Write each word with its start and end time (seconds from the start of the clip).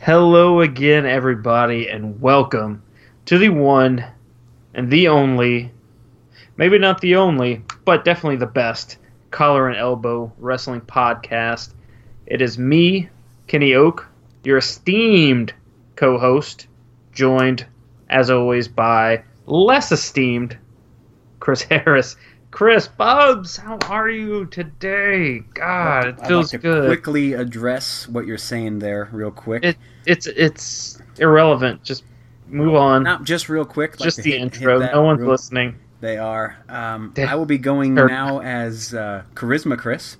Hello 0.00 0.62
again, 0.62 1.04
everybody, 1.04 1.88
and 1.90 2.18
welcome 2.20 2.82
to 3.26 3.36
the 3.36 3.50
one 3.50 4.04
and 4.72 4.90
the 4.90 5.08
only, 5.08 5.70
maybe 6.56 6.78
not 6.78 7.00
the 7.00 7.16
only, 7.16 7.62
but 7.84 8.04
definitely 8.06 8.36
the 8.36 8.46
best 8.46 8.96
collar 9.30 9.68
and 9.68 9.76
elbow 9.76 10.32
wrestling 10.38 10.80
podcast. 10.80 11.74
It 12.26 12.40
is 12.40 12.58
me, 12.58 13.10
Kenny 13.46 13.74
Oak, 13.74 14.08
your 14.44 14.56
esteemed 14.56 15.52
co 15.94 16.16
host, 16.16 16.68
joined, 17.12 17.66
as 18.10 18.30
always, 18.30 18.68
by 18.68 19.22
less 19.46 19.92
esteemed 19.92 20.56
Chris 21.40 21.62
Harris. 21.70 22.16
Chris 22.50 22.88
Bubs, 22.88 23.58
how 23.58 23.76
are 23.88 24.08
you 24.08 24.46
today? 24.46 25.40
God, 25.52 26.06
it 26.08 26.26
feels 26.26 26.52
like 26.52 26.62
good. 26.62 26.86
Quickly 26.86 27.34
address 27.34 28.08
what 28.08 28.26
you're 28.26 28.38
saying 28.38 28.78
there, 28.78 29.08
real 29.12 29.30
quick. 29.30 29.62
It, 29.64 29.76
it's 30.06 30.26
it's 30.26 30.98
irrelevant. 31.18 31.84
Just 31.84 32.04
move 32.48 32.74
on. 32.74 33.02
Not 33.02 33.24
just 33.24 33.50
real 33.50 33.66
quick. 33.66 34.00
like 34.00 34.06
Just 34.06 34.22
the 34.22 34.30
hit- 34.30 34.40
hit 34.40 34.42
intro. 34.54 34.78
that 34.78 34.94
No 34.94 35.02
one's 35.02 35.20
real- 35.20 35.30
listening. 35.30 35.74
They 36.00 36.16
are. 36.16 36.56
Um, 36.70 37.12
I 37.18 37.34
will 37.34 37.44
be 37.44 37.58
going 37.58 37.92
now 37.94 38.38
as 38.42 38.94
uh, 38.94 39.24
Charisma 39.34 39.76
Chris. 39.76 40.16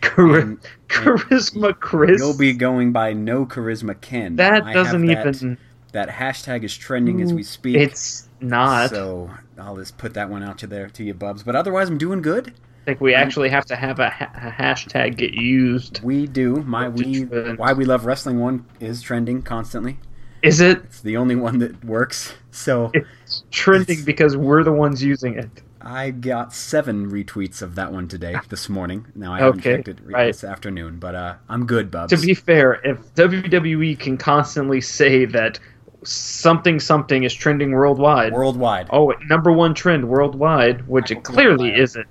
Chari- 0.00 0.42
And- 0.42 0.58
Charisma 0.88 1.78
Chris. 1.80 2.20
You'll 2.20 2.36
be 2.38 2.52
going 2.52 2.92
by 2.92 3.14
No 3.14 3.46
Charisma 3.46 4.00
Ken. 4.00 4.36
that 4.36 4.62
I 4.62 4.72
doesn't 4.72 5.06
that, 5.06 5.26
even. 5.26 5.58
That 5.94 6.08
hashtag 6.08 6.64
is 6.64 6.76
trending 6.76 7.22
as 7.22 7.32
we 7.32 7.42
speak. 7.44 7.76
It's 7.76 8.28
not. 8.40 8.90
So 8.90 9.30
I'll 9.58 9.76
just 9.76 9.96
put 9.96 10.14
that 10.14 10.28
one 10.28 10.42
out 10.42 10.58
to 10.58 10.66
there 10.66 10.88
to 10.88 11.04
you, 11.04 11.14
Bubs. 11.14 11.42
But 11.44 11.54
otherwise, 11.54 11.88
I'm 11.88 11.98
doing 11.98 12.20
good. 12.20 12.48
I 12.48 12.84
think 12.84 13.00
we 13.00 13.14
actually 13.14 13.48
have 13.48 13.64
to 13.66 13.76
have 13.76 14.00
a, 14.00 14.10
ha- 14.10 14.30
a 14.34 14.50
hashtag 14.50 15.16
get 15.16 15.34
used. 15.34 16.02
We 16.02 16.26
do. 16.26 16.56
My 16.56 16.88
we 16.88 17.24
trend? 17.24 17.58
why 17.58 17.72
we 17.72 17.84
love 17.84 18.06
wrestling 18.06 18.40
one 18.40 18.66
is 18.80 19.02
trending 19.02 19.40
constantly. 19.42 19.98
Is 20.42 20.60
it? 20.60 20.78
It's 20.78 21.00
the 21.00 21.16
only 21.16 21.36
one 21.36 21.58
that 21.60 21.82
works. 21.84 22.34
So 22.50 22.90
It's 22.92 23.44
trending 23.52 23.82
It's- 24.00 24.04
because 24.04 24.36
we're 24.36 24.64
the 24.64 24.72
ones 24.72 25.02
using 25.02 25.38
it. 25.38 25.62
I 25.86 26.10
got 26.12 26.54
seven 26.54 27.10
retweets 27.10 27.60
of 27.60 27.74
that 27.74 27.92
one 27.92 28.08
today, 28.08 28.34
this 28.48 28.68
morning. 28.70 29.06
Now 29.14 29.34
I 29.34 29.38
haven't 29.40 29.60
Okay, 29.60 29.76
checked 29.76 29.88
it 29.88 29.98
right. 30.02 30.26
this 30.26 30.42
afternoon, 30.42 30.98
but 30.98 31.14
uh, 31.14 31.34
I'm 31.48 31.66
good, 31.66 31.90
Bubs. 31.90 32.10
To 32.18 32.26
be 32.26 32.32
fair, 32.34 32.80
if 32.84 32.98
WWE 33.14 33.98
can 33.98 34.16
constantly 34.16 34.80
say 34.80 35.26
that 35.26 35.60
something 36.04 36.78
something 36.80 37.24
is 37.24 37.34
trending 37.34 37.72
worldwide, 37.72 38.32
worldwide. 38.32 38.88
oh, 38.92 39.12
number 39.28 39.52
one 39.52 39.74
trend 39.74 40.08
worldwide, 40.08 40.86
which 40.88 41.10
it 41.10 41.22
clearly 41.24 41.74
isn't. 41.74 42.06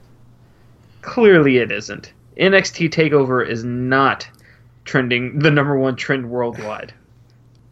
Clearly, 1.02 1.58
it 1.58 1.72
isn't. 1.72 2.14
NXT 2.38 2.90
Takeover 2.90 3.48
is 3.48 3.64
not 3.64 4.28
trending 4.86 5.40
the 5.40 5.52
number 5.52 5.78
one 5.78 5.96
trend 5.96 6.30
worldwide. 6.30 6.94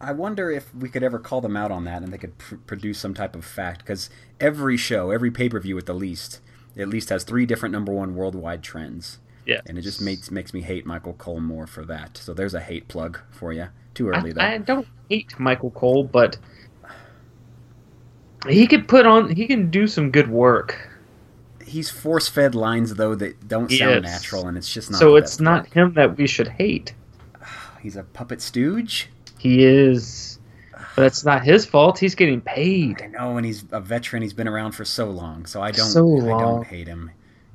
I 0.00 0.12
wonder 0.12 0.50
if 0.50 0.74
we 0.74 0.88
could 0.88 1.02
ever 1.02 1.18
call 1.18 1.40
them 1.40 1.56
out 1.56 1.70
on 1.70 1.84
that, 1.84 2.02
and 2.02 2.12
they 2.12 2.18
could 2.18 2.36
pr- 2.36 2.56
produce 2.56 2.98
some 2.98 3.14
type 3.14 3.34
of 3.36 3.44
fact. 3.44 3.80
Because 3.80 4.10
every 4.40 4.76
show, 4.76 5.10
every 5.10 5.30
pay 5.30 5.48
per 5.48 5.60
view 5.60 5.78
at 5.78 5.86
the 5.86 5.94
least, 5.94 6.40
at 6.76 6.88
least 6.88 7.08
has 7.08 7.24
three 7.24 7.46
different 7.46 7.72
number 7.72 7.92
one 7.92 8.14
worldwide 8.16 8.62
trends, 8.62 9.18
Yeah, 9.46 9.60
and 9.66 9.78
it 9.78 9.82
just 9.82 10.00
makes 10.00 10.30
makes 10.30 10.52
me 10.52 10.60
hate 10.62 10.84
Michael 10.84 11.14
Cole 11.14 11.40
more 11.40 11.66
for 11.66 11.84
that. 11.84 12.18
So 12.18 12.34
there's 12.34 12.54
a 12.54 12.60
hate 12.60 12.88
plug 12.88 13.20
for 13.30 13.52
you. 13.52 13.68
Too 13.94 14.08
early 14.08 14.30
I, 14.30 14.32
though. 14.32 14.40
I 14.40 14.58
don't 14.58 14.88
hate 15.12 15.38
Michael 15.38 15.70
Cole, 15.70 16.04
but 16.04 16.36
he 18.48 18.66
could 18.66 18.88
put 18.88 19.06
on. 19.06 19.30
He 19.34 19.46
can 19.46 19.70
do 19.70 19.86
some 19.86 20.10
good 20.10 20.28
work. 20.30 20.88
He's 21.64 21.90
force 21.90 22.28
fed 22.28 22.54
lines 22.54 22.94
though 22.94 23.14
that 23.14 23.48
don't 23.48 23.70
sound 23.70 24.02
natural, 24.02 24.46
and 24.48 24.56
it's 24.58 24.72
just 24.72 24.90
not. 24.90 24.98
so 24.98 25.16
it's 25.16 25.38
not 25.40 25.66
him 25.68 25.94
that 25.94 26.16
we 26.16 26.26
should 26.26 26.48
hate. 26.48 26.94
He's 27.82 27.96
a 27.96 28.02
puppet 28.02 28.40
stooge. 28.40 29.08
He 29.38 29.64
is, 29.64 30.38
but 30.94 31.04
it's 31.06 31.24
not 31.24 31.42
his 31.44 31.66
fault. 31.66 31.98
He's 31.98 32.14
getting 32.14 32.40
paid. 32.40 33.02
I 33.02 33.06
know, 33.08 33.36
and 33.36 33.44
he's 33.44 33.64
a 33.72 33.80
veteran. 33.80 34.22
He's 34.22 34.32
been 34.32 34.46
around 34.48 34.72
for 34.72 34.84
so 34.84 35.10
long, 35.10 35.46
so 35.46 35.60
I 35.60 35.72
don't. 35.72 35.88
So 35.90 36.06
I 36.06 36.20
long. 36.20 36.40
don't 36.40 36.66
hate 36.66 36.86
him. 36.86 37.10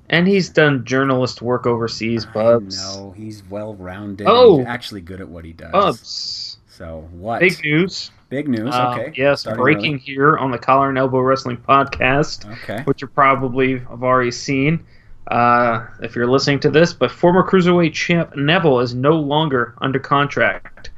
and 0.09 0.27
he's 0.27 0.49
done 0.49 0.83
journalist 0.83 1.41
work 1.41 1.65
overseas. 1.65 2.25
Bubs, 2.25 2.77
No, 2.81 3.11
he's 3.15 3.41
well 3.49 3.75
rounded. 3.75 4.27
Oh. 4.29 4.57
he's 4.59 4.67
actually 4.67 5.01
good 5.01 5.21
at 5.21 5.29
what 5.29 5.45
he 5.45 5.53
does. 5.53 5.71
Bubs. 5.71 6.46
So 6.77 7.07
what? 7.11 7.39
Big 7.39 7.63
news. 7.63 8.11
Big 8.29 8.47
news. 8.47 8.71
Uh, 8.75 8.91
Okay. 8.99 9.13
yes, 9.15 9.41
Starting 9.41 9.61
breaking 9.63 9.97
here 9.97 10.37
on 10.37 10.51
the 10.51 10.59
Collar 10.59 10.89
and 10.89 10.97
Elbow 10.97 11.19
Wrestling 11.21 11.57
Podcast. 11.57 12.45
Okay. 12.63 12.83
which 12.83 13.01
you 13.01 13.07
probably 13.07 13.79
have 13.79 14.03
already 14.03 14.29
seen 14.29 14.85
uh, 15.31 15.85
if 16.01 16.15
you're 16.15 16.27
listening 16.29 16.59
to 16.59 16.69
this. 16.69 16.93
But 16.93 17.09
former 17.09 17.41
cruiserweight 17.43 17.93
champ 17.93 18.35
Neville 18.35 18.79
is 18.81 18.93
no 18.93 19.13
longer 19.13 19.73
under 19.79 19.97
contract 19.97 20.91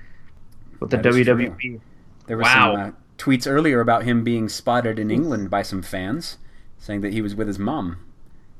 with 0.82 0.90
the 0.90 0.98
That 0.98 1.06
is 1.06 1.28
WWE. 1.28 1.80
There 2.28 2.36
were 2.36 2.44
Wow. 2.44 2.74
some 2.76 2.82
uh, 2.82 2.92
tweets 3.18 3.50
earlier 3.50 3.80
about 3.80 4.04
him 4.04 4.24
being 4.26 4.50
spotted 4.50 5.00
in 5.00 5.10
England 5.10 5.50
by 5.50 5.62
some 5.62 5.82
fans, 5.82 6.40
saying 6.78 7.00
that 7.02 7.14
he 7.14 7.22
was 7.22 7.36
with 7.36 7.48
his 7.48 7.58
mom. 7.60 7.98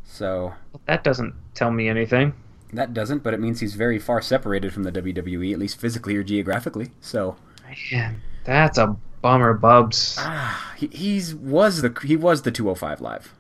So 0.06 0.54
That 0.86 1.04
doesn't 1.04 1.34
tell 1.54 1.72
me 1.72 1.90
anything. 1.90 2.34
That 2.74 2.94
doesn't, 2.94 3.24
but 3.24 3.34
it 3.34 3.40
means 3.40 3.60
he's 3.60 3.76
very 3.76 4.00
far 4.00 4.22
separated 4.22 4.74
from 4.74 4.84
the 4.84 4.92
WWE, 4.92 5.54
at 5.54 5.60
least 5.60 5.80
physically 5.80 6.16
or 6.16 6.24
geographically. 6.24 6.92
So 7.02 7.36
Man, 7.92 8.22
that's 8.46 8.78
a 8.78 8.96
bummer, 9.22 9.54
Bubs. 9.54 10.16
ah, 10.20 10.74
he 10.78 10.88
he's 10.88 11.36
was 11.36 11.82
the 11.82 11.96
he 12.04 12.16
was 12.16 12.42
the 12.44 12.52
205 12.52 13.02
live. 13.02 13.34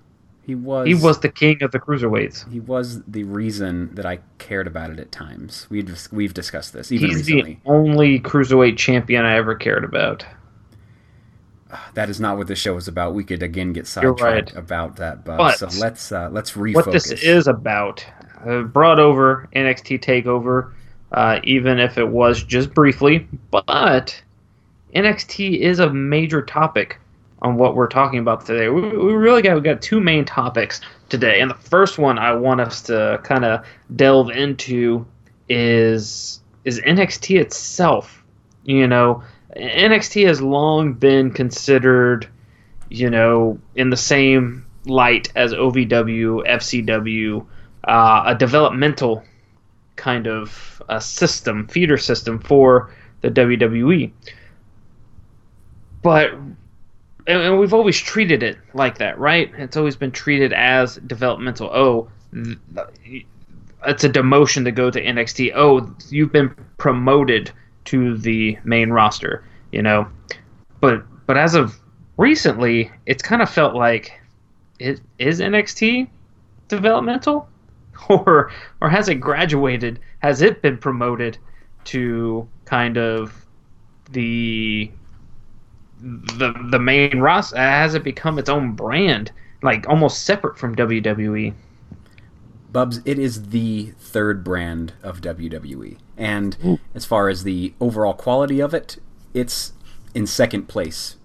He 0.43 0.55
was 0.55 0.87
He 0.87 0.95
was 0.95 1.19
the 1.19 1.29
king 1.29 1.61
of 1.61 1.71
the 1.71 1.79
cruiserweights. 1.79 2.51
he 2.51 2.59
was 2.59 3.03
the 3.03 3.23
reason 3.23 3.93
that 3.93 4.05
I 4.05 4.19
cared 4.39 4.65
about 4.65 4.89
it 4.89 4.99
at 4.99 5.11
times. 5.11 5.67
We've 5.69 6.07
we've 6.11 6.33
discussed 6.33 6.73
this 6.73 6.91
even 6.91 7.09
He's 7.09 7.17
recently. 7.17 7.59
the 7.63 7.69
only 7.69 8.19
cruiserweight 8.19 8.77
champion 8.77 9.25
I 9.25 9.35
ever 9.37 9.53
cared 9.55 9.83
about. 9.83 10.25
That 11.93 12.09
is 12.09 12.19
not 12.19 12.37
what 12.37 12.47
this 12.47 12.57
show 12.57 12.77
is 12.77 12.87
about. 12.87 13.13
We 13.13 13.23
could 13.23 13.43
again 13.43 13.73
get 13.73 13.85
sidetracked 13.85 14.21
right. 14.21 14.55
about 14.55 14.95
that, 14.95 15.23
Bub. 15.23 15.37
But 15.37 15.59
so 15.59 15.67
let's 15.79 16.11
uh, 16.11 16.29
let's 16.31 16.53
refocus. 16.53 16.75
what 16.75 16.91
this 16.91 17.11
is 17.11 17.47
about. 17.47 18.03
Uh, 18.45 18.61
brought 18.61 18.99
over 18.99 19.49
NXT 19.55 19.99
Takeover, 19.99 20.71
uh, 21.11 21.39
even 21.43 21.79
if 21.79 21.97
it 21.97 22.07
was 22.07 22.43
just 22.43 22.73
briefly, 22.73 23.27
but 23.51 24.21
NXT 24.95 25.59
is 25.59 25.79
a 25.79 25.89
major 25.89 26.41
topic 26.41 26.99
on 27.41 27.55
what 27.55 27.75
we're 27.75 27.87
talking 27.87 28.19
about 28.19 28.45
today. 28.45 28.69
We, 28.69 28.81
we 28.81 29.13
really 29.13 29.41
got 29.41 29.55
we 29.55 29.61
got 29.61 29.81
two 29.81 29.99
main 29.99 30.25
topics 30.25 30.81
today, 31.09 31.41
and 31.41 31.49
the 31.49 31.55
first 31.55 31.97
one 31.97 32.17
I 32.17 32.33
want 32.33 32.61
us 32.61 32.81
to 32.83 33.19
kind 33.23 33.45
of 33.45 33.65
delve 33.95 34.29
into 34.31 35.05
is 35.47 36.41
is 36.63 36.79
NXT 36.81 37.39
itself. 37.39 38.23
You 38.63 38.87
know, 38.87 39.23
NXT 39.55 40.27
has 40.27 40.41
long 40.41 40.93
been 40.93 41.31
considered, 41.31 42.27
you 42.89 43.09
know, 43.09 43.59
in 43.75 43.89
the 43.89 43.97
same 43.97 44.65
light 44.85 45.31
as 45.35 45.53
OVW, 45.53 46.47
FCW, 46.47 47.45
uh, 47.85 48.23
a 48.27 48.35
developmental 48.35 49.23
kind 49.95 50.27
of 50.27 50.81
uh, 50.89 50.99
system, 50.99 51.67
feeder 51.67 51.97
system 51.97 52.39
for 52.39 52.91
the 53.21 53.29
WWE. 53.29 54.11
But 56.01 56.31
and, 57.27 57.59
we've 57.59 57.73
always 57.73 57.99
treated 57.99 58.41
it 58.43 58.57
like 58.73 58.97
that, 58.97 59.19
right? 59.19 59.51
It's 59.57 59.77
always 59.77 59.95
been 59.95 60.11
treated 60.11 60.53
as 60.53 60.95
developmental. 60.95 61.69
Oh, 61.71 62.09
it's 63.85 64.03
a 64.03 64.09
demotion 64.09 64.63
to 64.63 64.71
go 64.71 64.89
to 64.89 65.01
NXT. 65.01 65.53
Oh, 65.55 65.93
you've 66.09 66.31
been 66.31 66.55
promoted 66.77 67.51
to 67.85 68.17
the 68.17 68.57
main 68.63 68.89
roster, 68.89 69.43
you 69.71 69.81
know. 69.81 70.07
But 70.79 71.03
but 71.25 71.37
as 71.37 71.55
of 71.55 71.79
recently, 72.17 72.91
it's 73.05 73.21
kind 73.21 73.41
of 73.41 73.49
felt 73.49 73.75
like 73.75 74.19
it 74.79 75.01
is 75.17 75.39
NXT 75.39 76.07
developmental 76.67 77.47
or 78.09 78.51
or 78.81 78.89
has 78.89 79.09
it 79.09 79.15
graduated? 79.15 79.99
Has 80.19 80.41
it 80.41 80.61
been 80.61 80.77
promoted 80.77 81.37
to 81.85 82.47
kind 82.65 82.97
of 82.97 83.45
the 84.11 84.91
the 86.01 86.53
the 86.71 86.79
main 86.79 87.19
roster? 87.19 87.57
Has 87.57 87.95
it 87.95 88.03
become 88.03 88.39
its 88.39 88.49
own 88.49 88.73
brand, 88.73 89.31
like 89.61 89.87
almost 89.87 90.23
separate 90.23 90.57
from? 90.57 90.75
WWE? 90.75 91.53
Bubs, 92.71 93.01
it 93.03 93.17
is 93.17 93.49
the 93.49 93.93
third 93.99 94.43
brand 94.43 94.93
of 95.01 95.21
WWE. 95.21 95.97
And 96.17 96.55
Ooh. 96.63 96.79
as 96.93 97.03
far 97.03 97.27
as 97.27 97.43
the 97.43 97.73
overall 97.79 98.13
quality 98.13 98.59
of 98.59 98.75
it, 98.75 98.97
it's 99.33 99.73
in 100.13 100.27
second 100.27 100.67
place. 100.67 101.15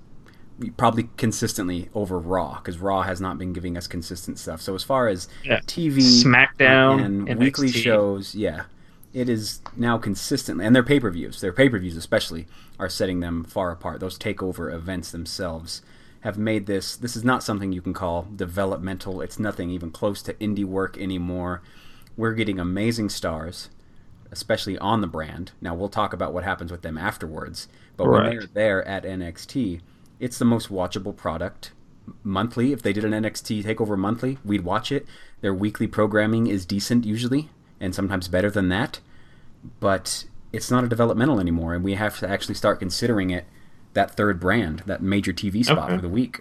Probably 0.76 1.08
consistently 1.16 1.88
over 1.94 2.18
Raw, 2.18 2.56
because 2.56 2.78
Raw 2.78 3.02
has 3.02 3.20
not 3.20 3.38
been 3.38 3.52
giving 3.52 3.76
us 3.76 3.86
consistent 3.86 4.38
stuff. 4.38 4.60
So 4.60 4.74
as 4.74 4.84
far 4.84 5.08
as 5.08 5.28
Yeah. 5.42 5.60
TV 5.66 6.00
SmackDown, 6.00 7.04
and 7.04 7.28
NXT. 7.28 7.38
weekly 7.38 7.68
shows, 7.68 8.34
yeah. 8.36 8.64
it 9.12 9.28
is 9.28 9.60
now 9.76 9.98
consistently, 9.98 10.64
and 10.64 10.74
their 10.74 10.84
pay 10.84 11.00
per 11.00 11.10
views, 11.10 11.40
their 11.40 11.52
pay 11.52 11.68
per 11.68 11.78
views 11.78 11.96
especially, 11.96 12.46
are 12.78 12.88
setting 12.88 13.20
them 13.20 13.42
far 13.44 13.72
apart. 13.72 13.98
Those 14.00 14.18
takeover 14.18 14.72
events 14.72 15.10
themselves 15.10 15.82
have 16.20 16.38
made 16.38 16.66
this. 16.66 16.96
This 16.96 17.16
is 17.16 17.24
not 17.24 17.42
something 17.42 17.72
you 17.72 17.82
can 17.82 17.92
call 17.92 18.26
developmental. 18.34 19.20
It's 19.20 19.38
nothing 19.38 19.70
even 19.70 19.90
close 19.90 20.22
to 20.22 20.34
indie 20.34 20.64
work 20.64 20.96
anymore. 20.98 21.62
We're 22.16 22.32
getting 22.34 22.60
amazing 22.60 23.08
stars, 23.08 23.70
especially 24.30 24.78
on 24.78 25.00
the 25.00 25.06
brand. 25.08 25.50
Now 25.60 25.74
we'll 25.74 25.88
talk 25.88 26.12
about 26.12 26.32
what 26.32 26.44
happens 26.44 26.70
with 26.70 26.82
them 26.82 26.96
afterwards. 26.96 27.68
But 27.96 28.06
right. 28.06 28.22
when 28.22 28.30
they're 28.36 28.46
there 28.46 28.88
at 28.88 29.04
NXT, 29.04 29.80
it's 30.24 30.38
the 30.38 30.44
most 30.46 30.70
watchable 30.70 31.14
product 31.14 31.72
monthly. 32.22 32.72
If 32.72 32.80
they 32.80 32.94
did 32.94 33.04
an 33.04 33.12
NXT 33.12 33.62
takeover 33.62 33.98
monthly, 33.98 34.38
we'd 34.42 34.64
watch 34.64 34.90
it. 34.90 35.06
Their 35.42 35.52
weekly 35.52 35.86
programming 35.86 36.46
is 36.46 36.64
decent 36.64 37.04
usually, 37.04 37.50
and 37.78 37.94
sometimes 37.94 38.26
better 38.28 38.50
than 38.50 38.70
that. 38.70 39.00
But 39.80 40.24
it's 40.50 40.70
not 40.70 40.82
a 40.82 40.88
developmental 40.88 41.40
anymore, 41.40 41.74
and 41.74 41.84
we 41.84 41.92
have 41.94 42.18
to 42.20 42.28
actually 42.28 42.54
start 42.54 42.78
considering 42.78 43.28
it 43.28 43.44
that 43.92 44.12
third 44.12 44.40
brand, 44.40 44.82
that 44.86 45.02
major 45.02 45.34
TV 45.34 45.62
spot 45.62 45.90
okay. 45.90 45.96
for 45.96 46.00
the 46.00 46.08
week. 46.08 46.40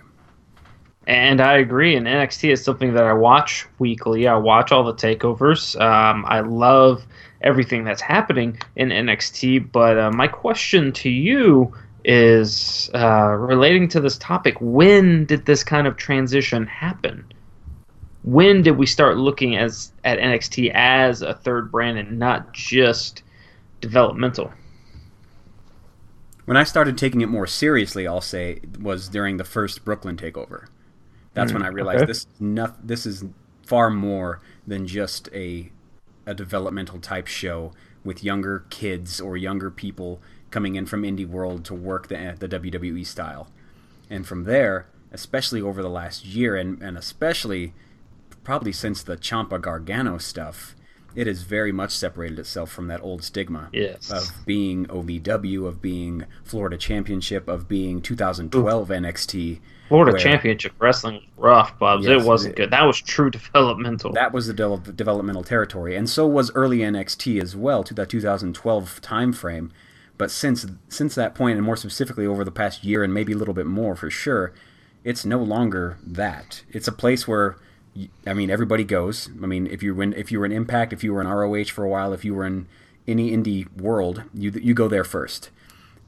And 1.06 1.42
I 1.42 1.58
agree. 1.58 1.98
And 1.98 2.08
NXT 2.08 2.54
is 2.54 2.64
something 2.64 2.94
that 2.94 3.04
I 3.04 3.12
watch 3.12 3.68
weekly. 3.80 4.30
I 4.30 4.38
watch 4.38 4.72
all 4.72 4.86
the 4.86 4.94
takeovers. 4.94 5.78
Um, 5.82 6.24
I 6.26 6.40
love 6.40 7.06
everything 7.42 7.84
that's 7.84 8.02
happening 8.02 8.58
in 8.78 8.88
NXT. 8.88 9.74
But 9.74 10.00
uh, 10.00 10.12
my 10.12 10.30
question 10.30 10.94
to 10.94 11.10
you 11.10 11.74
is 12.06 12.90
uh, 12.94 13.36
relating 13.40 13.88
to 13.90 14.00
this 14.00 14.18
topic. 14.18 14.56
When 14.60 15.26
did 15.26 15.46
this 15.46 15.64
kind 15.64 15.88
of 15.88 15.98
transition 15.98 16.66
happen? 16.68 17.26
When 18.24 18.62
did 18.62 18.78
we 18.78 18.86
start 18.86 19.18
looking 19.18 19.58
as 19.58 19.92
at 20.04 20.18
NXT 20.18 20.72
as 20.74 21.22
a 21.22 21.34
third 21.34 21.72
brand 21.72 21.98
and 21.98 22.20
not 22.20 22.54
just 22.54 23.24
developmental? 23.82 24.52
When 26.46 26.58
I 26.58 26.64
started 26.64 26.98
taking 26.98 27.22
it 27.22 27.30
more 27.30 27.48
seriously, 27.48 28.08
I'll 28.08 28.22
say 28.22 28.60
was 28.80 29.08
during 29.08 29.38
the 29.38 29.44
first 29.44 29.86
Brooklyn 29.86 30.18
takeover. 30.18 30.68
That's 31.34 31.52
mm, 31.52 31.56
when 31.56 31.64
I 31.64 31.68
realized 31.68 32.04
okay. 32.04 32.06
this 32.06 32.20
is 32.20 32.28
not, 32.40 32.86
this 32.86 33.06
is 33.06 33.26
far 33.66 33.90
more 33.90 34.42
than 34.68 34.88
just 34.88 35.30
a 35.34 35.72
a 36.26 36.34
developmental 36.34 37.00
type 37.00 37.28
show 37.28 37.74
with 38.04 38.24
younger 38.24 38.66
kids 38.70 39.20
or 39.20 39.36
younger 39.36 39.70
people 39.70 40.22
coming 40.54 40.76
in 40.76 40.86
from 40.86 41.02
indie 41.02 41.28
world 41.28 41.66
to 41.66 41.74
work 41.74 42.08
the 42.08 42.36
the 42.40 42.48
WWE 42.48 43.06
style. 43.06 43.50
And 44.10 44.26
from 44.26 44.44
there, 44.46 44.86
especially 45.12 45.62
over 45.62 45.82
the 45.82 45.90
last 45.90 46.24
year 46.26 46.56
and, 46.56 46.82
and 46.82 46.98
especially 46.98 47.74
probably 48.44 48.72
since 48.72 49.02
the 49.02 49.18
Ciampa 49.18 49.60
Gargano 49.60 50.18
stuff, 50.20 50.76
it 51.16 51.28
has 51.28 51.44
very 51.44 51.72
much 51.72 51.92
separated 51.92 52.40
itself 52.40 52.72
from 52.72 52.88
that 52.88 53.02
old 53.02 53.24
stigma 53.24 53.70
yes. 53.72 54.12
of 54.12 54.46
being 54.46 54.86
OVW, 54.88 55.68
of 55.68 55.82
being 55.82 56.26
Florida 56.44 56.78
Championship, 56.78 57.48
of 57.48 57.68
being 57.68 58.02
2012 58.02 58.90
Ooh. 58.90 58.94
NXT. 58.94 59.60
Florida 59.90 60.14
where, 60.14 60.20
Championship 60.20 60.74
Wrestling 60.80 61.16
was 61.16 61.24
rough, 61.38 61.78
Bubs. 61.78 62.06
Yes, 62.06 62.24
it 62.24 62.28
wasn't 62.28 62.54
it, 62.54 62.58
good. 62.58 62.72
That 62.72 62.86
was 62.86 63.00
true 63.00 63.30
developmental. 63.32 64.12
That 64.14 64.34
was 64.34 64.48
the 64.48 64.54
de- 64.54 64.92
developmental 64.94 65.44
territory, 65.44 65.96
and 65.96 66.10
so 66.10 66.26
was 66.26 66.52
early 66.56 66.80
NXT 66.80 67.42
as 67.42 67.56
well 67.56 67.84
to 67.84 67.94
that 67.96 68.10
2012 68.10 69.02
time 69.02 69.34
frame. 69.34 69.72
But 70.18 70.32
since 70.32 70.66
since 70.90 71.16
that 71.16 71.36
point, 71.36 71.58
and 71.58 71.66
more 71.66 71.78
specifically 71.78 72.26
over 72.26 72.44
the 72.44 72.52
past 72.52 72.84
year, 72.84 73.04
and 73.04 73.14
maybe 73.14 73.34
a 73.34 73.38
little 73.38 73.54
bit 73.54 73.66
more 73.66 73.96
for 73.96 74.10
sure, 74.10 74.54
it's 75.04 75.26
no 75.26 75.40
longer 75.40 75.98
that. 76.06 76.64
It's 76.72 76.88
a 76.88 76.92
place 76.92 77.28
where 77.28 77.58
I 78.26 78.34
mean, 78.34 78.50
everybody 78.50 78.84
goes. 78.84 79.30
I 79.42 79.46
mean, 79.46 79.68
if 79.68 79.84
you 79.84 79.94
were 79.94 80.04
in, 80.04 80.14
if 80.14 80.32
you 80.32 80.40
were 80.40 80.46
in 80.46 80.52
Impact, 80.52 80.94
if 80.94 81.04
you 81.04 81.14
were 81.14 81.22
in 81.22 81.28
ROH 81.28 81.66
for 81.66 81.84
a 81.84 81.90
while, 81.90 82.14
if 82.14 82.26
you 82.26 82.34
were 82.34 82.46
in 82.46 82.68
any 83.08 83.32
indie 83.32 83.70
world, 83.80 84.24
you 84.34 84.52
you 84.52 84.74
go 84.74 84.88
there 84.88 85.04
first. 85.04 85.50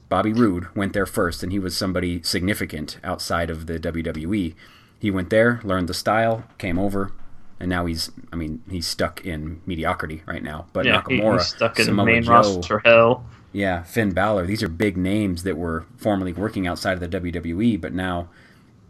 Bobby 0.08 0.32
Roode 0.32 0.68
went 0.74 0.92
there 0.92 1.06
first, 1.06 1.42
and 1.42 1.52
he 1.52 1.58
was 1.58 1.76
somebody 1.76 2.22
significant 2.22 2.98
outside 3.02 3.50
of 3.50 3.66
the 3.66 3.78
WWE. 3.78 4.54
He 4.98 5.10
went 5.10 5.30
there, 5.30 5.60
learned 5.64 5.88
the 5.88 5.94
style, 5.94 6.44
came 6.58 6.78
over, 6.78 7.12
and 7.60 7.68
now 7.68 7.86
he's 7.86 8.10
I 8.32 8.36
mean 8.36 8.62
he's 8.68 8.86
stuck 8.86 9.24
in 9.24 9.60
mediocrity 9.66 10.22
right 10.26 10.42
now. 10.42 10.66
But 10.72 10.86
yeah, 10.86 11.02
Nakamura, 11.02 11.38
he's 11.38 11.46
stuck 11.48 11.78
in 11.78 11.86
Samoa 11.86 12.06
main 12.06 12.22
Joe, 12.22 12.32
roster 12.32 12.78
hell. 12.80 13.24
Yeah, 13.56 13.84
Finn 13.84 14.10
Balor. 14.10 14.46
These 14.46 14.62
are 14.62 14.68
big 14.68 14.98
names 14.98 15.42
that 15.44 15.56
were 15.56 15.86
formerly 15.96 16.34
working 16.34 16.66
outside 16.66 16.92
of 16.92 17.00
the 17.00 17.08
WWE, 17.08 17.80
but 17.80 17.94
now 17.94 18.28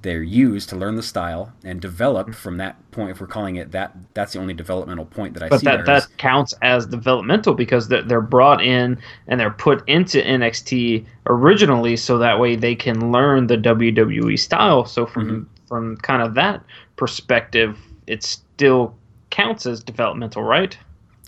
they're 0.02 0.24
used 0.24 0.68
to 0.70 0.76
learn 0.76 0.96
the 0.96 1.04
style 1.04 1.52
and 1.62 1.80
develop 1.80 2.34
from 2.34 2.56
that 2.56 2.74
point. 2.90 3.12
If 3.12 3.20
we're 3.20 3.28
calling 3.28 3.54
it 3.54 3.70
that, 3.70 3.96
that's 4.12 4.32
the 4.32 4.40
only 4.40 4.54
developmental 4.54 5.04
point 5.04 5.34
that 5.34 5.44
I 5.44 5.48
but 5.50 5.60
see. 5.60 5.66
But 5.66 5.76
that, 5.76 5.86
that 5.86 5.96
is, 5.98 6.06
counts 6.16 6.52
as 6.62 6.84
developmental 6.84 7.54
because 7.54 7.86
they're 7.86 8.20
brought 8.20 8.60
in 8.60 8.98
and 9.28 9.38
they're 9.38 9.52
put 9.52 9.88
into 9.88 10.20
NXT 10.20 11.06
originally, 11.26 11.96
so 11.96 12.18
that 12.18 12.40
way 12.40 12.56
they 12.56 12.74
can 12.74 13.12
learn 13.12 13.46
the 13.46 13.58
WWE 13.58 14.36
style. 14.36 14.84
So 14.84 15.06
from 15.06 15.28
mm-hmm. 15.28 15.66
from 15.68 15.96
kind 15.98 16.22
of 16.22 16.34
that 16.34 16.60
perspective, 16.96 17.78
it 18.08 18.24
still 18.24 18.96
counts 19.30 19.64
as 19.64 19.84
developmental, 19.84 20.42
right? 20.42 20.76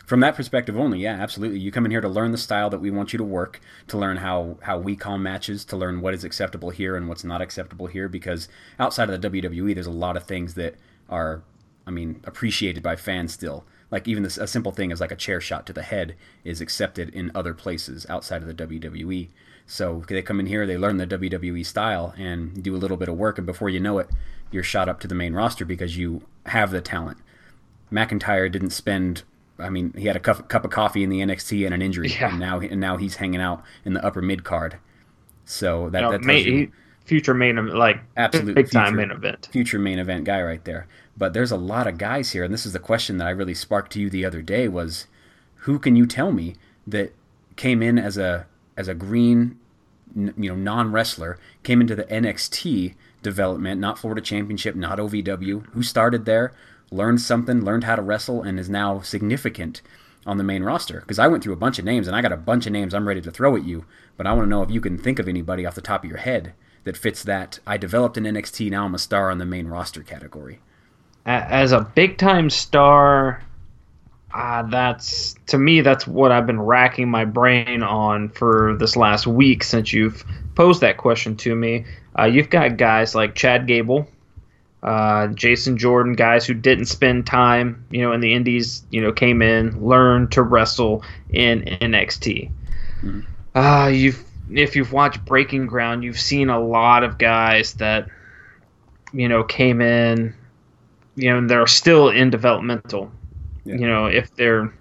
From 0.08 0.20
that 0.20 0.36
perspective 0.36 0.74
only, 0.74 1.00
yeah, 1.00 1.12
absolutely. 1.12 1.58
You 1.58 1.70
come 1.70 1.84
in 1.84 1.90
here 1.90 2.00
to 2.00 2.08
learn 2.08 2.32
the 2.32 2.38
style 2.38 2.70
that 2.70 2.80
we 2.80 2.90
want 2.90 3.12
you 3.12 3.18
to 3.18 3.24
work, 3.24 3.60
to 3.88 3.98
learn 3.98 4.16
how 4.16 4.56
how 4.62 4.78
we 4.78 4.96
call 4.96 5.18
matches, 5.18 5.66
to 5.66 5.76
learn 5.76 6.00
what 6.00 6.14
is 6.14 6.24
acceptable 6.24 6.70
here 6.70 6.96
and 6.96 7.10
what's 7.10 7.24
not 7.24 7.42
acceptable 7.42 7.88
here. 7.88 8.08
Because 8.08 8.48
outside 8.78 9.10
of 9.10 9.20
the 9.20 9.30
WWE, 9.30 9.74
there's 9.74 9.86
a 9.86 9.90
lot 9.90 10.16
of 10.16 10.24
things 10.24 10.54
that 10.54 10.76
are, 11.10 11.42
I 11.86 11.90
mean, 11.90 12.22
appreciated 12.24 12.82
by 12.82 12.96
fans 12.96 13.34
still. 13.34 13.66
Like 13.90 14.08
even 14.08 14.22
this, 14.22 14.38
a 14.38 14.46
simple 14.46 14.72
thing 14.72 14.92
as 14.92 15.00
like 15.02 15.12
a 15.12 15.16
chair 15.16 15.42
shot 15.42 15.66
to 15.66 15.74
the 15.74 15.82
head 15.82 16.16
is 16.42 16.62
accepted 16.62 17.10
in 17.10 17.30
other 17.34 17.52
places 17.52 18.06
outside 18.08 18.40
of 18.40 18.48
the 18.48 18.66
WWE. 18.66 19.28
So 19.66 20.04
they 20.08 20.22
come 20.22 20.40
in 20.40 20.46
here, 20.46 20.66
they 20.66 20.78
learn 20.78 20.96
the 20.96 21.06
WWE 21.06 21.66
style, 21.66 22.14
and 22.16 22.62
do 22.62 22.74
a 22.74 22.78
little 22.78 22.96
bit 22.96 23.10
of 23.10 23.18
work, 23.18 23.36
and 23.36 23.46
before 23.46 23.68
you 23.68 23.78
know 23.78 23.98
it, 23.98 24.08
you're 24.50 24.62
shot 24.62 24.88
up 24.88 25.00
to 25.00 25.06
the 25.06 25.14
main 25.14 25.34
roster 25.34 25.66
because 25.66 25.98
you 25.98 26.22
have 26.46 26.70
the 26.70 26.80
talent. 26.80 27.18
McIntyre 27.92 28.50
didn't 28.50 28.70
spend 28.70 29.24
I 29.58 29.70
mean, 29.70 29.92
he 29.96 30.06
had 30.06 30.16
a 30.16 30.20
cup, 30.20 30.48
cup 30.48 30.64
of 30.64 30.70
coffee 30.70 31.02
in 31.02 31.10
the 31.10 31.20
NXT 31.20 31.64
and 31.64 31.74
an 31.74 31.82
injury, 31.82 32.08
yeah. 32.08 32.30
and 32.30 32.38
now 32.38 32.60
and 32.60 32.80
now 32.80 32.96
he's 32.96 33.16
hanging 33.16 33.40
out 33.40 33.62
in 33.84 33.94
the 33.94 34.04
upper 34.04 34.22
mid 34.22 34.44
card. 34.44 34.78
So 35.44 35.88
that, 35.90 36.08
that 36.10 36.22
main, 36.22 36.46
you, 36.46 36.72
future 37.04 37.34
main 37.34 37.56
like 37.68 38.00
absolute 38.16 38.54
big 38.54 38.70
time 38.70 38.96
main 38.96 39.10
event, 39.10 39.48
future 39.50 39.78
main 39.78 39.98
event 39.98 40.24
guy 40.24 40.42
right 40.42 40.64
there. 40.64 40.86
But 41.16 41.32
there's 41.32 41.50
a 41.50 41.56
lot 41.56 41.86
of 41.86 41.98
guys 41.98 42.30
here, 42.32 42.44
and 42.44 42.54
this 42.54 42.66
is 42.66 42.72
the 42.72 42.78
question 42.78 43.18
that 43.18 43.26
I 43.26 43.30
really 43.30 43.54
sparked 43.54 43.92
to 43.94 44.00
you 44.00 44.10
the 44.10 44.24
other 44.24 44.42
day: 44.42 44.68
was 44.68 45.06
who 45.62 45.78
can 45.78 45.96
you 45.96 46.06
tell 46.06 46.30
me 46.30 46.54
that 46.86 47.12
came 47.56 47.82
in 47.82 47.98
as 47.98 48.16
a 48.16 48.46
as 48.76 48.86
a 48.86 48.94
green, 48.94 49.58
you 50.14 50.32
know, 50.36 50.54
non 50.54 50.92
wrestler, 50.92 51.38
came 51.64 51.80
into 51.80 51.96
the 51.96 52.04
NXT 52.04 52.94
development, 53.22 53.80
not 53.80 53.98
Florida 53.98 54.20
Championship, 54.20 54.76
not 54.76 54.98
OVW, 54.98 55.66
who 55.72 55.82
started 55.82 56.24
there, 56.24 56.52
learned 56.90 57.20
something, 57.20 57.64
learned 57.64 57.84
how 57.84 57.96
to 57.96 58.02
wrestle, 58.02 58.42
and 58.42 58.58
is 58.58 58.70
now 58.70 59.00
significant 59.00 59.82
on 60.26 60.38
the 60.38 60.44
main 60.44 60.62
roster. 60.62 61.00
Because 61.00 61.18
I 61.18 61.28
went 61.28 61.42
through 61.42 61.52
a 61.52 61.56
bunch 61.56 61.78
of 61.78 61.84
names, 61.84 62.06
and 62.06 62.16
I 62.16 62.22
got 62.22 62.32
a 62.32 62.36
bunch 62.36 62.66
of 62.66 62.72
names 62.72 62.94
I'm 62.94 63.08
ready 63.08 63.20
to 63.20 63.30
throw 63.30 63.56
at 63.56 63.64
you, 63.64 63.84
but 64.16 64.26
I 64.26 64.32
want 64.32 64.46
to 64.46 64.50
know 64.50 64.62
if 64.62 64.70
you 64.70 64.80
can 64.80 64.98
think 64.98 65.18
of 65.18 65.28
anybody 65.28 65.66
off 65.66 65.74
the 65.74 65.80
top 65.80 66.04
of 66.04 66.10
your 66.10 66.18
head 66.18 66.54
that 66.84 66.96
fits 66.96 67.22
that. 67.24 67.58
I 67.66 67.76
developed 67.76 68.16
an 68.16 68.24
NXT, 68.24 68.70
now 68.70 68.84
I'm 68.84 68.94
a 68.94 68.98
star 68.98 69.30
on 69.30 69.38
the 69.38 69.44
main 69.44 69.68
roster 69.68 70.02
category. 70.02 70.60
As 71.26 71.72
a 71.72 71.80
big 71.80 72.16
time 72.16 72.48
star, 72.48 73.42
uh, 74.32 74.62
that's 74.62 75.34
to 75.46 75.58
me 75.58 75.80
that's 75.80 76.06
what 76.06 76.32
I've 76.32 76.46
been 76.46 76.60
racking 76.60 77.10
my 77.10 77.24
brain 77.24 77.82
on 77.82 78.28
for 78.30 78.76
this 78.78 78.96
last 78.96 79.26
week 79.26 79.64
since 79.64 79.92
you've 79.92 80.24
posed 80.54 80.80
that 80.80 80.96
question 80.96 81.36
to 81.36 81.54
me. 81.54 81.86
Uh, 82.18 82.24
you've 82.24 82.50
got 82.50 82.76
guys 82.76 83.14
like 83.14 83.34
Chad 83.34 83.66
Gable, 83.66 84.06
uh, 84.82 85.26
Jason 85.28 85.76
Jordan, 85.76 86.12
guys 86.12 86.46
who 86.46 86.54
didn't 86.54 86.86
spend 86.86 87.26
time, 87.26 87.84
you 87.90 88.02
know, 88.02 88.12
in 88.12 88.20
the 88.20 88.32
Indies, 88.32 88.84
you 88.90 89.00
know, 89.00 89.12
came 89.12 89.42
in, 89.42 89.84
learned 89.84 90.32
to 90.32 90.42
wrestle 90.42 91.02
in 91.30 91.62
NXT. 91.62 92.50
Mm-hmm. 93.02 93.20
Uh, 93.54 93.88
you've 93.88 94.24
if 94.50 94.76
you've 94.76 94.92
watched 94.92 95.24
Breaking 95.24 95.66
Ground, 95.66 96.04
you've 96.04 96.20
seen 96.20 96.48
a 96.48 96.60
lot 96.60 97.02
of 97.02 97.18
guys 97.18 97.74
that, 97.74 98.08
you 99.12 99.28
know, 99.28 99.42
came 99.42 99.80
in, 99.80 100.34
you 101.16 101.30
know, 101.30 101.46
they're 101.46 101.66
still 101.66 102.08
in 102.08 102.30
developmental. 102.30 103.10
Yeah. 103.64 103.74
You 103.74 103.88
know, 103.88 104.06
if 104.06 104.34
they're 104.36 104.72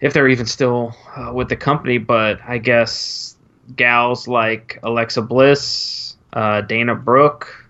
if 0.00 0.12
they're 0.12 0.28
even 0.28 0.46
still 0.46 0.96
uh, 1.16 1.32
with 1.32 1.48
the 1.48 1.56
company, 1.56 1.98
but 1.98 2.40
I 2.46 2.58
guess 2.58 3.36
gals 3.76 4.26
like 4.26 4.80
Alexa 4.82 5.22
Bliss, 5.22 6.16
uh, 6.32 6.62
Dana 6.62 6.96
Brooke 6.96 7.61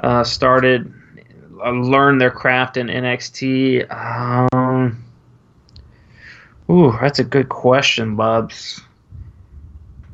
uh, 0.00 0.24
started 0.24 0.92
uh, 1.64 1.70
learn 1.70 2.18
their 2.18 2.30
craft 2.30 2.76
in 2.76 2.88
NXT. 2.88 3.90
Um, 3.92 5.04
ooh, 6.70 6.96
that's 7.00 7.18
a 7.18 7.24
good 7.24 7.48
question, 7.48 8.16
Bubs. 8.16 8.80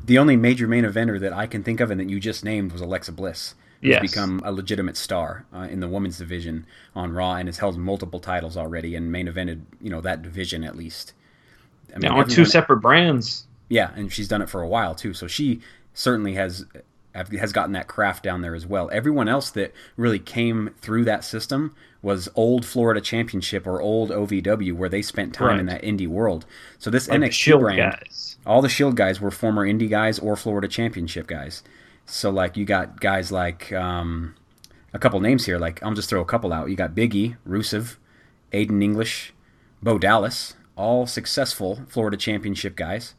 The 0.05 0.17
only 0.17 0.35
major 0.35 0.67
main 0.67 0.83
eventer 0.83 1.19
that 1.19 1.33
I 1.33 1.47
can 1.47 1.63
think 1.63 1.79
of 1.79 1.91
and 1.91 1.99
that 1.99 2.09
you 2.09 2.19
just 2.19 2.43
named 2.43 2.71
was 2.71 2.81
Alexa 2.81 3.11
Bliss. 3.11 3.55
Who's 3.81 3.91
yes. 3.91 4.01
become 4.01 4.41
a 4.43 4.51
legitimate 4.51 4.97
star 4.97 5.45
uh, 5.53 5.59
in 5.59 5.79
the 5.79 5.87
women's 5.87 6.17
division 6.17 6.65
on 6.95 7.13
Raw 7.13 7.35
and 7.35 7.47
has 7.47 7.59
held 7.59 7.77
multiple 7.77 8.19
titles 8.19 8.57
already 8.57 8.93
and 8.95 9.09
main 9.09 9.27
evented, 9.27 9.61
you 9.79 9.89
know, 9.89 10.01
that 10.01 10.21
division 10.21 10.65
at 10.65 10.75
least. 10.75 11.13
I 11.95 11.99
mean, 11.99 12.11
on 12.11 12.27
two 12.27 12.43
separate 12.43 12.81
brands. 12.81 13.47
Yeah, 13.69 13.91
and 13.95 14.11
she's 14.11 14.27
done 14.27 14.41
it 14.41 14.49
for 14.49 14.61
a 14.61 14.67
while 14.67 14.95
too. 14.95 15.13
So 15.13 15.27
she 15.27 15.61
certainly 15.93 16.33
has 16.33 16.65
has 17.13 17.51
gotten 17.51 17.73
that 17.73 17.87
craft 17.87 18.23
down 18.23 18.41
there 18.41 18.55
as 18.55 18.65
well. 18.65 18.89
Everyone 18.91 19.27
else 19.27 19.49
that 19.51 19.73
really 19.97 20.19
came 20.19 20.71
through 20.77 21.05
that 21.05 21.23
system 21.23 21.75
was 22.01 22.29
old 22.35 22.65
Florida 22.65 23.01
Championship 23.01 23.67
or 23.67 23.81
old 23.81 24.09
OVW, 24.09 24.73
where 24.73 24.89
they 24.89 25.01
spent 25.01 25.33
time 25.33 25.47
right. 25.47 25.59
in 25.59 25.65
that 25.65 25.81
indie 25.81 26.07
world. 26.07 26.45
So 26.77 26.89
this 26.89 27.09
like 27.09 27.19
NXT 27.19 27.59
brand, 27.59 27.77
guys. 27.77 28.37
all 28.45 28.61
the 28.61 28.69
Shield 28.69 28.95
guys 28.95 29.19
were 29.19 29.31
former 29.31 29.65
indie 29.65 29.89
guys 29.89 30.19
or 30.19 30.35
Florida 30.35 30.67
Championship 30.67 31.27
guys. 31.27 31.63
So 32.05 32.29
like 32.29 32.55
you 32.55 32.65
got 32.65 32.99
guys 33.01 33.31
like 33.31 33.71
um, 33.73 34.35
a 34.93 34.99
couple 34.99 35.19
names 35.19 35.45
here. 35.45 35.59
Like 35.59 35.83
I'll 35.83 35.93
just 35.93 36.09
throw 36.09 36.21
a 36.21 36.25
couple 36.25 36.53
out. 36.53 36.69
You 36.69 36.75
got 36.75 36.95
Biggie, 36.95 37.37
Rusev, 37.47 37.97
Aiden 38.53 38.81
English, 38.81 39.33
Bo 39.83 39.97
Dallas, 39.99 40.55
all 40.75 41.05
successful 41.05 41.81
Florida 41.89 42.17
Championship 42.17 42.75
guys. 42.75 43.15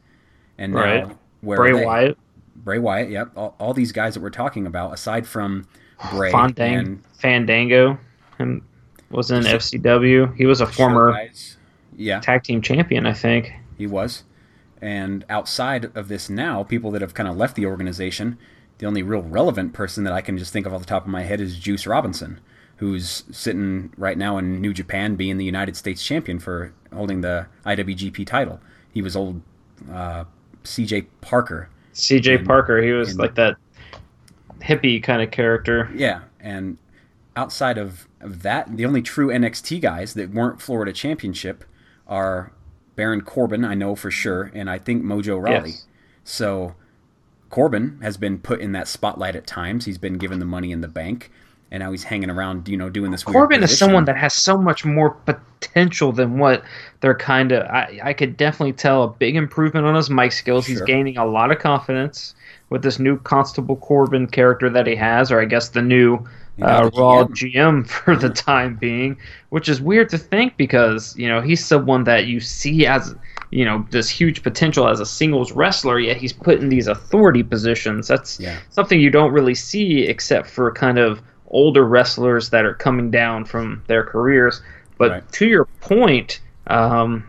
And 0.57 0.73
now 0.73 1.19
where 1.41 1.59
Bray 1.59 1.85
Wyatt. 1.85 2.19
Bray 2.57 2.79
Wyatt, 2.79 3.11
yep. 3.11 3.31
All, 3.37 3.55
all, 3.59 3.75
these 3.75 3.93
guys 3.93 4.15
that 4.15 4.21
we're 4.21 4.31
talking 4.31 4.67
about, 4.67 4.93
aside 4.93 5.27
from 5.27 5.67
Bray 6.11 6.33
and 6.33 7.03
Fandango, 7.17 7.99
and 8.39 8.63
was 9.11 9.31
in 9.31 9.43
FCW. 9.43 10.37
He 10.37 10.47
was 10.47 10.61
a 10.61 10.67
former 10.67 11.29
yeah. 11.97 12.21
tag 12.21 12.45
team 12.45 12.63
champion, 12.63 13.07
I 13.07 13.13
think. 13.13 13.53
He 13.77 13.87
was. 13.87 14.25
And 14.81 15.25
outside 15.29 15.91
of 15.95 16.09
this 16.09 16.31
now, 16.31 16.63
people 16.63 16.91
that 16.93 17.03
have 17.03 17.15
kind 17.15 17.29
of 17.29 17.37
left 17.37 17.57
the 17.57 17.67
organization, 17.67 18.39
the 18.79 18.87
only 18.87 19.03
real 19.03 19.23
relevant 19.23 19.73
person 19.73 20.05
that 20.05 20.13
I 20.13 20.21
can 20.21 20.39
just 20.39 20.53
think 20.53 20.67
of 20.67 20.73
off 20.73 20.81
the 20.81 20.87
top 20.87 21.05
of 21.05 21.09
my 21.11 21.23
head 21.23 21.41
is 21.41 21.59
Juice 21.59 21.87
Robinson, 21.87 22.41
who's 22.77 23.25
sitting 23.31 23.93
right 23.99 24.17
now 24.17 24.39
in 24.39 24.61
New 24.61 24.73
Japan 24.73 25.17
being 25.17 25.37
the 25.37 25.45
United 25.45 25.77
States 25.77 26.03
champion 26.03 26.39
for 26.39 26.73
holding 26.93 27.21
the 27.21 27.47
IWGP 27.67 28.27
title. 28.27 28.61
He 28.91 29.03
was 29.03 29.17
old 29.17 29.43
uh, 29.93 30.25
CJ 30.65 31.07
Parker. 31.21 31.69
CJ 32.01 32.47
Parker, 32.47 32.83
he 32.83 32.93
was 32.93 33.19
like 33.19 33.35
that 33.37 33.57
hippie 34.61 35.03
kind 35.03 35.23
of 35.23 35.31
character. 35.31 35.91
Yeah, 35.95 36.23
and 36.39 36.79
outside 37.37 37.79
of, 37.79 38.09
of 38.21 38.43
that, 38.43 38.77
the 38.77 38.85
only 38.85 39.03
true 39.03 39.29
NXT 39.29 39.81
guys 39.81 40.15
that 40.15 40.31
weren't 40.31 40.61
Florida 40.61 40.93
Championship 40.93 41.65
are 42.07 42.53
Baron 42.97 43.23
Corbin, 43.23 43.65
I 43.65 43.75
know 43.75 43.95
for 43.95 44.11
sure, 44.11 44.51
and 44.55 44.69
I 44.69 44.79
think 44.79 45.05
Mojo 45.05 45.43
Rawley. 45.43 45.71
Yes. 45.71 45.87
So 46.25 46.75
Corbin 47.49 47.99
has 48.03 48.17
been 48.17 48.39
put 48.39 48.61
in 48.61 48.73
that 48.73 48.89
spotlight 48.89 49.37
at 49.37 49.47
times. 49.47 49.85
He's 49.85 49.99
been 49.99 50.19
given 50.19 50.39
the 50.39 50.45
money 50.45 50.71
in 50.73 50.81
the 50.81 50.89
bank, 50.89 51.31
and 51.71 51.83
now 51.83 51.91
he's 51.91 52.03
hanging 52.03 52.31
around, 52.31 52.69
you 52.69 52.77
know, 52.77 52.89
doing 52.89 53.11
this. 53.11 53.23
Corbin 53.23 53.63
is 53.63 53.79
someone 53.79 54.05
that 54.07 54.17
has 54.17 54.35
so 54.35 54.59
much 54.59 54.85
more 54.85 55.11
potential 55.11 56.11
than 56.11 56.39
what 56.39 56.65
they're 57.01 57.15
kind 57.15 57.53
of. 57.53 57.65
I, 57.67 58.01
I 58.03 58.13
could 58.13 58.37
definitely 58.37 58.73
tell 58.73 59.05
a 59.05 59.09
big 59.09 59.37
improvement 59.37 59.87
on 59.87 59.95
his 59.95 60.11
mic 60.11 60.33
skills. 60.33 60.67
Sure. 60.67 60.75
He's 60.75 60.83
gaining 60.83 61.17
a 61.17 61.25
lot 61.25 61.53
of 61.53 61.61
confidence 61.61 62.35
with 62.71 62.83
this 62.83 62.99
new 62.99 63.19
Constable 63.19 63.77
Corbin 63.77 64.27
character 64.27 64.69
that 64.71 64.87
he 64.87 64.97
has, 64.97 65.31
or 65.31 65.41
I 65.41 65.45
guess 65.45 65.69
the 65.69 65.83
new 65.83 66.19
uh, 66.61 66.91
Raw 66.97 67.25
GM. 67.25 67.55
GM 67.55 67.89
for 67.89 68.17
the 68.17 68.31
time 68.31 68.77
being, 68.77 69.17
which 69.51 69.69
is 69.69 69.81
weird 69.81 70.09
to 70.11 70.19
think 70.19 70.57
because 70.57 71.17
you 71.17 71.29
know 71.29 71.41
he's 71.41 71.65
someone 71.65 72.05
that 72.05 72.27
you 72.27 72.41
see 72.41 72.85
as 72.85 73.15
you 73.51 73.65
know 73.65 73.87
this 73.91 74.09
huge 74.09 74.43
potential 74.43 74.89
as 74.89 74.99
a 74.99 75.07
singles 75.07 75.53
wrestler, 75.53 76.01
yet 76.01 76.17
he's 76.17 76.33
put 76.33 76.61
in 76.61 76.69
these 76.69 76.89
authority 76.89 77.45
positions. 77.45 78.09
That's 78.09 78.41
yeah. 78.41 78.59
something 78.71 79.01
you 79.01 79.11
don't 79.11 79.33
really 79.33 79.55
see 79.55 80.03
except 80.03 80.49
for 80.49 80.73
kind 80.73 80.99
of 80.99 81.23
older 81.51 81.85
wrestlers 81.85 82.51
that 82.51 82.65
are 82.65 82.75
coming 82.75 83.11
down 83.11 83.45
from 83.45 83.83
their 83.87 84.05
careers. 84.05 84.63
But 84.99 85.11
right. 85.11 85.33
to 85.33 85.47
your 85.47 85.65
point, 85.81 86.41
um, 86.67 87.27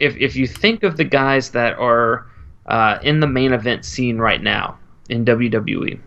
if 0.00 0.16
if 0.16 0.36
you 0.36 0.46
think 0.46 0.82
of 0.82 0.96
the 0.96 1.04
guys 1.04 1.50
that 1.50 1.78
are 1.78 2.26
uh, 2.66 2.98
in 3.02 3.20
the 3.20 3.26
main 3.26 3.52
event 3.52 3.84
scene 3.84 4.18
right 4.18 4.42
now 4.42 4.78
in 5.08 5.24
WWE, 5.24 5.98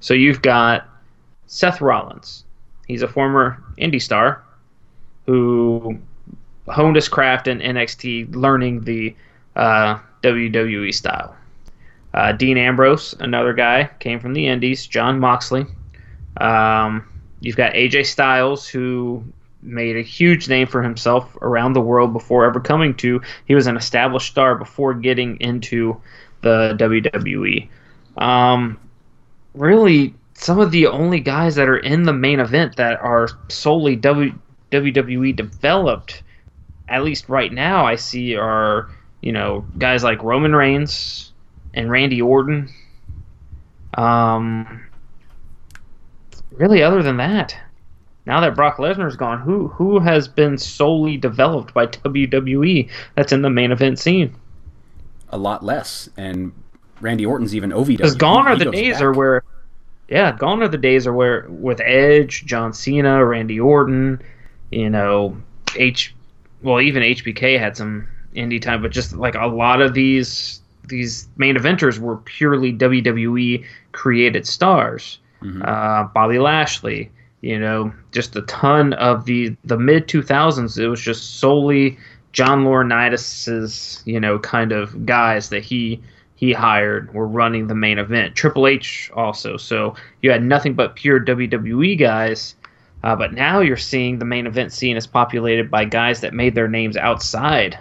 so 0.00 0.14
you've 0.14 0.42
got 0.42 0.88
Seth 1.46 1.80
Rollins. 1.80 2.44
He's 2.86 3.02
a 3.02 3.08
former 3.08 3.62
indie 3.78 4.02
star 4.02 4.42
who 5.26 5.98
honed 6.68 6.96
his 6.96 7.08
craft 7.08 7.48
in 7.48 7.58
NXT, 7.60 8.34
learning 8.34 8.84
the 8.84 9.14
uh, 9.56 9.98
WWE 10.22 10.94
style. 10.94 11.36
Uh, 12.14 12.32
Dean 12.32 12.56
Ambrose, 12.56 13.14
another 13.20 13.52
guy, 13.52 13.90
came 14.00 14.18
from 14.18 14.32
the 14.32 14.46
Indies. 14.46 14.86
Jon 14.86 15.20
Moxley. 15.20 15.66
Um, 16.40 17.08
you've 17.40 17.56
got 17.56 17.72
AJ 17.74 18.06
Styles, 18.06 18.68
who 18.68 19.24
made 19.62 19.96
a 19.96 20.02
huge 20.02 20.48
name 20.48 20.66
for 20.66 20.82
himself 20.82 21.36
around 21.42 21.72
the 21.72 21.80
world 21.80 22.12
before 22.12 22.44
ever 22.44 22.60
coming 22.60 22.94
to. 22.94 23.20
He 23.46 23.54
was 23.54 23.66
an 23.66 23.76
established 23.76 24.30
star 24.30 24.54
before 24.54 24.94
getting 24.94 25.40
into 25.40 26.00
the 26.42 26.76
WWE. 26.78 27.68
Um, 28.16 28.78
really, 29.54 30.14
some 30.34 30.60
of 30.60 30.70
the 30.70 30.86
only 30.86 31.20
guys 31.20 31.56
that 31.56 31.68
are 31.68 31.78
in 31.78 32.04
the 32.04 32.12
main 32.12 32.40
event 32.40 32.76
that 32.76 33.00
are 33.00 33.28
solely 33.48 33.96
w- 33.96 34.38
WWE 34.70 35.34
developed 35.34 36.22
at 36.88 37.04
least 37.04 37.28
right 37.28 37.52
now, 37.52 37.86
I 37.86 37.96
see 37.96 38.36
are 38.36 38.90
you 39.20 39.32
know 39.32 39.66
guys 39.78 40.02
like 40.04 40.22
Roman 40.22 40.54
Reigns 40.54 41.32
and 41.74 41.90
Randy 41.90 42.22
Orton. 42.22 42.70
Um, 43.94 44.87
really, 46.58 46.82
other 46.82 47.02
than 47.02 47.16
that, 47.16 47.56
now 48.26 48.40
that 48.40 48.54
Brock 48.54 48.76
Lesnar's 48.76 49.16
gone, 49.16 49.40
who 49.40 49.68
who 49.68 49.98
has 49.98 50.28
been 50.28 50.58
solely 50.58 51.16
developed 51.16 51.72
by 51.72 51.86
WWE 51.86 52.90
that's 53.14 53.32
in 53.32 53.42
the 53.42 53.50
main 53.50 53.72
event 53.72 53.98
scene? 53.98 54.34
A 55.30 55.38
lot 55.38 55.64
less, 55.64 56.08
and 56.16 56.52
Randy 57.00 57.24
Orton's 57.24 57.54
even 57.54 57.70
OVW. 57.70 57.96
Because 57.96 58.14
gone 58.14 58.46
are 58.46 58.56
the 58.56 58.70
days 58.70 58.94
back. 58.94 59.02
are 59.02 59.12
where, 59.12 59.42
yeah, 60.08 60.32
gone 60.32 60.62
are 60.62 60.68
the 60.68 60.78
days 60.78 61.06
are 61.06 61.12
where 61.12 61.46
with 61.48 61.80
Edge, 61.80 62.44
John 62.44 62.72
Cena, 62.72 63.24
Randy 63.24 63.60
Orton, 63.60 64.20
you 64.70 64.90
know, 64.90 65.36
H 65.76 66.14
well, 66.62 66.80
even 66.80 67.02
HBK 67.02 67.58
had 67.58 67.76
some 67.76 68.08
indie 68.34 68.60
time, 68.60 68.82
but 68.82 68.90
just 68.90 69.14
like 69.14 69.34
a 69.34 69.46
lot 69.46 69.80
of 69.80 69.94
these 69.94 70.60
these 70.88 71.28
main 71.36 71.56
eventers 71.56 71.98
were 71.98 72.16
purely 72.16 72.72
WWE 72.72 73.64
created 73.92 74.46
stars. 74.46 75.18
Mm-hmm. 75.42 75.62
Uh, 75.64 76.04
Bobby 76.14 76.38
Lashley, 76.38 77.10
you 77.40 77.58
know, 77.58 77.92
just 78.12 78.36
a 78.36 78.42
ton 78.42 78.92
of 78.94 79.24
the 79.24 79.56
the 79.64 79.78
mid 79.78 80.08
two 80.08 80.22
thousands. 80.22 80.78
It 80.78 80.86
was 80.86 81.00
just 81.00 81.38
solely 81.38 81.98
John 82.32 82.64
Laurinaitis's, 82.64 84.02
you 84.04 84.20
know, 84.20 84.38
kind 84.38 84.72
of 84.72 85.06
guys 85.06 85.48
that 85.50 85.62
he 85.64 86.02
he 86.36 86.52
hired 86.52 87.12
were 87.14 87.26
running 87.26 87.66
the 87.66 87.74
main 87.74 87.98
event. 87.98 88.36
Triple 88.36 88.66
H 88.66 89.10
also. 89.14 89.56
So 89.56 89.94
you 90.22 90.30
had 90.30 90.42
nothing 90.42 90.74
but 90.74 90.96
pure 90.96 91.20
WWE 91.20 91.98
guys 91.98 92.54
uh, 93.02 93.14
but 93.14 93.32
now 93.32 93.60
you're 93.60 93.76
seeing 93.76 94.18
the 94.18 94.24
main 94.24 94.46
event 94.46 94.72
scene 94.72 94.96
is 94.96 95.06
populated 95.06 95.70
by 95.70 95.84
guys 95.84 96.20
that 96.20 96.34
made 96.34 96.54
their 96.54 96.68
names 96.68 96.96
outside 96.96 97.78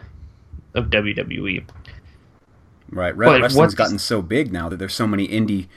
of 0.76 0.86
WWE. 0.86 1.64
Right. 2.90 3.18
But 3.18 3.42
Wrestling's 3.42 3.76
gotten 3.76 4.00
so 4.00 4.22
big 4.22 4.54
now 4.54 4.70
that 4.70 4.78
there's 4.78 4.94
so 4.94 5.08
many 5.08 5.28
indie 5.28 5.68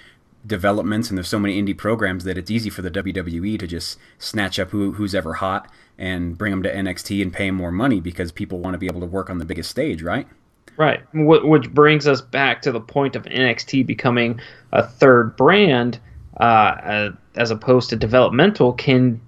developments 0.46 1.08
and 1.08 1.18
there's 1.18 1.28
so 1.28 1.38
many 1.38 1.60
indie 1.60 1.76
programs 1.76 2.24
that 2.24 2.38
it's 2.38 2.50
easy 2.50 2.70
for 2.70 2.82
the 2.82 2.90
WWE 2.90 3.58
to 3.58 3.66
just 3.66 3.98
snatch 4.18 4.58
up 4.58 4.70
who, 4.70 4.92
who's 4.92 5.14
ever 5.14 5.34
hot 5.34 5.70
and 5.98 6.38
bring 6.38 6.50
them 6.50 6.62
to 6.62 6.74
NXT 6.74 7.20
and 7.20 7.32
pay 7.32 7.50
more 7.50 7.70
money 7.70 8.00
because 8.00 8.32
people 8.32 8.58
want 8.58 8.74
to 8.74 8.78
be 8.78 8.86
able 8.86 9.00
to 9.00 9.06
work 9.06 9.28
on 9.28 9.38
the 9.38 9.44
biggest 9.44 9.70
stage, 9.70 10.02
right? 10.02 10.26
Right. 10.76 11.02
Which 11.12 11.70
brings 11.72 12.06
us 12.06 12.22
back 12.22 12.62
to 12.62 12.72
the 12.72 12.80
point 12.80 13.14
of 13.16 13.24
NXT 13.24 13.84
becoming 13.86 14.40
a 14.72 14.86
third 14.86 15.36
brand 15.36 16.00
uh, 16.38 17.10
as 17.34 17.50
opposed 17.50 17.90
to 17.90 17.96
developmental 17.96 18.72
can 18.72 19.20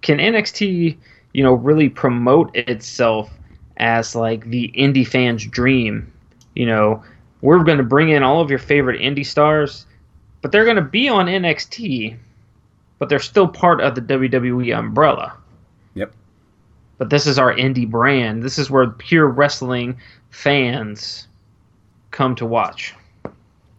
can 0.00 0.18
NXT, 0.18 0.96
you 1.34 1.42
know, 1.42 1.52
really 1.52 1.88
promote 1.88 2.56
itself 2.56 3.30
as 3.76 4.16
like 4.16 4.46
the 4.46 4.72
indie 4.76 5.06
fan's 5.06 5.44
dream? 5.44 6.10
You 6.54 6.66
know, 6.66 7.02
we're 7.42 7.62
going 7.64 7.78
to 7.78 7.84
bring 7.84 8.08
in 8.08 8.22
all 8.22 8.40
of 8.40 8.48
your 8.48 8.58
favorite 8.58 9.00
indie 9.00 9.26
stars, 9.26 9.84
but 10.42 10.52
they're 10.52 10.64
going 10.64 10.76
to 10.76 10.82
be 10.82 11.08
on 11.08 11.26
NXT, 11.26 12.16
but 12.98 13.08
they're 13.08 13.18
still 13.18 13.48
part 13.48 13.80
of 13.80 13.94
the 13.94 14.02
WWE 14.02 14.76
umbrella. 14.76 15.36
Yep. 15.94 16.12
But 16.98 17.10
this 17.10 17.26
is 17.26 17.38
our 17.38 17.54
indie 17.54 17.88
brand. 17.88 18.42
This 18.42 18.58
is 18.58 18.70
where 18.70 18.88
pure 18.90 19.28
wrestling 19.28 19.98
fans 20.30 21.26
come 22.10 22.34
to 22.36 22.46
watch 22.46 22.94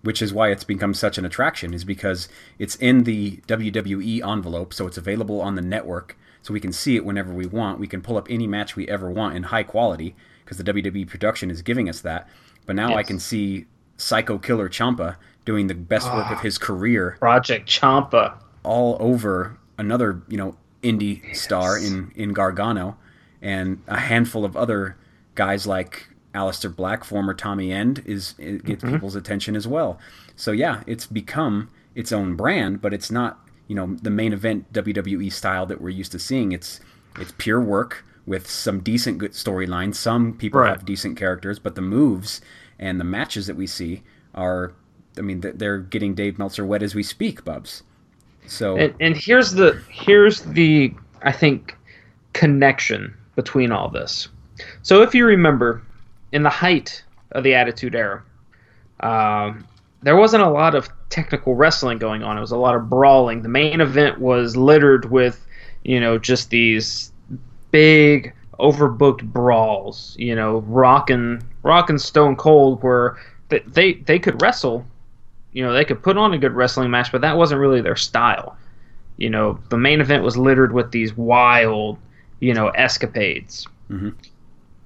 which 0.02 0.22
is 0.22 0.34
why 0.34 0.50
it's 0.50 0.64
become 0.64 0.94
such 0.94 1.18
an 1.18 1.26
attraction 1.26 1.74
is 1.74 1.84
because 1.84 2.30
it's 2.58 2.76
in 2.76 3.04
the 3.04 3.38
WWE 3.48 4.26
envelope 4.28 4.74
so 4.74 4.88
it's 4.88 4.98
available 4.98 5.42
on 5.42 5.56
the 5.56 5.62
network 5.62 6.18
so 6.42 6.54
we 6.54 6.60
can 6.60 6.72
see 6.72 6.96
it 6.96 7.06
whenever 7.06 7.34
we 7.34 7.46
want 7.46 7.80
we 7.80 7.88
can 7.88 8.02
pull 8.02 8.18
up 8.18 8.28
any 8.30 8.48
match 8.48 8.76
we 8.76 8.88
ever 8.88 9.10
want 9.10 9.36
in 9.36 9.44
high 9.44 9.64
quality 9.64 10.16
because 10.44 10.58
the 10.58 10.64
WWE 10.64 11.08
production 11.08 11.52
is 11.52 11.62
giving 11.62 11.90
us 11.90 12.02
that 12.02 12.28
but 12.66 12.76
now 12.76 12.90
yes. 12.90 12.98
I 12.98 13.04
can 13.04 13.20
see 13.20 13.66
Psycho 13.98 14.38
Killer 14.38 14.70
Ciampa 14.70 15.18
doing 15.50 15.66
the 15.66 15.74
best 15.74 16.06
work 16.14 16.30
of 16.30 16.38
ah. 16.38 16.42
his 16.42 16.60
career 16.60 17.16
Project 17.18 17.68
Ciampa. 17.68 18.38
all 18.62 18.96
over 19.00 19.58
another 19.80 20.22
you 20.28 20.38
know 20.38 20.56
indie 20.84 21.24
yes. 21.28 21.42
star 21.42 21.76
in 21.76 22.12
in 22.16 22.34
Gargano 22.34 22.96
and 23.42 23.82
a 23.88 24.00
handful 24.00 24.46
of 24.46 24.56
other 24.56 24.96
guys 25.34 25.66
like 25.66 26.08
Aleister 26.36 26.74
Black, 26.74 27.04
former 27.04 27.34
Tommy 27.34 27.72
End, 27.72 28.04
is 28.06 28.36
it 28.38 28.64
gets 28.64 28.84
mm-hmm. 28.84 28.94
people's 28.94 29.16
attention 29.16 29.56
as 29.56 29.68
well. 29.68 29.98
So 30.36 30.52
yeah, 30.52 30.84
it's 30.86 31.08
become 31.08 31.72
its 31.96 32.12
own 32.12 32.36
brand, 32.36 32.80
but 32.80 32.94
it's 32.94 33.10
not 33.10 33.40
you 33.68 33.76
know 33.76 33.96
the 34.04 34.12
main 34.12 34.34
event 34.34 34.72
WWE 34.72 35.34
style 35.34 35.66
that 35.66 35.82
we're 35.82 35.90
used 35.90 36.12
to 36.12 36.20
seeing. 36.20 36.52
It's 36.52 36.80
it's 37.20 37.34
pure 37.40 37.60
work 37.60 38.06
with 38.28 38.48
some 38.48 38.82
decent 38.82 39.18
good 39.18 39.32
storylines. 39.32 39.96
Some 39.96 40.34
people 40.38 40.62
right. 40.62 40.70
have 40.70 40.86
decent 40.86 41.18
characters, 41.18 41.58
but 41.58 41.74
the 41.74 41.82
moves 41.82 42.40
and 42.78 43.00
the 43.00 43.04
matches 43.04 43.48
that 43.48 43.56
we 43.56 43.66
see 43.66 44.04
are, 44.36 44.74
I 45.20 45.22
mean, 45.22 45.42
they're 45.42 45.80
getting 45.80 46.16
Dave 46.16 46.40
Meltzer 46.40 46.66
wet 46.66 46.82
as 46.82 46.96
we 46.96 47.04
speak, 47.04 47.44
Bubs. 47.46 47.84
So 48.48 48.78
and, 48.78 48.94
and 49.00 49.16
here's 49.16 49.52
the 49.52 49.82
here's 49.90 50.42
the 50.42 50.94
I 51.22 51.32
think 51.32 51.78
connection 52.34 53.14
between 53.36 53.72
all 53.72 53.90
this. 53.90 54.30
So 54.82 55.02
if 55.02 55.14
you 55.14 55.26
remember, 55.26 55.82
in 56.32 56.44
the 56.44 56.50
height 56.50 57.04
of 57.32 57.44
the 57.44 57.54
Attitude 57.54 57.96
Era, 57.96 58.24
um, 59.02 59.66
there 60.02 60.16
wasn't 60.16 60.44
a 60.44 60.50
lot 60.50 60.76
of 60.76 60.90
technical 61.10 61.56
wrestling 61.56 61.98
going 61.98 62.24
on. 62.24 62.38
It 62.38 62.42
was 62.42 62.52
a 62.52 62.58
lot 62.58 62.76
of 62.76 62.90
brawling. 62.90 63.42
The 63.42 63.50
main 63.50 63.82
event 63.82 64.20
was 64.20 64.56
littered 64.56 65.10
with, 65.12 65.46
you 65.84 66.00
know, 66.00 66.18
just 66.18 66.50
these 66.50 67.12
big 67.72 68.34
overbooked 68.60 69.24
brawls. 69.24 70.16
You 70.18 70.36
know, 70.36 70.60
Rock 70.60 71.10
and 71.10 71.44
Rock 71.64 71.90
and 71.90 72.02
Stone 72.02 72.36
Cold 72.36 72.82
were 72.84 73.18
they 73.50 73.60
they, 73.60 73.94
they 73.94 74.20
could 74.20 74.42
wrestle. 74.42 74.86
You 75.52 75.64
know, 75.64 75.74
they 75.74 75.86
could 75.86 76.04
put 76.04 76.18
on 76.18 76.34
a 76.34 76.38
good 76.38 76.54
wrestling 76.54 76.92
match, 76.92 77.12
but 77.12 77.22
that 77.22 77.38
wasn't 77.38 77.62
really 77.62 77.82
their 77.82 77.96
style. 77.96 78.58
You 79.18 79.30
know, 79.30 79.60
the 79.70 79.78
main 79.78 80.00
event 80.00 80.24
was 80.24 80.38
littered 80.38 80.74
with 80.74 80.92
these 80.92 81.16
wild, 81.18 81.98
you 82.40 82.54
know, 82.54 82.70
escapades. 82.70 83.68
Mm-hmm. 83.90 84.10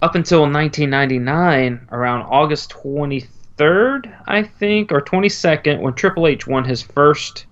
Up 0.02 0.16
until 0.16 0.42
1999, 0.42 1.88
around 1.92 2.24
August 2.24 2.72
23rd, 2.72 4.14
I 4.28 4.44
think, 4.44 4.92
or 4.92 5.02
22nd, 5.02 5.82
when 5.82 5.94
Triple 5.94 6.28
H 6.28 6.48
won 6.48 6.66
his 6.66 6.82
first 6.82 7.46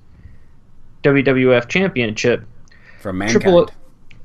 WWF 1.04 1.68
Championship. 1.68 2.44
From 3.00 3.18
Mankind. 3.20 3.42
Triple, 3.42 3.70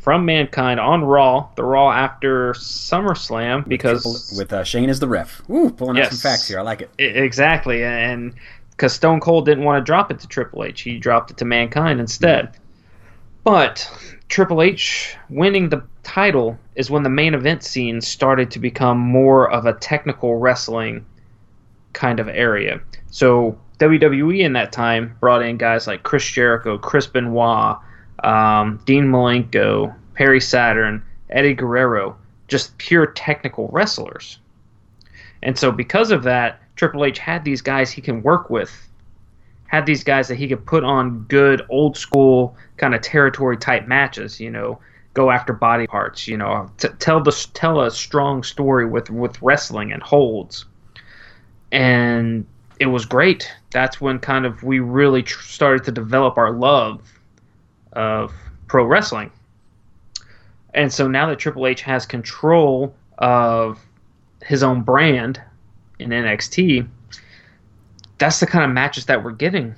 from 0.06 0.24
Mankind 0.24 0.78
on 0.78 1.02
Raw, 1.02 1.48
the 1.56 1.64
Raw 1.64 1.90
after 1.90 2.52
SummerSlam, 2.52 3.66
because 3.66 4.04
with, 4.04 4.38
with 4.38 4.52
uh, 4.52 4.62
Shane 4.62 4.88
as 4.88 5.00
the 5.00 5.08
ref. 5.08 5.42
Ooh, 5.50 5.70
pulling 5.70 5.96
yes, 5.96 6.06
out 6.06 6.12
some 6.12 6.30
facts 6.30 6.46
here. 6.46 6.60
I 6.60 6.62
like 6.62 6.82
it. 6.82 6.90
Exactly, 6.98 7.82
and 7.82 8.32
because 8.76 8.92
Stone 8.92 9.20
Cold 9.20 9.46
didn't 9.46 9.64
want 9.64 9.80
to 9.80 9.84
drop 9.84 10.10
it 10.10 10.20
to 10.20 10.28
Triple 10.28 10.64
H, 10.64 10.82
he 10.82 10.98
dropped 10.98 11.30
it 11.30 11.38
to 11.38 11.44
Mankind 11.44 11.98
instead. 11.98 12.56
But 13.42 13.90
Triple 14.28 14.60
H 14.60 15.16
winning 15.30 15.68
the 15.68 15.82
title 16.02 16.58
is 16.74 16.90
when 16.90 17.02
the 17.02 17.08
main 17.08 17.32
event 17.32 17.62
scene 17.62 18.00
started 18.00 18.50
to 18.50 18.58
become 18.58 18.98
more 18.98 19.50
of 19.50 19.66
a 19.66 19.72
technical 19.72 20.36
wrestling 20.36 21.06
kind 21.94 22.20
of 22.20 22.28
area. 22.28 22.80
So 23.10 23.58
WWE 23.78 24.40
in 24.40 24.52
that 24.54 24.72
time 24.72 25.16
brought 25.20 25.42
in 25.42 25.56
guys 25.56 25.86
like 25.86 26.02
Chris 26.02 26.28
Jericho, 26.28 26.76
Chris 26.76 27.06
Benoit, 27.06 27.76
um, 28.22 28.80
Dean 28.84 29.06
Malenko, 29.06 29.94
Perry 30.14 30.40
Saturn, 30.40 31.02
Eddie 31.30 31.54
Guerrero, 31.54 32.16
just 32.48 32.76
pure 32.78 33.06
technical 33.06 33.68
wrestlers. 33.68 34.38
And 35.42 35.58
so, 35.58 35.70
because 35.70 36.10
of 36.10 36.22
that, 36.24 36.60
Triple 36.76 37.04
H 37.04 37.18
had 37.18 37.44
these 37.44 37.62
guys 37.62 37.90
he 37.90 38.02
can 38.02 38.22
work 38.22 38.50
with, 38.50 38.70
had 39.66 39.86
these 39.86 40.04
guys 40.04 40.28
that 40.28 40.36
he 40.36 40.46
could 40.46 40.64
put 40.64 40.84
on 40.84 41.24
good 41.24 41.62
old 41.68 41.96
school 41.96 42.56
kind 42.76 42.94
of 42.94 43.00
territory 43.00 43.56
type 43.56 43.88
matches. 43.88 44.38
You 44.38 44.50
know, 44.50 44.78
go 45.14 45.30
after 45.30 45.52
body 45.52 45.86
parts. 45.86 46.28
You 46.28 46.36
know, 46.36 46.70
t- 46.78 46.88
tell 46.98 47.22
the 47.22 47.32
tell 47.54 47.80
a 47.80 47.90
strong 47.90 48.42
story 48.42 48.86
with 48.86 49.10
with 49.10 49.40
wrestling 49.42 49.92
and 49.92 50.02
holds. 50.02 50.66
And 51.72 52.46
it 52.78 52.86
was 52.86 53.06
great. 53.06 53.50
That's 53.72 54.00
when 54.00 54.18
kind 54.18 54.46
of 54.46 54.62
we 54.62 54.78
really 54.78 55.22
tr- 55.22 55.42
started 55.42 55.84
to 55.84 55.92
develop 55.92 56.36
our 56.36 56.52
love 56.52 57.00
of 57.92 58.32
pro 58.68 58.84
wrestling. 58.84 59.32
And 60.74 60.92
so 60.92 61.08
now 61.08 61.26
that 61.28 61.38
Triple 61.38 61.66
H 61.66 61.80
has 61.82 62.04
control 62.04 62.94
of 63.16 63.80
his 64.42 64.62
own 64.62 64.82
brand 64.82 65.40
in 65.98 66.10
NXT, 66.10 66.86
that's 68.18 68.40
the 68.40 68.46
kind 68.46 68.64
of 68.64 68.70
matches 68.70 69.06
that 69.06 69.22
we're 69.22 69.32
getting. 69.32 69.74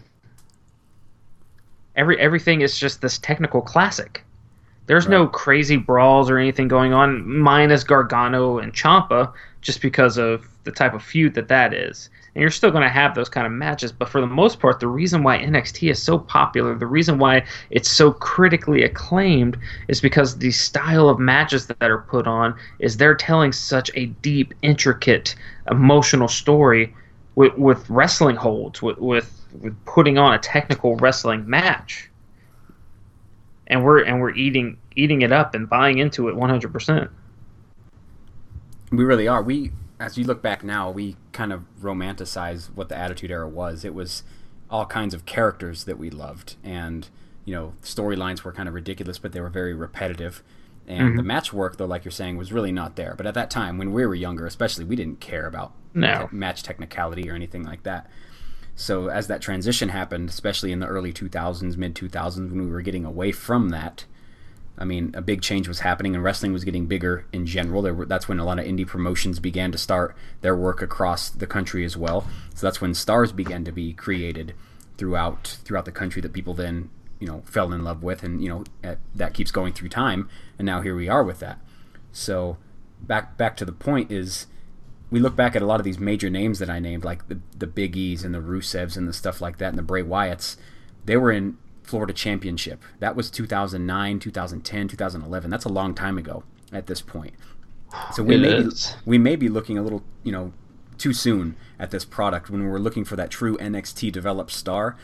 Every 1.96 2.18
everything 2.20 2.60
is 2.60 2.78
just 2.78 3.00
this 3.00 3.18
technical 3.18 3.60
classic. 3.60 4.24
There's 4.86 5.06
right. 5.06 5.12
no 5.12 5.26
crazy 5.26 5.76
brawls 5.76 6.30
or 6.30 6.38
anything 6.38 6.68
going 6.68 6.92
on, 6.92 7.28
minus 7.28 7.84
Gargano 7.84 8.58
and 8.58 8.72
Ciampa, 8.72 9.32
just 9.60 9.82
because 9.82 10.16
of 10.16 10.46
the 10.64 10.72
type 10.72 10.94
of 10.94 11.02
feud 11.02 11.34
that 11.34 11.48
that 11.48 11.74
is 11.74 12.08
and 12.38 12.42
you're 12.42 12.52
still 12.52 12.70
going 12.70 12.84
to 12.84 12.88
have 12.88 13.16
those 13.16 13.28
kind 13.28 13.48
of 13.48 13.52
matches. 13.52 13.90
But 13.90 14.08
for 14.08 14.20
the 14.20 14.26
most 14.28 14.60
part, 14.60 14.78
the 14.78 14.86
reason 14.86 15.24
why 15.24 15.38
NXT 15.38 15.90
is 15.90 16.00
so 16.00 16.20
popular, 16.20 16.72
the 16.78 16.86
reason 16.86 17.18
why 17.18 17.44
it's 17.70 17.90
so 17.90 18.12
critically 18.12 18.84
acclaimed, 18.84 19.58
is 19.88 20.00
because 20.00 20.38
the 20.38 20.52
style 20.52 21.08
of 21.08 21.18
matches 21.18 21.66
that 21.66 21.82
are 21.82 21.98
put 21.98 22.28
on 22.28 22.56
is 22.78 22.96
they're 22.96 23.16
telling 23.16 23.50
such 23.50 23.90
a 23.96 24.06
deep, 24.22 24.54
intricate, 24.62 25.34
emotional 25.68 26.28
story 26.28 26.94
with, 27.34 27.58
with 27.58 27.90
wrestling 27.90 28.36
holds, 28.36 28.80
with, 28.80 28.98
with 28.98 29.34
with 29.60 29.74
putting 29.84 30.16
on 30.16 30.32
a 30.32 30.38
technical 30.38 30.94
wrestling 30.94 31.50
match. 31.50 32.08
And 33.66 33.82
we're 33.82 34.04
and 34.04 34.20
we're 34.20 34.34
eating 34.36 34.76
eating 34.94 35.22
it 35.22 35.32
up 35.32 35.56
and 35.56 35.68
buying 35.68 35.98
into 35.98 36.28
it 36.28 36.36
100%. 36.36 37.08
We 38.92 39.04
really 39.04 39.26
are. 39.26 39.42
We 39.42 39.72
as 40.00 40.16
you 40.16 40.24
look 40.24 40.42
back 40.42 40.62
now, 40.62 40.90
we 40.90 41.16
kind 41.32 41.52
of 41.52 41.64
romanticize 41.80 42.66
what 42.74 42.88
the 42.88 42.96
Attitude 42.96 43.30
Era 43.30 43.48
was. 43.48 43.84
It 43.84 43.94
was 43.94 44.22
all 44.70 44.86
kinds 44.86 45.14
of 45.14 45.24
characters 45.24 45.84
that 45.84 45.98
we 45.98 46.10
loved, 46.10 46.56
and 46.62 47.08
you 47.44 47.54
know, 47.54 47.72
storylines 47.82 48.42
were 48.42 48.52
kind 48.52 48.68
of 48.68 48.74
ridiculous, 48.74 49.18
but 49.18 49.32
they 49.32 49.40
were 49.40 49.48
very 49.48 49.72
repetitive. 49.72 50.42
And 50.86 51.08
mm-hmm. 51.08 51.16
the 51.16 51.22
match 51.22 51.52
work, 51.52 51.78
though, 51.78 51.86
like 51.86 52.04
you're 52.04 52.12
saying, 52.12 52.36
was 52.36 52.52
really 52.52 52.72
not 52.72 52.96
there. 52.96 53.14
But 53.16 53.26
at 53.26 53.34
that 53.34 53.50
time, 53.50 53.78
when 53.78 53.92
we 53.92 54.04
were 54.04 54.14
younger, 54.14 54.46
especially, 54.46 54.84
we 54.84 54.96
didn't 54.96 55.20
care 55.20 55.46
about 55.46 55.72
no. 55.94 56.28
match 56.30 56.62
technicality 56.62 57.30
or 57.30 57.34
anything 57.34 57.62
like 57.62 57.84
that. 57.84 58.10
So 58.74 59.08
as 59.08 59.26
that 59.26 59.40
transition 59.42 59.88
happened, 59.88 60.28
especially 60.28 60.72
in 60.72 60.80
the 60.80 60.86
early 60.86 61.12
2000s, 61.12 61.76
mid 61.76 61.94
2000s, 61.94 62.50
when 62.50 62.66
we 62.66 62.70
were 62.70 62.82
getting 62.82 63.04
away 63.04 63.32
from 63.32 63.70
that, 63.70 64.04
I 64.78 64.84
mean, 64.84 65.10
a 65.14 65.20
big 65.20 65.42
change 65.42 65.66
was 65.66 65.80
happening, 65.80 66.14
and 66.14 66.22
wrestling 66.22 66.52
was 66.52 66.64
getting 66.64 66.86
bigger 66.86 67.26
in 67.32 67.46
general. 67.46 67.82
Were, 67.82 68.06
that's 68.06 68.28
when 68.28 68.38
a 68.38 68.44
lot 68.44 68.58
of 68.58 68.64
indie 68.64 68.86
promotions 68.86 69.40
began 69.40 69.72
to 69.72 69.78
start 69.78 70.16
their 70.40 70.56
work 70.56 70.80
across 70.80 71.28
the 71.30 71.46
country 71.46 71.84
as 71.84 71.96
well. 71.96 72.26
So 72.54 72.66
that's 72.66 72.80
when 72.80 72.94
stars 72.94 73.32
began 73.32 73.64
to 73.64 73.72
be 73.72 73.92
created 73.92 74.54
throughout 74.96 75.58
throughout 75.64 75.84
the 75.84 75.92
country 75.92 76.22
that 76.22 76.32
people 76.32 76.54
then 76.54 76.90
you 77.20 77.26
know 77.26 77.42
fell 77.44 77.72
in 77.72 77.82
love 77.82 78.02
with, 78.02 78.22
and 78.22 78.42
you 78.42 78.48
know 78.48 78.64
at, 78.84 78.98
that 79.14 79.34
keeps 79.34 79.50
going 79.50 79.72
through 79.72 79.88
time, 79.88 80.28
and 80.58 80.66
now 80.66 80.80
here 80.80 80.94
we 80.94 81.08
are 81.08 81.24
with 81.24 81.40
that. 81.40 81.58
So 82.12 82.56
back 83.00 83.36
back 83.36 83.56
to 83.56 83.64
the 83.64 83.72
point 83.72 84.12
is 84.12 84.46
we 85.10 85.20
look 85.20 85.34
back 85.34 85.56
at 85.56 85.62
a 85.62 85.66
lot 85.66 85.80
of 85.80 85.84
these 85.84 85.98
major 85.98 86.30
names 86.30 86.58
that 86.58 86.70
I 86.70 86.78
named, 86.78 87.04
like 87.04 87.28
the 87.28 87.40
the 87.56 87.66
Big 87.66 87.96
E's 87.96 88.24
and 88.24 88.34
the 88.34 88.40
Rusevs 88.40 88.96
and 88.96 89.08
the 89.08 89.12
stuff 89.12 89.40
like 89.40 89.58
that, 89.58 89.70
and 89.70 89.78
the 89.78 89.82
Bray 89.82 90.02
Wyatts. 90.02 90.56
They 91.04 91.16
were 91.16 91.32
in 91.32 91.56
Florida 91.88 92.12
Championship. 92.12 92.82
That 92.98 93.16
was 93.16 93.30
2009, 93.30 94.18
2010, 94.18 94.88
2011. 94.88 95.50
That's 95.50 95.64
a 95.64 95.70
long 95.70 95.94
time 95.94 96.18
ago 96.18 96.44
at 96.70 96.86
this 96.86 97.00
point. 97.00 97.32
So 98.12 98.22
we 98.22 98.34
it 98.34 98.40
may 98.40 98.62
be, 98.62 98.70
we 99.06 99.18
may 99.18 99.36
be 99.36 99.48
looking 99.48 99.78
a 99.78 99.82
little, 99.82 100.04
you 100.22 100.30
know, 100.30 100.52
too 100.98 101.14
soon 101.14 101.56
at 101.78 101.90
this 101.90 102.04
product 102.04 102.50
when 102.50 102.68
we're 102.68 102.78
looking 102.78 103.04
for 103.04 103.16
that 103.16 103.30
true 103.30 103.56
NXT 103.56 104.12
developed 104.12 104.50
star. 104.50 104.96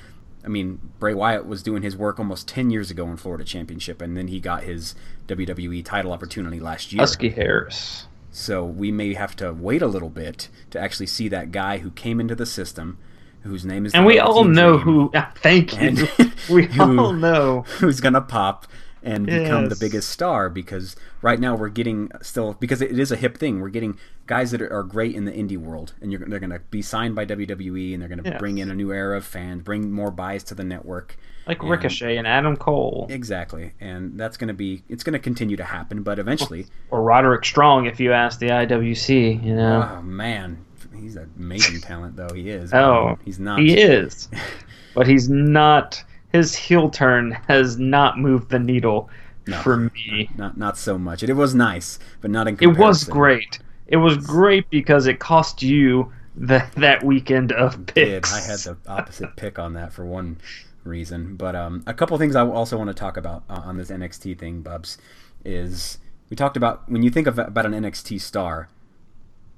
I 0.45 0.49
mean, 0.49 0.79
Bray 0.99 1.15
Wyatt 1.15 1.47
was 1.47 1.63
doing 1.63 1.83
his 1.83 1.97
work 1.97 2.19
almost 2.19 2.47
10 2.49 2.71
years 2.71 2.91
ago 2.91 3.09
in 3.09 3.17
Florida 3.17 3.45
Championship, 3.45 4.03
and 4.03 4.15
then 4.15 4.29
he 4.29 4.39
got 4.39 4.65
his 4.65 4.95
WWE 5.27 5.83
title 5.83 6.13
opportunity 6.13 6.61
last 6.61 6.93
year. 6.93 7.01
Husky 7.01 7.31
Harris. 7.31 8.07
So 8.31 8.63
we 8.63 8.93
may 8.93 9.15
have 9.15 9.35
to 9.37 9.55
wait 9.55 9.81
a 9.81 9.87
little 9.87 10.11
bit 10.11 10.51
to 10.71 10.79
actually 10.79 11.07
see 11.07 11.29
that 11.29 11.51
guy 11.51 11.79
who 11.79 11.91
came 11.91 12.21
into 12.21 12.35
the 12.35 12.47
system– 12.47 12.99
whose 13.45 13.65
name 13.65 13.87
is 13.87 13.95
and 13.95 14.05
we 14.05 14.19
all 14.19 14.45
know 14.45 14.79
Dream, 14.79 14.85
who. 14.85 15.11
Uh, 15.15 15.27
thank 15.37 15.81
you. 15.81 16.09
we 16.51 16.67
who, 16.67 16.99
all 16.99 17.13
know 17.13 17.63
who's 17.63 18.01
gonna 18.01 18.21
pop 18.21 18.67
and 19.05 19.29
yes. 19.29 19.43
become 19.43 19.69
the 19.69 19.77
biggest 19.77 20.09
star 20.09 20.49
because 20.49 20.97
right 21.23 21.39
now 21.39 21.55
we're 21.55 21.69
getting 21.69 22.11
still 22.23 22.55
because 22.55 22.81
it 22.81 22.99
is 22.99 23.13
a 23.13 23.17
hip 23.17 23.37
thing. 23.37 23.61
We're 23.61 23.69
getting 23.69 23.99
guys 24.27 24.51
that 24.53 24.63
are, 24.63 24.83
great 24.83 25.15
in 25.15 25.27
the 25.27 25.33
indie 25.33 25.59
world, 25.59 25.93
and 26.01 26.11
they're 26.11 26.41
going 26.41 26.51
to 26.51 26.61
be 26.71 26.81
signed 26.81 27.15
by 27.15 27.27
WWE, 27.27 27.93
and 27.93 28.01
they're 28.01 28.09
going 28.09 28.23
to 28.23 28.31
yes. 28.31 28.39
bring 28.39 28.59
in 28.59 28.71
a 28.71 28.75
new 28.75 28.93
era 28.93 29.19
of 29.19 29.25
fans, 29.25 29.63
bring 29.63 29.93
more 29.93 30.11
buys 30.11 30.43
to 30.45 30.55
the 30.55 30.65
network. 30.65 31.17
Like 31.47 31.61
and, 31.61 31.71
Ricochet 31.71 32.17
and 32.17 32.27
Adam 32.27 32.57
Cole. 32.57 33.07
Exactly, 33.11 33.73
and 33.79 34.19
that's 34.19 34.39
going 34.39 34.49
to 34.49 34.55
be 34.55 34.83
it's 34.89 35.05
going 35.05 35.13
to 35.13 35.19
continue 35.19 35.57
to 35.57 35.65
happen, 35.65 36.03
but 36.03 36.19
eventually. 36.19 36.67
Or 36.91 37.03
Roderick 37.03 37.45
Strong, 37.45 37.87
if 37.87 38.01
you 38.01 38.13
ask 38.13 38.39
the 38.39 38.49
IWC, 38.49 39.45
you 39.45 39.55
know. 39.55 39.97
Oh 39.99 40.03
man, 40.03 40.65
he's 40.95 41.17
an 41.17 41.31
amazing 41.39 41.81
talent, 41.81 42.17
though 42.17 42.33
he 42.35 42.51
is. 42.51 42.73
Oh, 42.73 43.19
he's 43.25 43.39
not. 43.39 43.61
He 43.61 43.79
is, 43.79 44.29
but 44.95 45.07
he's 45.07 45.29
not. 45.29 46.03
His 46.33 46.55
heel 46.55 46.91
turn 46.91 47.33
has 47.49 47.79
not 47.79 48.19
moved 48.19 48.51
the 48.51 48.59
needle 48.59 49.09
no, 49.47 49.61
for 49.63 49.77
me. 49.77 50.31
Not 50.37 50.57
not 50.57 50.77
so 50.79 50.99
much. 50.99 51.23
It, 51.23 51.31
it 51.31 51.35
was 51.35 51.55
nice, 51.55 51.99
but 52.21 52.31
not 52.31 52.49
in. 52.49 52.57
Comparison. 52.57 52.83
It 52.83 52.87
was 52.87 53.05
great. 53.05 53.59
it 53.87 53.97
was 53.97 54.17
great 54.17 54.69
because 54.71 55.07
it 55.07 55.19
cost 55.19 55.63
you 55.63 56.13
the, 56.37 56.67
that 56.77 57.03
weekend 57.05 57.53
of 57.53 57.87
picks. 57.87 58.33
I 58.33 58.51
had 58.51 58.59
the 58.61 58.77
opposite 58.91 59.37
pick 59.37 59.59
on 59.59 59.75
that 59.75 59.93
for 59.93 60.05
one 60.05 60.39
reason, 60.85 61.37
but 61.37 61.55
um, 61.55 61.83
a 61.87 61.95
couple 61.95 62.17
things 62.19 62.37
I 62.37 62.47
also 62.47 62.77
want 62.77 62.89
to 62.89 62.95
talk 62.95 63.17
about 63.17 63.45
uh, 63.49 63.63
on 63.65 63.77
this 63.77 63.91
NXT 63.91 64.39
thing, 64.39 64.61
Bubs, 64.61 64.99
is 65.45 65.99
we 66.31 66.37
talked 66.37 66.57
about 66.57 66.89
when 66.91 67.03
you 67.03 67.11
think 67.11 67.27
of 67.27 67.39
about 67.39 67.67
an 67.67 67.73
NXT 67.73 68.21
star, 68.21 68.69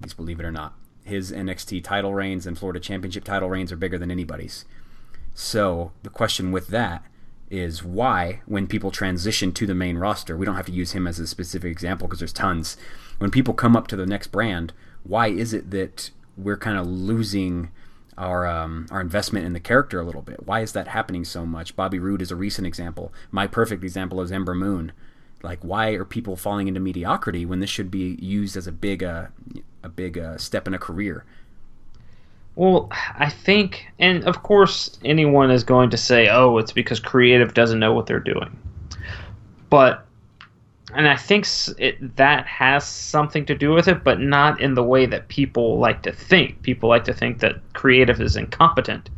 please 0.00 0.14
believe 0.14 0.40
it 0.40 0.44
or 0.44 0.52
not, 0.52 0.74
his 1.06 1.30
NXT 1.30 1.84
title 1.84 2.12
reigns 2.14 2.46
and 2.46 2.58
Florida 2.58 2.80
Championship 2.80 3.24
title 3.24 3.48
reigns 3.48 3.70
are 3.70 3.76
bigger 3.76 3.96
than 3.96 4.10
anybody's. 4.10 4.64
So 5.34 5.92
the 6.02 6.10
question 6.10 6.50
with 6.50 6.68
that 6.68 7.04
is 7.48 7.84
why, 7.84 8.40
when 8.46 8.66
people 8.66 8.90
transition 8.90 9.52
to 9.52 9.66
the 9.66 9.74
main 9.74 9.98
roster, 9.98 10.36
we 10.36 10.44
don't 10.44 10.56
have 10.56 10.66
to 10.66 10.72
use 10.72 10.92
him 10.92 11.06
as 11.06 11.20
a 11.20 11.26
specific 11.26 11.70
example 11.70 12.08
because 12.08 12.18
there's 12.18 12.32
tons. 12.32 12.76
When 13.18 13.30
people 13.30 13.54
come 13.54 13.76
up 13.76 13.86
to 13.88 13.96
the 13.96 14.06
next 14.06 14.28
brand, 14.28 14.72
why 15.04 15.28
is 15.28 15.52
it 15.52 15.70
that 15.70 16.10
we're 16.36 16.56
kind 16.56 16.76
of 16.76 16.86
losing 16.86 17.70
our 18.18 18.46
um, 18.46 18.86
our 18.90 19.00
investment 19.00 19.46
in 19.46 19.52
the 19.52 19.60
character 19.60 20.00
a 20.00 20.04
little 20.04 20.22
bit? 20.22 20.46
Why 20.46 20.60
is 20.60 20.72
that 20.72 20.88
happening 20.88 21.24
so 21.24 21.46
much? 21.46 21.76
Bobby 21.76 22.00
Roode 22.00 22.22
is 22.22 22.32
a 22.32 22.36
recent 22.36 22.66
example. 22.66 23.12
My 23.30 23.46
perfect 23.46 23.84
example 23.84 24.20
is 24.20 24.32
Ember 24.32 24.54
Moon. 24.54 24.90
Like, 25.42 25.62
why 25.62 25.90
are 25.90 26.04
people 26.04 26.34
falling 26.34 26.66
into 26.66 26.80
mediocrity 26.80 27.46
when 27.46 27.60
this 27.60 27.70
should 27.70 27.90
be 27.90 28.16
used 28.20 28.56
as 28.56 28.66
a 28.66 28.72
big 28.72 29.04
uh, 29.04 29.26
a 29.86 29.88
big 29.88 30.18
uh, 30.18 30.36
step 30.36 30.66
in 30.66 30.74
a 30.74 30.78
career? 30.78 31.24
Well, 32.56 32.88
I 32.90 33.30
think, 33.30 33.86
and 33.98 34.24
of 34.24 34.42
course, 34.42 34.98
anyone 35.04 35.50
is 35.50 35.62
going 35.62 35.90
to 35.90 35.96
say, 35.96 36.28
"Oh, 36.28 36.58
it's 36.58 36.72
because 36.72 37.00
creative 37.00 37.54
doesn't 37.54 37.78
know 37.78 37.92
what 37.92 38.06
they're 38.06 38.18
doing." 38.18 38.56
But, 39.70 40.06
and 40.94 41.08
I 41.08 41.16
think 41.16 41.46
it, 41.78 42.16
that 42.16 42.46
has 42.46 42.86
something 42.86 43.44
to 43.46 43.54
do 43.54 43.72
with 43.72 43.88
it, 43.88 44.02
but 44.04 44.20
not 44.20 44.60
in 44.60 44.74
the 44.74 44.82
way 44.82 45.06
that 45.06 45.28
people 45.28 45.78
like 45.78 46.02
to 46.02 46.12
think. 46.12 46.62
People 46.62 46.88
like 46.88 47.04
to 47.04 47.12
think 47.12 47.40
that 47.40 47.56
creative 47.74 48.20
is 48.20 48.36
incompetent, 48.36 49.10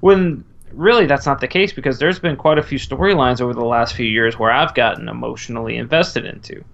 when 0.00 0.44
really 0.72 1.06
that's 1.06 1.26
not 1.26 1.40
the 1.40 1.48
case. 1.48 1.72
Because 1.72 1.98
there's 2.00 2.18
been 2.18 2.36
quite 2.36 2.58
a 2.58 2.62
few 2.62 2.78
storylines 2.78 3.40
over 3.40 3.54
the 3.54 3.64
last 3.64 3.94
few 3.94 4.06
years 4.06 4.38
where 4.38 4.50
I've 4.50 4.74
gotten 4.74 5.08
emotionally 5.08 5.76
invested 5.76 6.24
into. 6.24 6.64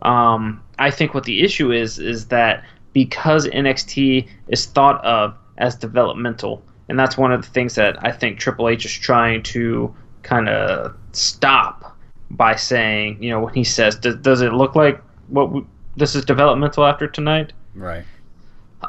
Um, 0.00 0.62
I 0.78 0.90
think 0.90 1.12
what 1.12 1.24
the 1.24 1.42
issue 1.42 1.72
is 1.72 1.98
is 1.98 2.26
that 2.28 2.64
because 2.92 3.46
NXT 3.46 4.28
is 4.48 4.66
thought 4.66 5.04
of 5.04 5.36
as 5.58 5.74
developmental. 5.74 6.62
And 6.88 6.98
that's 6.98 7.18
one 7.18 7.32
of 7.32 7.42
the 7.42 7.48
things 7.48 7.74
that 7.74 7.96
I 8.04 8.12
think 8.12 8.38
Triple 8.38 8.68
H 8.68 8.84
is 8.84 8.92
trying 8.92 9.42
to 9.44 9.94
kind 10.22 10.48
of 10.48 10.96
stop 11.12 11.96
by 12.30 12.56
saying, 12.56 13.22
you 13.22 13.30
know, 13.30 13.40
when 13.40 13.54
he 13.54 13.64
says, 13.64 13.96
does, 13.96 14.16
does 14.16 14.40
it 14.40 14.52
look 14.52 14.74
like 14.74 15.00
what 15.28 15.52
we, 15.52 15.64
this 15.96 16.14
is 16.14 16.24
developmental 16.24 16.84
after 16.84 17.06
tonight? 17.06 17.52
Right. 17.74 18.04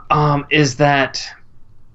Um, 0.09 0.45
is 0.49 0.77
that 0.77 1.25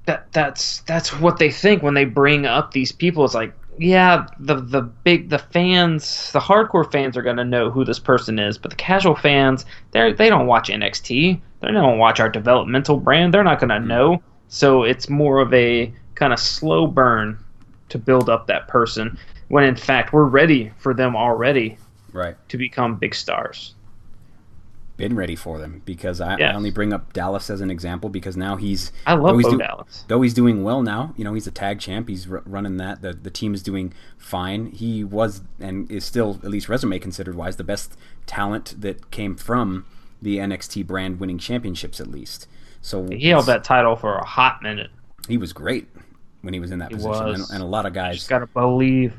that 0.07 0.31
that's 0.33 0.81
that's 0.81 1.19
what 1.19 1.39
they 1.39 1.51
think 1.51 1.83
when 1.83 1.95
they 1.95 2.05
bring 2.05 2.47
up 2.47 2.73
these 2.73 2.93
people. 2.93 3.25
It's 3.25 3.35
like, 3.35 3.55
yeah, 3.79 4.27
the 4.39 4.57
the 4.57 4.83
big 4.83 5.31
the 5.31 5.39
fans, 5.39 6.33
the 6.33 6.41
hardcore 6.41 6.91
fans 6.91 7.17
are 7.17 7.23
gonna 7.23 7.45
know 7.45 7.71
who 7.71 7.85
this 7.85 7.99
person 7.99 8.39
is, 8.39 8.59
but 8.59 8.71
the 8.71 8.77
casual 8.77 9.15
fans, 9.17 9.65
they 9.93 10.13
they 10.13 10.29
don't 10.29 10.47
watch 10.47 10.69
NXT. 10.69 11.41
They 11.65 11.73
don't 11.73 11.99
watch 11.99 12.21
our 12.21 12.29
developmental 12.29 12.99
brand. 12.99 13.33
They're 13.33 13.45
not 13.45 13.61
gonna 13.61 13.79
mm-hmm. 13.79 13.89
know. 13.89 14.23
So 14.49 14.85
it's 14.85 15.09
more 15.09 15.41
of 15.41 15.53
a 15.53 15.93
kind 16.15 16.33
of 16.33 16.39
slow 16.39 16.87
burn 16.87 17.39
to 17.89 17.99
build 17.99 18.29
up 18.29 18.47
that 18.47 18.69
person 18.69 19.19
when 19.49 19.65
in 19.65 19.77
fact 19.77 20.13
we're 20.13 20.25
ready 20.25 20.73
for 20.79 20.95
them 20.95 21.17
already 21.17 21.77
right 22.13 22.37
to 22.49 22.57
become 22.57 22.97
big 22.97 23.15
stars 23.15 23.75
been 24.97 25.17
ready 25.17 25.35
for 25.35 25.59
them 25.59 25.83
because 25.85 26.21
I, 26.21 26.37
yes. 26.37 26.53
I, 26.53 26.57
only 26.57 26.71
bring 26.71 26.93
up 26.93 27.13
Dallas 27.13 27.51
as 27.51 27.61
an 27.61 27.69
example 27.69 28.09
because 28.09 28.37
now 28.37 28.55
he's 28.55 28.93
I 29.07 29.15
love 29.15 29.41
Bo 29.41 29.51
do, 29.51 29.59
Dallas 29.59 30.05
though 30.07 30.23
he's 30.23 30.35
doing 30.35 30.63
well 30.63 30.83
now 30.83 31.15
you 31.17 31.25
know 31.25 31.35
he's 31.35 31.49
a 31.49 31.51
tag 31.51 31.81
champ 31.81 32.09
he's 32.09 32.31
r- 32.31 32.43
running 32.47 32.77
that 32.77 33.03
the 33.03 33.13
the 33.13 33.31
team 33.31 33.55
is 33.55 33.63
doing 33.63 33.93
fine 34.17 34.67
he 34.67 35.03
was 35.03 35.43
and 35.59 35.91
is 35.91 36.05
still 36.05 36.39
at 36.45 36.51
least 36.51 36.69
resume 36.69 36.99
considered 37.01 37.35
wise 37.35 37.57
the 37.57 37.65
best 37.65 37.97
talent 38.27 38.81
that 38.81 39.11
came 39.11 39.35
from 39.35 39.85
the 40.25 40.39
NXT 40.39 40.87
brand 40.87 41.21
winning 41.21 41.39
championships 41.39 42.01
at 42.01 42.09
least 42.09 42.49
so 42.85 43.07
he 43.07 43.29
held 43.29 43.47
that 43.47 43.65
title 43.65 43.97
for 43.97 44.17
a 44.17 44.25
hot 44.27 44.63
minute. 44.63 44.91
He 45.27 45.39
was 45.39 45.55
great 45.55 45.89
when 46.43 46.53
he 46.53 46.61
was 46.61 46.71
in 46.71 46.81
that 46.81 46.91
he 46.91 46.97
position, 46.97 47.29
and, 47.29 47.45
and, 47.51 47.63
a 47.63 47.67
lot 47.67 47.87
of 47.87 47.95
guys. 47.95 48.17
Just 48.17 48.29
gotta 48.29 48.47
believe. 48.47 49.15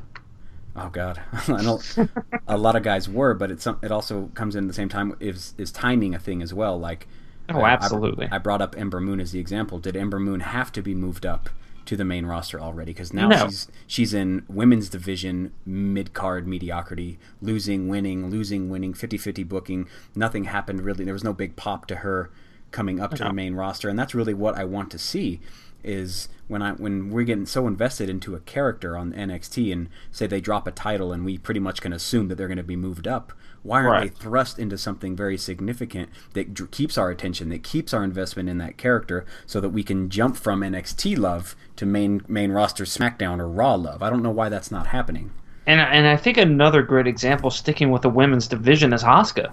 Oh 0.76 0.88
God, 0.88 1.20
a 2.46 2.56
lot 2.56 2.76
of 2.76 2.84
guys 2.84 3.08
were, 3.08 3.34
but 3.34 3.50
it's 3.50 3.66
it 3.66 3.90
also 3.90 4.30
comes 4.34 4.54
in 4.54 4.64
at 4.64 4.68
the 4.68 4.74
same 4.74 4.88
time. 4.88 5.16
Is 5.18 5.52
is 5.58 5.72
timing 5.72 6.14
a 6.14 6.18
thing 6.20 6.42
as 6.42 6.54
well? 6.54 6.78
Like, 6.78 7.08
oh, 7.48 7.66
absolutely. 7.66 8.28
I, 8.30 8.36
I 8.36 8.38
brought 8.38 8.62
up 8.62 8.76
Ember 8.78 9.00
Moon 9.00 9.18
as 9.18 9.32
the 9.32 9.40
example. 9.40 9.80
Did 9.80 9.96
Ember 9.96 10.20
Moon 10.20 10.38
have 10.40 10.70
to 10.70 10.80
be 10.80 10.94
moved 10.94 11.26
up 11.26 11.50
to 11.86 11.96
the 11.96 12.04
main 12.04 12.26
roster 12.26 12.60
already? 12.60 12.92
Because 12.92 13.12
now 13.12 13.28
no. 13.28 13.46
she's 13.46 13.68
she's 13.86 14.14
in 14.14 14.44
women's 14.48 14.88
division 14.88 15.52
mid 15.64 16.12
card 16.12 16.46
mediocrity, 16.46 17.18
losing, 17.40 17.88
winning, 17.88 18.30
losing, 18.30 18.68
winning, 18.68 18.92
50-50 18.92 19.48
booking. 19.48 19.88
Nothing 20.14 20.44
happened 20.44 20.82
really. 20.82 21.04
There 21.04 21.14
was 21.14 21.24
no 21.24 21.32
big 21.32 21.56
pop 21.56 21.86
to 21.86 21.96
her 21.96 22.30
coming 22.70 23.00
up 23.00 23.12
to 23.14 23.24
the 23.24 23.32
main 23.32 23.54
roster, 23.54 23.88
and 23.88 23.98
that's 23.98 24.14
really 24.14 24.34
what 24.34 24.56
I 24.56 24.64
want 24.64 24.90
to 24.90 24.98
see. 24.98 25.40
Is 25.84 26.28
when 26.48 26.62
I 26.62 26.72
when 26.72 27.10
we're 27.10 27.24
getting 27.24 27.46
so 27.46 27.66
invested 27.66 28.08
into 28.08 28.34
a 28.34 28.40
character 28.40 28.96
on 28.96 29.12
NXT 29.12 29.72
and 29.72 29.88
say 30.10 30.26
they 30.26 30.40
drop 30.40 30.66
a 30.66 30.72
title 30.72 31.12
and 31.12 31.24
we 31.24 31.38
pretty 31.38 31.60
much 31.60 31.80
can 31.80 31.92
assume 31.92 32.28
that 32.28 32.34
they're 32.34 32.48
going 32.48 32.56
to 32.56 32.64
be 32.64 32.76
moved 32.76 33.06
up. 33.06 33.32
Why 33.66 33.82
aren't 33.82 33.90
right. 33.90 34.14
they 34.14 34.20
thrust 34.20 34.58
into 34.58 34.78
something 34.78 35.16
very 35.16 35.36
significant 35.36 36.08
that 36.34 36.54
d- 36.54 36.64
keeps 36.70 36.96
our 36.96 37.10
attention, 37.10 37.48
that 37.50 37.62
keeps 37.62 37.92
our 37.92 38.04
investment 38.04 38.48
in 38.48 38.58
that 38.58 38.76
character, 38.76 39.26
so 39.46 39.60
that 39.60 39.70
we 39.70 39.82
can 39.82 40.08
jump 40.08 40.36
from 40.36 40.60
NXT 40.60 41.18
love 41.18 41.56
to 41.76 41.86
main 41.86 42.22
main 42.28 42.52
roster 42.52 42.84
SmackDown 42.84 43.40
or 43.40 43.48
Raw 43.48 43.74
love? 43.74 44.02
I 44.02 44.10
don't 44.10 44.22
know 44.22 44.30
why 44.30 44.48
that's 44.48 44.70
not 44.70 44.88
happening. 44.88 45.32
And 45.66 45.80
and 45.80 46.06
I 46.06 46.16
think 46.16 46.36
another 46.36 46.82
great 46.82 47.06
example, 47.06 47.50
sticking 47.50 47.90
with 47.90 48.02
the 48.02 48.10
women's 48.10 48.46
division, 48.46 48.92
is 48.92 49.02
Asuka 49.02 49.52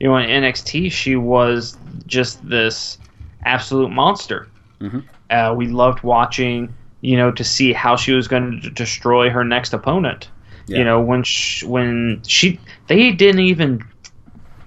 you 0.00 0.08
know, 0.08 0.16
in 0.16 0.28
NXT, 0.28 0.92
she 0.92 1.16
was 1.16 1.76
just 2.06 2.46
this 2.48 2.98
absolute 3.44 3.90
monster. 3.90 4.48
Mm-hmm. 4.80 5.00
Uh, 5.30 5.54
we 5.54 5.66
loved 5.66 6.02
watching, 6.02 6.72
you 7.00 7.16
know, 7.16 7.32
to 7.32 7.44
see 7.44 7.72
how 7.72 7.96
she 7.96 8.12
was 8.12 8.28
going 8.28 8.60
to 8.60 8.70
destroy 8.70 9.28
her 9.30 9.44
next 9.44 9.72
opponent. 9.72 10.30
Yeah. 10.66 10.78
You 10.78 10.84
know, 10.84 11.00
when 11.00 11.22
she, 11.24 11.66
when 11.66 12.22
she 12.26 12.60
they 12.88 13.12
didn't 13.12 13.42
even 13.42 13.84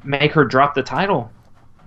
make 0.03 0.31
her 0.31 0.45
drop 0.45 0.75
the 0.75 0.83
title. 0.83 1.31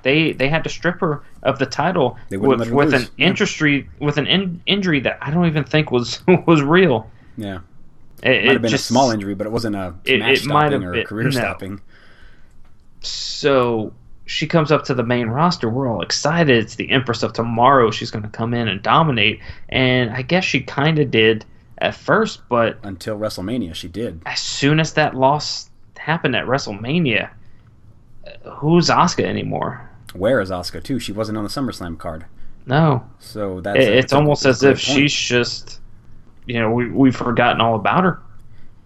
They 0.02 0.32
they 0.32 0.48
had 0.48 0.62
to 0.64 0.70
strip 0.70 1.00
her 1.00 1.22
of 1.42 1.58
the 1.58 1.66
title 1.66 2.18
with, 2.30 2.70
with 2.70 2.92
an 2.92 3.08
injury 3.16 3.88
with 4.00 4.18
an 4.18 4.26
in, 4.26 4.60
injury 4.66 5.00
that 5.00 5.18
I 5.22 5.30
don't 5.30 5.46
even 5.46 5.64
think 5.64 5.90
was 5.90 6.20
was 6.46 6.62
real. 6.62 7.10
Yeah, 7.36 7.60
it, 8.22 8.44
might 8.44 8.52
have 8.52 8.62
been 8.62 8.70
just, 8.70 8.84
a 8.84 8.92
small 8.92 9.10
injury, 9.10 9.34
but 9.34 9.46
it 9.46 9.50
wasn't 9.50 9.76
a 9.76 9.94
it, 10.04 10.18
match 10.18 10.38
it 10.38 10.42
stopping 10.42 10.84
or 10.84 10.92
been, 10.92 11.06
career 11.06 11.24
no. 11.24 11.30
stopping. 11.30 11.80
So 13.00 13.92
she 14.26 14.46
comes 14.46 14.72
up 14.72 14.84
to 14.84 14.94
the 14.94 15.02
main 15.02 15.28
roster. 15.28 15.68
We're 15.68 15.88
all 15.88 16.02
excited. 16.02 16.56
It's 16.56 16.76
the 16.76 16.90
Empress 16.90 17.22
of 17.22 17.32
Tomorrow. 17.32 17.90
She's 17.90 18.10
going 18.10 18.22
to 18.22 18.30
come 18.30 18.54
in 18.54 18.68
and 18.68 18.82
dominate. 18.82 19.40
And 19.68 20.10
I 20.10 20.22
guess 20.22 20.44
she 20.44 20.60
kind 20.60 20.98
of 20.98 21.10
did 21.10 21.44
at 21.78 21.94
first, 21.94 22.40
but. 22.48 22.78
Until 22.82 23.18
WrestleMania, 23.18 23.74
she 23.74 23.88
did. 23.88 24.22
As 24.24 24.40
soon 24.40 24.80
as 24.80 24.94
that 24.94 25.14
loss 25.14 25.68
happened 26.04 26.36
at 26.36 26.44
WrestleMania, 26.44 27.30
who's 28.44 28.88
Asuka 28.88 29.24
anymore? 29.24 29.90
Where 30.12 30.40
is 30.40 30.50
Asuka, 30.50 30.82
too? 30.82 30.98
She 30.98 31.12
wasn't 31.12 31.38
on 31.38 31.44
the 31.44 31.50
SummerSlam 31.50 31.98
card. 31.98 32.26
No. 32.66 33.04
So 33.18 33.60
that's. 33.60 33.78
It, 33.78 33.94
it's 33.94 34.12
almost 34.12 34.44
as 34.44 34.62
if 34.62 34.76
point. 34.76 34.80
she's 34.80 35.12
just. 35.12 35.80
You 36.46 36.60
know, 36.60 36.70
we, 36.70 36.90
we've 36.90 37.16
forgotten 37.16 37.60
all 37.62 37.74
about 37.74 38.04
her. 38.04 38.20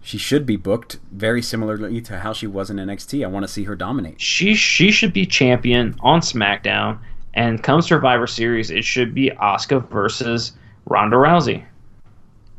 She 0.01 0.17
should 0.17 0.45
be 0.45 0.55
booked 0.55 0.97
very 1.11 1.41
similarly 1.41 1.99
to 2.01 2.19
how 2.19 2.31
she 2.31 2.47
was 2.47 2.69
in 2.69 2.77
NXT. 2.77 3.23
I 3.23 3.27
want 3.27 3.43
to 3.43 3.51
see 3.51 3.65
her 3.65 3.75
dominate. 3.75 4.21
She 4.21 4.55
she 4.55 4.91
should 4.91 5.11
be 5.11 5.25
champion 5.25 5.95
on 5.99 6.21
SmackDown, 6.21 6.99
and 7.33 7.61
come 7.61 7.81
Survivor 7.81 8.27
Series, 8.27 8.71
it 8.71 8.85
should 8.85 9.13
be 9.13 9.29
Asuka 9.31 9.87
versus 9.89 10.53
Ronda 10.85 11.17
Rousey 11.17 11.65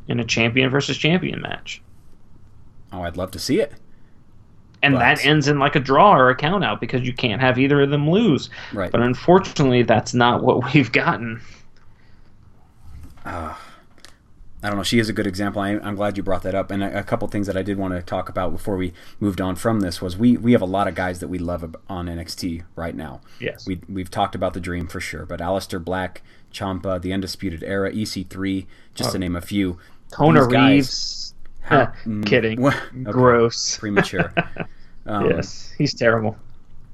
in 0.09 0.20
a 0.20 0.25
champion 0.25 0.68
versus 0.68 0.99
champion 0.99 1.40
match. 1.40 1.83
Oh, 2.92 3.03
I'd 3.03 3.16
love 3.16 3.31
to 3.31 3.38
see 3.38 3.59
it. 3.61 3.73
And 4.82 4.94
but... 4.94 5.00
that 5.00 5.24
ends 5.24 5.48
in 5.48 5.58
like 5.58 5.76
a 5.76 5.80
draw 5.80 6.16
or 6.16 6.30
a 6.30 6.36
count 6.36 6.64
out 6.64 6.80
because 6.80 7.02
you 7.02 7.12
can't 7.12 7.40
have 7.40 7.58
either 7.58 7.82
of 7.82 7.90
them 7.90 8.08
lose. 8.08 8.50
Right. 8.72 8.90
But 8.90 9.02
unfortunately, 9.02 9.82
that's 9.82 10.14
not 10.14 10.42
what 10.42 10.74
we've 10.74 10.92
gotten. 10.92 11.40
Uh, 13.24 13.54
I 14.62 14.68
don't 14.68 14.76
know. 14.76 14.82
She 14.82 14.98
is 14.98 15.08
a 15.08 15.12
good 15.12 15.26
example. 15.26 15.62
I, 15.62 15.70
am 15.70 15.94
glad 15.94 16.16
you 16.16 16.22
brought 16.22 16.42
that 16.42 16.54
up. 16.54 16.70
And 16.70 16.82
a, 16.82 16.98
a, 16.98 17.02
couple 17.02 17.26
things 17.28 17.46
that 17.46 17.56
I 17.56 17.62
did 17.62 17.78
want 17.78 17.94
to 17.94 18.02
talk 18.02 18.28
about 18.28 18.52
before 18.52 18.76
we 18.76 18.92
moved 19.18 19.40
on 19.40 19.56
from 19.56 19.80
this 19.80 20.02
was 20.02 20.18
we 20.18 20.36
we 20.36 20.52
have 20.52 20.60
a 20.60 20.66
lot 20.66 20.86
of 20.86 20.94
guys 20.94 21.20
that 21.20 21.28
we 21.28 21.38
love 21.38 21.74
on 21.88 22.06
NXT 22.06 22.64
right 22.76 22.94
now. 22.94 23.20
Yes. 23.40 23.66
We 23.66 23.80
we've 23.88 24.10
talked 24.10 24.34
about 24.34 24.52
the 24.52 24.60
Dream 24.60 24.86
for 24.86 25.00
sure, 25.00 25.24
but 25.24 25.40
Aleister 25.40 25.82
Black, 25.82 26.22
Ciampa, 26.52 27.00
the 27.00 27.12
Undisputed 27.12 27.62
Era, 27.62 27.90
EC3, 27.90 28.66
just 28.94 29.10
oh. 29.10 29.12
to 29.12 29.18
name 29.18 29.34
a 29.34 29.40
few. 29.40 29.78
Kona 30.10 30.44
Reeves. 30.44 31.34
How, 31.70 31.92
mm, 32.04 32.26
Kidding. 32.26 32.64
okay, 32.64 32.76
Gross. 33.04 33.78
Premature. 33.78 34.33
Um, 35.06 35.30
yes, 35.30 35.72
he's 35.78 35.94
terrible. 35.94 36.37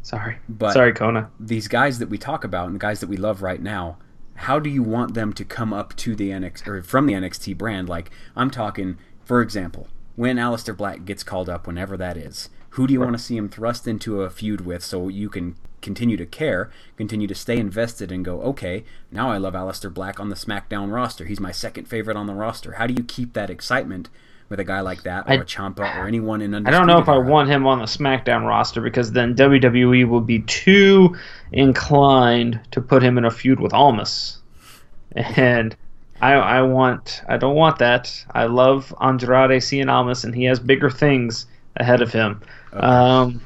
Sorry, 0.03 0.37
But- 0.49 0.73
sorry, 0.73 0.93
Kona. 0.93 1.29
these 1.41 1.67
guys 1.67 1.99
that 1.99 2.09
we 2.09 2.17
talk 2.19 2.45
about 2.45 2.67
and 2.67 2.77
the 2.77 2.79
guys 2.79 3.01
that 3.01 3.09
we 3.09 3.17
love 3.17 3.43
right 3.43 3.61
now, 3.61 3.97
how 4.37 4.61
do 4.61 4.71
you 4.71 4.83
want 4.85 5.15
them 5.15 5.33
to 5.33 5.45
come 5.45 5.73
up 5.73 5.95
to 5.97 6.15
the 6.15 6.31
NXT 6.31 6.67
or 6.69 6.83
from 6.83 7.07
the 7.07 7.15
NXT 7.15 7.59
brand? 7.59 7.89
Like 7.89 8.11
I'm 8.37 8.49
talking, 8.51 8.97
for 9.25 9.43
example, 9.43 9.89
when 10.15 10.37
Aleister 10.37 10.75
Black 10.75 11.05
gets 11.05 11.25
called 11.25 11.49
up, 11.49 11.67
whenever 11.67 11.97
that 11.97 12.17
is, 12.17 12.49
who 12.71 12.87
do 12.87 12.93
you 12.95 13.01
want 13.01 13.15
to 13.17 13.23
see 13.23 13.37
him 13.37 13.49
thrust 13.49 13.89
into 13.89 14.23
a 14.23 14.31
feud 14.31 14.61
with 14.65 14.85
so 14.85 15.09
you 15.09 15.29
can 15.29 15.57
continue 15.83 16.17
to 16.17 16.27
care, 16.27 16.71
continue 16.97 17.27
to 17.27 17.35
stay 17.35 17.59
invested, 17.59 18.13
and 18.13 18.25
go, 18.25 18.41
okay, 18.43 18.85
now 19.11 19.31
I 19.31 19.37
love 19.37 19.55
Aleister 19.55 19.93
Black 19.93 20.21
on 20.21 20.29
the 20.29 20.37
SmackDown 20.37 20.93
roster. 20.93 21.25
He's 21.25 21.41
my 21.41 21.53
second 21.53 21.87
favorite 21.87 22.17
on 22.17 22.27
the 22.29 22.35
roster. 22.35 22.75
How 22.75 22.87
do 22.87 22.95
you 22.95 23.03
keep 23.03 23.33
that 23.33 23.51
excitement 23.51 24.09
with 24.49 24.61
a 24.61 24.65
guy 24.65 24.81
like 24.81 25.03
that, 25.03 25.27
or 25.27 25.33
I- 25.33 25.35
a 25.37 25.45
Ciampa, 25.45 25.81
or 25.97 26.07
anyone 26.07 26.41
in? 26.41 26.55
I 26.55 26.71
don't 26.71 26.87
know 26.87 26.99
if 26.99 27.09
I 27.09 27.19
want 27.19 27.49
him 27.49 27.67
on 27.67 27.79
the 27.79 27.85
SmackDown 27.85 28.47
roster 28.47 28.81
because 28.81 29.13
then 29.13 29.35
WWE 29.35 30.09
will 30.09 30.21
be 30.21 30.41
too 30.41 31.17
inclined 31.53 32.61
to 32.73 32.81
put 32.81 33.03
him 33.03 33.19
in 33.19 33.25
a 33.25 33.31
feud 33.31 33.61
with 33.61 33.73
Almas, 33.73 34.39
and 35.15 35.77
I, 36.21 36.35
I 36.35 36.63
want 36.63 37.23
I 37.29 37.37
don't 37.37 37.57
want 37.57 37.79
that. 37.79 38.25
I 38.35 38.47
love 38.47 38.95
Andrade 39.01 39.61
Cien 39.63 39.91
Almas, 39.91 40.25
and 40.25 40.35
he 40.35 40.45
has 40.45 40.59
bigger 40.59 40.91
things 40.91 41.47
ahead 41.77 42.01
of 42.01 42.13
him. 42.13 42.41
Um, 42.73 43.41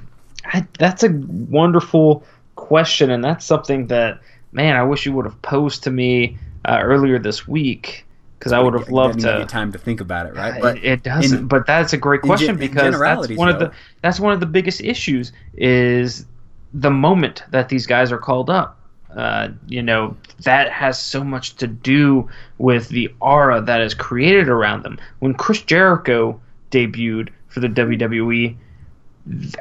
I, 0.45 0.67
that's 0.79 1.03
a 1.03 1.11
wonderful 1.11 2.25
question, 2.57 3.11
and 3.11 3.25
that's 3.25 3.45
something 3.45 3.87
that 3.89 4.21
man 4.53 4.77
I 4.77 4.83
wish 4.83 5.07
you 5.07 5.13
would 5.15 5.25
have 5.25 5.41
posed 5.43 5.85
to 5.85 5.91
me 5.91 6.37
uh, 6.65 6.81
earlier 6.83 7.19
this 7.19 7.49
week 7.49 8.05
because 8.40 8.53
I 8.53 8.59
would 8.59 8.72
have 8.72 8.88
loved 8.90 9.18
Didn't 9.20 9.38
give 9.40 9.46
to. 9.48 9.53
time 9.53 9.70
to 9.72 9.79
think 9.79 10.00
about 10.00 10.24
it, 10.26 10.35
right? 10.35 10.61
But 10.62 10.83
it, 10.83 11.03
doesn't. 11.03 11.38
in- 11.40 11.46
but 11.46 11.66
that's 11.66 11.92
a 11.92 11.98
great 11.98 12.22
question 12.22 12.50
in 12.50 12.57
because 12.57 12.74
that's 12.76 12.87
generalities, 12.96 13.37
one 13.38 13.50
of 13.50 13.59
the 13.61 13.70
that's 14.03 14.18
one 14.18 14.33
of 14.33 14.40
the 14.40 14.46
biggest 14.46 14.81
issues 14.81 15.33
is 15.55 16.24
the 16.72 16.90
moment 16.90 17.44
that 17.50 17.68
these 17.68 17.87
guys 17.87 18.11
are 18.11 18.18
called 18.18 18.48
up. 18.50 18.79
Uh, 19.14 19.48
you 19.68 19.83
know 19.83 20.16
that 20.44 20.70
has 20.72 20.98
so 20.98 21.22
much 21.24 21.57
to 21.57 21.66
do 21.66 22.29
with 22.59 22.88
the 22.90 23.12
aura 23.20 23.61
that 23.61 23.81
is 23.81 23.92
created 23.92 24.48
around 24.48 24.85
them. 24.85 24.98
When 25.18 25.35
Chris 25.35 25.61
Jericho 25.62 26.40
debuted 26.70 27.29
for 27.48 27.59
the 27.61 27.66
WWE, 27.68 28.57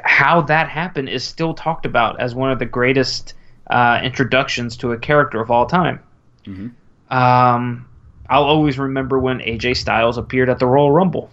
how 0.04 0.40
that 0.42 0.68
happened 0.68 1.08
is 1.08 1.24
still 1.24 1.52
talked 1.52 1.84
about 1.84 2.20
as 2.20 2.34
one 2.34 2.50
of 2.52 2.58
the 2.60 2.64
greatest 2.66 3.34
uh, 3.68 4.00
introductions 4.02 4.76
to 4.78 4.92
a 4.92 4.96
character 4.98 5.40
of 5.40 5.50
all 5.50 5.66
time. 5.66 5.98
Mhm. 6.46 6.70
Um, 7.10 7.86
I'll 8.30 8.44
always 8.44 8.78
remember 8.78 9.18
when 9.18 9.40
AJ 9.40 9.76
Styles 9.76 10.16
appeared 10.16 10.48
at 10.48 10.60
the 10.60 10.66
Royal 10.66 10.92
Rumble. 10.92 11.30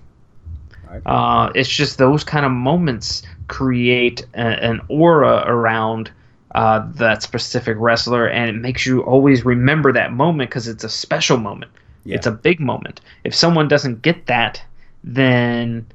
Uh, 1.05 1.51
it's 1.53 1.69
just 1.69 1.97
those 1.97 2.23
kind 2.23 2.45
of 2.45 2.51
moments 2.51 3.21
create 3.47 4.25
a, 4.33 4.39
an 4.39 4.81
aura 4.89 5.43
around 5.45 6.11
uh, 6.55 6.87
that 6.95 7.21
specific 7.21 7.77
wrestler, 7.79 8.27
and 8.27 8.49
it 8.49 8.59
makes 8.59 8.85
you 8.85 9.01
always 9.01 9.45
remember 9.45 9.93
that 9.93 10.11
moment 10.11 10.49
because 10.49 10.67
it's 10.67 10.83
a 10.83 10.89
special 10.89 11.37
moment. 11.37 11.71
Yeah. 12.03 12.15
It's 12.15 12.25
a 12.25 12.31
big 12.31 12.59
moment. 12.59 13.01
If 13.23 13.35
someone 13.35 13.67
doesn't 13.67 14.01
get 14.01 14.25
that, 14.27 14.61
then 15.03 15.85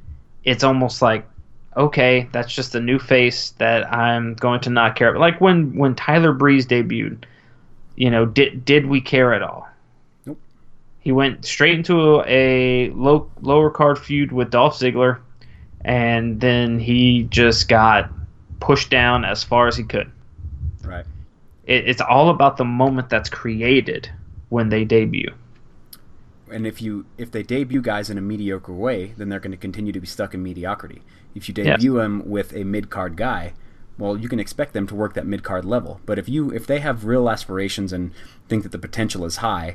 it's 0.45 0.63
almost 0.63 1.03
like, 1.03 1.27
okay, 1.77 2.29
that's 2.33 2.55
just 2.55 2.75
a 2.75 2.81
new 2.81 2.99
face 2.99 3.51
that 3.59 3.91
I'm 3.93 4.35
going 4.35 4.61
to 4.61 4.71
not 4.71 4.95
care. 4.95 5.09
About. 5.09 5.21
Like 5.21 5.41
when 5.41 5.75
when 5.75 5.95
Tyler 5.95 6.33
Breeze 6.33 6.67
debuted, 6.67 7.25
you 7.97 8.11
know, 8.11 8.27
did 8.27 8.65
did 8.65 8.87
we 8.87 9.01
care 9.01 9.33
at 9.35 9.43
all? 9.43 9.69
He 11.03 11.11
went 11.11 11.45
straight 11.45 11.75
into 11.75 12.23
a 12.27 12.91
low 12.91 13.29
lower 13.41 13.71
card 13.71 13.99
feud 13.99 14.31
with 14.31 14.51
Dolph 14.53 14.79
Ziggler, 14.79 15.19
and 15.85 16.41
then 16.41 16.79
he 16.79 17.25
just 17.25 17.69
got 17.69 18.09
pushed 18.61 18.89
down 18.89 19.25
as 19.25 19.43
far 19.43 19.67
as 19.67 19.77
he 19.77 19.83
could. 19.83 20.13
Right. 20.85 21.05
It, 21.65 21.89
it's 21.89 22.01
all 22.01 22.31
about 22.31 22.57
the 22.57 22.65
moment 22.65 23.11
that's 23.11 23.29
created 23.29 24.11
when 24.49 24.69
they 24.69 24.85
debut. 24.85 25.35
And 26.53 26.69
if 26.69 26.81
you 26.81 27.05
if 27.19 27.33
they 27.33 27.43
debut 27.43 27.83
guys 27.83 28.09
in 28.09 28.17
a 28.17 28.21
mediocre 28.21 28.73
way, 28.73 29.15
then 29.17 29.29
they're 29.29 29.41
going 29.41 29.51
to 29.51 29.57
continue 29.57 29.93
to 29.93 30.01
be 30.01 30.07
stuck 30.07 30.35
in 30.35 30.43
mediocrity. 30.43 31.03
If 31.35 31.49
you 31.49 31.55
Yes. 31.57 31.81
debut 31.81 31.95
them 31.95 32.23
with 32.27 32.55
a 32.55 32.63
mid 32.63 32.91
card 32.91 33.17
guy, 33.17 33.55
well, 33.99 34.17
you 34.17 34.29
can 34.29 34.39
expect 34.39 34.73
them 34.73 34.87
to 34.87 34.95
work 34.95 35.15
that 35.15 35.27
mid 35.27 35.43
card 35.43 35.65
level. 35.65 36.01
But 36.07 36.21
if 36.21 36.29
you 36.29 36.51
if 36.51 36.65
they 36.65 36.79
have 36.79 37.07
real 37.07 37.29
aspirations 37.29 37.93
and 37.93 38.13
think 38.49 38.63
that 38.63 38.71
the 38.71 38.79
potential 38.79 39.25
is 39.25 39.39
high 39.39 39.75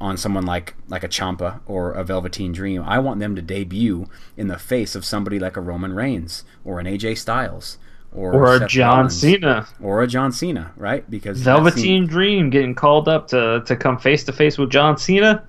on 0.00 0.16
someone 0.16 0.44
like 0.46 0.74
like 0.88 1.04
a 1.04 1.08
Ciampa 1.08 1.60
or 1.66 1.92
a 1.92 2.04
Velveteen 2.04 2.52
Dream, 2.52 2.82
I 2.82 2.98
want 2.98 3.20
them 3.20 3.34
to 3.36 3.42
debut 3.42 4.06
in 4.36 4.48
the 4.48 4.58
face 4.58 4.94
of 4.94 5.04
somebody 5.04 5.38
like 5.38 5.56
a 5.56 5.60
Roman 5.60 5.92
Reigns 5.92 6.44
or 6.64 6.78
an 6.80 6.86
AJ 6.86 7.18
Styles 7.18 7.78
or, 8.12 8.32
Or 8.32 8.54
a 8.54 8.58
Seth 8.60 8.68
John 8.70 8.96
Rollins 8.96 9.16
Cena. 9.20 9.68
or 9.82 10.02
a 10.02 10.06
John 10.06 10.32
Cena, 10.32 10.72
right? 10.76 11.08
Because 11.10 11.40
Velveteen 11.40 12.06
Dream 12.06 12.48
getting 12.50 12.74
called 12.74 13.08
up 13.08 13.28
to, 13.28 13.62
to 13.66 13.76
come 13.76 13.98
face 13.98 14.24
to 14.24 14.32
face 14.32 14.56
with 14.56 14.70
John 14.70 14.96
Cena. 14.96 15.44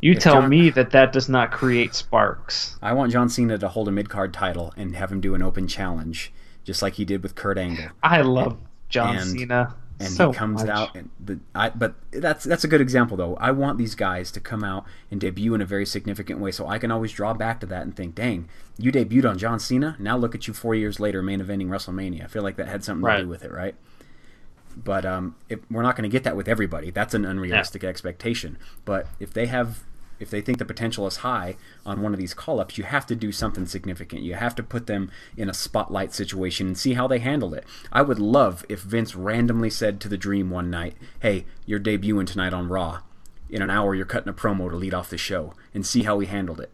You 0.00 0.14
tell 0.14 0.40
John- 0.40 0.48
me 0.48 0.70
that 0.70 0.92
that 0.92 1.12
does 1.12 1.28
not 1.28 1.50
create 1.52 1.94
sparks. 1.94 2.78
I 2.80 2.94
want 2.94 3.12
John 3.12 3.28
Cena 3.28 3.58
to 3.58 3.68
hold 3.68 3.86
a 3.86 3.90
mid 3.90 4.08
card 4.08 4.32
title 4.32 4.72
and 4.76 4.96
have 4.96 5.12
him 5.12 5.20
do 5.20 5.34
an 5.34 5.42
open 5.42 5.68
challenge, 5.68 6.32
just 6.64 6.80
like 6.80 6.94
he 6.94 7.04
did 7.04 7.22
with 7.22 7.34
Kurt 7.34 7.58
Angle. 7.58 7.88
I 8.02 8.22
love 8.22 8.56
John 8.88 9.16
And- 9.16 9.30
Cena. 9.38 9.74
And 10.00 10.08
so 10.08 10.32
he 10.32 10.38
comes 10.38 10.64
much. 10.64 10.70
out, 10.70 10.96
and 10.96 11.10
the 11.20 11.40
I, 11.54 11.68
but 11.68 11.94
that's 12.10 12.44
that's 12.44 12.64
a 12.64 12.68
good 12.68 12.80
example 12.80 13.18
though. 13.18 13.36
I 13.36 13.50
want 13.50 13.76
these 13.76 13.94
guys 13.94 14.30
to 14.32 14.40
come 14.40 14.64
out 14.64 14.86
and 15.10 15.20
debut 15.20 15.54
in 15.54 15.60
a 15.60 15.66
very 15.66 15.84
significant 15.84 16.40
way, 16.40 16.52
so 16.52 16.66
I 16.66 16.78
can 16.78 16.90
always 16.90 17.12
draw 17.12 17.34
back 17.34 17.60
to 17.60 17.66
that 17.66 17.82
and 17.82 17.94
think, 17.94 18.14
"Dang, 18.14 18.48
you 18.78 18.90
debuted 18.90 19.28
on 19.28 19.36
John 19.36 19.60
Cena. 19.60 19.96
Now 19.98 20.16
look 20.16 20.34
at 20.34 20.48
you 20.48 20.54
four 20.54 20.74
years 20.74 21.00
later, 21.00 21.22
main 21.22 21.40
eventing 21.40 21.68
WrestleMania." 21.68 22.24
I 22.24 22.26
feel 22.28 22.42
like 22.42 22.56
that 22.56 22.66
had 22.66 22.82
something 22.82 23.08
to 23.18 23.22
do 23.24 23.28
with 23.28 23.44
it, 23.44 23.52
right? 23.52 23.74
But 24.76 25.04
um, 25.04 25.36
if, 25.48 25.60
we're 25.70 25.82
not 25.82 25.96
going 25.96 26.08
to 26.08 26.12
get 26.12 26.24
that 26.24 26.36
with 26.36 26.48
everybody. 26.48 26.90
That's 26.90 27.12
an 27.12 27.24
unrealistic 27.24 27.84
expectation. 27.84 28.56
But 28.84 29.06
if 29.18 29.32
they 29.32 29.46
have, 29.46 29.84
if 30.20 30.30
they 30.30 30.40
think 30.40 30.58
the 30.58 30.64
potential 30.64 31.06
is 31.06 31.16
high 31.18 31.56
on 31.84 32.02
one 32.02 32.12
of 32.12 32.20
these 32.20 32.34
call 32.34 32.60
ups, 32.60 32.78
you 32.78 32.84
have 32.84 33.06
to 33.06 33.16
do 33.16 33.32
something 33.32 33.66
significant. 33.66 34.22
You 34.22 34.34
have 34.34 34.54
to 34.56 34.62
put 34.62 34.86
them 34.86 35.10
in 35.36 35.48
a 35.48 35.54
spotlight 35.54 36.12
situation 36.14 36.68
and 36.68 36.78
see 36.78 36.92
how 36.94 37.08
they 37.08 37.18
handle 37.18 37.54
it. 37.54 37.64
I 37.90 38.02
would 38.02 38.18
love 38.20 38.64
if 38.68 38.80
Vince 38.82 39.16
randomly 39.16 39.70
said 39.70 40.00
to 40.00 40.08
the 40.08 40.18
Dream 40.18 40.50
one 40.50 40.70
night, 40.70 40.96
"Hey, 41.20 41.46
you're 41.66 41.80
debuting 41.80 42.26
tonight 42.26 42.52
on 42.52 42.68
Raw. 42.68 43.00
In 43.48 43.62
an 43.62 43.70
hour, 43.70 43.94
you're 43.94 44.04
cutting 44.06 44.28
a 44.28 44.32
promo 44.34 44.70
to 44.70 44.76
lead 44.76 44.94
off 44.94 45.10
the 45.10 45.18
show, 45.18 45.54
and 45.74 45.84
see 45.84 46.04
how 46.04 46.18
he 46.20 46.26
handled 46.28 46.60
it. 46.60 46.70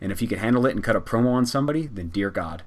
And 0.00 0.12
if 0.12 0.20
he 0.20 0.26
could 0.26 0.38
handle 0.38 0.66
it 0.66 0.74
and 0.74 0.82
cut 0.84 0.96
a 0.96 1.00
promo 1.00 1.28
on 1.32 1.46
somebody, 1.46 1.86
then 1.86 2.08
dear 2.08 2.30
God, 2.30 2.62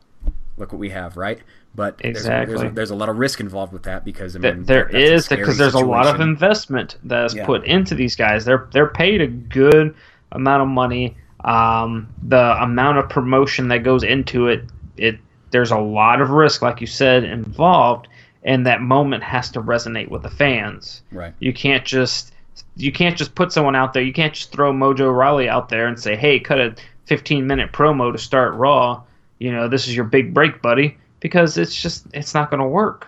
look 0.57 0.71
what 0.71 0.79
we 0.79 0.89
have, 0.89 1.17
right? 1.17 1.39
But 1.75 1.97
there's, 1.97 2.23
there's, 2.23 2.25
Exactly. 2.25 2.67
a, 2.67 2.71
there's 2.71 2.91
a 2.91 2.95
lot 2.95 3.09
of 3.09 3.17
risk 3.17 3.39
involved 3.39 3.73
with 3.73 3.83
that 3.83 4.05
because 4.05 4.35
I 4.35 4.39
mean 4.39 4.63
there 4.65 4.83
that's 4.83 4.93
a 4.93 5.13
is 5.15 5.27
because 5.27 5.57
there's 5.57 5.73
a 5.73 5.79
lot 5.79 6.05
of 6.05 6.21
investment 6.21 6.97
that 7.03 7.25
is 7.25 7.33
Yeah. 7.33 7.47
put 7.47 7.63
into 7.65 7.95
these 7.95 8.15
guys. 8.15 8.45
They're 8.45 8.67
they're 8.71 8.89
paid 8.89 9.21
a 9.21 9.27
good 9.27 9.95
amount 10.33 10.61
of 10.63 10.67
money. 10.67 11.15
Um, 11.43 12.07
the 12.21 12.61
amount 12.61 12.99
of 12.99 13.09
promotion 13.09 13.67
that 13.69 13.79
goes 13.79 14.03
into 14.03 14.47
it, 14.47 14.65
it 14.97 15.17
there's 15.51 15.71
a 15.71 15.77
lot 15.77 16.21
of 16.21 16.29
risk, 16.29 16.61
like 16.61 16.81
you 16.81 16.87
said, 16.87 17.23
involved, 17.23 18.07
and 18.43 18.65
that 18.65 18.81
moment 18.81 19.23
has 19.23 19.51
to 19.51 19.61
resonate 19.61 20.09
with 20.09 20.23
the 20.23 20.29
fans. 20.29 21.01
right. 21.11 21.33
You 21.39 21.53
can't 21.53 21.85
just 21.85 22.33
you 22.75 22.91
can't 22.91 23.17
just 23.17 23.35
put 23.35 23.51
someone 23.51 23.75
out 23.75 23.93
there. 23.93 24.03
You 24.03 24.13
can't 24.13 24.33
just 24.33 24.51
throw 24.51 24.73
Mojo 24.73 25.15
Rawley 25.15 25.49
out 25.49 25.69
there 25.69 25.87
and 25.87 25.99
say, 25.99 26.15
"Hey, 26.15 26.39
cut 26.39 26.59
a 26.59 26.75
15 27.05 27.45
minute 27.47 27.71
promo 27.71 28.11
to 28.11 28.17
start 28.17 28.53
Raw." 28.55 29.03
You 29.39 29.51
know, 29.51 29.67
this 29.67 29.87
is 29.87 29.95
your 29.95 30.05
big 30.05 30.33
break, 30.33 30.61
buddy, 30.61 30.97
because 31.19 31.57
it's 31.57 31.75
just 31.75 32.07
it's 32.13 32.33
not 32.33 32.49
going 32.49 32.61
to 32.61 32.67
work. 32.67 33.07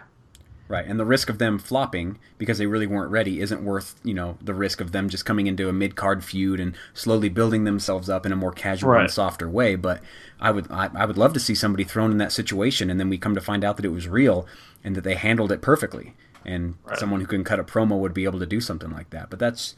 Right, 0.67 0.85
and 0.87 0.99
the 0.99 1.05
risk 1.05 1.29
of 1.29 1.37
them 1.37 1.59
flopping 1.59 2.17
because 2.39 2.57
they 2.57 2.65
really 2.65 2.87
weren't 2.87 3.11
ready 3.11 3.39
isn't 3.39 3.63
worth 3.63 3.93
you 4.03 4.15
know 4.15 4.37
the 4.41 4.55
risk 4.55 4.81
of 4.81 4.91
them 4.93 5.09
just 5.09 5.23
coming 5.23 5.45
into 5.45 5.69
a 5.69 5.73
mid 5.73 5.95
card 5.95 6.23
feud 6.23 6.59
and 6.59 6.75
slowly 6.95 7.29
building 7.29 7.65
themselves 7.65 8.09
up 8.09 8.25
in 8.25 8.31
a 8.31 8.35
more 8.35 8.51
casual 8.51 8.89
Right. 8.89 9.01
and 9.01 9.11
softer 9.11 9.47
way. 9.47 9.75
But 9.75 10.01
I 10.39 10.49
would 10.49 10.71
I, 10.71 10.89
I 10.95 11.05
would 11.05 11.19
love 11.19 11.33
to 11.33 11.39
see 11.39 11.53
somebody 11.53 11.83
thrown 11.83 12.09
in 12.11 12.17
that 12.17 12.31
situation, 12.31 12.89
and 12.89 12.99
then 12.99 13.09
we 13.09 13.19
come 13.19 13.35
to 13.35 13.41
find 13.41 13.63
out 13.63 13.75
that 13.77 13.85
it 13.85 13.89
was 13.89 14.07
real 14.07 14.47
and 14.83 14.95
that 14.95 15.03
they 15.03 15.13
handled 15.13 15.51
it 15.51 15.61
perfectly, 15.61 16.15
and 16.43 16.75
Right. 16.83 16.97
someone 16.97 17.21
who 17.21 17.27
can 17.27 17.43
cut 17.43 17.59
a 17.59 17.63
promo 17.63 17.99
would 17.99 18.13
be 18.15 18.23
able 18.25 18.39
to 18.39 18.45
do 18.47 18.59
something 18.59 18.89
like 18.89 19.11
that. 19.11 19.29
But 19.29 19.37
that's 19.37 19.75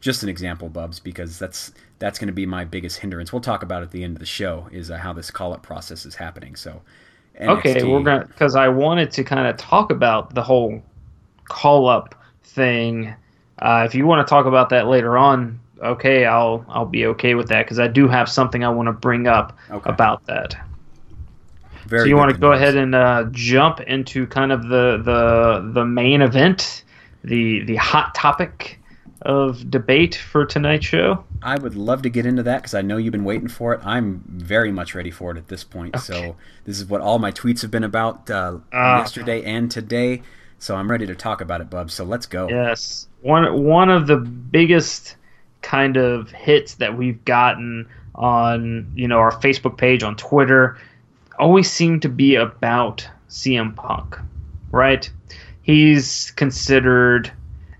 just 0.00 0.22
an 0.22 0.28
example, 0.28 0.68
Bubs, 0.68 1.00
because 1.00 1.38
that's 1.38 1.72
that's 1.98 2.18
going 2.18 2.26
to 2.28 2.34
be 2.34 2.44
my 2.44 2.66
biggest 2.66 2.98
hindrance. 2.98 3.32
We'll 3.32 3.40
talk 3.40 3.62
about 3.62 3.82
at 3.82 3.92
the 3.92 4.04
end 4.04 4.16
of 4.16 4.20
the 4.20 4.26
show 4.26 4.68
is 4.70 4.90
uh, 4.90 4.98
how 4.98 5.14
this 5.14 5.30
call 5.30 5.54
up 5.54 5.62
process 5.62 6.04
is 6.04 6.16
happening. 6.16 6.54
So. 6.54 6.82
Okay, 7.40 7.84
we're 7.84 8.02
gonna 8.02 8.26
because 8.26 8.56
I 8.56 8.68
wanted 8.68 9.12
to 9.12 9.24
kind 9.24 9.46
of 9.46 9.56
talk 9.56 9.90
about 9.90 10.34
the 10.34 10.42
whole 10.42 10.82
call 11.44 11.88
up 11.88 12.14
thing. 12.42 13.14
Uh, 13.58 13.84
if 13.86 13.94
you 13.94 14.06
want 14.06 14.26
to 14.26 14.30
talk 14.30 14.46
about 14.46 14.70
that 14.70 14.86
later 14.86 15.16
on, 15.16 15.60
okay, 15.82 16.24
I'll 16.24 16.64
I'll 16.68 16.86
be 16.86 17.06
okay 17.06 17.34
with 17.34 17.48
that 17.48 17.64
because 17.64 17.78
I 17.78 17.86
do 17.88 18.08
have 18.08 18.28
something 18.28 18.64
I 18.64 18.68
want 18.68 18.88
to 18.88 18.92
bring 18.92 19.26
up 19.26 19.56
Okay. 19.70 19.90
about 19.90 20.26
that. 20.26 20.56
Very 21.86 22.02
so 22.02 22.08
you 22.08 22.16
want 22.16 22.32
to 22.32 22.38
go 22.38 22.52
ahead 22.52 22.76
and 22.76 22.94
uh, 22.94 23.24
jump 23.30 23.80
into 23.80 24.26
kind 24.26 24.52
of 24.52 24.64
the 24.64 25.00
the 25.04 25.70
the 25.74 25.84
main 25.84 26.22
event, 26.22 26.84
the 27.22 27.62
the 27.64 27.76
hot 27.76 28.14
topic 28.14 28.77
of 29.28 29.70
debate 29.70 30.14
for 30.14 30.46
tonight's 30.46 30.86
show? 30.86 31.22
I 31.42 31.56
would 31.56 31.76
love 31.76 32.02
to 32.02 32.10
get 32.10 32.24
into 32.24 32.42
that 32.44 32.62
because 32.62 32.74
I 32.74 32.80
know 32.80 32.96
you've 32.96 33.12
been 33.12 33.24
waiting 33.24 33.46
for 33.46 33.74
it. 33.74 33.80
I'm 33.84 34.24
very 34.26 34.72
much 34.72 34.94
ready 34.94 35.10
for 35.10 35.30
it 35.30 35.36
at 35.36 35.48
this 35.48 35.62
point. 35.62 35.94
Okay. 35.94 36.02
So 36.02 36.36
this 36.64 36.80
is 36.80 36.86
what 36.86 37.02
all 37.02 37.18
my 37.18 37.30
tweets 37.30 37.60
have 37.60 37.70
been 37.70 37.84
about 37.84 38.28
uh, 38.30 38.58
uh, 38.72 38.96
yesterday 38.98 39.44
and 39.44 39.70
today. 39.70 40.22
So 40.58 40.74
I'm 40.74 40.90
ready 40.90 41.06
to 41.06 41.14
talk 41.14 41.42
about 41.42 41.60
it, 41.60 41.68
Bub. 41.68 41.90
So 41.90 42.04
let's 42.04 42.26
go. 42.26 42.48
Yes, 42.48 43.06
one 43.20 43.64
one 43.64 43.90
of 43.90 44.06
the 44.06 44.16
biggest 44.16 45.16
kind 45.60 45.98
of 45.98 46.30
hits 46.30 46.76
that 46.76 46.96
we've 46.96 47.22
gotten 47.24 47.86
on 48.14 48.90
you 48.96 49.06
know 49.06 49.18
our 49.18 49.30
Facebook 49.30 49.76
page 49.76 50.02
on 50.02 50.16
Twitter 50.16 50.78
always 51.38 51.70
seem 51.70 52.00
to 52.00 52.08
be 52.08 52.34
about 52.34 53.06
CM 53.28 53.76
Punk, 53.76 54.16
right? 54.72 55.08
He's 55.62 56.30
considered, 56.32 57.30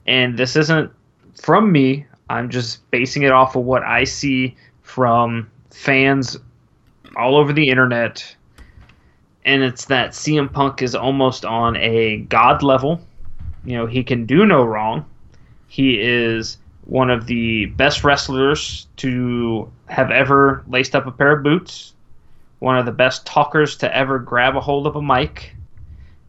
and 0.06 0.38
this 0.38 0.54
isn't 0.54 0.92
from 1.40 1.72
me. 1.72 2.06
I'm 2.30 2.50
just 2.50 2.88
basing 2.90 3.22
it 3.22 3.32
off 3.32 3.56
of 3.56 3.64
what 3.64 3.82
I 3.82 4.04
see 4.04 4.56
from 4.82 5.50
fans 5.70 6.36
all 7.16 7.36
over 7.36 7.52
the 7.52 7.68
internet. 7.68 8.36
And 9.44 9.62
it's 9.62 9.86
that 9.86 10.10
CM 10.10 10.52
Punk 10.52 10.82
is 10.82 10.94
almost 10.94 11.44
on 11.44 11.76
a 11.76 12.18
god 12.28 12.62
level. 12.62 13.00
You 13.64 13.76
know, 13.76 13.86
he 13.86 14.02
can 14.02 14.26
do 14.26 14.44
no 14.44 14.64
wrong. 14.64 15.06
He 15.68 16.00
is 16.00 16.58
one 16.84 17.10
of 17.10 17.26
the 17.26 17.66
best 17.66 18.02
wrestlers 18.02 18.86
to 18.96 19.70
have 19.86 20.10
ever 20.10 20.64
laced 20.68 20.94
up 20.94 21.06
a 21.06 21.10
pair 21.10 21.32
of 21.32 21.42
boots, 21.42 21.94
one 22.60 22.78
of 22.78 22.86
the 22.86 22.92
best 22.92 23.26
talkers 23.26 23.76
to 23.76 23.96
ever 23.96 24.18
grab 24.18 24.56
a 24.56 24.60
hold 24.60 24.86
of 24.86 24.96
a 24.96 25.02
mic, 25.02 25.54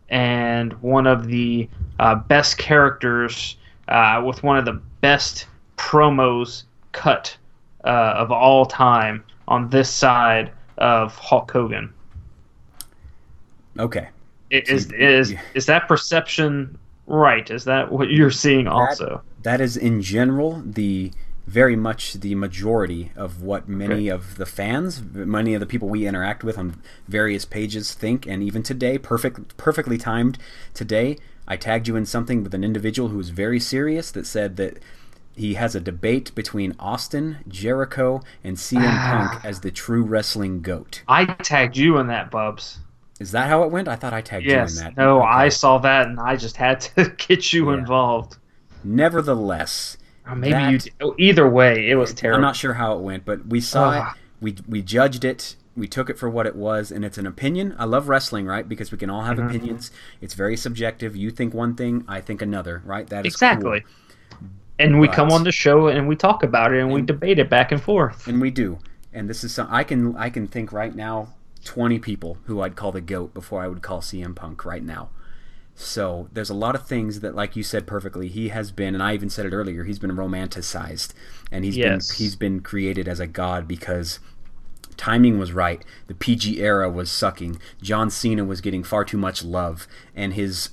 and 0.09 0.73
one 0.81 1.07
of 1.07 1.27
the 1.27 1.69
uh, 1.99 2.15
best 2.15 2.57
characters 2.57 3.57
uh, 3.87 4.21
with 4.25 4.43
one 4.43 4.57
of 4.57 4.65
the 4.65 4.81
best 5.01 5.47
promos 5.77 6.63
cut 6.91 7.35
uh, 7.83 8.13
of 8.17 8.31
all 8.31 8.65
time 8.65 9.23
on 9.47 9.69
this 9.69 9.89
side 9.89 10.51
of 10.77 11.15
Hulk 11.15 11.51
Hogan. 11.51 11.93
Okay. 13.77 14.09
Is 14.49 14.91
is 14.93 15.35
is 15.53 15.65
that 15.67 15.87
perception 15.87 16.77
right? 17.05 17.49
Is 17.49 17.65
that 17.65 17.91
what 17.91 18.09
you're 18.09 18.31
seeing 18.31 18.67
also? 18.67 19.21
That, 19.41 19.43
that 19.43 19.61
is 19.61 19.77
in 19.77 20.01
general 20.01 20.61
the 20.65 21.11
very 21.49 21.75
much 21.75 22.13
the 22.13 22.35
majority 22.35 23.11
of 23.15 23.41
what 23.41 23.67
many 23.67 23.93
okay. 23.93 24.09
of 24.09 24.37
the 24.37 24.45
fans, 24.45 25.01
many 25.01 25.55
of 25.55 25.59
the 25.59 25.65
people 25.65 25.89
we 25.89 26.05
interact 26.05 26.43
with 26.43 26.59
on 26.59 26.79
various 27.07 27.43
pages 27.43 27.93
think, 27.93 28.27
and 28.27 28.43
even 28.43 28.61
today, 28.61 28.99
perfect, 28.99 29.57
perfectly 29.57 29.97
timed 29.97 30.37
today, 30.75 31.17
I 31.49 31.57
tagged 31.57 31.87
you 31.87 31.95
in 31.95 32.05
something 32.05 32.43
with 32.43 32.53
an 32.53 32.63
individual 32.63 33.09
who 33.09 33.17
was 33.17 33.31
very 33.31 33.59
serious 33.59 34.11
that 34.11 34.27
said 34.27 34.55
that 34.57 34.77
he 35.35 35.55
has 35.55 35.73
a 35.73 35.79
debate 35.79 36.33
between 36.35 36.75
Austin, 36.79 37.37
Jericho, 37.47 38.21
and 38.43 38.55
CM 38.55 38.83
ah. 38.83 39.29
Punk 39.31 39.45
as 39.45 39.61
the 39.61 39.71
true 39.71 40.03
wrestling 40.03 40.61
goat. 40.61 41.01
I 41.07 41.25
tagged 41.25 41.75
you 41.75 41.97
in 41.97 42.07
that, 42.07 42.29
Bubs. 42.29 42.79
Is 43.19 43.31
that 43.31 43.49
how 43.49 43.63
it 43.63 43.71
went? 43.71 43.87
I 43.87 43.95
thought 43.95 44.13
I 44.13 44.21
tagged 44.21 44.45
yes. 44.45 44.75
you 44.75 44.79
in 44.79 44.85
that. 44.85 44.97
No, 44.97 45.19
okay. 45.19 45.27
I 45.27 45.49
saw 45.49 45.79
that 45.79 46.07
and 46.07 46.19
I 46.19 46.35
just 46.35 46.55
had 46.55 46.81
to 46.81 47.09
get 47.17 47.51
you 47.51 47.71
yeah. 47.71 47.79
involved. 47.79 48.37
Nevertheless, 48.83 49.97
or 50.27 50.35
maybe 50.35 50.53
that, 50.53 50.85
you. 50.85 50.91
Oh, 51.01 51.15
either 51.17 51.49
way, 51.49 51.89
it 51.89 51.95
was 51.95 52.13
terrible. 52.13 52.35
I'm 52.35 52.41
not 52.41 52.55
sure 52.55 52.73
how 52.73 52.93
it 52.93 53.01
went, 53.01 53.25
but 53.25 53.45
we 53.47 53.59
saw 53.59 54.11
it. 54.11 54.17
We 54.39 54.55
we 54.69 54.81
judged 54.81 55.25
it. 55.25 55.55
We 55.75 55.87
took 55.87 56.09
it 56.09 56.17
for 56.17 56.29
what 56.29 56.45
it 56.45 56.55
was, 56.55 56.91
and 56.91 57.05
it's 57.05 57.17
an 57.17 57.25
opinion. 57.25 57.75
I 57.77 57.85
love 57.85 58.09
wrestling, 58.09 58.45
right? 58.45 58.67
Because 58.67 58.91
we 58.91 58.97
can 58.97 59.09
all 59.09 59.21
have 59.21 59.37
mm-hmm. 59.37 59.49
opinions. 59.49 59.91
It's 60.19 60.33
very 60.33 60.57
subjective. 60.57 61.15
You 61.15 61.31
think 61.31 61.53
one 61.53 61.75
thing, 61.75 62.03
I 62.07 62.21
think 62.21 62.41
another, 62.41 62.81
right? 62.85 63.07
That 63.07 63.25
is 63.25 63.33
exactly. 63.33 63.81
Cool. 63.81 64.49
And 64.79 64.99
we 64.99 65.09
come 65.09 65.29
on 65.31 65.43
the 65.43 65.51
show 65.51 65.87
and 65.87 66.07
we 66.07 66.15
talk 66.15 66.41
about 66.41 66.71
it 66.71 66.79
and, 66.79 66.85
and 66.85 66.93
we 66.93 67.01
debate 67.01 67.37
it 67.37 67.49
back 67.49 67.73
and 67.73 67.81
forth. 67.81 68.27
And 68.27 68.39
we 68.39 68.49
do. 68.49 68.79
And 69.11 69.29
this 69.29 69.43
is 69.43 69.53
some 69.53 69.67
I 69.69 69.83
can 69.83 70.15
I 70.15 70.29
can 70.29 70.47
think 70.47 70.71
right 70.71 70.95
now 70.95 71.33
20 71.65 71.99
people 71.99 72.37
who 72.45 72.61
I'd 72.61 72.77
call 72.77 72.93
the 72.93 73.01
GOAT 73.01 73.33
before 73.33 73.61
I 73.61 73.67
would 73.67 73.81
call 73.81 73.99
CM 73.99 74.35
Punk 74.35 74.63
right 74.63 74.83
now. 74.83 75.09
So 75.75 76.27
there's 76.33 76.49
a 76.49 76.55
lot 76.55 76.75
of 76.75 76.85
things 76.85 77.21
that, 77.21 77.35
like 77.35 77.55
you 77.55 77.63
said 77.63 77.87
perfectly, 77.87 78.27
he 78.27 78.49
has 78.49 78.69
been, 78.69 78.93
and 78.93 79.01
I 79.01 79.13
even 79.13 79.29
said 79.29 79.45
it 79.45 79.53
earlier, 79.53 79.85
he's 79.85 79.97
been 79.97 80.11
romanticized, 80.11 81.13
and 81.53 81.63
he's 81.63 81.77
yes. 81.77 82.09
been 82.09 82.17
he's 82.17 82.35
been 82.35 82.59
created 82.59 83.07
as 83.07 83.21
a 83.21 83.27
god 83.27 83.65
because 83.65 84.19
timing 84.99 85.39
was 85.39 85.51
right. 85.51 85.83
The 86.07 86.13
PG 86.13 86.59
era 86.61 86.89
was 86.89 87.09
sucking. 87.09 87.59
John 87.81 88.09
Cena 88.09 88.45
was 88.45 88.61
getting 88.61 88.83
far 88.83 89.03
too 89.03 89.17
much 89.17 89.43
love, 89.43 89.87
and 90.15 90.33
his 90.33 90.69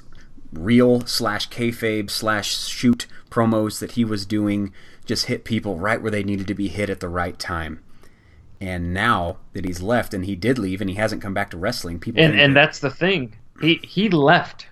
real 0.52 1.06
slash 1.06 1.48
kayfabe 1.48 2.10
slash 2.10 2.56
shoot 2.56 3.06
promos 3.30 3.78
that 3.78 3.92
he 3.92 4.04
was 4.04 4.26
doing 4.26 4.72
just 5.04 5.26
hit 5.26 5.44
people 5.44 5.78
right 5.78 6.02
where 6.02 6.10
they 6.10 6.24
needed 6.24 6.46
to 6.48 6.54
be 6.54 6.68
hit 6.68 6.90
at 6.90 7.00
the 7.00 7.08
right 7.08 7.38
time. 7.38 7.80
And 8.60 8.92
now 8.92 9.36
that 9.52 9.64
he's 9.64 9.82
left, 9.82 10.12
and 10.12 10.24
he 10.24 10.34
did 10.34 10.58
leave, 10.58 10.80
and 10.80 10.90
he 10.90 10.96
hasn't 10.96 11.22
come 11.22 11.34
back 11.34 11.50
to 11.50 11.56
wrestling, 11.56 12.00
people. 12.00 12.22
And 12.22 12.38
and 12.38 12.54
that's 12.54 12.80
the 12.80 12.90
thing. 12.90 13.36
He 13.60 13.80
he 13.82 14.10
left 14.10 14.66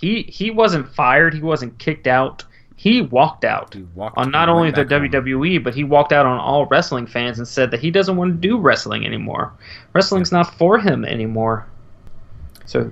he 0.00 0.22
he 0.22 0.50
wasn't 0.50 0.88
fired. 0.88 1.34
He 1.34 1.42
wasn't 1.42 1.78
kicked 1.78 2.06
out. 2.06 2.44
He 2.80 3.02
walked 3.02 3.44
out 3.44 3.74
he 3.74 3.82
walked, 3.94 4.16
on 4.16 4.30
not 4.30 4.48
only 4.48 4.70
the 4.70 4.86
WWE, 4.86 5.56
home. 5.56 5.62
but 5.62 5.74
he 5.74 5.84
walked 5.84 6.14
out 6.14 6.24
on 6.24 6.40
all 6.40 6.64
wrestling 6.64 7.06
fans 7.06 7.36
and 7.36 7.46
said 7.46 7.70
that 7.72 7.80
he 7.80 7.90
doesn't 7.90 8.16
want 8.16 8.32
to 8.32 8.48
do 8.48 8.56
wrestling 8.56 9.04
anymore. 9.04 9.52
Wrestling's 9.92 10.32
not 10.32 10.54
for 10.54 10.78
him 10.78 11.04
anymore. 11.04 11.66
So 12.64 12.90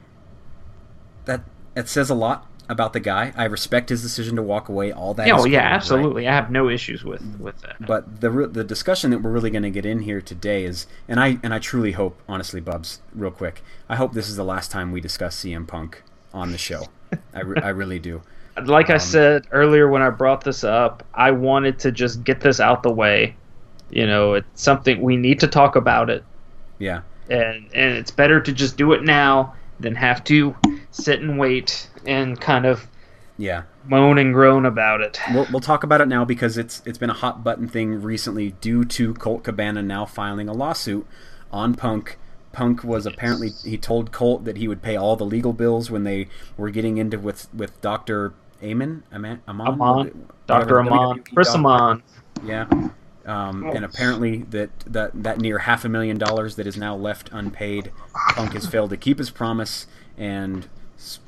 that 1.24 1.40
that 1.72 1.88
says 1.88 2.10
a 2.10 2.14
lot 2.14 2.46
about 2.68 2.92
the 2.92 3.00
guy. 3.00 3.32
I 3.34 3.44
respect 3.44 3.88
his 3.88 4.02
decision 4.02 4.36
to 4.36 4.42
walk 4.42 4.68
away. 4.68 4.92
All 4.92 5.14
that. 5.14 5.26
Yeah, 5.26 5.38
oh, 5.38 5.46
yeah, 5.46 5.60
absolutely. 5.60 6.26
Right? 6.26 6.32
I 6.32 6.34
have 6.34 6.50
no 6.50 6.68
issues 6.68 7.02
with 7.02 7.22
mm. 7.22 7.40
with 7.40 7.58
that. 7.62 7.76
But 7.80 8.20
the 8.20 8.28
the 8.46 8.64
discussion 8.64 9.10
that 9.12 9.22
we're 9.22 9.30
really 9.30 9.48
going 9.48 9.62
to 9.62 9.70
get 9.70 9.86
in 9.86 10.00
here 10.00 10.20
today 10.20 10.64
is, 10.64 10.86
and 11.08 11.18
I 11.18 11.38
and 11.42 11.54
I 11.54 11.60
truly 11.60 11.92
hope, 11.92 12.20
honestly, 12.28 12.60
Bubs, 12.60 13.00
real 13.14 13.30
quick, 13.30 13.62
I 13.88 13.96
hope 13.96 14.12
this 14.12 14.28
is 14.28 14.36
the 14.36 14.44
last 14.44 14.70
time 14.70 14.92
we 14.92 15.00
discuss 15.00 15.42
CM 15.42 15.66
Punk 15.66 16.02
on 16.34 16.52
the 16.52 16.58
show. 16.58 16.88
I, 17.32 17.40
re- 17.40 17.62
I 17.62 17.70
really 17.70 17.98
do. 17.98 18.20
Like 18.64 18.90
um, 18.90 18.94
I 18.94 18.98
said 18.98 19.46
earlier 19.50 19.88
when 19.88 20.02
I 20.02 20.10
brought 20.10 20.42
this 20.42 20.64
up, 20.64 21.04
I 21.14 21.30
wanted 21.30 21.78
to 21.80 21.92
just 21.92 22.24
get 22.24 22.40
this 22.40 22.60
out 22.60 22.82
the 22.82 22.90
way. 22.90 23.36
You 23.90 24.06
know, 24.06 24.34
it's 24.34 24.62
something 24.62 25.00
we 25.00 25.16
need 25.16 25.40
to 25.40 25.46
talk 25.46 25.76
about 25.76 26.10
it. 26.10 26.24
Yeah. 26.78 27.02
And 27.30 27.68
and 27.74 27.96
it's 27.96 28.10
better 28.10 28.40
to 28.40 28.52
just 28.52 28.76
do 28.76 28.92
it 28.92 29.02
now 29.02 29.54
than 29.80 29.94
have 29.94 30.24
to 30.24 30.56
sit 30.90 31.20
and 31.20 31.38
wait 31.38 31.88
and 32.06 32.40
kind 32.40 32.66
of 32.66 32.86
yeah 33.36 33.62
moan 33.86 34.18
and 34.18 34.34
groan 34.34 34.66
about 34.66 35.00
it. 35.00 35.20
We'll, 35.32 35.46
we'll 35.50 35.60
talk 35.60 35.84
about 35.84 36.00
it 36.00 36.08
now 36.08 36.24
because 36.24 36.58
it's 36.58 36.82
it's 36.84 36.98
been 36.98 37.10
a 37.10 37.14
hot 37.14 37.44
button 37.44 37.68
thing 37.68 38.02
recently 38.02 38.52
due 38.60 38.84
to 38.84 39.14
Colt 39.14 39.44
Cabana 39.44 39.82
now 39.82 40.04
filing 40.04 40.48
a 40.48 40.52
lawsuit 40.52 41.06
on 41.50 41.74
Punk 41.74 42.18
Punk 42.52 42.82
was 42.82 43.06
apparently 43.06 43.50
he 43.50 43.76
told 43.76 44.10
Colt 44.10 44.44
that 44.44 44.56
he 44.56 44.66
would 44.66 44.82
pay 44.82 44.96
all 44.96 45.16
the 45.16 45.24
legal 45.24 45.52
bills 45.52 45.90
when 45.90 46.04
they 46.04 46.28
were 46.56 46.70
getting 46.70 46.98
into 46.98 47.18
with 47.18 47.52
with 47.54 47.80
Doctor 47.80 48.32
Amen 48.62 49.02
Aman 49.12 49.40
Amon, 49.46 49.68
Amon 49.68 50.28
Doctor 50.46 50.80
Amon 50.80 51.22
Chris 51.34 51.54
Amon. 51.54 52.02
Yeah. 52.44 52.66
Um, 53.26 53.64
and 53.64 53.84
apparently 53.84 54.38
that, 54.44 54.70
that 54.86 55.22
that 55.22 55.38
near 55.38 55.58
half 55.58 55.84
a 55.84 55.88
million 55.88 56.16
dollars 56.16 56.56
that 56.56 56.66
is 56.66 56.78
now 56.78 56.96
left 56.96 57.28
unpaid, 57.30 57.92
Punk 58.34 58.54
has 58.54 58.66
failed 58.66 58.88
to 58.90 58.96
keep 58.96 59.18
his 59.18 59.28
promise, 59.28 59.86
and 60.16 60.66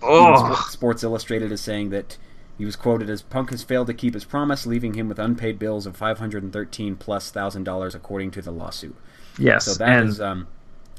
oh. 0.03 0.67
Sports 0.71 1.05
Illustrated 1.05 1.53
is 1.53 1.61
saying 1.61 1.91
that 1.91 2.17
he 2.57 2.65
was 2.65 2.75
quoted 2.75 3.11
as 3.11 3.21
Punk 3.21 3.51
has 3.51 3.63
failed 3.63 3.87
to 3.89 3.95
keep 3.95 4.15
his 4.15 4.25
promise, 4.25 4.65
leaving 4.65 4.95
him 4.95 5.11
with 5.11 5.19
unpaid 5.19 5.59
bills 5.59 5.85
of 5.85 5.95
five 5.95 6.19
hundred 6.19 6.43
and 6.43 6.53
thirteen 6.53 6.97
plus 6.97 7.31
thousand 7.31 7.65
dollars, 7.65 7.95
according 7.95 8.31
to 8.31 8.41
the 8.41 8.51
lawsuit. 8.51 8.97
Yes, 9.39 9.67
so 9.67 9.75
that 9.75 9.89
and 9.89 10.09
is, 10.09 10.21
um, 10.23 10.47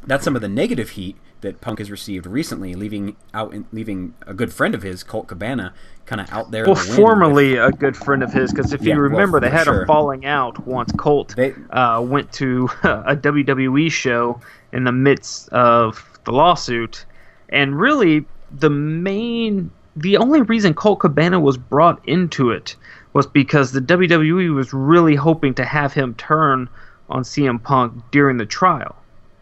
that's 0.05 0.23
some 0.23 0.35
of 0.35 0.43
the 0.43 0.49
negative 0.49 0.91
heat 0.91 1.15
that 1.41 1.59
Punk 1.59 1.79
has 1.79 1.91
received 1.91 2.25
recently, 2.25 2.75
leaving 2.75 3.15
out 3.33 3.53
leaving 3.71 4.13
a 4.25 4.33
good 4.33 4.53
friend 4.53 4.73
of 4.73 4.83
his, 4.83 5.03
Colt 5.03 5.27
Cabana, 5.27 5.73
kind 6.05 6.21
of 6.21 6.31
out 6.31 6.51
there. 6.51 6.65
Well, 6.65 6.75
the 6.75 6.81
formerly 6.81 7.53
with... 7.53 7.73
a 7.73 7.77
good 7.77 7.97
friend 7.97 8.23
of 8.23 8.31
his, 8.31 8.51
because 8.51 8.73
if 8.73 8.81
yeah, 8.81 8.95
you 8.95 9.01
remember, 9.01 9.39
well, 9.39 9.49
they 9.49 9.55
had 9.55 9.65
sure. 9.65 9.83
a 9.83 9.87
falling 9.87 10.25
out 10.25 10.65
once 10.65 10.91
Colt 10.93 11.35
they... 11.35 11.53
uh, 11.71 12.01
went 12.01 12.31
to 12.33 12.69
a 12.83 13.15
WWE 13.15 13.91
show 13.91 14.39
in 14.71 14.83
the 14.83 14.91
midst 14.91 15.49
of 15.49 16.19
the 16.25 16.31
lawsuit, 16.31 17.05
and 17.49 17.79
really 17.79 18.25
the 18.51 18.69
main, 18.69 19.71
the 19.95 20.17
only 20.17 20.41
reason 20.41 20.73
Colt 20.73 20.99
Cabana 20.99 21.39
was 21.39 21.57
brought 21.57 22.07
into 22.07 22.51
it 22.51 22.75
was 23.13 23.25
because 23.27 23.71
the 23.71 23.81
WWE 23.81 24.53
was 24.53 24.73
really 24.73 25.15
hoping 25.15 25.53
to 25.55 25.65
have 25.65 25.93
him 25.93 26.13
turn 26.15 26.69
on 27.09 27.23
CM 27.23 27.61
Punk 27.61 28.01
during 28.11 28.37
the 28.37 28.45
trial 28.45 28.95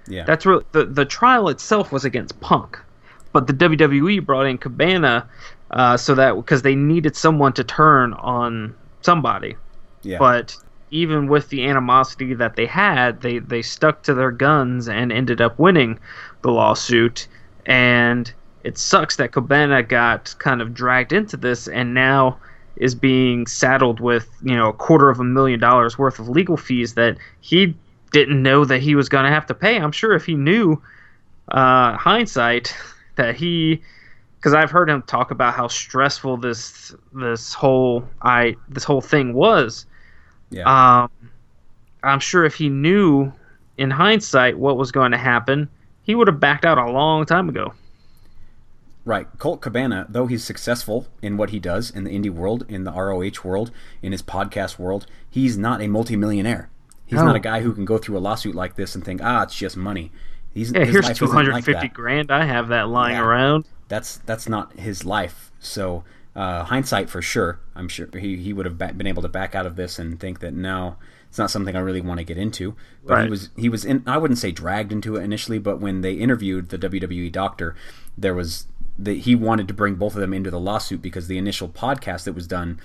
yeah. 0.10 0.26
That's 0.26 0.45
real. 0.45 0.64
The 0.72 0.86
the 0.86 1.05
trial 1.05 1.49
itself 1.49 1.91
was 1.91 2.03
against 2.03 2.39
Punk, 2.41 2.78
but 3.32 3.47
the 3.47 3.53
WWE 3.53 4.26
brought 4.26 4.47
in 4.47 4.57
Cabana 4.57 5.30
uh, 5.72 5.97
so 5.97 6.16
that 6.16 6.36
because 6.36 6.64
they 6.64 6.76
needed 6.76 7.16
someone 7.16 7.53
to 7.53 7.64
turn 7.64 8.14
on 8.14 8.76
somebody. 9.01 9.55
Yeah. 10.01 10.18
But 10.18 10.55
even 10.91 11.28
with 11.28 11.49
the 11.49 11.66
animosity 11.68 12.34
that 12.34 12.55
they 12.55 12.66
had, 12.66 13.22
they 13.22 13.39
they 13.39 13.62
stuck 13.62 14.03
to 14.03 14.14
their 14.14 14.32
guns 14.32 14.89
and 14.89 15.12
ended 15.12 15.41
up 15.41 15.60
winning 15.60 15.99
the 16.41 16.51
lawsuit. 16.51 17.28
And 17.66 18.32
it 18.64 18.78
sucks 18.78 19.18
that 19.18 19.32
Cabana 19.32 19.84
got 19.84 20.36
kind 20.39 20.62
of 20.62 20.74
dragged 20.74 21.14
into 21.14 21.38
this, 21.38 21.68
and 21.68 21.93
now 21.93 22.39
is 22.76 22.95
being 22.95 23.45
saddled 23.45 23.99
with 23.99 24.28
you 24.41 24.55
know 24.55 24.70
a 24.70 24.74
quarter 24.74 25.10
of 25.10 25.20
a 25.20 25.24
million 25.24 25.60
dollars 25.60 25.97
worth 25.97 26.18
of 26.18 26.30
legal 26.30 26.57
fees 26.57 26.95
that 26.95 27.18
he 27.41 27.76
didn't 28.12 28.41
know 28.41 28.66
that 28.66 28.82
he 28.82 28.95
was 28.95 29.10
going 29.10 29.26
to 29.26 29.32
have 29.32 29.45
to 29.47 29.53
pay. 29.53 29.78
I'm 29.78 29.91
sure 29.91 30.14
if 30.14 30.26
he 30.26 30.36
knew 30.36 30.82
uh, 31.49 31.95
hindsight 31.97 32.76
that 33.16 33.36
he 33.36 33.82
because 34.38 34.53
I've 34.53 34.72
heard 34.72 34.89
him 34.89 35.01
talk 35.01 35.32
about 35.32 35.53
how 35.53 35.68
stressful 35.68 36.38
this 36.38 36.95
this 37.14 37.53
whole 37.53 38.03
I 38.22 38.55
this 38.70 38.84
whole 38.84 39.01
thing 39.01 39.34
was. 39.34 39.86
Yeah. 40.49 41.03
Um, 41.03 41.12
I'm 42.03 42.20
sure 42.20 42.45
if 42.45 42.55
he 42.55 42.70
knew 42.70 43.32
in 43.78 43.91
hindsight 43.91 44.57
what 44.57 44.78
was 44.78 44.91
going 44.91 45.12
to 45.12 45.18
happen, 45.18 45.70
he 46.03 46.16
would 46.16 46.28
have 46.28 46.39
backed 46.39 46.66
out 46.66 46.78
a 46.78 46.89
long 46.89 47.26
time 47.26 47.49
ago. 47.49 47.74
Right. 49.05 49.28
Colt 49.38 49.62
Cabana, 49.62 50.05
though 50.10 50.28
he's 50.28 50.43
successful 50.43 51.07
in 51.22 51.38
what 51.38 51.49
he 51.49 51.60
does 51.60 51.89
in 51.89 52.03
the 52.03 52.12
indie 52.12 52.30
world, 52.30 52.66
in 52.70 52.84
the 52.84 52.91
ROH 52.91 53.43
world, 53.43 53.72
in 54.01 54.12
his 54.12 54.22
podcast 54.22 54.78
world, 54.78 55.07
he's 55.30 55.57
not 55.57 55.82
a 55.82 55.88
multimillionaire. 55.88 56.70
He's 57.10 57.18
No. 57.20 57.26
not 57.26 57.36
a 57.36 57.39
guy 57.39 57.62
who 57.62 57.74
can 57.74 57.86
go 57.86 57.97
through 57.97 58.18
a 58.18 58.20
lawsuit 58.20 58.53
like 58.53 58.76
this 58.76 58.93
and 58.93 59.03
think, 59.03 59.20
ah, 59.24 59.41
it's 59.41 59.55
just 59.55 59.76
money. 59.76 60.12
He's, 60.53 60.72
Yeah, 60.72 60.86
here's 60.86 61.10
two 61.18 61.26
hundred 61.28 61.53
like 61.53 61.93
grand. 61.93 62.30
I 62.30 62.45
have 62.45 62.68
that 62.68 62.88
lying 62.88 63.16
Yeah. 63.16 63.24
around. 63.24 63.66
That's 63.88 64.18
that's 64.18 64.47
not 64.47 64.74
his 64.74 65.03
life. 65.05 65.51
So 65.60 66.03
uh, 66.36 66.66
hindsight 66.66 67.10
for 67.10 67.22
sure. 67.24 67.60
I'm 67.76 67.88
sure 67.89 68.07
he, 68.14 68.38
he 68.38 68.53
would 68.53 68.68
have 68.68 68.78
been 68.78 69.07
able 69.07 69.24
to 69.24 69.28
back 69.28 69.55
out 69.55 69.66
of 69.66 69.76
this 69.76 69.97
and 69.97 70.20
think 70.20 70.39
that 70.41 70.53
no, 70.53 70.97
it's 71.30 71.39
not 71.39 71.49
something 71.49 71.76
I 71.76 71.80
really 71.80 71.99
want 72.01 72.20
to 72.20 72.24
get 72.24 72.38
into. 72.38 72.76
But 73.03 73.24
he 73.24 73.30
was 73.32 73.49
he 73.57 73.70
was 73.70 73.84
in. 73.86 74.03
I 74.05 74.18
wouldn't 74.18 74.38
say 74.38 74.51
dragged 74.51 74.91
into 74.91 75.16
it 75.16 75.24
initially, 75.24 75.57
but 75.57 75.80
when 75.82 76.01
they 76.01 76.14
interviewed 76.14 76.70
the 76.70 76.78
WWE 76.78 77.32
doctor, 77.32 77.76
there 78.16 78.36
was 78.36 78.68
that 79.00 79.20
he 79.20 79.34
wanted 79.34 79.68
to 79.70 79.74
bring 79.74 79.95
both 79.95 80.14
of 80.14 80.20
them 80.20 80.34
into 80.34 80.52
the 80.52 80.60
lawsuit 80.60 81.02
because 81.02 81.28
the 81.28 81.38
initial 81.38 81.70
podcast 81.70 82.26
that 82.26 82.34
was 82.34 82.47
done 82.47 82.80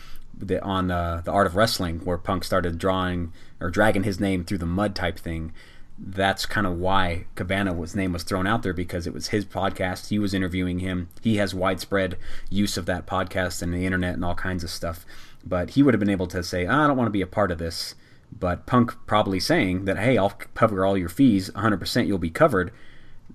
on 0.63 0.91
uh, 0.91 1.23
the 1.25 1.33
art 1.33 1.47
of 1.47 1.57
wrestling, 1.57 2.01
where 2.01 2.19
Punk 2.19 2.45
started 2.45 2.79
drawing 2.79 3.33
or 3.61 3.71
dragging 3.71 4.05
his 4.05 4.21
name 4.21 4.45
through 4.45 4.59
the 4.59 4.67
mud 4.67 4.95
type 4.95 5.19
thing. 5.19 5.53
That's 5.99 6.47
kind 6.47 6.67
of 6.67 6.79
why 6.79 7.27
Cabana 7.35 7.73
was 7.73 7.95
name 7.95 8.13
was 8.13 8.25
thrown 8.25 8.47
out 8.47 8.63
there 8.63 8.73
because 8.73 9.07
it 9.07 9.15
was 9.15 9.29
his 9.29 9.45
podcast. 9.45 10.09
He 10.09 10.19
was 10.19 10.35
interviewing 10.35 10.81
him. 10.81 11.09
He 11.21 11.37
has 11.37 11.55
widespread 11.55 12.17
use 12.51 12.77
of 12.77 12.87
that 12.87 13.07
podcast 13.07 13.63
and 13.63 13.73
the 13.73 13.87
internet 13.87 14.15
and 14.15 14.25
all 14.25 14.35
kinds 14.35 14.65
of 14.65 14.71
stuff. 14.71 15.07
But 15.45 15.71
he 15.71 15.83
would 15.83 15.95
have 15.95 16.01
been 16.01 16.11
able 16.11 16.27
to 16.29 16.43
say, 16.43 16.67
"Ah, 16.67 16.85
"I 16.85 16.87
don't 16.89 16.97
want 16.97 17.07
to 17.07 17.13
be 17.13 17.23
a 17.23 17.29
part 17.29 17.53
of 17.53 17.59
this." 17.59 17.95
But 18.37 18.67
Punk 18.67 18.95
probably 19.07 19.39
saying 19.39 19.85
that, 19.85 19.99
"Hey, 19.99 20.19
I'll 20.19 20.31
cover 20.55 20.85
all 20.85 20.99
your 20.99 21.09
fees. 21.09 21.51
100% 21.55 22.09
you'll 22.09 22.19
be 22.19 22.31
covered." 22.31 22.73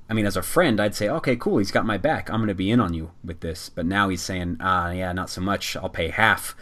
I 0.09 0.13
mean, 0.13 0.25
as 0.25 0.35
a 0.35 0.41
friend, 0.41 0.79
I'd 0.79 0.95
say, 0.95 1.07
okay, 1.07 1.35
cool, 1.35 1.59
he's 1.59 1.71
got 1.71 1.85
my 1.85 1.97
back. 1.97 2.29
I'm 2.29 2.39
going 2.39 2.47
to 2.47 2.55
be 2.55 2.71
in 2.71 2.79
on 2.79 2.93
you 2.93 3.11
with 3.23 3.41
this. 3.41 3.69
But 3.69 3.85
now 3.85 4.09
he's 4.09 4.21
saying, 4.23 4.57
ah, 4.59 4.89
yeah, 4.89 5.13
not 5.13 5.29
so 5.29 5.39
much. 5.41 5.75
I'll 5.75 5.89
pay 5.89 6.07
half. 6.09 6.55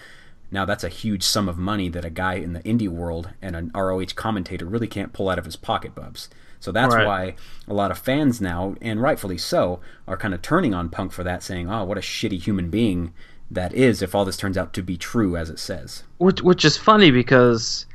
Now 0.52 0.66
that's 0.66 0.84
a 0.84 0.90
huge 0.90 1.24
sum 1.24 1.48
of 1.50 1.58
money 1.58 1.90
that 1.90 2.06
a 2.06 2.10
guy 2.10 2.36
in 2.36 2.54
the 2.54 2.62
indie 2.62 2.90
world 2.90 3.30
and 3.42 3.56
an 3.56 3.72
ROH 3.74 4.14
commentator 4.16 4.66
really 4.66 4.88
can't 4.88 5.14
pull 5.14 5.30
out 5.30 5.40
of 5.40 5.46
his 5.46 5.56
pocket, 5.56 5.96
Bubs. 5.96 6.30
So 6.60 6.72
that's 6.72 6.96
Right. 6.96 7.06
why 7.06 7.36
a 7.68 7.74
lot 7.74 7.92
of 7.92 7.98
fans 8.00 8.42
now, 8.42 8.76
and 8.82 9.02
rightfully 9.02 9.38
so, 9.38 9.80
are 10.08 10.18
kind 10.18 10.34
of 10.34 10.42
turning 10.42 10.74
on 10.74 10.90
Punk 10.90 11.12
for 11.12 11.24
that, 11.24 11.44
saying, 11.44 11.70
oh, 11.70 11.84
what 11.86 11.98
a 11.98 12.02
shitty 12.02 12.42
human 12.42 12.70
being 12.70 13.14
that 13.52 13.74
is 13.74 14.02
if 14.02 14.14
all 14.16 14.26
this 14.26 14.38
turns 14.38 14.58
out 14.58 14.74
to 14.74 14.82
be 14.82 14.98
true 14.98 15.38
as 15.38 15.50
it 15.50 15.60
says. 15.60 16.04
which 16.18 16.42
which 16.42 16.66
is 16.66 16.76
funny 16.76 17.12
because 17.12 17.86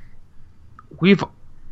we've 1.01 1.23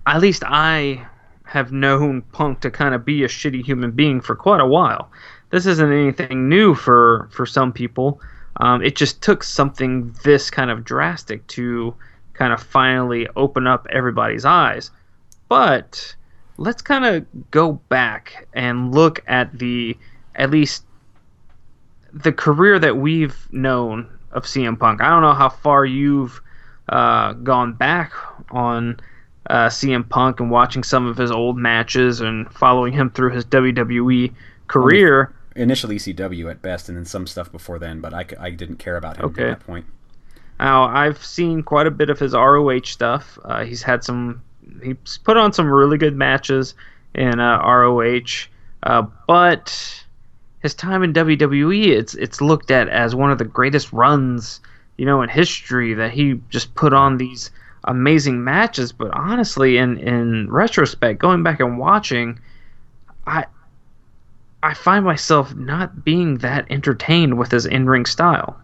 at 0.06 0.20
least 0.20 0.42
I 0.46 1.06
have 1.50 1.72
known 1.72 2.22
Punk 2.22 2.60
to 2.60 2.70
kind 2.70 2.94
of 2.94 3.04
be 3.04 3.24
a 3.24 3.28
shitty 3.28 3.64
human 3.64 3.90
being 3.90 4.20
for 4.20 4.36
quite 4.36 4.60
a 4.60 4.66
while. 4.66 5.10
This 5.50 5.66
isn't 5.66 5.92
anything 5.92 6.48
new 6.48 6.76
for 6.76 7.28
for 7.32 7.44
some 7.44 7.72
people. 7.72 8.20
Um, 8.60 8.84
it 8.84 8.94
just 8.94 9.20
took 9.20 9.42
something 9.42 10.14
this 10.22 10.48
kind 10.48 10.70
of 10.70 10.84
drastic 10.84 11.44
to 11.48 11.92
kind 12.34 12.52
of 12.52 12.62
finally 12.62 13.26
open 13.34 13.66
up 13.66 13.88
everybody's 13.90 14.44
eyes. 14.44 14.92
But 15.48 16.14
let's 16.56 16.82
kind 16.82 17.04
of 17.04 17.50
go 17.50 17.72
back 17.88 18.46
and 18.52 18.94
look 18.94 19.20
at 19.26 19.58
the 19.58 19.98
at 20.36 20.52
least 20.52 20.84
the 22.12 22.32
career 22.32 22.78
that 22.78 22.96
we've 22.96 23.48
known 23.50 24.08
of 24.30 24.44
CM 24.44 24.78
Punk. 24.78 25.02
I 25.02 25.08
don't 25.08 25.22
know 25.22 25.34
how 25.34 25.48
far 25.48 25.84
you've 25.84 26.40
uh, 26.88 27.32
gone 27.32 27.72
back 27.72 28.12
on 28.52 29.00
uh, 29.50 29.68
CM 29.68 30.08
Punk 30.08 30.40
and 30.40 30.50
watching 30.50 30.82
some 30.82 31.06
of 31.06 31.16
his 31.16 31.30
old 31.30 31.56
matches 31.56 32.20
and 32.20 32.50
following 32.52 32.92
him 32.92 33.10
through 33.10 33.30
his 33.32 33.44
WWE 33.46 34.32
career. 34.68 35.34
Initially 35.56 35.96
ECW 35.96 36.50
at 36.50 36.62
best, 36.62 36.88
and 36.88 36.96
then 36.96 37.04
some 37.04 37.26
stuff 37.26 37.50
before 37.50 37.78
then, 37.78 38.00
but 38.00 38.14
I, 38.14 38.24
I 38.38 38.50
didn't 38.50 38.76
care 38.76 38.96
about 38.96 39.16
him 39.16 39.24
Okay. 39.26 39.50
at 39.50 39.58
that 39.58 39.66
point. 39.66 39.84
Now, 40.58 40.84
I've 40.84 41.22
seen 41.24 41.62
quite 41.62 41.86
a 41.86 41.90
bit 41.90 42.10
of 42.10 42.18
his 42.18 42.34
ROH 42.34 42.84
stuff. 42.84 43.38
Uh, 43.44 43.64
he's 43.64 43.82
had 43.82 44.04
some, 44.04 44.42
he's 44.82 45.18
put 45.24 45.36
on 45.36 45.52
some 45.52 45.66
really 45.70 45.98
good 45.98 46.14
matches 46.14 46.74
in 47.14 47.40
uh, 47.40 47.58
ROH, 47.66 48.46
uh, 48.84 49.02
but 49.26 50.04
his 50.62 50.74
time 50.74 51.02
in 51.02 51.12
WWE, 51.12 51.88
it's 51.88 52.14
it's 52.14 52.40
looked 52.40 52.70
at 52.70 52.88
as 52.88 53.14
one 53.14 53.30
of 53.32 53.38
the 53.38 53.44
greatest 53.44 53.92
runs, 53.92 54.60
you 54.98 55.06
know, 55.06 55.22
in 55.22 55.28
history. 55.30 55.94
That 55.94 56.12
he 56.12 56.38
just 56.50 56.74
put 56.74 56.92
on 56.92 57.16
these 57.16 57.50
amazing 57.84 58.42
matches. 58.44 58.92
But 58.92 59.10
honestly, 59.12 59.78
in 59.78 59.98
in 59.98 60.50
retrospect, 60.50 61.18
going 61.18 61.42
back 61.42 61.60
and 61.60 61.78
watching, 61.78 62.38
I 63.26 63.46
I 64.62 64.74
find 64.74 65.04
myself 65.04 65.54
not 65.54 66.04
being 66.04 66.38
that 66.38 66.66
entertained 66.70 67.38
with 67.38 67.50
his 67.50 67.66
in 67.66 67.86
ring 67.88 68.06
style 68.06 68.60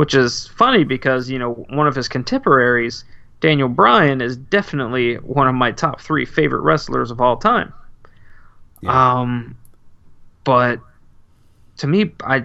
which 0.00 0.14
is 0.14 0.46
funny 0.46 0.82
because 0.82 1.28
you 1.28 1.38
know 1.38 1.52
one 1.68 1.86
of 1.86 1.94
his 1.94 2.08
contemporaries, 2.08 3.04
Daniel 3.40 3.68
Bryan, 3.68 4.22
is 4.22 4.34
definitely 4.34 5.16
one 5.16 5.46
of 5.46 5.54
my 5.54 5.72
top 5.72 6.00
three 6.00 6.24
favorite 6.24 6.60
wrestlers 6.60 7.10
of 7.10 7.20
all 7.20 7.36
time. 7.36 7.72
Yeah. 8.80 9.20
Um, 9.20 9.58
but 10.44 10.80
to 11.76 11.86
me, 11.86 12.12
I 12.24 12.44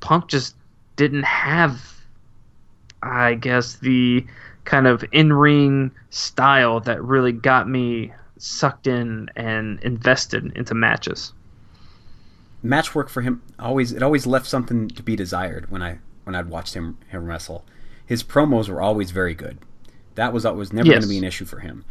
Punk 0.00 0.28
just 0.28 0.54
didn't 0.96 1.24
have, 1.24 1.82
I 3.02 3.34
guess, 3.34 3.76
the 3.76 4.24
kind 4.70 4.86
of 4.86 5.04
in-ring 5.10 5.90
style 6.10 6.78
that 6.78 7.02
really 7.02 7.32
got 7.32 7.68
me 7.68 8.12
sucked 8.38 8.86
in 8.86 9.28
and 9.34 9.80
invested 9.80 10.56
into 10.56 10.74
matches. 10.74 11.32
match 12.62 12.94
work 12.94 13.08
for 13.08 13.20
him 13.20 13.42
always 13.58 13.90
it 13.92 14.00
always 14.02 14.26
left 14.26 14.46
something 14.46 14.86
to 14.86 15.02
be 15.02 15.16
desired 15.16 15.68
when 15.72 15.82
I 15.82 15.98
when 16.22 16.36
I'd 16.36 16.48
watched 16.48 16.74
him 16.74 16.98
him 17.08 17.26
wrestle. 17.26 17.64
His 18.06 18.22
promos 18.22 18.68
were 18.68 18.80
always 18.80 19.10
very 19.10 19.34
good. 19.34 19.58
That 20.14 20.32
was 20.32 20.44
was 20.44 20.72
never 20.72 20.88
going 20.88 21.02
to 21.02 21.08
be 21.08 21.18
an 21.18 21.24
issue 21.24 21.46
for 21.46 21.58
him. 21.58 21.84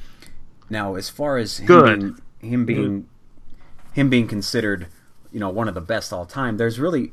Now, 0.69 0.95
as 0.95 1.09
far 1.09 1.37
as 1.37 1.57
him 1.57 1.65
Good. 1.65 1.99
being 1.99 2.51
him 2.51 2.65
being 2.65 3.09
him 3.91 4.09
being 4.09 4.27
considered, 4.27 4.87
you 5.33 5.39
know, 5.41 5.49
one 5.49 5.67
of 5.67 5.73
the 5.73 5.81
best 5.81 6.13
all 6.13 6.25
time, 6.25 6.55
there's 6.55 6.79
really 6.79 7.11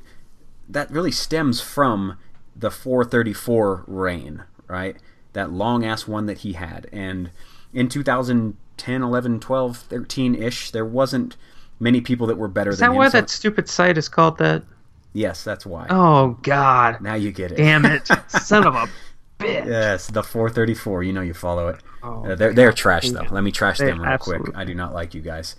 that 0.69 0.93
really 0.93 1.13
stems 1.13 1.61
from 1.61 2.19
the 2.55 2.71
434 2.71 3.85
reign, 3.89 4.45
right? 4.69 4.97
That 5.37 5.53
long 5.53 5.85
ass 5.85 6.09
one 6.09 6.25
that 6.27 6.39
he 6.39 6.55
had. 6.55 6.89
And 6.93 7.31
in 7.75 7.91
2010, 7.91 9.03
11, 9.03 9.41
12, 9.41 9.77
13 9.77 10.35
ish, 10.35 10.71
there 10.71 10.85
wasn't 10.87 11.37
many 11.79 12.01
people 12.01 12.27
that 12.29 12.39
were 12.39 12.49
better 12.49 12.71
Is 12.71 12.79
than 12.79 12.89
that 12.89 12.93
him. 12.93 12.97
why 12.97 13.09
So- 13.11 13.21
that 13.21 13.29
stupid 13.29 13.69
site 13.69 13.99
is 13.99 14.09
called 14.09 14.39
that? 14.39 14.63
Yes, 15.13 15.45
that's 15.45 15.65
why. 15.67 15.87
Oh 15.91 16.39
God! 16.43 17.01
Now 17.01 17.15
you 17.15 17.33
get 17.33 17.51
it. 17.53 17.57
Damn 17.57 17.85
it, 17.87 18.07
son 18.29 18.67
of 18.67 18.75
a 18.75 18.87
bitch! 19.39 19.67
Yes, 19.67 20.09
the 20.09 20.23
434. 20.23 21.03
You 21.05 21.13
know 21.15 21.21
you 21.23 21.33
follow 21.35 21.69
it. 21.69 21.77
Oh, 22.03 22.25
Uh, 22.31 22.35
they're 22.35 22.53
they're 22.53 22.73
trash 22.73 23.09
though. 23.11 23.27
Let 23.31 23.43
me 23.45 23.51
trash 23.53 23.79
They 23.79 23.87
them 23.87 24.01
real 24.03 24.19
quick. 24.19 24.43
I 24.55 24.65
do 24.65 24.75
not 24.75 24.93
like 24.95 25.15
you 25.15 25.21
guys. 25.23 25.57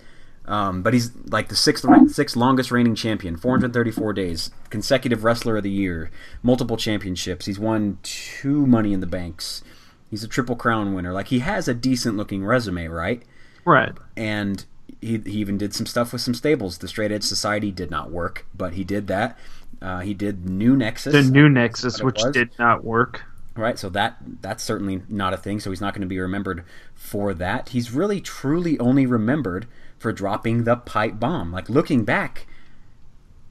Um, 0.48 0.80
but 0.82 0.94
he's 0.94 1.10
like 1.26 1.48
the 1.48 1.54
sixth 1.54 1.84
sixth 2.10 2.34
longest 2.34 2.70
reigning 2.70 2.94
champion, 2.94 3.36
434 3.36 4.12
days, 4.14 4.50
consecutive 4.70 5.22
wrestler 5.22 5.58
of 5.58 5.62
the 5.62 5.70
year, 5.70 6.10
multiple 6.42 6.76
championships. 6.78 7.44
He's 7.46 7.58
won 7.58 7.98
two 8.02 8.66
Money 8.66 8.92
in 8.94 9.00
the 9.00 9.06
Banks. 9.06 9.62
He's 10.10 10.24
a 10.24 10.28
triple 10.28 10.56
crown 10.56 10.94
winner. 10.94 11.12
Like 11.12 11.28
he 11.28 11.40
has 11.40 11.68
a 11.68 11.74
decent 11.74 12.16
looking 12.16 12.44
resume, 12.44 12.88
right? 12.88 13.22
Right. 13.66 13.92
and 14.16 14.64
he, 15.02 15.18
he 15.18 15.32
even 15.38 15.58
did 15.58 15.74
some 15.74 15.84
stuff 15.84 16.12
with 16.14 16.22
some 16.22 16.32
stables. 16.32 16.78
The 16.78 16.88
Straight 16.88 17.12
Edge 17.12 17.22
Society 17.24 17.70
did 17.70 17.90
not 17.90 18.10
work, 18.10 18.46
but 18.56 18.72
he 18.72 18.82
did 18.84 19.06
that. 19.08 19.38
Uh, 19.82 20.00
he 20.00 20.14
did 20.14 20.48
New 20.48 20.74
Nexus, 20.74 21.12
The 21.12 21.22
new 21.30 21.48
Nexus, 21.50 22.02
which 22.02 22.16
was. 22.24 22.32
did 22.32 22.50
not 22.58 22.82
work. 22.84 23.22
right? 23.54 23.78
So 23.78 23.90
that 23.90 24.16
that's 24.40 24.64
certainly 24.64 25.02
not 25.10 25.34
a 25.34 25.36
thing. 25.36 25.60
So 25.60 25.68
he's 25.70 25.82
not 25.82 25.92
going 25.92 26.00
to 26.00 26.08
be 26.08 26.18
remembered 26.18 26.64
for 26.94 27.34
that. 27.34 27.68
He's 27.68 27.90
really 27.92 28.20
truly 28.22 28.78
only 28.78 29.04
remembered 29.04 29.66
for 29.98 30.12
dropping 30.12 30.64
the 30.64 30.76
pipe 30.76 31.18
bomb. 31.18 31.52
Like 31.52 31.68
looking 31.68 32.04
back, 32.04 32.46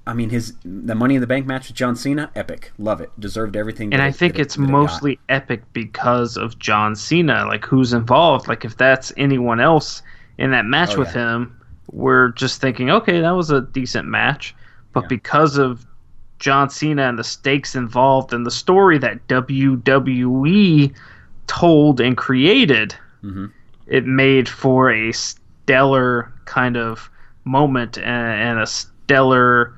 I 0.05 0.13
mean 0.13 0.29
his 0.29 0.53
the 0.63 0.95
Money 0.95 1.15
in 1.15 1.21
the 1.21 1.27
Bank 1.27 1.45
match 1.45 1.67
with 1.67 1.75
John 1.75 1.95
Cena, 1.95 2.31
epic, 2.35 2.71
love 2.77 3.01
it, 3.01 3.11
deserved 3.19 3.55
everything. 3.55 3.93
And 3.93 4.01
I 4.01 4.11
think 4.11 4.35
it- 4.35 4.41
it's 4.41 4.55
that 4.55 4.63
it 4.63 4.67
mostly 4.69 5.19
epic 5.29 5.63
because 5.73 6.37
of 6.37 6.57
John 6.59 6.95
Cena. 6.95 7.45
Like 7.45 7.65
who's 7.65 7.93
involved. 7.93 8.47
Like 8.47 8.63
if 8.65 8.77
that's 8.77 9.11
anyone 9.17 9.59
else 9.59 10.01
in 10.37 10.51
that 10.51 10.65
match 10.65 10.95
Oh, 10.95 10.99
with 10.99 11.15
yeah. 11.15 11.35
him, 11.35 11.55
we're 11.91 12.29
just 12.29 12.61
thinking, 12.61 12.89
okay, 12.91 13.19
that 13.21 13.31
was 13.31 13.49
a 13.51 13.61
decent 13.61 14.07
match. 14.07 14.55
But 14.93 15.03
Yeah. 15.03 15.07
because 15.09 15.57
of 15.57 15.85
John 16.39 16.69
Cena 16.69 17.03
and 17.09 17.17
the 17.19 17.23
stakes 17.23 17.75
involved 17.75 18.31
and 18.31 18.45
the 18.45 18.51
story 18.51 18.97
that 18.99 19.27
WWE 19.27 20.93
told 21.47 21.99
and 21.99 22.15
created, 22.15 22.95
hmm 23.21 23.47
it 23.87 24.05
made 24.05 24.49
for 24.49 24.91
a 24.91 25.13
stellar 25.67 26.31
kind 26.45 26.77
of 26.77 27.09
moment 27.43 27.97
and, 27.97 28.07
and 28.07 28.59
a 28.59 28.65
stellar, 28.65 29.73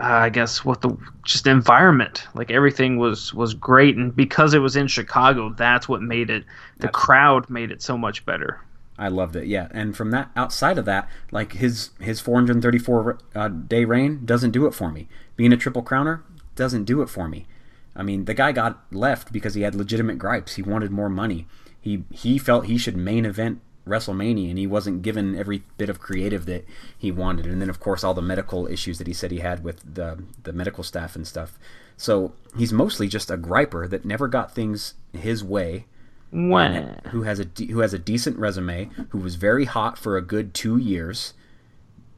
uh, 0.00 0.02
I 0.04 0.28
guess, 0.30 0.64
what 0.64 0.82
the 0.82 0.96
just 1.24 1.46
environment. 1.46 2.26
Like 2.34 2.50
everything 2.50 2.98
was 2.98 3.32
was 3.32 3.54
great, 3.54 3.96
and 3.96 4.14
because 4.14 4.52
it 4.52 4.58
was 4.58 4.74
in 4.74 4.88
Chicago, 4.88 5.54
that's 5.56 5.88
what 5.88 6.02
made 6.02 6.28
it. 6.28 6.44
The 6.78 6.88
Absolutely. 6.88 7.00
crowd 7.00 7.50
made 7.50 7.70
it 7.70 7.82
so 7.82 7.96
much 7.96 8.26
better. 8.26 8.60
I 8.98 9.08
loved 9.08 9.36
it. 9.36 9.46
Yeah, 9.46 9.68
and 9.70 9.96
from 9.96 10.10
that 10.10 10.30
outside 10.34 10.76
of 10.76 10.86
that, 10.86 11.08
like 11.30 11.52
his 11.52 11.90
his 12.00 12.20
434 12.20 13.18
uh, 13.36 13.48
day 13.48 13.84
reign 13.84 14.22
doesn't 14.24 14.50
do 14.50 14.66
it 14.66 14.74
for 14.74 14.90
me. 14.90 15.08
Being 15.36 15.52
a 15.52 15.56
triple 15.56 15.84
crowner 15.84 16.22
doesn't 16.56 16.84
do 16.84 17.00
it 17.00 17.08
for 17.08 17.28
me. 17.28 17.46
I 17.94 18.02
mean, 18.02 18.24
the 18.24 18.34
guy 18.34 18.50
got 18.50 18.82
left 18.90 19.32
because 19.32 19.54
he 19.54 19.62
had 19.62 19.76
legitimate 19.76 20.18
gripes. 20.18 20.54
He 20.54 20.62
wanted 20.62 20.90
more 20.90 21.08
money. 21.08 21.46
He 21.80 22.02
he 22.10 22.38
felt 22.38 22.66
he 22.66 22.76
should 22.76 22.96
main 22.96 23.24
event 23.24 23.60
WrestleMania, 23.86 24.48
and 24.50 24.58
he 24.58 24.66
wasn't 24.66 25.02
given 25.02 25.36
every 25.36 25.64
bit 25.76 25.88
of 25.88 25.98
creative 25.98 26.46
that 26.46 26.64
he 26.96 27.10
wanted. 27.10 27.46
And 27.46 27.60
then, 27.60 27.68
of 27.70 27.80
course, 27.80 28.04
all 28.04 28.14
the 28.14 28.22
medical 28.22 28.66
issues 28.68 28.98
that 28.98 29.06
he 29.06 29.12
said 29.12 29.30
he 29.30 29.38
had 29.40 29.64
with 29.64 29.82
the 29.94 30.22
the 30.44 30.52
medical 30.52 30.84
staff 30.84 31.16
and 31.16 31.26
stuff. 31.26 31.58
So 31.96 32.32
he's 32.56 32.72
mostly 32.72 33.08
just 33.08 33.30
a 33.30 33.36
griper 33.36 33.88
that 33.90 34.04
never 34.04 34.28
got 34.28 34.54
things 34.54 34.94
his 35.12 35.44
way 35.44 35.86
When 36.30 36.76
um, 36.76 37.10
who 37.10 37.22
has 37.22 37.38
a 37.38 37.44
de- 37.44 37.66
who 37.66 37.80
has 37.80 37.92
a 37.92 37.98
decent 37.98 38.38
resume, 38.38 38.90
who 39.10 39.18
was 39.18 39.34
very 39.34 39.64
hot 39.66 39.98
for 39.98 40.16
a 40.16 40.22
good 40.22 40.54
two 40.54 40.78
years, 40.78 41.34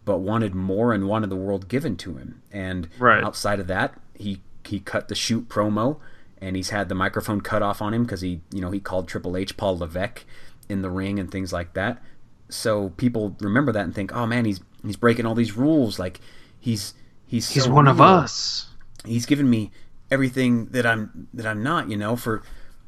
but 0.04 0.18
wanted 0.18 0.54
more 0.54 0.92
and 0.92 1.08
wanted 1.08 1.30
the 1.30 1.36
world 1.36 1.68
given 1.68 1.96
to 1.98 2.14
him. 2.16 2.42
And 2.52 2.88
Right. 2.98 3.24
outside 3.24 3.58
of 3.60 3.66
that, 3.68 3.98
he 4.14 4.40
he 4.64 4.80
cut 4.80 5.08
the 5.08 5.14
shoot 5.14 5.48
promo, 5.48 5.98
and 6.40 6.56
he's 6.56 6.70
had 6.70 6.88
the 6.88 6.94
microphone 6.94 7.40
cut 7.40 7.62
off 7.62 7.82
on 7.82 7.92
him 7.92 8.04
because 8.04 8.20
he 8.20 8.40
you 8.52 8.60
know 8.60 8.70
he 8.70 8.80
called 8.80 9.08
Triple 9.08 9.36
H 9.36 9.56
Paul 9.56 9.78
Levesque 9.78 10.24
in 10.68 10.82
the 10.82 10.90
ring 10.90 11.18
and 11.18 11.30
things 11.30 11.52
like 11.52 11.74
that. 11.74 12.02
So 12.48 12.90
people 12.90 13.36
remember 13.40 13.72
that 13.72 13.84
and 13.84 13.94
think, 13.94 14.14
oh 14.14 14.26
man, 14.26 14.44
he's 14.44 14.60
he's 14.84 14.96
breaking 14.96 15.26
all 15.26 15.34
these 15.34 15.56
rules. 15.56 15.98
Like 15.98 16.20
he's 16.58 16.94
he's 17.26 17.50
he's 17.50 17.64
so 17.64 17.72
one 17.72 17.88
of 17.88 18.00
us. 18.00 18.68
he's 19.04 19.26
given 19.26 19.48
me 19.48 19.70
everything 20.10 20.66
that 20.66 20.86
I'm 20.86 21.28
that 21.34 21.46
I'm 21.46 21.62
not, 21.62 21.88
you 21.90 21.96
know, 21.96 22.16
for 22.16 22.42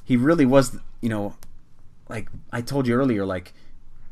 he 0.04 0.16
really 0.16 0.46
was, 0.46 0.78
you 1.00 1.08
know, 1.08 1.36
like 2.08 2.28
I 2.52 2.60
told 2.60 2.86
you 2.86 2.94
earlier 2.94 3.24
like 3.24 3.52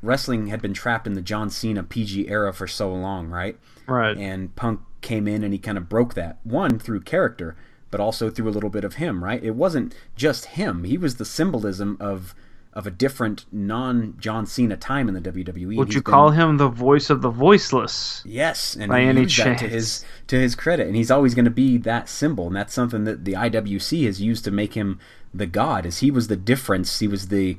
wrestling 0.02 0.48
had 0.48 0.60
been 0.60 0.74
trapped 0.74 1.06
in 1.06 1.14
the 1.14 1.22
John 1.22 1.50
Cena 1.50 1.82
PG 1.82 2.28
era 2.28 2.52
for 2.52 2.66
so 2.66 2.92
long, 2.92 3.28
right? 3.28 3.58
Right. 3.86 4.16
And 4.16 4.54
Punk 4.54 4.80
came 5.00 5.26
in 5.26 5.42
and 5.42 5.52
he 5.52 5.58
kind 5.58 5.78
of 5.78 5.88
broke 5.88 6.14
that. 6.14 6.38
One 6.44 6.78
through 6.78 7.00
character, 7.02 7.56
but 7.90 8.00
also 8.00 8.30
through 8.30 8.48
a 8.48 8.50
little 8.52 8.70
bit 8.70 8.84
of 8.84 8.94
him, 8.94 9.24
right? 9.24 9.42
It 9.42 9.54
wasn't 9.54 9.94
just 10.16 10.46
him. 10.46 10.84
He 10.84 10.98
was 10.98 11.16
the 11.16 11.24
symbolism 11.24 11.96
of 12.00 12.34
of 12.74 12.86
a 12.86 12.90
different 12.90 13.46
non 13.52 14.16
John 14.18 14.46
Cena 14.46 14.76
time 14.76 15.08
in 15.08 15.14
the 15.14 15.20
WWE. 15.20 15.76
Would 15.76 15.94
you 15.94 16.02
been- 16.02 16.12
call 16.12 16.30
him 16.30 16.56
the 16.56 16.68
voice 16.68 17.08
of 17.08 17.22
the 17.22 17.30
voiceless? 17.30 18.22
Yes, 18.26 18.76
and 18.78 18.90
by 18.90 19.02
any 19.02 19.24
that 19.24 19.58
to 19.58 19.68
his 19.68 20.04
to 20.26 20.38
his 20.38 20.54
credit, 20.54 20.86
and 20.88 20.96
he's 20.96 21.10
always 21.10 21.34
going 21.34 21.44
to 21.44 21.50
be 21.50 21.76
that 21.78 22.08
symbol, 22.08 22.48
and 22.48 22.56
that's 22.56 22.74
something 22.74 23.04
that 23.04 23.24
the 23.24 23.34
IWC 23.34 24.04
has 24.06 24.20
used 24.20 24.44
to 24.44 24.50
make 24.50 24.74
him 24.74 24.98
the 25.32 25.46
god. 25.46 25.86
Is 25.86 25.98
he 25.98 26.10
was 26.10 26.26
the 26.28 26.36
difference? 26.36 26.98
He 26.98 27.08
was 27.08 27.28
the 27.28 27.56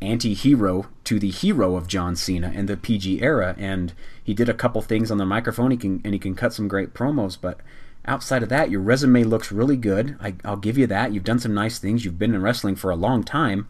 anti-hero 0.00 0.86
to 1.04 1.18
the 1.18 1.30
hero 1.30 1.76
of 1.76 1.88
John 1.88 2.14
Cena 2.14 2.50
in 2.50 2.66
the 2.66 2.76
PG 2.76 3.22
era, 3.22 3.54
and 3.58 3.92
he 4.22 4.34
did 4.34 4.48
a 4.48 4.54
couple 4.54 4.82
things 4.82 5.10
on 5.10 5.18
the 5.18 5.26
microphone. 5.26 5.72
He 5.72 5.76
can 5.76 6.00
and 6.04 6.14
he 6.14 6.20
can 6.20 6.34
cut 6.34 6.52
some 6.52 6.68
great 6.68 6.94
promos, 6.94 7.36
but 7.40 7.58
outside 8.06 8.42
of 8.42 8.48
that, 8.50 8.70
your 8.70 8.80
resume 8.80 9.24
looks 9.24 9.50
really 9.50 9.76
good. 9.76 10.16
I, 10.20 10.34
I'll 10.44 10.56
give 10.56 10.78
you 10.78 10.86
that. 10.86 11.12
You've 11.12 11.24
done 11.24 11.38
some 11.38 11.54
nice 11.54 11.78
things. 11.78 12.04
You've 12.04 12.18
been 12.18 12.34
in 12.34 12.42
wrestling 12.42 12.76
for 12.76 12.90
a 12.90 12.96
long 12.96 13.24
time, 13.24 13.66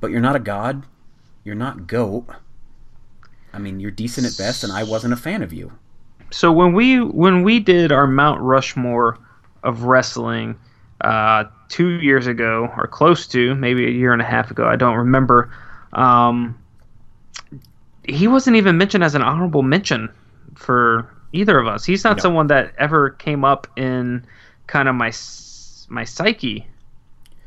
but 0.00 0.10
you're 0.10 0.20
not 0.20 0.36
a 0.36 0.40
god. 0.40 0.84
You're 1.44 1.54
not 1.54 1.86
goat. 1.86 2.26
I 3.52 3.58
mean, 3.58 3.80
you're 3.80 3.90
decent 3.90 4.26
at 4.26 4.36
best, 4.36 4.62
and 4.64 4.72
I 4.72 4.84
wasn't 4.84 5.12
a 5.12 5.16
fan 5.16 5.42
of 5.42 5.52
you. 5.52 5.72
So 6.30 6.52
when 6.52 6.72
we 6.74 7.00
when 7.00 7.42
we 7.42 7.58
did 7.58 7.90
our 7.92 8.06
Mount 8.06 8.40
Rushmore 8.40 9.18
of 9.64 9.84
wrestling 9.84 10.56
uh, 11.00 11.44
two 11.68 11.88
years 12.00 12.26
ago, 12.26 12.72
or 12.76 12.86
close 12.86 13.26
to, 13.28 13.54
maybe 13.56 13.86
a 13.86 13.90
year 13.90 14.12
and 14.12 14.22
a 14.22 14.24
half 14.24 14.50
ago, 14.50 14.66
I 14.68 14.76
don't 14.76 14.96
remember. 14.96 15.52
Um, 15.92 16.56
he 18.04 18.28
wasn't 18.28 18.56
even 18.56 18.78
mentioned 18.78 19.02
as 19.04 19.14
an 19.14 19.22
honorable 19.22 19.62
mention 19.62 20.08
for 20.54 21.12
either 21.32 21.58
of 21.58 21.66
us. 21.66 21.84
He's 21.84 22.04
not 22.04 22.16
No. 22.18 22.22
someone 22.22 22.46
that 22.48 22.72
ever 22.78 23.10
came 23.10 23.44
up 23.44 23.66
in 23.76 24.24
kind 24.66 24.88
of 24.88 24.94
my 24.94 25.12
my 25.88 26.04
psyche 26.04 26.66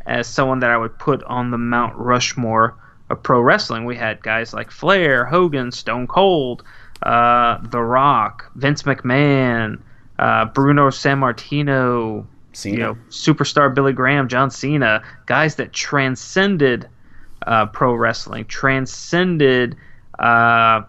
as 0.06 0.28
someone 0.28 0.60
that 0.60 0.70
I 0.70 0.78
would 0.78 0.98
put 0.98 1.24
on 1.24 1.52
the 1.52 1.58
Mount 1.58 1.96
Rushmore 1.96 2.76
of 3.10 3.24
pro 3.24 3.42
wrestling. 3.42 3.86
We 3.86 3.96
had 3.96 4.22
guys 4.22 4.54
like 4.54 4.72
Flair, 4.72 5.26
Hogan, 5.26 5.72
Stone 5.72 6.08
Cold, 6.08 6.64
uh, 7.02 7.60
The 7.70 7.82
Rock, 7.82 8.52
Vince 8.56 8.84
McMahon, 8.84 9.80
uh, 10.20 10.46
Bruno 10.46 10.90
Sammartino, 10.90 12.26
Cena. 12.54 12.74
you 12.74 12.80
know, 12.82 12.98
superstar 13.10 13.74
Billy 13.74 13.94
Graham, 13.94 14.28
John 14.28 14.50
Cena, 14.50 15.04
guys 15.26 15.56
that 15.56 15.74
transcended 15.74 16.88
uh, 17.46 17.66
pro 17.68 17.94
wrestling, 17.94 18.46
transcended 18.46 19.76
uh, 20.20 20.82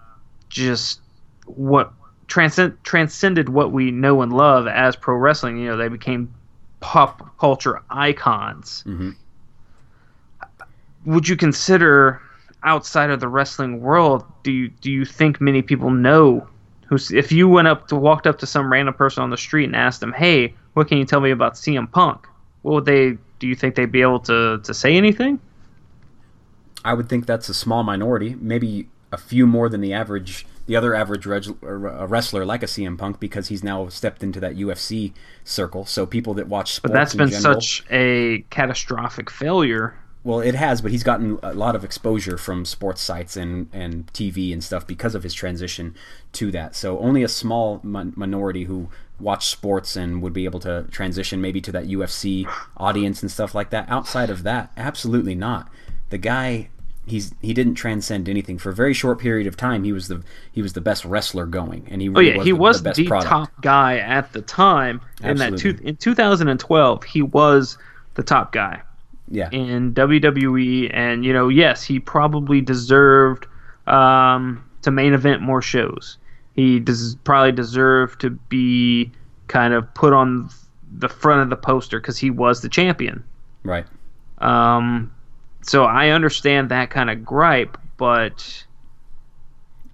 just 0.49 1.01
what 1.47 1.93
transcend 2.27 2.77
transcended 2.85 3.49
what 3.49 3.73
we 3.73 3.91
know 3.91 4.23
and 4.23 4.33
love 4.33 4.67
as 4.67 4.97
pro 4.97 5.17
wrestling. 5.17 5.59
You 5.59 5.71
know, 5.71 5.77
they 5.77 5.89
became 5.89 6.33
pop 6.85 7.39
culture 7.39 7.81
icons. 7.89 8.83
hmm 8.83 9.11
Would 11.07 11.27
you 11.27 11.35
consider 11.35 12.21
outside 12.63 13.09
of 13.09 13.21
the 13.21 13.29
wrestling 13.29 13.81
world? 13.81 14.23
Do 14.43 14.53
you 14.53 14.69
do 14.69 14.91
you 14.93 15.07
think 15.07 15.41
many 15.41 15.63
people 15.63 15.91
know? 15.91 16.47
Who's 16.87 17.11
if 17.11 17.33
you 17.33 17.49
went 17.49 17.69
up 17.69 17.89
to 17.89 17.97
walked 17.97 18.27
up 18.27 18.39
to 18.41 18.47
some 18.47 18.71
random 18.71 18.93
person 18.93 19.23
on 19.23 19.31
the 19.31 19.39
street 19.39 19.65
and 19.65 19.75
asked 19.75 20.01
them, 20.01 20.13
"Hey, 20.13 20.55
what 20.75 20.87
can 20.87 20.99
you 20.99 21.07
tell 21.07 21.21
me 21.23 21.31
about 21.31 21.55
CM 21.55 21.91
Punk?" 21.91 22.29
What 22.61 22.75
would 22.75 22.85
they? 22.85 23.17
Do 23.39 23.47
you 23.47 23.55
think 23.55 23.77
they'd 23.77 23.91
be 23.91 24.03
able 24.03 24.21
to 24.21 24.59
to 24.59 24.75
say 24.75 24.95
anything? 24.95 25.41
I 26.85 26.93
would 26.93 27.09
think 27.09 27.25
that's 27.25 27.49
a 27.49 27.55
small 27.55 27.83
minority, 27.83 28.37
maybe 28.39 28.89
a 29.11 29.17
few 29.17 29.47
more 29.47 29.71
than 29.71 29.81
the 29.81 29.95
average, 29.95 30.47
the 30.67 30.77
other 30.77 30.95
average 30.95 31.27
reg- 31.27 31.47
uh, 31.63 32.07
wrestler 32.07 32.45
like 32.45 32.63
a 32.63 32.67
CM 32.67 32.97
Punk 32.99 33.21
because 33.21 33.49
he's 33.49 33.63
now 33.65 33.89
stepped 33.89 34.23
into 34.23 34.41
that 34.41 34.57
UFC 34.57 35.13
circle. 35.45 35.85
So 35.87 36.07
people 36.07 36.35
that 36.35 36.49
watch 36.49 36.73
sports 36.75 36.83
But 36.83 36.93
that's 36.93 37.15
been 37.15 37.31
general, 37.31 37.61
such 37.61 37.85
a 37.91 38.45
catastrophic 38.51 39.31
failure. 39.31 39.97
well, 40.23 40.41
it 40.41 40.55
has, 40.55 40.81
but 40.81 40.91
he's 40.91 41.03
gotten 41.03 41.39
a 41.43 41.53
lot 41.53 41.77
of 41.77 41.85
exposure 41.85 42.39
from 42.39 42.65
sports 42.65 43.03
sites 43.03 43.37
and 43.37 43.69
and 43.73 44.11
TV 44.15 44.53
and 44.53 44.65
stuff 44.65 44.87
because 44.87 45.15
of 45.15 45.23
his 45.23 45.35
transition 45.35 45.95
to 46.33 46.51
that. 46.53 46.75
So 46.75 46.99
only 46.99 47.23
a 47.23 47.29
small 47.29 47.81
min- 47.83 48.15
minority 48.17 48.65
who 48.65 48.89
watch 49.21 49.47
sports 49.47 49.97
and 49.97 50.23
would 50.23 50.33
be 50.33 50.45
able 50.47 50.61
to 50.61 50.87
transition 50.91 51.41
maybe 51.41 51.61
to 51.61 51.73
that 51.73 51.85
UFC 51.87 52.49
audience 52.77 53.23
and 53.23 53.31
stuff 53.31 53.55
like 53.55 53.71
that. 53.71 53.89
Outside 53.91 54.31
of 54.31 54.43
that, 54.45 54.73
absolutely 54.77 55.35
not. 55.35 55.71
The 56.11 56.19
guy 56.19 56.71
he's 57.07 57.35
he 57.41 57.53
didn't 57.53 57.75
transcend 57.75 58.29
anything 58.29 58.59
for 58.59 58.71
a 58.71 58.75
very 58.75 58.95
short 58.95 59.19
period 59.19 59.47
of 59.47 59.57
time. 59.57 59.85
He 59.85 59.93
was 59.93 60.09
the 60.09 60.23
he 60.53 60.63
was 60.63 60.73
the 60.73 60.81
best 60.81 61.05
wrestler 61.05 61.47
going, 61.47 61.87
and 61.91 62.01
he 62.01 62.09
Oh 62.09 62.21
yeah, 62.21 62.37
was 62.37 62.47
he 62.47 62.53
the, 62.53 62.57
was 62.57 62.83
the 62.83 62.93
the, 62.93 63.07
top 63.07 63.51
guy 63.61 63.99
at 63.99 64.33
the 64.33 64.43
time. 64.43 65.01
In 65.23 65.37
that 65.39 65.57
two, 65.57 65.79
in 65.83 65.97
2012, 65.97 67.05
he 67.05 67.23
was 67.23 67.79
the 68.15 68.23
top 68.23 68.53
guy. 68.53 68.83
Yeah, 69.31 69.49
in 69.51 69.95
WWE, 69.95 70.91
and 70.93 71.25
you 71.25 71.33
know, 71.33 71.49
yes, 71.49 71.83
he 71.83 71.99
probably 71.99 72.61
deserved 72.61 73.47
um, 73.87 74.65
to 74.83 74.91
main 74.91 75.15
event 75.15 75.43
more 75.43 75.63
shows. 75.63 76.19
He 76.55 76.79
does 76.79 77.17
probably 77.25 77.53
deserved 77.53 78.21
to 78.21 78.31
be 78.31 79.11
kind 79.49 79.75
of 79.75 79.93
put 79.95 80.13
on 80.13 80.51
the 80.97 81.09
front 81.09 81.43
of 81.43 81.51
the 81.51 81.57
poster 81.57 82.01
because 82.01 82.19
he 82.19 82.31
was 82.31 82.61
the 82.61 82.69
champion. 82.69 83.25
right. 83.65 83.87
Um, 84.39 85.13
so 85.65 85.85
I 85.85 86.11
understand 86.11 86.71
that 86.71 86.91
kind 86.91 87.11
of 87.11 87.25
gripe, 87.25 87.79
but 87.97 88.65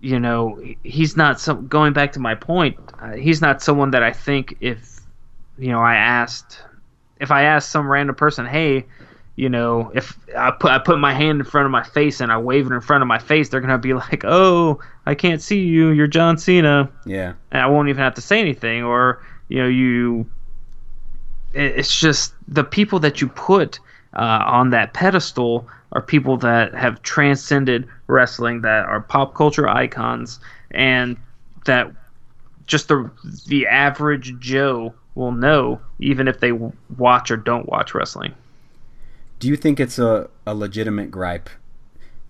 you 0.01 0.19
know, 0.19 0.61
he's 0.83 1.17
not 1.17 1.41
some. 1.41 1.69
Going 1.69 1.93
back 1.93 2.13
to 2.13 2.21
my 2.21 2.35
point, 2.35 2.79
uh, 3.01 3.13
he's 3.13 3.41
not 3.41 3.63
someone 3.63 3.91
that 3.93 4.03
I 4.03 4.13
think 4.13 4.57
if 4.61 5.01
you 5.59 5.69
know 5.69 5.81
I 5.81 5.95
asked 5.95 6.59
if 7.21 7.31
I 7.31 7.43
asked 7.43 7.71
some 7.71 7.87
random 7.87 8.17
person, 8.17 8.47
hey, 8.47 8.87
you 9.37 9.49
know, 9.49 9.93
if 9.95 10.19
I 10.37 10.51
put 10.51 10.73
I 10.73 10.79
put 10.79 10.99
my 10.99 11.13
hand 11.15 11.41
in 11.41 11.47
front 11.47 11.67
of 11.67 11.71
my 11.71 11.85
face 11.85 12.21
and 12.21 12.33
I 12.33 12.39
wave 12.39 12.67
it 12.67 12.75
in 12.75 12.81
front 12.81 13.03
of 13.03 13.09
my 13.09 13.19
face, 13.19 13.49
they're 13.51 13.61
gonna 13.61 13.79
be 13.79 13.95
like, 13.95 14.25
oh, 14.25 14.81
I 15.07 15.15
can't 15.15 15.43
see 15.43 15.61
you, 15.61 15.91
you're 15.91 16.07
John 16.07 16.39
Cena 16.39 16.91
Yeah, 17.05 17.35
and 17.53 17.63
I 17.63 17.67
won't 17.67 17.91
even 17.91 18.03
have 18.03 18.15
to 18.15 18.23
say 18.23 18.41
anything. 18.41 18.83
Or 18.83 19.23
you 19.49 19.59
know, 19.59 19.69
you. 19.69 20.27
It's 21.53 21.99
just 21.99 22.35
the 22.47 22.63
people 22.63 23.01
that 23.01 23.21
you 23.21 23.27
put 23.27 23.81
uh, 24.15 24.43
on 24.47 24.71
that 24.71 24.93
pedestal 24.95 25.69
are 25.93 26.03
people 26.03 26.37
that 26.39 26.75
have 26.75 27.03
transcended 27.03 27.87
wrestling, 28.07 28.61
that 28.63 28.87
are 28.87 29.01
pop 29.01 29.35
culture 29.35 29.69
icons, 29.69 30.41
and 30.71 31.17
that 31.67 31.91
just 32.67 32.89
the 32.89 33.11
the 33.47 33.67
average 33.67 34.39
Joe 34.39 34.95
will 35.15 35.33
know, 35.33 35.81
even 35.99 36.29
if 36.29 36.41
they 36.41 36.53
watch 36.97 37.31
or 37.31 37.37
don't 37.37 37.69
watch 37.69 37.95
wrestling. 37.95 38.35
Do 39.39 39.49
you 39.49 39.57
think 39.57 39.81
it's 39.81 39.99
a, 39.99 40.29
a 40.47 40.55
legitimate 40.55 41.11
gripe 41.11 41.51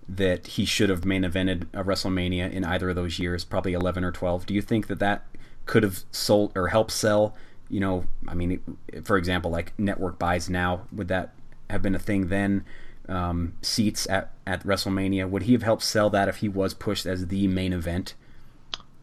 that 0.07 0.47
he 0.47 0.65
should 0.65 0.89
have 0.89 1.05
main 1.05 1.23
evented 1.23 1.63
a 1.73 1.83
WrestleMania 1.83 2.51
in 2.51 2.63
either 2.63 2.89
of 2.89 2.95
those 2.95 3.19
years, 3.19 3.43
probably 3.43 3.73
11 3.73 4.03
or 4.03 4.11
12? 4.11 4.45
Do 4.45 4.53
you 4.53 4.61
think 4.61 4.87
that 4.87 4.99
that 4.99 5.25
could 5.65 5.83
have 5.83 6.03
sold 6.11 6.51
or 6.55 6.69
helped 6.69 6.91
sell? 6.91 7.35
You 7.69 7.79
know, 7.79 8.05
I 8.27 8.33
mean, 8.33 8.61
for 9.03 9.17
example, 9.17 9.51
like 9.51 9.77
network 9.77 10.17
buys 10.17 10.49
now, 10.49 10.81
would 10.91 11.07
that 11.09 11.33
have 11.71 11.81
been 11.81 11.95
a 11.95 11.99
thing 11.99 12.27
then? 12.27 12.63
Um, 13.09 13.53
seats 13.61 14.07
at, 14.09 14.31
at 14.45 14.63
WrestleMania, 14.63 15.29
would 15.29 15.43
he 15.43 15.53
have 15.53 15.63
helped 15.63 15.83
sell 15.83 16.09
that 16.11 16.29
if 16.29 16.37
he 16.37 16.47
was 16.47 16.73
pushed 16.73 17.05
as 17.05 17.27
the 17.27 17.47
main 17.47 17.73
event? 17.73 18.13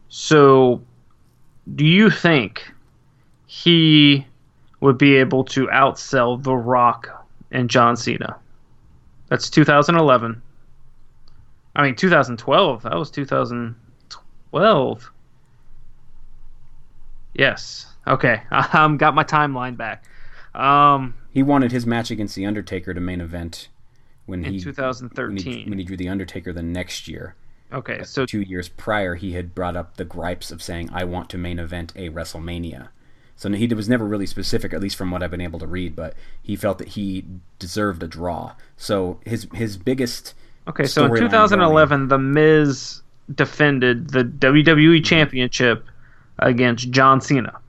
So, 0.07 0.81
do 1.75 1.85
you 1.85 2.09
think 2.09 2.71
he 3.45 4.25
would 4.79 4.97
be 4.97 5.17
able 5.17 5.43
to 5.45 5.67
outsell 5.67 6.41
The 6.41 6.55
Rock 6.55 7.27
and 7.51 7.69
John 7.69 7.95
Cena? 7.95 8.37
That's 9.27 9.49
2011. 9.49 10.41
I 11.75 11.83
mean, 11.83 11.95
2012. 11.95 12.83
That 12.83 12.95
was 12.95 13.11
2012. 13.11 15.11
Yes. 17.35 17.85
Okay. 18.07 18.41
I 18.51 18.83
um, 18.83 18.97
got 18.97 19.13
my 19.13 19.23
timeline 19.23 19.77
back. 19.77 20.05
Um, 20.55 21.13
he 21.31 21.43
wanted 21.43 21.71
his 21.71 21.85
match 21.85 22.11
against 22.11 22.35
The 22.35 22.45
Undertaker 22.45 22.93
to 22.93 22.99
main 22.99 23.21
event 23.21 23.69
when 24.25 24.45
in 24.45 24.53
he 24.53 24.59
2013 24.59 25.35
when 25.35 25.37
he, 25.37 25.69
when 25.69 25.79
he 25.79 25.85
drew 25.85 25.97
The 25.97 26.09
Undertaker 26.09 26.53
the 26.53 26.63
next 26.63 27.07
year. 27.07 27.35
Okay, 27.71 27.99
uh, 27.99 28.03
so 28.03 28.25
two 28.25 28.41
years 28.41 28.69
prior, 28.69 29.15
he 29.15 29.33
had 29.33 29.53
brought 29.53 29.75
up 29.75 29.97
the 29.97 30.05
gripes 30.05 30.51
of 30.51 30.61
saying, 30.61 30.89
"I 30.91 31.03
want 31.03 31.29
to 31.29 31.37
main 31.37 31.59
event 31.59 31.93
a 31.95 32.09
WrestleMania." 32.09 32.89
So 33.35 33.49
he 33.51 33.67
was 33.73 33.87
never 33.87 34.05
really 34.05 34.25
specific, 34.25 34.73
at 34.73 34.81
least 34.81 34.97
from 34.97 35.11
what 35.11 35.23
I've 35.23 35.31
been 35.31 35.39
able 35.39 35.59
to 35.59 35.67
read. 35.67 35.95
But 35.95 36.13
he 36.41 36.57
felt 36.57 36.77
that 36.79 36.89
he 36.89 37.23
deserved 37.57 38.03
a 38.03 38.07
draw. 38.07 38.53
So 38.75 39.19
his 39.25 39.47
his 39.53 39.77
biggest 39.77 40.33
okay. 40.67 40.85
So 40.85 41.05
in 41.05 41.15
2011, 41.15 41.99
going, 41.99 42.07
The 42.09 42.17
Miz 42.17 43.01
defended 43.33 44.09
the 44.09 44.23
WWE 44.23 45.05
Championship 45.05 45.85
against 46.39 46.89
John 46.91 47.21
Cena. 47.21 47.59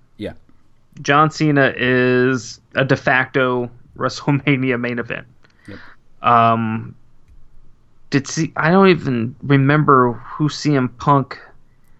John 1.03 1.30
Cena 1.30 1.72
is 1.76 2.61
a 2.74 2.84
de 2.84 2.97
facto 2.97 3.70
WrestleMania 3.97 4.78
main 4.80 4.99
event. 4.99 5.26
Yep. 5.66 5.78
Um, 6.22 6.95
did 8.11 8.26
see? 8.26 8.53
I 8.57 8.70
don't 8.70 8.88
even 8.88 9.36
remember 9.43 10.12
who 10.12 10.49
CM 10.49 10.97
Punk. 10.99 11.38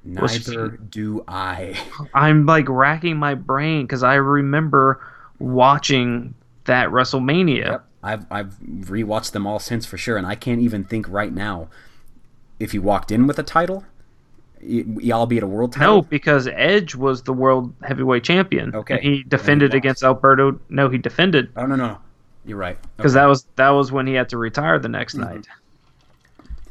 Neither 0.03 0.69
do 0.69 1.25
I. 1.29 1.79
I'm 2.15 2.47
like 2.47 2.69
racking 2.69 3.17
my 3.17 3.35
brain 3.35 3.87
because 3.87 4.03
I 4.03 4.15
remember 4.15 5.01
watching 5.39 6.35
that 6.65 6.89
WrestleMania. 6.89 7.65
Yep. 7.65 7.85
I've 8.03 8.27
I've 8.31 8.57
rewatched 8.61 9.33
them 9.33 9.47
all 9.47 9.59
since 9.59 9.85
for 9.87 9.99
sure, 9.99 10.17
and 10.17 10.27
I 10.27 10.35
can't 10.35 10.61
even 10.61 10.85
think 10.85 11.09
right 11.09 11.33
now 11.33 11.69
if 12.59 12.73
he 12.73 12.79
walked 12.79 13.11
in 13.11 13.27
with 13.27 13.39
a 13.39 13.43
title, 13.43 13.85
albeit 15.13 15.43
a 15.43 15.47
world 15.47 15.73
title. 15.73 15.97
No, 15.97 16.03
because 16.03 16.49
Edge 16.49 16.95
was 16.95 17.23
the 17.23 17.33
world 17.33 17.73
heavyweight 17.83 18.25
champion. 18.25 18.75
Okay, 18.75 19.01
he 19.01 19.23
defended 19.25 19.73
he 19.73 19.79
against 19.79 20.03
Alberto. 20.03 20.59
No, 20.69 20.89
he 20.89 20.99
defended. 20.99 21.51
Oh 21.57 21.67
no 21.67 21.77
no, 21.77 21.87
no. 21.87 21.99
you're 22.45 22.59
right. 22.59 22.79
Because 22.97 23.17
okay. 23.17 23.23
that 23.23 23.27
was 23.27 23.47
that 23.57 23.71
was 23.71 23.93
when 23.93 24.07
he 24.07 24.15
had 24.15 24.29
to 24.31 24.39
retire 24.39 24.79
the 24.79 24.89
next 24.89 25.17
mm-hmm. 25.17 25.35
night 25.35 25.47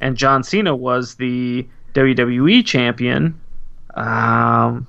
and 0.01 0.17
John 0.17 0.43
Cena 0.43 0.75
was 0.75 1.15
the 1.15 1.67
WWE 1.93 2.65
champion. 2.65 3.39
Um, 3.95 4.87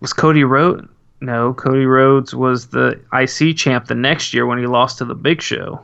was 0.00 0.12
Cody 0.12 0.44
Rhodes? 0.44 0.88
No, 1.20 1.54
Cody 1.54 1.86
Rhodes 1.86 2.34
was 2.34 2.68
the 2.68 3.00
IC 3.12 3.56
champ 3.56 3.86
the 3.86 3.94
next 3.94 4.34
year 4.34 4.46
when 4.46 4.58
he 4.58 4.66
lost 4.66 4.98
to 4.98 5.04
the 5.04 5.14
Big 5.14 5.40
Show. 5.40 5.80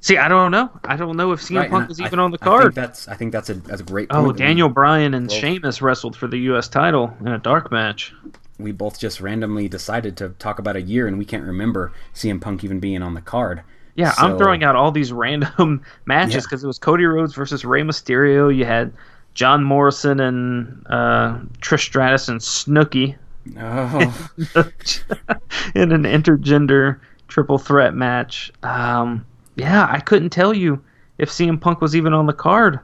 See, 0.00 0.16
I 0.16 0.28
don't 0.28 0.50
know. 0.50 0.70
I 0.84 0.96
don't 0.96 1.16
know 1.16 1.32
if 1.32 1.40
CM 1.40 1.56
right, 1.56 1.70
Punk 1.70 1.88
was 1.88 2.00
even 2.00 2.18
on 2.18 2.30
the 2.30 2.38
card. 2.38 2.60
I 2.60 2.64
think 2.64 2.74
that's 2.74 3.08
I 3.08 3.14
think 3.14 3.32
that's 3.32 3.50
a 3.50 3.54
that's 3.54 3.80
a 3.80 3.84
great. 3.84 4.08
Oh, 4.10 4.32
Daniel 4.32 4.68
Bryan 4.68 5.14
and 5.14 5.28
well, 5.28 5.40
Sheamus 5.40 5.82
wrestled 5.82 6.16
for 6.16 6.28
the 6.28 6.38
U.S. 6.38 6.68
title 6.68 7.12
in 7.20 7.28
a 7.28 7.38
dark 7.38 7.72
match. 7.72 8.14
We 8.58 8.72
both 8.72 8.98
just 8.98 9.20
randomly 9.20 9.68
decided 9.68 10.16
to 10.18 10.30
talk 10.30 10.58
about 10.58 10.76
a 10.76 10.82
year, 10.82 11.06
and 11.06 11.18
we 11.18 11.24
can't 11.24 11.44
remember 11.44 11.92
CM 12.14 12.40
Punk 12.40 12.64
even 12.64 12.80
being 12.80 13.02
on 13.02 13.14
the 13.14 13.20
card. 13.20 13.62
Yeah, 13.94 14.12
so, 14.12 14.22
I'm 14.22 14.38
throwing 14.38 14.62
out 14.62 14.76
all 14.76 14.92
these 14.92 15.12
random 15.24 15.82
matches 16.06 16.44
because 16.44 16.62
yeah. 16.62 16.66
it 16.66 16.68
was 16.68 16.78
Cody 16.78 17.04
Rhodes 17.04 17.34
versus 17.34 17.64
Rey 17.64 17.82
Mysterio. 17.82 18.54
You 18.54 18.64
had 18.64 18.92
John 19.34 19.64
Morrison 19.64 20.20
and 20.20 20.86
uh, 20.88 21.38
Trish 21.60 21.82
Stratus 21.82 22.28
and 22.28 22.40
Snooki. 22.40 23.16
Oh. 23.56 24.30
in 25.74 25.92
an 25.92 26.02
intergender 26.02 27.00
triple 27.28 27.58
threat 27.58 27.94
match. 27.94 28.52
Um, 28.62 29.26
yeah, 29.58 29.86
I 29.90 30.00
couldn't 30.00 30.30
tell 30.30 30.54
you 30.54 30.82
if 31.18 31.30
CM 31.30 31.60
Punk 31.60 31.80
was 31.80 31.96
even 31.96 32.14
on 32.14 32.26
the 32.26 32.32
card. 32.32 32.80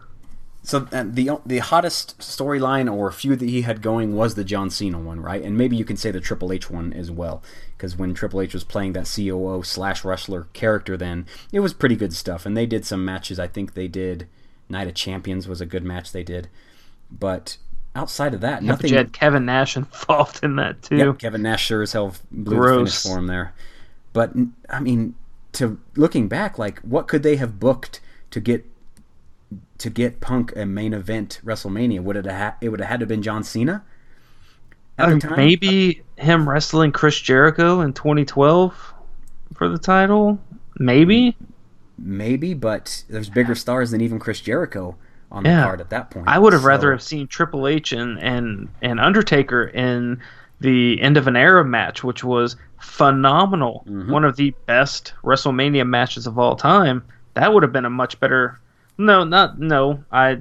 So 0.63 0.89
uh, 0.93 1.05
the 1.07 1.31
the 1.45 1.59
hottest 1.59 2.19
storyline 2.19 2.91
or 2.91 3.11
feud 3.13 3.39
that 3.41 3.49
he 3.51 3.63
had 3.63 3.83
going 3.83 4.17
was 4.17 4.35
the 4.35 4.45
John 4.45 4.71
Cena 4.71 4.99
one, 4.99 5.21
right? 5.21 5.43
And 5.43 5.59
maybe 5.59 5.77
you 5.77 5.85
can 5.85 5.99
say 5.99 6.11
the 6.11 6.21
Triple 6.21 6.53
H 6.53 6.71
one 6.71 6.93
as 6.95 7.11
well, 7.11 7.43
because 7.77 7.97
when 7.99 8.15
Triple 8.15 8.41
H 8.41 8.55
was 8.55 8.65
playing 8.65 8.95
that 8.95 9.11
COO 9.15 9.63
slash 9.63 10.05
wrestler 10.05 10.49
character, 10.55 10.97
then 10.97 11.27
it 11.53 11.61
was 11.61 11.75
pretty 11.75 11.97
good 11.97 12.15
stuff. 12.15 12.47
And 12.47 12.57
they 12.57 12.65
did 12.65 12.87
some 12.87 13.05
matches. 13.05 13.39
I 13.39 13.47
think 13.47 13.75
they 13.75 13.89
did 13.89 14.27
Night 14.71 14.89
of 14.89 14.95
Champions 14.95 15.47
was 15.47 15.61
a 15.61 15.67
good 15.67 15.85
match 15.85 16.13
they 16.13 16.23
did, 16.23 16.49
but 17.11 17.59
outside 17.95 18.33
of 18.33 18.41
that, 18.41 18.63
yeah, 18.63 18.69
nothing. 18.69 18.91
you 18.91 18.97
had 18.97 19.13
Kevin 19.13 19.45
Nash 19.45 19.77
involved 19.77 20.41
in 20.43 20.57
that 20.57 20.83
too. 20.83 20.97
Yep, 20.97 21.19
Kevin 21.19 21.43
Nash 21.43 21.67
sure 21.67 21.83
as 21.83 21.93
hell 21.93 22.15
blew 22.33 22.57
Gross. 22.57 22.73
the 22.73 22.79
finish 22.79 23.03
for 23.03 23.19
him 23.19 23.27
there. 23.27 23.53
But 24.15 24.33
I 24.71 24.81
mean, 24.81 25.15
to 25.55 25.81
looking 25.97 26.29
back, 26.29 26.59
like 26.59 26.79
what 26.81 27.09
could 27.09 27.23
they 27.23 27.37
have 27.37 27.59
booked 27.59 28.01
to 28.31 28.41
get 28.41 28.65
to 29.79 29.91
get 29.91 30.21
Punk 30.21 30.53
a 30.57 30.67
main 30.67 30.93
event 30.93 31.41
WrestleMania? 31.45 32.01
Would 32.01 32.17
it 32.17 32.27
have 32.27 32.57
it 32.61 32.69
would 32.69 32.81
have 32.81 32.89
had 32.89 33.01
to 33.01 33.05
have 33.05 33.09
been 33.09 33.23
John 33.23 33.45
Cena? 33.45 33.85
Uh, 34.97 35.19
maybe 35.37 36.03
him 36.17 36.49
wrestling 36.49 36.93
Chris 36.93 37.19
Jericho 37.19 37.81
in 37.81 37.93
2012 37.93 38.95
for 39.55 39.69
the 39.69 39.79
title. 39.79 40.39
Maybe. 40.79 41.37
Maybe, 41.99 42.55
but 42.55 43.05
there's 43.09 43.29
bigger 43.29 43.55
stars 43.55 43.91
than 43.91 44.01
even 44.01 44.19
Chris 44.19 44.41
Jericho 44.41 44.97
on 45.31 45.45
yeah. 45.45 45.57
the 45.57 45.63
card 45.63 45.81
at 45.81 45.91
that 45.91 46.11
point. 46.11 46.29
I 46.29 46.39
would 46.39 46.53
have 46.53 46.63
so. 46.63 46.69
rather 46.69 46.93
have 46.93 47.03
seen 47.03 47.27
Triple 47.27 47.67
H 47.67 47.93
and, 47.93 48.19
and 48.21 48.69
and 48.83 49.01
Undertaker 49.01 49.65
in 49.65 50.21
the 50.61 51.01
end 51.01 51.17
of 51.17 51.27
an 51.27 51.37
era 51.37 51.65
match, 51.65 52.03
which 52.05 52.25
was 52.25 52.57
phenomenal. 52.85 53.85
Mm-hmm. 53.89 54.13
One 54.13 54.25
of 54.25 54.37
the 54.37 54.55
best 54.67 55.15
WrestleMania 55.25 55.87
matches 55.87 56.27
of 56.27 56.39
all 56.39 56.57
time. 56.57 57.05
That 57.35 57.53
would 57.53 57.63
have 57.63 57.73
been 57.73 57.85
a 57.85 57.91
much 57.91 58.21
better 58.21 58.61
no, 58.99 59.25
not 59.25 59.59
no. 59.59 60.05
I 60.11 60.41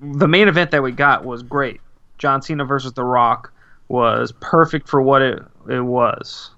the 0.00 0.28
main 0.28 0.48
event 0.48 0.70
that 0.70 0.82
we 0.82 0.92
got 0.92 1.24
was 1.24 1.42
great. 1.42 1.80
John 2.18 2.42
Cena 2.42 2.64
versus 2.64 2.92
The 2.92 3.04
Rock 3.04 3.52
was 3.88 4.32
perfect 4.40 4.88
for 4.88 5.02
what 5.02 5.22
it 5.22 5.42
it 5.68 5.80
was. 5.80 6.50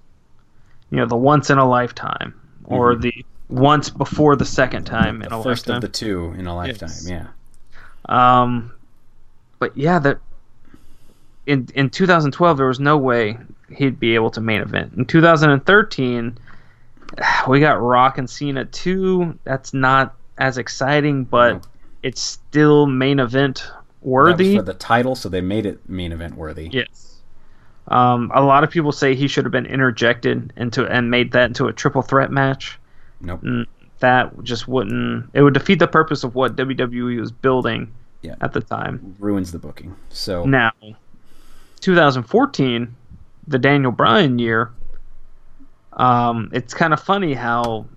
You 0.91 0.97
know, 0.97 1.05
the 1.05 1.17
once 1.17 1.49
in 1.49 1.57
a 1.57 1.67
lifetime 1.67 2.39
or 2.65 2.93
mm-hmm. 2.93 3.01
the 3.01 3.25
once 3.49 3.89
before 3.89 4.35
the 4.35 4.45
second 4.45 4.85
time 4.85 5.19
the 5.19 5.27
in 5.27 5.33
a 5.33 5.43
first 5.43 5.67
lifetime. 5.67 5.75
of 5.77 5.81
the 5.81 5.87
two 5.87 6.33
in 6.37 6.47
a 6.47 6.55
lifetime. 6.55 6.89
Yes. 6.89 7.09
Yeah. 7.09 7.27
Um, 8.07 8.71
but 9.59 9.75
yeah, 9.75 9.99
that 9.99 10.19
in 11.45 11.67
in 11.73 11.89
2012 11.89 12.57
there 12.57 12.67
was 12.67 12.79
no 12.79 12.97
way 12.97 13.37
he'd 13.69 13.99
be 13.99 14.15
able 14.15 14.31
to 14.31 14.41
main 14.41 14.61
event. 14.61 14.93
In 14.97 15.05
2013, 15.05 16.37
we 17.47 17.59
got 17.59 17.81
Rock 17.81 18.17
and 18.17 18.29
Cena 18.29 18.65
two. 18.65 19.37
That's 19.43 19.73
not 19.73 20.15
as 20.37 20.57
exciting, 20.57 21.23
but 21.23 21.65
it's 22.03 22.21
still 22.21 22.85
main 22.85 23.19
event 23.19 23.69
worthy. 24.01 24.55
for 24.57 24.63
the 24.63 24.73
title, 24.73 25.15
so 25.15 25.29
they 25.29 25.41
made 25.41 25.65
it 25.65 25.87
main 25.89 26.11
event 26.11 26.35
worthy. 26.35 26.69
Yes. 26.71 27.15
Um, 27.87 28.31
a 28.33 28.41
lot 28.41 28.63
of 28.63 28.69
people 28.69 28.91
say 28.91 29.15
he 29.15 29.27
should 29.27 29.45
have 29.45 29.51
been 29.51 29.65
interjected 29.65 30.51
into 30.57 30.85
and 30.85 31.09
made 31.09 31.31
that 31.31 31.45
into 31.45 31.67
a 31.67 31.73
triple 31.73 32.01
threat 32.01 32.31
match. 32.31 32.77
Nope. 33.21 33.41
Mm, 33.41 33.65
that 33.99 34.43
just 34.43 34.67
wouldn't. 34.67 35.29
It 35.33 35.41
would 35.41 35.53
defeat 35.53 35.79
the 35.79 35.87
purpose 35.87 36.23
of 36.23 36.35
what 36.35 36.55
WWE 36.55 37.19
was 37.19 37.31
building 37.31 37.93
yeah. 38.21 38.35
at 38.41 38.53
the 38.53 38.61
time. 38.61 39.15
Ruins 39.19 39.51
the 39.51 39.59
booking. 39.59 39.95
So 40.09 40.45
now, 40.45 40.71
2014, 41.79 42.95
the 43.47 43.59
Daniel 43.59 43.91
Bryan 43.91 44.39
year. 44.39 44.71
Um, 45.93 46.49
it's 46.53 46.73
kind 46.73 46.93
of 46.93 47.01
funny 47.01 47.33
how 47.33 47.87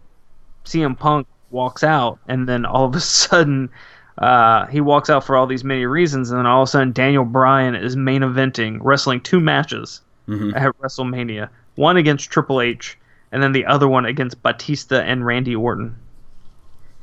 CM 0.64 0.98
Punk 0.98 1.26
walks 1.50 1.82
out, 1.82 2.18
and 2.28 2.48
then 2.48 2.64
all 2.64 2.84
of 2.84 2.94
a 2.94 3.00
sudden, 3.00 3.70
uh, 4.18 4.66
he 4.66 4.80
walks 4.80 5.10
out 5.10 5.24
for 5.24 5.36
all 5.36 5.46
these 5.46 5.64
many 5.64 5.86
reasons, 5.86 6.30
and 6.30 6.38
then 6.38 6.46
all 6.46 6.62
of 6.62 6.68
a 6.68 6.70
sudden, 6.70 6.92
Daniel 6.92 7.24
Bryan 7.24 7.74
is 7.74 7.96
main 7.96 8.22
eventing, 8.22 8.78
wrestling 8.80 9.20
two 9.20 9.40
matches 9.40 10.00
mm-hmm. 10.28 10.54
at 10.56 10.76
WrestleMania, 10.78 11.48
one 11.74 11.96
against 11.96 12.30
Triple 12.30 12.60
H, 12.60 12.98
and 13.32 13.42
then 13.42 13.52
the 13.52 13.66
other 13.66 13.88
one 13.88 14.06
against 14.06 14.42
Batista 14.42 15.00
and 15.00 15.24
Randy 15.24 15.54
Orton. 15.54 15.96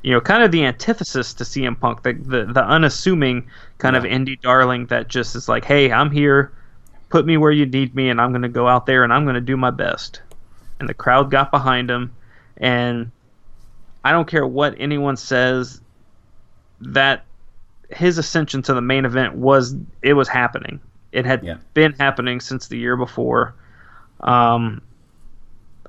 You 0.04 0.14
know, 0.14 0.22
kind 0.22 0.43
of 0.43 0.52
the 0.52 0.64
antithesis 0.64 1.34
to 1.34 1.43
CM 1.43 1.80
Punk, 1.80 2.04
the 2.04 2.14
the, 2.14 2.45
the 2.45 2.64
unassuming 2.64 3.48
kind 3.78 3.95
yeah. 3.95 4.00
of 4.00 4.06
indie 4.06 4.39
darling 4.39 4.86
that 4.88 5.08
just 5.08 5.36
is 5.36 5.50
like, 5.50 5.66
hey, 5.66 5.91
I'm 5.91 6.12
here. 6.12 6.52
Put 7.10 7.26
me 7.26 7.38
where 7.38 7.51
you 7.51 7.66
need 7.66 7.95
me, 7.95 8.10
and 8.10 8.20
I'm 8.20 8.32
going 8.32 8.41
to 8.41 8.49
go 8.49 8.68
out 8.68 8.86
there 8.86 9.03
and 9.03 9.14
I'm 9.14 9.24
going 9.24 9.36
to 9.36 9.41
do 9.41 9.58
my 9.58 9.72
best. 9.72 10.22
And 10.80 10.88
the 10.88 10.93
crowd 10.93 11.32
got 11.32 11.51
behind 11.51 11.89
him, 11.89 12.14
and 12.58 13.12
I 14.03 14.12
don't 14.12 14.28
care 14.28 14.45
what 14.45 14.76
anyone 14.78 15.18
says. 15.18 15.82
That 16.82 17.26
his 17.89 18.18
ascension 18.20 18.62
to 18.64 18.74
the 18.74 18.82
main 18.82 19.05
event 19.05 19.36
was 19.36 19.76
it 20.03 20.14
was 20.14 20.28
happening. 20.28 20.80
It 21.12 21.26
had 21.26 21.43
Yeah. 21.43 21.58
been 21.74 21.93
happening 21.93 22.39
since 22.39 22.68
the 22.68 22.78
year 22.78 22.95
before. 22.95 23.55
Um, 24.20 24.82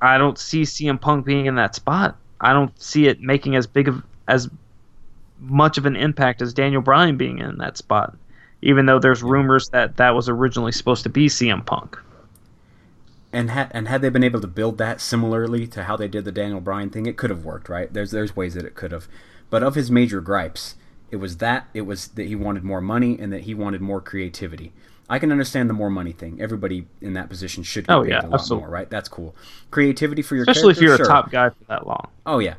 I 0.01 0.17
don't 0.17 0.39
see 0.39 0.63
CM 0.63 0.99
Punk 0.99 1.27
being 1.27 1.47
in 1.47 1.57
that 1.57 1.75
spot. 1.75 2.17
I 2.41 2.53
don't 2.53 2.81
see 2.81 3.07
it 3.09 3.21
making 3.21 3.57
as 3.57 3.67
big 3.67 3.89
of 3.89 4.03
as 4.29 4.49
much 5.41 5.77
of 5.79 5.87
an 5.87 5.97
impact 5.97 6.41
as 6.41 6.55
Daniel 6.55 6.83
Bryan 6.83 7.17
being 7.17 7.39
in 7.39 7.59
that 7.59 7.77
spot. 7.77 8.17
Even 8.63 8.87
though 8.87 8.99
there's 8.99 9.23
rumors 9.23 9.69
that 9.71 9.97
that 9.99 10.15
was 10.15 10.29
originally 10.29 10.73
supposed 10.73 11.03
to 11.05 11.09
be 11.09 11.29
CM 11.29 11.65
Punk. 11.65 11.99
And 13.33 13.51
had 13.51 13.71
and 13.73 13.89
had 13.89 14.01
they 14.01 14.09
been 14.09 14.25
able 14.25 14.41
to 14.41 14.47
build 14.47 14.79
that 14.79 15.01
similarly 15.01 15.67
to 15.69 15.85
how 15.85 15.97
they 15.97 16.09
did 16.09 16.25
the 16.25 16.33
Daniel 16.33 16.61
Bryan 16.61 16.89
thing, 16.91 17.07
it 17.07 17.17
could 17.19 17.31
have 17.31 17.45
worked, 17.45 17.69
right? 17.69 17.93
There's 17.93 18.11
there's 18.11 18.35
ways 18.35 18.55
that 18.55 18.65
it 18.65 18.75
could 18.75 18.91
have. 18.93 19.07
But 19.51 19.63
of 19.63 19.75
his 19.75 19.91
major 19.91 20.21
gripes, 20.21 20.77
it 21.11 21.17
was 21.17 21.37
that 21.39 21.69
it 21.75 21.83
was 21.83 22.09
that 22.09 22.27
he 22.27 22.35
wanted 22.35 22.65
more 22.65 22.81
money 22.81 23.19
and 23.19 23.33
that 23.33 23.43
he 23.43 23.55
wanted 23.55 23.81
more 23.83 24.01
creativity. 24.01 24.73
I 25.11 25.19
can 25.19 25.31
understand 25.33 25.69
the 25.71 25.75
more 25.75 25.91
money 25.91 26.13
thing. 26.13 26.41
Everybody 26.41 26.87
in 27.01 27.13
that 27.15 27.29
position 27.29 27.63
should 27.63 27.87
get 27.89 27.99
Oh, 27.99 28.03
paid 28.03 28.11
yeah, 28.11 28.23
a 28.23 28.29
lot 28.29 28.35
absolutely. 28.35 28.67
more, 28.67 28.69
right? 28.71 28.89
That's 28.91 29.09
cool. 29.09 29.35
Creativity 29.71 30.23
for 30.23 30.37
your 30.37 30.47
Especially 30.47 30.73
if 30.73 30.81
you're 30.81 30.97
sure. 30.97 31.07
a 31.07 31.09
top 31.09 31.31
guy 31.31 31.51
for 31.51 31.65
that 31.69 31.87
long. 31.87 32.09
Oh 32.27 32.39
yeah, 32.39 32.55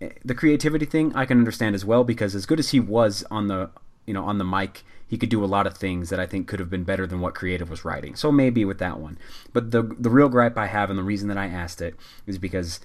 Eh, 0.00 0.10
the 0.24 0.34
creativity 0.34 0.86
thing 0.86 1.14
I 1.14 1.24
can 1.26 1.38
understand 1.38 1.74
as 1.74 1.84
well 1.84 2.04
because 2.04 2.34
as 2.34 2.46
good 2.46 2.58
as 2.58 2.70
he 2.70 2.80
was 2.80 3.24
on 3.30 3.48
the 3.48 3.70
you 4.06 4.14
know 4.14 4.24
on 4.24 4.38
the 4.38 4.44
mic, 4.44 4.84
he 5.06 5.18
could 5.18 5.28
do 5.28 5.44
a 5.44 5.46
lot 5.46 5.66
of 5.66 5.76
things 5.76 6.10
that 6.10 6.20
I 6.20 6.26
think 6.26 6.48
could 6.48 6.60
have 6.60 6.70
been 6.70 6.84
better 6.84 7.06
than 7.06 7.20
what 7.20 7.34
creative 7.34 7.70
was 7.70 7.84
writing. 7.84 8.14
So 8.14 8.32
maybe 8.32 8.64
with 8.64 8.78
that 8.78 8.98
one, 8.98 9.18
but 9.52 9.70
the 9.70 9.82
the 9.82 10.10
real 10.10 10.28
gripe 10.28 10.56
I 10.56 10.66
have 10.66 10.90
and 10.90 10.98
the 10.98 11.02
reason 11.04 11.28
that 11.28 11.38
I 11.38 11.46
asked 11.46 11.82
it 11.82 11.94
is 12.26 12.38
because 12.38 12.80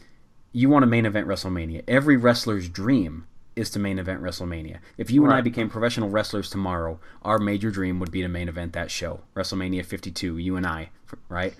you 0.51 0.70
want 0.70 0.84
to 0.84 0.88
main 0.88 1.05
event 1.05 1.28
WrestleMania. 1.28 1.84
Every 1.88 2.17
wrestler's 2.17 2.70
dream 2.70 3.28
is 3.55 3.70
to 3.72 3.80
main 3.80 3.99
event 3.99 4.22
WrestleMania. 4.22 4.78
If 4.97 5.11
you 5.11 5.24
and 5.26 5.34
I 5.34 5.41
became 5.41 5.70
professional 5.70 6.09
wrestlers 6.09 6.49
tomorrow, 6.49 6.99
our 7.24 7.39
major 7.39 7.72
dream 7.72 7.99
would 7.99 8.11
be 8.11 8.22
to 8.22 8.28
main 8.28 8.47
event 8.47 8.74
that 8.74 8.89
show, 8.89 9.22
WrestleMania 9.36 9.86
52. 9.86 10.38
You 10.38 10.55
and 10.55 10.65
I, 10.65 10.89
right? 11.28 11.53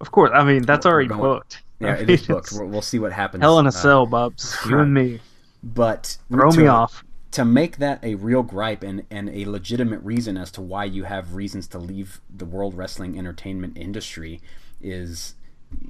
Of 0.00 0.10
course, 0.10 0.30
I 0.32 0.44
mean 0.44 0.62
that's 0.62 0.86
already 0.86 1.08
booked. 1.08 1.62
Yeah, 1.80 1.88
I 1.94 1.98
it 1.98 2.10
is 2.10 2.26
booked. 2.26 2.52
We'll, 2.52 2.66
we'll 2.66 2.82
see 2.82 2.98
what 2.98 3.12
happens. 3.12 3.42
Hell 3.42 3.58
in 3.58 3.66
a 3.66 3.68
uh, 3.68 3.72
cell, 3.72 4.06
Bubs. 4.06 4.56
You 4.68 4.78
and 4.78 4.92
me. 4.92 5.20
But 5.62 6.16
Throw 6.30 6.50
to- 6.50 6.58
me 6.58 6.66
off. 6.66 7.04
To 7.30 7.44
make 7.44 7.76
that 7.76 8.02
a 8.02 8.14
real 8.14 8.42
gripe 8.42 8.82
and, 8.82 9.04
and 9.10 9.28
a 9.28 9.44
legitimate 9.44 10.00
reason 10.02 10.36
as 10.36 10.50
to 10.52 10.60
why 10.62 10.84
you 10.84 11.04
have 11.04 11.34
reasons 11.34 11.66
to 11.68 11.78
leave 11.78 12.20
the 12.34 12.46
world 12.46 12.74
wrestling 12.74 13.18
entertainment 13.18 13.76
industry 13.76 14.40
is 14.80 15.34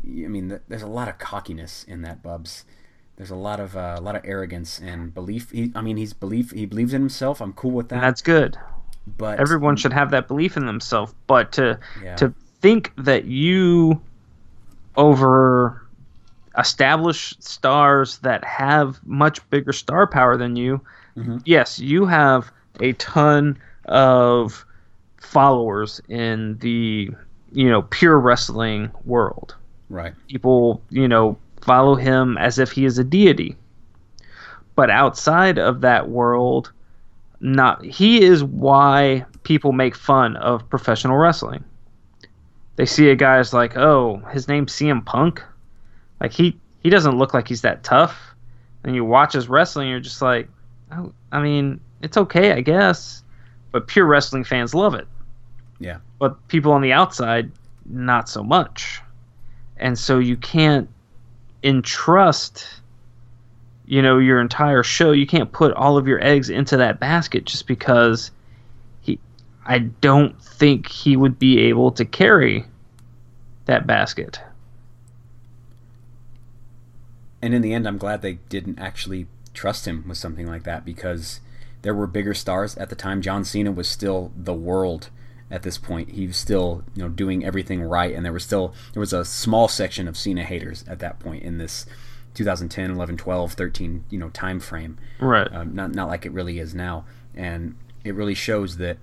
I 0.04 0.26
mean 0.28 0.58
there's 0.68 0.82
a 0.82 0.88
lot 0.88 1.08
of 1.08 1.18
cockiness 1.18 1.84
in 1.84 2.02
that 2.02 2.22
Bubs. 2.22 2.64
There's 3.16 3.30
a 3.30 3.36
lot 3.36 3.60
of 3.60 3.76
uh, 3.76 3.96
a 3.98 4.00
lot 4.00 4.16
of 4.16 4.22
arrogance 4.24 4.78
and 4.80 5.14
belief. 5.14 5.50
He, 5.50 5.70
I 5.74 5.80
mean 5.82 5.96
he's 5.96 6.12
belief 6.12 6.50
he 6.50 6.66
believes 6.66 6.92
in 6.92 7.00
himself. 7.00 7.40
I'm 7.40 7.52
cool 7.52 7.70
with 7.72 7.88
that. 7.90 7.96
And 7.96 8.04
that's 8.04 8.22
good. 8.22 8.56
but 9.16 9.38
Everyone 9.38 9.76
should 9.76 9.92
have 9.92 10.10
that 10.10 10.26
belief 10.26 10.56
in 10.56 10.66
themselves, 10.66 11.14
but 11.28 11.52
to 11.52 11.78
Yeah. 12.02 12.16
to 12.16 12.34
think 12.60 12.92
that 12.96 13.24
you 13.26 14.00
over 14.96 15.82
establish 16.58 17.34
stars 17.38 18.18
that 18.18 18.42
have 18.44 18.98
much 19.06 19.48
bigger 19.50 19.72
star 19.72 20.06
power 20.08 20.36
than 20.36 20.56
you, 20.56 20.80
Mhm. 21.18 21.42
yes, 21.44 21.78
you 21.78 22.06
have 22.06 22.50
a 22.80 22.92
ton 22.94 23.58
of 23.86 24.64
followers 25.16 26.00
in 26.08 26.56
the 26.58 27.10
you 27.52 27.68
know 27.68 27.82
pure 27.82 28.18
wrestling 28.18 28.90
world. 29.04 29.54
right 29.90 30.14
people, 30.28 30.82
you 30.90 31.08
know, 31.08 31.36
follow 31.62 31.94
him 31.94 32.36
as 32.38 32.58
if 32.58 32.70
he 32.70 32.84
is 32.84 32.98
a 32.98 33.04
deity. 33.04 33.56
But 34.74 34.90
outside 34.90 35.58
of 35.58 35.80
that 35.80 36.08
world, 36.08 36.70
not 37.40 37.84
he 37.84 38.22
is 38.22 38.44
why 38.44 39.24
people 39.42 39.72
make 39.72 39.96
fun 39.96 40.36
of 40.36 40.68
professional 40.68 41.16
wrestling. 41.16 41.64
They 42.76 42.86
see 42.86 43.10
a 43.10 43.16
guy 43.16 43.38
as 43.38 43.52
like, 43.52 43.76
oh, 43.76 44.18
his 44.32 44.46
name's 44.46 44.72
CM 44.72 45.04
Punk. 45.04 45.42
Like 46.20 46.32
he 46.32 46.56
he 46.80 46.90
doesn't 46.90 47.18
look 47.18 47.34
like 47.34 47.48
he's 47.48 47.62
that 47.62 47.82
tough. 47.82 48.34
And 48.84 48.94
you 48.94 49.04
watch 49.04 49.32
his 49.32 49.48
wrestling, 49.48 49.88
you're 49.88 50.00
just 50.00 50.22
like, 50.22 50.48
oh, 50.92 51.12
I 51.32 51.40
mean, 51.40 51.80
it's 52.02 52.16
okay, 52.16 52.52
I 52.52 52.60
guess. 52.60 53.22
But 53.72 53.86
pure 53.86 54.06
wrestling 54.06 54.44
fans 54.44 54.74
love 54.74 54.94
it. 54.94 55.06
Yeah. 55.78 55.98
But 56.18 56.48
people 56.48 56.72
on 56.72 56.80
the 56.80 56.92
outside, 56.92 57.50
not 57.86 58.28
so 58.28 58.42
much 58.42 59.00
and 59.78 59.98
so 59.98 60.18
you 60.18 60.36
can't 60.36 60.88
entrust 61.62 62.80
you 63.86 64.02
know 64.02 64.18
your 64.18 64.40
entire 64.40 64.82
show 64.82 65.12
you 65.12 65.26
can't 65.26 65.50
put 65.50 65.72
all 65.72 65.96
of 65.96 66.06
your 66.06 66.22
eggs 66.24 66.50
into 66.50 66.76
that 66.76 67.00
basket 67.00 67.44
just 67.44 67.66
because 67.66 68.30
he 69.00 69.18
i 69.66 69.78
don't 69.78 70.40
think 70.42 70.88
he 70.88 71.16
would 71.16 71.38
be 71.38 71.58
able 71.60 71.90
to 71.90 72.04
carry 72.04 72.64
that 73.64 73.86
basket 73.86 74.40
and 77.40 77.54
in 77.54 77.62
the 77.62 77.72
end 77.72 77.86
I'm 77.86 77.98
glad 77.98 78.20
they 78.20 78.40
didn't 78.48 78.80
actually 78.80 79.28
trust 79.58 79.88
him 79.88 80.04
with 80.06 80.16
something 80.16 80.46
like 80.46 80.62
that 80.62 80.84
because 80.84 81.40
there 81.82 81.92
were 81.94 82.06
bigger 82.06 82.32
stars 82.32 82.76
at 82.76 82.90
the 82.90 82.94
time. 82.94 83.20
John 83.20 83.44
Cena 83.44 83.72
was 83.72 83.88
still 83.88 84.30
the 84.36 84.54
world 84.54 85.10
at 85.50 85.64
this 85.64 85.78
point. 85.78 86.10
He 86.10 86.28
was 86.28 86.36
still 86.36 86.84
you 86.94 87.02
know 87.02 87.08
doing 87.08 87.44
everything 87.44 87.82
right 87.82 88.14
and 88.14 88.24
there 88.24 88.32
was 88.32 88.44
still 88.44 88.72
there 88.92 89.00
was 89.00 89.12
a 89.12 89.24
small 89.24 89.66
section 89.66 90.06
of 90.06 90.16
Cena 90.16 90.44
haters 90.44 90.84
at 90.86 91.00
that 91.00 91.18
point 91.18 91.42
in 91.42 91.58
this 91.58 91.86
2010 92.34 92.92
11 92.92 93.16
12 93.16 93.52
13 93.54 94.04
you 94.10 94.18
know 94.18 94.28
time 94.28 94.60
frame. 94.60 94.96
Right. 95.18 95.52
Um, 95.52 95.74
not 95.74 95.92
not 95.92 96.06
like 96.06 96.24
it 96.24 96.30
really 96.30 96.60
is 96.60 96.72
now. 96.72 97.04
And 97.34 97.74
it 98.04 98.14
really 98.14 98.34
shows 98.34 98.76
that 98.76 98.98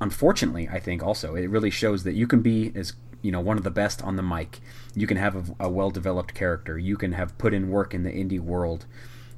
unfortunately 0.00 0.68
I 0.70 0.78
think 0.78 1.02
also 1.02 1.34
it 1.34 1.50
really 1.50 1.70
shows 1.70 2.04
that 2.04 2.14
you 2.14 2.28
can 2.28 2.42
be 2.42 2.70
as 2.76 2.94
you 3.22 3.32
know 3.32 3.40
one 3.40 3.56
of 3.56 3.64
the 3.64 3.70
best 3.70 4.02
on 4.02 4.16
the 4.16 4.22
mic. 4.22 4.60
You 4.94 5.06
can 5.06 5.16
have 5.16 5.36
a, 5.36 5.66
a 5.66 5.68
well 5.68 5.90
developed 5.90 6.34
character. 6.34 6.78
You 6.78 6.96
can 6.96 7.12
have 7.12 7.36
put 7.38 7.54
in 7.54 7.70
work 7.70 7.94
in 7.94 8.02
the 8.02 8.10
indie 8.10 8.40
world. 8.40 8.86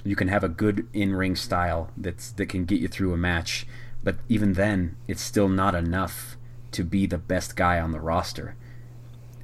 You 0.05 0.17
can 0.17 0.29
have 0.29 0.43
a 0.43 0.49
good 0.49 0.89
in-ring 0.93 1.37
style 1.37 1.91
that's 1.97 2.33
that 2.33 2.47
can 2.47 2.65
get 2.65 2.81
you 2.81 2.89
through 2.89 3.13
a 3.15 3.19
match. 3.19 3.67
But 4.03 4.17
even 4.29 4.55
then 4.55 4.97
it's 5.07 5.23
still 5.23 5.49
not 5.49 5.75
enough 5.75 6.37
to 6.73 6.83
be 6.83 7.07
the 7.07 7.19
best 7.19 7.55
guy 7.55 7.79
on 7.79 7.93
the 7.93 8.01
roster. 8.01 8.57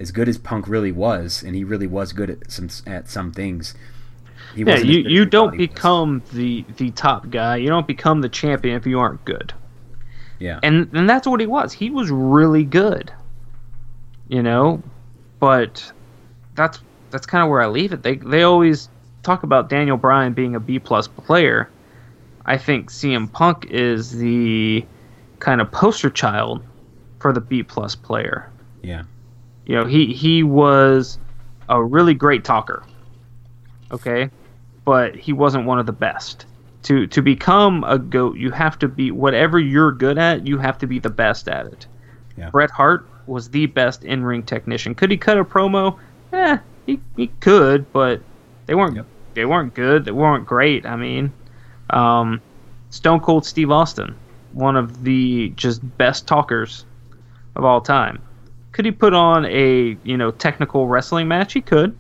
As 0.00 0.10
good 0.10 0.28
as 0.28 0.38
punk 0.38 0.68
really 0.68 0.92
was 0.92 1.42
and 1.42 1.54
he 1.54 1.64
really 1.64 1.86
was 1.86 2.12
good 2.12 2.30
at 2.30 2.50
some 2.50 2.68
at 2.86 3.08
some 3.08 3.32
things 3.32 3.74
he 4.54 4.62
yeah 4.62 4.78
you, 4.78 5.00
you 5.00 5.24
don't 5.24 5.52
he 5.54 5.66
was. 5.66 5.68
become 5.68 6.22
the 6.32 6.64
the 6.76 6.90
top 6.92 7.30
guy. 7.30 7.56
You 7.56 7.68
don't 7.68 7.86
become 7.86 8.20
the 8.20 8.28
champion 8.28 8.76
if 8.76 8.86
you 8.86 8.98
aren't 8.98 9.24
good. 9.24 9.52
Yeah. 10.38 10.60
And 10.62 10.88
and 10.92 11.08
that's 11.08 11.26
what 11.26 11.40
he 11.40 11.46
was. 11.46 11.72
He 11.72 11.90
was 11.90 12.10
really 12.10 12.64
good, 12.64 13.12
you 14.28 14.42
know. 14.42 14.82
But 15.40 15.92
that's 16.54 16.80
that's 17.10 17.26
kind 17.26 17.42
of 17.42 17.50
where 17.50 17.62
I 17.62 17.66
leave 17.66 17.92
it. 17.92 18.02
They 18.02 18.16
they 18.16 18.42
always 18.42 18.88
talk 19.22 19.42
about 19.42 19.68
Daniel 19.68 19.96
Bryan 19.96 20.32
being 20.32 20.54
a 20.54 20.60
B 20.60 20.78
plus 20.78 21.08
player. 21.08 21.70
I 22.44 22.56
think 22.56 22.90
CM 22.90 23.30
Punk 23.30 23.66
is 23.70 24.12
the 24.12 24.84
kind 25.38 25.60
of 25.60 25.70
poster 25.70 26.10
child 26.10 26.62
for 27.20 27.32
the 27.32 27.40
B 27.40 27.62
plus 27.62 27.94
player. 27.94 28.50
yeah 28.82 29.04
You 29.66 29.76
know, 29.76 29.84
he 29.84 30.12
he 30.12 30.42
was 30.42 31.18
a 31.68 31.82
really 31.82 32.14
great 32.14 32.44
talker. 32.44 32.84
Okay? 33.90 34.30
But 34.84 35.14
he 35.14 35.32
wasn't 35.32 35.66
one 35.66 35.78
of 35.78 35.86
the 35.86 35.92
best. 35.92 36.46
To 36.84 37.06
to 37.08 37.20
become 37.22 37.84
a 37.84 37.98
goat, 37.98 38.38
you 38.38 38.50
have 38.50 38.78
to 38.78 38.88
be 38.88 39.10
whatever 39.10 39.58
you're 39.58 39.92
good 39.92 40.16
at, 40.16 40.46
you 40.46 40.58
have 40.58 40.78
to 40.78 40.86
be 40.86 40.98
the 40.98 41.10
best 41.10 41.48
at 41.48 41.66
it. 41.66 41.86
Yeah. 42.36 42.50
Bret 42.50 42.70
Hart 42.70 43.06
was 43.28 43.50
the 43.50 43.66
best 43.66 44.04
in-ring 44.04 44.42
technician. 44.42 44.94
Could 44.94 45.10
he 45.10 45.16
cut 45.16 45.38
a 45.38 45.44
promo? 45.44 45.98
Eh, 46.32 46.58
he, 46.86 47.00
he 47.16 47.26
could, 47.40 47.90
but 47.92 48.20
they 48.66 48.74
weren't 48.74 48.96
Yep. 48.96 49.06
they 49.34 49.44
weren't 49.44 49.74
good. 49.74 50.04
They 50.04 50.10
weren't 50.12 50.46
great. 50.46 50.86
I 50.86 50.96
mean, 50.96 51.32
um, 51.90 52.40
Stone 52.90 53.20
Cold 53.20 53.44
Steve 53.46 53.70
Austin, 53.70 54.14
one 54.52 54.76
of 54.76 55.04
the 55.04 55.50
just 55.50 55.80
best 55.98 56.26
talkers 56.26 56.84
of 57.54 57.64
all 57.64 57.80
time. 57.80 58.20
Could 58.72 58.84
he 58.84 58.90
put 58.90 59.14
on 59.14 59.44
a 59.46 59.96
you 60.04 60.16
know 60.16 60.30
technical 60.30 60.86
wrestling 60.88 61.28
match? 61.28 61.52
He 61.52 61.60
could. 61.60 61.96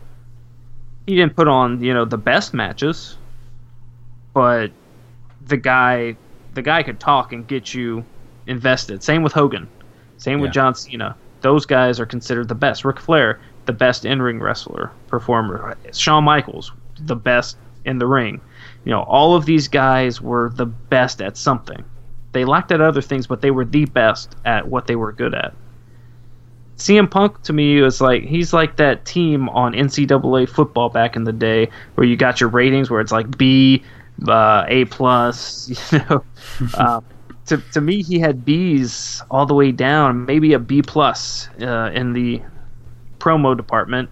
He 1.06 1.14
didn't 1.16 1.36
put 1.36 1.48
on 1.48 1.82
you 1.82 1.94
know 1.94 2.04
the 2.04 2.18
best 2.18 2.54
matches, 2.54 3.16
but 4.34 4.70
the 5.46 5.56
guy 5.56 6.16
the 6.54 6.62
guy 6.62 6.82
could 6.82 7.00
talk 7.00 7.32
and 7.32 7.46
get 7.46 7.72
you 7.74 8.04
invested. 8.46 9.02
Same 9.02 9.22
with 9.22 9.32
Hogan. 9.32 9.68
Same 10.18 10.40
with 10.40 10.48
Yeah. 10.50 10.52
John 10.54 10.74
Cena. 10.74 11.16
Those 11.40 11.64
guys 11.66 11.98
are 12.00 12.06
considered 12.06 12.48
the 12.48 12.54
best. 12.54 12.84
Ric 12.84 12.98
Flair, 13.00 13.40
the 13.66 13.72
best 13.72 14.04
in 14.04 14.20
ring 14.20 14.40
wrestler 14.40 14.90
performer. 15.06 15.76
Shawn 15.92 16.24
Michaels, 16.24 16.72
the 17.00 17.16
best 17.16 17.56
in 17.84 17.98
the 17.98 18.06
ring. 18.06 18.40
You 18.84 18.90
know, 18.92 19.02
all 19.02 19.34
of 19.36 19.46
these 19.46 19.68
guys 19.68 20.20
were 20.20 20.50
the 20.54 20.66
best 20.66 21.22
at 21.22 21.36
something. 21.36 21.84
They 22.32 22.44
lacked 22.44 22.72
at 22.72 22.80
other 22.80 23.00
things, 23.02 23.26
but 23.26 23.40
they 23.40 23.50
were 23.50 23.64
the 23.64 23.84
best 23.86 24.36
at 24.44 24.68
what 24.68 24.86
they 24.86 24.96
were 24.96 25.12
good 25.12 25.34
at. 25.34 25.54
CM 26.76 27.10
Punk 27.10 27.42
to 27.42 27.52
me 27.52 27.80
was 27.80 28.00
like 28.00 28.22
he's 28.22 28.52
like 28.52 28.76
that 28.76 29.04
team 29.04 29.48
on 29.48 29.72
NCAA 29.72 30.48
football 30.48 30.88
back 30.88 31.16
in 31.16 31.24
the 31.24 31.32
day 31.32 31.68
where 31.96 32.06
you 32.06 32.16
got 32.16 32.40
your 32.40 32.50
ratings 32.50 32.88
where 32.88 33.00
it's 33.00 33.10
like 33.10 33.36
B, 33.36 33.82
uh, 34.28 34.64
A 34.68 34.84
plus, 34.84 35.68
you 35.92 35.98
know. 36.10 36.24
uh, 36.74 37.00
to 37.48 37.58
to 37.72 37.80
me, 37.80 38.02
he 38.02 38.18
had 38.18 38.44
B's 38.44 39.22
all 39.30 39.46
the 39.46 39.54
way 39.54 39.72
down, 39.72 40.26
maybe 40.26 40.52
a 40.52 40.58
B 40.58 40.82
plus 40.82 41.48
uh, 41.60 41.90
in 41.92 42.12
the 42.12 42.42
promo 43.18 43.56
department. 43.56 44.10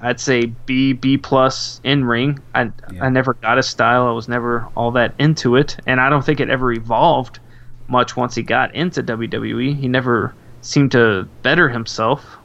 I'd 0.00 0.20
say 0.20 0.46
B 0.46 0.92
B 0.92 1.16
plus 1.16 1.80
in 1.84 2.04
ring. 2.04 2.38
I 2.54 2.70
Yeah. 2.92 3.04
I 3.04 3.08
never 3.08 3.34
got 3.34 3.56
his 3.56 3.66
style. 3.66 4.06
I 4.06 4.12
was 4.12 4.28
never 4.28 4.68
all 4.76 4.92
that 4.92 5.14
into 5.18 5.56
it, 5.56 5.76
and 5.86 6.00
I 6.00 6.08
don't 6.08 6.24
think 6.24 6.40
it 6.40 6.50
ever 6.50 6.72
evolved 6.72 7.40
much 7.88 8.16
once 8.16 8.34
he 8.34 8.42
got 8.42 8.74
into 8.74 9.02
WWE. 9.02 9.76
He 9.76 9.88
never 9.88 10.34
seemed 10.60 10.92
to 10.92 11.28
better 11.42 11.68
himself. 11.68 12.36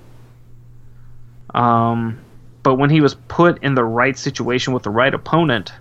Um, 1.53 2.19
but 2.63 2.75
when 2.75 2.89
he 2.89 3.01
was 3.01 3.15
put 3.27 3.61
in 3.61 3.75
the 3.75 3.83
right 3.83 4.17
situation 4.17 4.73
with 4.73 4.83
the 4.83 4.89
right 4.89 5.13
opponent, 5.13 5.73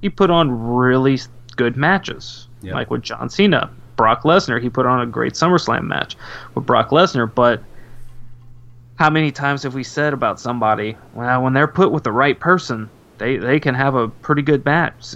he 0.00 0.08
put 0.08 0.30
on 0.30 0.50
really 0.50 1.18
good 1.56 1.76
matches. 1.76 2.48
Yep. 2.64 2.74
Like 2.74 2.90
with 2.90 3.02
John 3.02 3.28
Cena, 3.28 3.70
Brock 3.96 4.22
Lesnar, 4.22 4.60
he 4.60 4.70
put 4.70 4.86
on 4.86 5.00
a 5.00 5.06
great 5.06 5.34
SummerSlam 5.34 5.84
match 5.84 6.16
with 6.54 6.66
Brock 6.66 6.90
Lesnar. 6.90 7.32
But 7.32 7.62
how 8.96 9.10
many 9.10 9.30
times 9.30 9.62
have 9.64 9.74
we 9.74 9.84
said 9.84 10.12
about 10.12 10.40
somebody, 10.40 10.96
well, 11.14 11.42
when 11.42 11.52
they're 11.52 11.68
put 11.68 11.92
with 11.92 12.04
the 12.04 12.12
right 12.12 12.38
person, 12.38 12.88
they 13.18 13.36
they 13.36 13.60
can 13.60 13.74
have 13.74 13.94
a 13.94 14.08
pretty 14.08 14.42
good 14.42 14.64
match. 14.64 15.14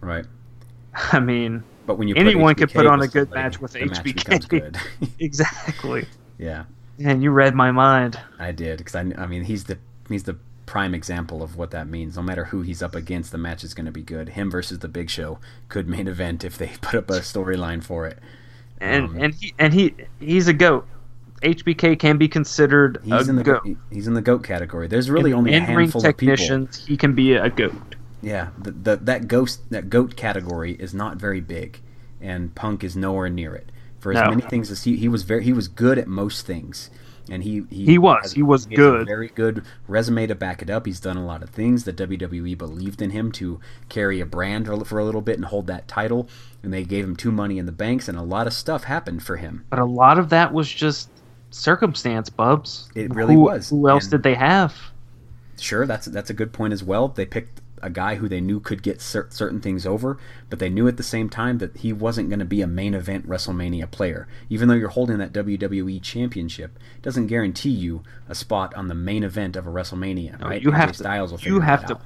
Right. 0.00 0.24
I 1.12 1.20
mean, 1.20 1.62
But 1.86 1.98
when 1.98 2.08
you 2.08 2.14
Anyone 2.14 2.54
could 2.54 2.70
put 2.72 2.86
on 2.86 3.02
a 3.02 3.08
good 3.08 3.30
match 3.30 3.60
with 3.60 3.74
HBK. 3.74 4.28
Match 4.28 4.48
good. 4.48 4.78
exactly. 5.18 6.06
yeah, 6.38 6.64
And 7.02 7.22
you 7.22 7.30
read 7.30 7.54
my 7.54 7.70
mind. 7.72 8.18
I 8.38 8.52
did 8.52 8.78
because 8.78 8.94
I, 8.94 9.00
I 9.18 9.26
mean 9.26 9.44
he's 9.44 9.64
the 9.64 9.78
he's 10.08 10.24
the 10.24 10.36
prime 10.66 10.94
example 10.94 11.42
of 11.42 11.56
what 11.56 11.70
that 11.72 11.88
means. 11.88 12.16
No 12.16 12.22
matter 12.22 12.46
who 12.46 12.62
he's 12.62 12.82
up 12.82 12.94
against, 12.94 13.32
the 13.32 13.38
match 13.38 13.64
is 13.64 13.74
going 13.74 13.86
to 13.86 13.92
be 13.92 14.02
good. 14.02 14.30
Him 14.30 14.50
versus 14.50 14.78
the 14.80 14.88
Big 14.88 15.10
Show 15.10 15.38
could 15.68 15.88
main 15.88 16.08
event 16.08 16.44
if 16.44 16.56
they 16.58 16.68
put 16.80 16.94
up 16.94 17.10
a 17.10 17.20
storyline 17.20 17.82
for 17.82 18.06
it. 18.06 18.18
And 18.80 19.04
Um, 19.06 19.16
and 19.22 19.34
he 19.34 19.54
and 19.58 19.72
he 19.74 19.94
he's 20.20 20.48
a 20.48 20.52
goat. 20.52 20.86
HBK 21.42 21.98
can 21.98 22.16
be 22.16 22.26
considered 22.28 22.98
He's 23.04 23.12
a 23.26 23.30
in 23.30 23.36
the 23.36 23.42
goat. 23.44 23.68
he's 23.90 24.06
in 24.06 24.14
the 24.14 24.22
goat 24.22 24.42
category. 24.44 24.88
There's 24.88 25.10
really 25.10 25.30
In- 25.32 25.36
only 25.38 25.54
a 25.54 25.60
handful 25.60 26.00
of 26.06 26.16
people. 26.16 26.34
he 26.86 26.96
can 26.96 27.14
be 27.14 27.34
a 27.34 27.50
goat. 27.50 27.96
Yeah, 28.22 28.48
the, 28.56 28.70
the, 28.70 28.96
that 28.96 29.28
ghost 29.28 29.68
that 29.70 29.90
goat 29.90 30.16
category 30.16 30.72
is 30.72 30.94
not 30.94 31.18
very 31.18 31.40
big, 31.42 31.80
and 32.20 32.54
Punk 32.54 32.82
is 32.82 32.96
nowhere 32.96 33.28
near 33.28 33.54
it. 33.54 33.70
For 34.00 34.12
as 34.12 34.22
No. 34.22 34.30
many 34.30 34.42
things 34.42 34.70
as 34.70 34.84
he 34.84 34.96
he 34.96 35.08
was 35.08 35.22
very 35.24 35.44
he 35.44 35.52
was 35.52 35.68
good 35.68 35.98
at 35.98 36.08
most 36.08 36.46
things, 36.46 36.88
and 37.30 37.42
he 37.42 37.64
he, 37.70 37.84
He 37.86 37.98
was. 37.98 38.18
has- 38.22 38.32
He 38.32 38.42
was 38.42 38.66
a 38.66 38.70
good. 38.74 39.06
very 39.06 39.28
good 39.28 39.64
resume 39.88 40.26
to 40.26 40.34
back 40.34 40.60
it 40.62 40.70
up. 40.70 40.86
He's 40.86 41.00
done 41.00 41.16
a 41.16 41.24
lot 41.24 41.42
of 41.42 41.50
things. 41.50 41.84
The 41.84 41.92
WWE 41.92 42.56
believed 42.58 43.00
in 43.02 43.10
him 43.10 43.32
to 43.32 43.60
carry 43.88 44.20
a 44.20 44.26
brand 44.26 44.66
for 44.66 44.84
for 44.84 44.98
a 44.98 45.04
little 45.04 45.20
bit 45.22 45.36
and 45.36 45.44
hold 45.46 45.66
that 45.68 45.88
title, 45.88 46.28
and 46.62 46.72
they 46.72 46.84
gave 46.84 47.04
him 47.04 47.16
two 47.16 47.32
Money 47.32 47.58
in 47.58 47.66
the 47.66 47.72
Banks, 47.72 48.08
and 48.08 48.18
a 48.18 48.22
lot 48.22 48.46
of 48.46 48.52
stuff 48.52 48.84
happened 48.84 49.22
for 49.22 49.36
him. 49.36 49.64
But 49.70 49.78
a 49.78 49.84
lot 49.84 50.18
of 50.18 50.28
that 50.30 50.52
was 50.52 50.70
just 50.70 51.08
circumstance, 51.50 52.28
Bubs. 52.30 52.90
It 52.94 53.14
really 53.14 53.34
who, 53.34 53.40
was. 53.40 53.70
Who 53.70 53.88
else 53.88 54.04
And- 54.04 54.10
did 54.12 54.22
they 54.22 54.34
have? 54.34 54.74
Sure, 55.58 55.86
that's 55.86 56.06
that's 56.06 56.30
a 56.30 56.34
good 56.34 56.52
point 56.52 56.72
as 56.72 56.82
well. 56.82 57.08
They 57.08 57.24
picked 57.26 57.60
a 57.82 57.90
guy 57.90 58.14
who 58.16 58.28
they 58.28 58.40
knew 58.40 58.60
could 58.60 58.82
get 58.82 59.00
cer- 59.00 59.28
certain 59.30 59.60
things 59.60 59.84
over, 59.86 60.18
but 60.48 60.58
they 60.58 60.68
knew 60.70 60.88
at 60.88 60.96
the 60.96 61.02
same 61.02 61.28
time 61.28 61.58
that 61.58 61.76
he 61.78 61.92
wasn't 61.92 62.28
going 62.28 62.38
to 62.38 62.44
be 62.44 62.62
a 62.62 62.66
main 62.66 62.94
event 62.94 63.28
WrestleMania 63.28 63.90
player. 63.90 64.26
Even 64.48 64.68
though 64.68 64.74
you're 64.74 64.88
holding 64.88 65.18
that 65.18 65.32
WWE 65.32 66.00
championship, 66.02 66.78
it 66.96 67.02
doesn't 67.02 67.26
guarantee 67.26 67.70
you 67.70 68.02
a 68.28 68.34
spot 68.34 68.74
on 68.74 68.88
the 68.88 68.94
main 68.94 69.22
event 69.24 69.56
of 69.56 69.66
a 69.66 69.70
WrestleMania. 69.70 70.40
No, 70.40 70.48
right? 70.48 70.62
you 70.62 70.70
AJ 70.70 70.76
have 70.76 70.92
to- 70.92 70.98
Styles 70.98 71.32
will 71.32 71.40
you 71.40 71.60
have 71.60 71.84
to- 71.86 71.94
out. 71.94 72.02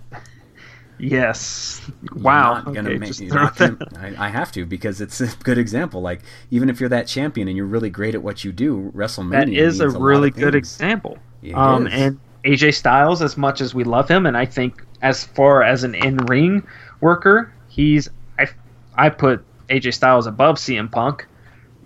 Yes. 1.00 1.80
Wow. 2.16 2.64
Okay, 2.66 2.80
ma- 2.98 3.06
just 3.06 3.20
you're 3.20 3.30
throw 3.30 3.42
not 3.44 3.56
gonna- 3.56 3.78
I, 4.18 4.26
I 4.26 4.28
have 4.30 4.50
to 4.52 4.66
because 4.66 5.00
it's 5.00 5.20
a 5.20 5.28
good 5.44 5.58
example. 5.58 6.00
Like 6.00 6.22
even 6.50 6.68
if 6.68 6.80
you're 6.80 6.88
that 6.88 7.06
champion 7.06 7.46
and 7.46 7.56
you're 7.56 7.66
really 7.66 7.90
great 7.90 8.14
at 8.16 8.22
what 8.22 8.42
you 8.44 8.50
do, 8.52 8.90
WrestleMania 8.96 9.30
that 9.30 9.48
is 9.48 9.80
a 9.80 9.84
means 9.86 9.96
really 9.98 10.30
good 10.30 10.54
things. 10.54 10.72
example. 10.74 11.18
It 11.42 11.52
um, 11.54 11.86
is. 11.86 11.92
and 11.94 12.20
AJ 12.44 12.74
Styles, 12.74 13.22
as 13.22 13.36
much 13.36 13.60
as 13.60 13.74
we 13.74 13.84
love 13.84 14.08
him, 14.08 14.26
and 14.26 14.36
I 14.36 14.44
think 14.44 14.82
as 15.02 15.24
far 15.24 15.62
as 15.62 15.84
an 15.84 15.94
in-ring 15.94 16.66
worker, 17.00 17.52
he's 17.68 18.08
I 18.38 18.48
I 18.96 19.08
put 19.10 19.44
AJ 19.68 19.94
Styles 19.94 20.26
above 20.26 20.56
CM 20.56 20.90
Punk. 20.90 21.26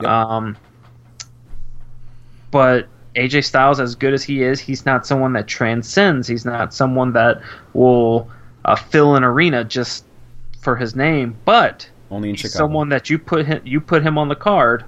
Yep. 0.01 0.11
Um, 0.11 0.57
but 2.51 2.89
AJ 3.15 3.45
Styles, 3.45 3.81
as 3.81 3.95
good 3.95 4.15
as 4.15 4.23
he 4.23 4.43
is, 4.43 4.61
he's 4.61 4.87
not 4.87 5.07
someone 5.07 5.33
that 5.35 5.47
transcends. 5.47 6.27
He's 6.27 6.45
not 6.45 6.73
someone 6.73 7.13
that 7.13 7.43
will 7.75 8.31
uh, 8.65 8.77
fill 8.77 9.17
an 9.17 9.25
arena 9.25 9.65
just 9.65 10.05
for 10.61 10.77
his 10.77 10.95
name. 10.97 11.37
But 11.45 11.89
only 12.11 12.31
in 12.31 12.35
he's 12.35 12.43
Chicago. 12.43 12.65
someone 12.65 12.89
that 12.91 13.11
you 13.11 13.19
put 13.19 13.47
him 13.47 13.61
you 13.65 13.81
put 13.81 14.03
him 14.03 14.17
on 14.17 14.29
the 14.29 14.37
card, 14.37 14.85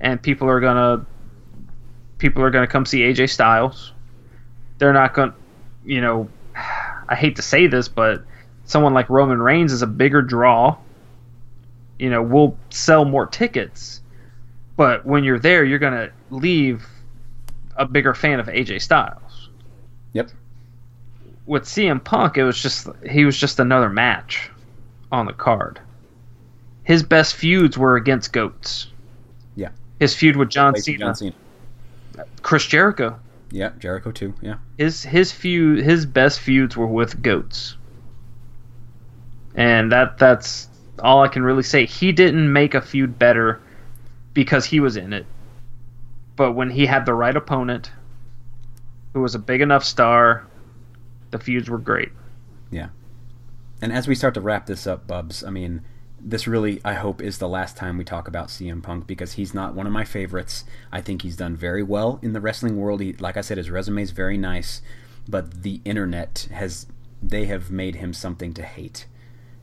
and 0.00 0.20
people 0.22 0.48
are 0.48 0.60
gonna 0.60 1.04
people 2.18 2.42
are 2.42 2.50
gonna 2.50 2.66
come 2.66 2.84
see 2.84 3.00
AJ 3.00 3.30
Styles. 3.30 3.92
They're 4.78 4.92
not 4.92 5.14
gonna, 5.14 5.34
you 5.84 6.00
know, 6.00 6.28
I 7.08 7.14
hate 7.14 7.36
to 7.36 7.42
say 7.42 7.66
this, 7.66 7.88
but 7.88 8.22
someone 8.64 8.94
like 8.94 9.08
Roman 9.08 9.40
Reigns 9.40 9.72
is 9.72 9.82
a 9.82 9.86
bigger 9.86 10.22
draw. 10.22 10.76
You 11.98 12.10
know, 12.10 12.22
will 12.22 12.56
sell 12.70 13.04
more 13.04 13.26
tickets, 13.26 14.00
but 14.76 15.04
when 15.04 15.24
you're 15.24 15.40
there, 15.40 15.64
you're 15.64 15.80
gonna 15.80 16.10
leave 16.30 16.86
a 17.76 17.86
bigger 17.86 18.14
fan 18.14 18.38
of 18.38 18.46
AJ 18.46 18.82
Styles. 18.82 19.48
Yep. 20.12 20.30
With 21.46 21.64
CM 21.64 22.02
Punk, 22.02 22.36
it 22.36 22.44
was 22.44 22.60
just 22.60 22.88
he 23.08 23.24
was 23.24 23.36
just 23.36 23.58
another 23.58 23.88
match 23.88 24.50
on 25.10 25.26
the 25.26 25.32
card. 25.32 25.80
His 26.84 27.02
best 27.02 27.34
feuds 27.34 27.76
were 27.76 27.96
against 27.96 28.32
goats. 28.32 28.88
Yeah. 29.56 29.70
His 29.98 30.14
feud 30.14 30.36
with 30.36 30.50
John 30.50 30.76
Cena, 30.76 30.98
John 30.98 31.14
Cena. 31.14 31.34
Chris 32.42 32.66
Jericho. 32.66 33.18
Yeah, 33.50 33.70
Jericho 33.78 34.10
too. 34.10 34.34
Yeah. 34.40 34.56
His 34.76 35.04
his 35.04 35.32
feud 35.32 35.82
his 35.84 36.06
best 36.06 36.40
feuds 36.40 36.76
were 36.76 36.86
with 36.86 37.22
goats. 37.22 37.76
And 39.54 39.90
that 39.92 40.18
that's 40.18 40.68
all 41.02 41.22
I 41.22 41.28
can 41.28 41.42
really 41.42 41.62
say. 41.62 41.86
He 41.86 42.12
didn't 42.12 42.52
make 42.52 42.74
a 42.74 42.82
feud 42.82 43.18
better 43.18 43.60
because 44.34 44.66
he 44.66 44.80
was 44.80 44.96
in 44.96 45.12
it. 45.12 45.26
But 46.36 46.52
when 46.52 46.70
he 46.70 46.86
had 46.86 47.06
the 47.06 47.14
right 47.14 47.36
opponent 47.36 47.90
who 49.12 49.20
was 49.20 49.34
a 49.34 49.38
big 49.38 49.60
enough 49.60 49.84
star, 49.84 50.46
the 51.30 51.38
feuds 51.38 51.68
were 51.68 51.78
great. 51.78 52.10
Yeah. 52.70 52.88
And 53.80 53.92
as 53.92 54.06
we 54.06 54.14
start 54.14 54.34
to 54.34 54.40
wrap 54.40 54.66
this 54.66 54.86
up, 54.86 55.06
Bubs, 55.06 55.42
I 55.42 55.50
mean, 55.50 55.82
this 56.20 56.46
really, 56.46 56.80
I 56.84 56.94
hope, 56.94 57.22
is 57.22 57.38
the 57.38 57.48
last 57.48 57.76
time 57.76 57.96
we 57.96 58.04
talk 58.04 58.28
about 58.28 58.48
CM 58.48 58.82
Punk 58.82 59.06
because 59.06 59.32
he's 59.32 59.54
not 59.54 59.74
one 59.74 59.86
of 59.86 59.92
my 59.92 60.04
favorites. 60.04 60.64
I 60.92 61.00
think 61.00 61.22
he's 61.22 61.36
done 61.36 61.56
very 61.56 61.82
well 61.82 62.18
in 62.22 62.32
the 62.32 62.40
wrestling 62.40 62.76
world. 62.76 63.00
He, 63.00 63.12
like 63.14 63.36
I 63.36 63.40
said, 63.40 63.58
his 63.58 63.70
resume 63.70 64.02
is 64.02 64.10
very 64.10 64.36
nice, 64.36 64.82
but 65.28 65.62
the 65.62 65.80
internet 65.84 66.48
has, 66.52 66.86
they 67.22 67.46
have 67.46 67.70
made 67.70 67.96
him 67.96 68.12
something 68.12 68.52
to 68.54 68.62
hate. 68.62 69.06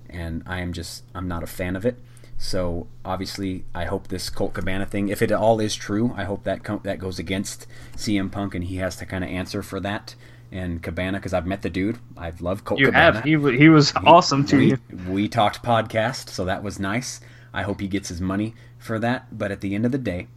And 0.10 0.44
I 0.46 0.60
am 0.60 0.72
just, 0.72 1.04
I'm 1.14 1.28
not 1.28 1.44
a 1.44 1.48
fan 1.48 1.76
of 1.76 1.86
it. 1.86 1.98
So 2.38 2.88
obviously, 3.04 3.64
I 3.74 3.86
hope 3.86 4.08
this 4.08 4.30
Colt 4.30 4.54
Cabana 4.54 4.86
thing, 4.86 5.10
if 5.10 5.22
it 5.22 5.32
all 5.32 5.60
is 5.60 5.76
true, 5.76 6.14
I 6.16 6.26
hope 6.26 6.44
that 6.44 6.64
co- 6.64 6.82
that 6.84 7.00
goes 7.00 7.18
against 7.18 7.66
CM 7.96 8.32
Punk 8.32 8.54
and 8.54 8.66
he 8.66 8.78
has 8.78 8.98
to 8.98 9.06
kind 9.06 9.24
of 9.24 9.30
answer 9.30 9.64
for 9.64 9.80
that. 9.80 10.16
And 10.52 10.82
Cabana, 10.82 11.18
because 11.18 11.34
I've 11.34 11.46
met 11.46 11.62
the 11.62 11.70
dude, 11.70 12.00
I've 12.18 12.42
loved 12.42 12.66
Colt 12.66 12.80
You 12.80 12.88
Cabana. 12.88 13.16
have 13.16 13.24
he 13.24 13.58
he 13.58 13.70
was 13.70 13.94
awesome 13.96 14.46
to 14.48 14.58
we, 14.58 14.66
you. 14.68 14.80
We 15.10 15.28
talked 15.28 15.64
podcast, 15.64 16.30
so 16.30 16.46
that 16.46 16.64
was 16.64 16.80
nice. 16.80 17.20
I 17.54 17.64
hope 17.64 17.82
he 17.82 17.88
gets 17.88 18.10
his 18.10 18.22
money 18.22 18.54
for 18.78 19.00
that. 19.00 19.38
But 19.38 19.52
at 19.52 19.62
the 19.62 19.76
end 19.76 19.86
of 19.86 19.92
the 19.92 19.98
day, 19.98 20.28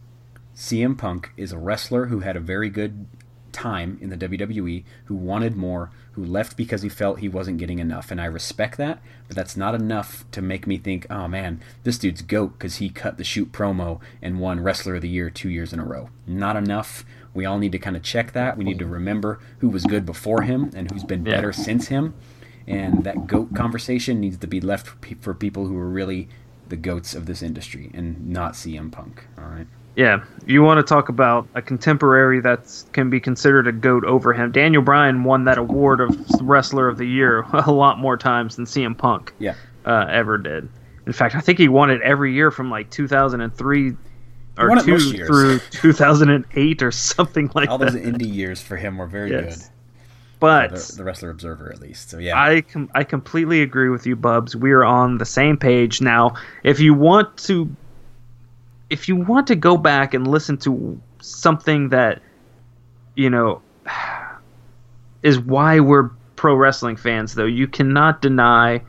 CM 0.55 0.97
Punk 0.97 1.31
is 1.37 1.51
a 1.51 1.57
wrestler 1.57 2.07
who 2.07 2.19
had 2.19 2.35
a 2.35 2.41
very 2.41 2.69
good 2.69 3.05
time 3.51 3.97
in 4.01 4.09
the 4.09 4.17
WWE, 4.17 4.83
who 5.05 5.15
wanted 5.15 5.55
more, 5.55 5.91
who 6.13 6.23
left 6.23 6.57
because 6.57 6.81
he 6.81 6.89
felt 6.89 7.19
he 7.19 7.29
wasn't 7.29 7.57
getting 7.57 7.79
enough. 7.79 8.11
And 8.11 8.19
I 8.19 8.25
respect 8.25 8.77
that, 8.77 9.01
but 9.27 9.35
that's 9.35 9.57
not 9.57 9.75
enough 9.75 10.25
to 10.31 10.41
make 10.41 10.67
me 10.67 10.77
think, 10.77 11.07
oh 11.09 11.27
man, 11.27 11.61
this 11.83 11.97
dude's 11.97 12.21
GOAT 12.21 12.57
because 12.57 12.77
he 12.77 12.89
cut 12.89 13.17
the 13.17 13.23
shoot 13.23 13.51
promo 13.51 13.99
and 14.21 14.39
won 14.39 14.61
Wrestler 14.61 14.95
of 14.95 15.01
the 15.01 15.09
Year 15.09 15.29
two 15.29 15.49
years 15.49 15.73
in 15.73 15.79
a 15.79 15.85
row. 15.85 16.09
Not 16.27 16.55
enough. 16.55 17.05
We 17.39 17.45
all 17.45 17.57
need 17.57 17.71
to 17.71 17.79
kind 17.79 17.95
of 17.95 18.03
check 18.03 18.33
that. 18.33 18.57
We 18.57 18.65
need 18.65 18.79
to 18.79 18.85
remember 18.85 19.39
who 19.59 19.69
was 19.69 19.85
good 19.85 20.05
before 20.05 20.41
him 20.41 20.71
and 20.75 20.91
who's 20.91 21.05
been 21.05 21.25
Yeah. 21.25 21.35
better 21.35 21.53
since 21.53 21.87
him. 21.87 22.13
And 22.67 23.05
that 23.05 23.27
GOAT 23.27 23.55
conversation 23.55 24.19
needs 24.19 24.35
to 24.39 24.45
be 24.47 24.59
left 24.59 24.87
for 24.87 24.97
pe- 24.97 25.15
for 25.21 25.33
people 25.33 25.65
who 25.65 25.77
are 25.77 25.87
really 25.87 26.27
the 26.67 26.75
goats 26.75 27.15
of 27.15 27.27
this 27.27 27.41
industry 27.41 27.91
and 27.93 28.27
not 28.29 28.55
CM 28.57 28.91
Punk. 28.91 29.25
All 29.37 29.45
right. 29.45 29.67
Yeah, 29.95 30.23
you 30.45 30.63
want 30.63 30.79
to 30.79 30.83
talk 30.83 31.07
about 31.07 31.47
a 31.55 31.61
contemporary 31.61 32.41
that 32.41 32.59
can 32.91 33.09
be 33.09 33.21
considered 33.21 33.67
a 33.67 33.71
goat 33.71 34.03
over 34.03 34.33
him. 34.33 34.51
Daniel 34.51 34.81
Bryan 34.81 35.23
won 35.23 35.45
that 35.45 35.57
award 35.57 36.01
of 36.01 36.09
Wrestler 36.41 36.89
of 36.89 36.97
the 36.97 37.07
Year 37.07 37.45
a 37.53 37.71
lot 37.71 37.99
more 37.99 38.17
times 38.17 38.57
than 38.57 38.65
CM 38.65 38.97
Punk 38.97 39.33
Yeah. 39.39 39.53
uh, 39.85 40.07
ever 40.09 40.37
did. 40.37 40.67
In 41.07 41.13
fact, 41.13 41.35
I 41.35 41.39
think 41.39 41.57
he 41.57 41.69
won 41.69 41.89
it 41.89 42.01
every 42.01 42.33
year 42.33 42.51
from 42.51 42.69
like 42.69 42.89
2003 42.89 43.95
or 44.57 44.75
two 44.81 44.99
through 45.25 45.59
2008 45.71 46.81
or 46.83 46.91
something 46.91 47.49
like 47.55 47.69
All 47.69 47.77
that. 47.77 47.87
All 47.89 47.93
those 47.93 48.01
indie 48.01 48.33
years 48.33 48.61
for 48.61 48.75
him 48.77 48.97
were 48.97 49.07
very 49.07 49.31
Yes. 49.31 49.57
good. 49.57 49.69
but 50.39 50.71
The, 50.75 50.95
the 50.97 51.03
Wrestler 51.03 51.29
Observer, 51.29 51.71
at 51.71 51.79
least. 51.81 52.09
So 52.09 52.17
yeah, 52.17 52.41
I 52.41 52.61
com- 52.61 52.89
I 52.95 53.03
completely 53.03 53.61
agree 53.61 53.89
with 53.89 54.05
you, 54.05 54.15
Bubs. 54.15 54.55
We 54.55 54.71
are 54.71 54.83
on 54.85 55.17
the 55.17 55.25
same 55.25 55.57
page 55.57 56.01
now. 56.01 56.33
If 56.63 56.79
you 56.79 56.93
want 56.93 57.37
to, 57.45 57.73
if 58.89 59.07
you 59.07 59.15
want 59.15 59.47
to 59.47 59.55
go 59.55 59.77
back 59.77 60.13
and 60.13 60.27
listen 60.27 60.57
to 60.59 60.99
something 61.21 61.89
that, 61.89 62.21
you 63.15 63.29
know, 63.29 63.61
is 65.23 65.39
why 65.39 65.79
we're 65.79 66.09
pro 66.35 66.55
wrestling 66.55 66.95
fans, 66.95 67.35
though, 67.35 67.45
you 67.45 67.67
cannot 67.67 68.21
deny 68.21 68.81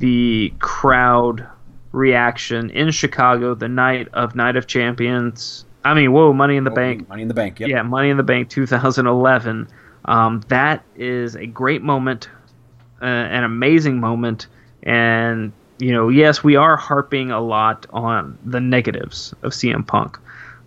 the 0.00 0.52
crowd 0.58 1.46
reaction 1.92 2.70
in 2.70 2.90
Chicago 2.90 3.54
the 3.54 3.68
night 3.68 4.08
of 4.12 4.34
Night 4.34 4.56
of 4.56 4.66
Champions. 4.66 5.64
I 5.84 5.94
mean, 5.94 6.12
whoa, 6.12 6.32
Money 6.32 6.56
in 6.56 6.64
the 6.64 6.70
Oh, 6.70 6.74
Bank. 6.74 7.08
Money 7.08 7.22
in 7.22 7.28
the 7.28 7.34
Bank. 7.34 7.60
Yep. 7.60 7.68
Yeah, 7.68 7.82
Money 7.82 8.10
in 8.10 8.16
the 8.16 8.22
Bank 8.22 8.50
2011. 8.50 9.68
Um, 10.04 10.40
that 10.48 10.84
is 10.96 11.34
a 11.36 11.46
great 11.46 11.82
moment, 11.82 12.28
uh, 13.02 13.04
an 13.06 13.44
amazing 13.44 14.00
moment, 14.00 14.46
and 14.82 15.52
you 15.78 15.92
know, 15.92 16.08
yes, 16.08 16.42
we 16.42 16.56
are 16.56 16.76
harping 16.76 17.30
a 17.30 17.40
lot 17.40 17.86
on 17.90 18.36
the 18.44 18.60
negatives 18.60 19.32
of 19.42 19.52
CM 19.52 19.86
Punk, 19.86 20.18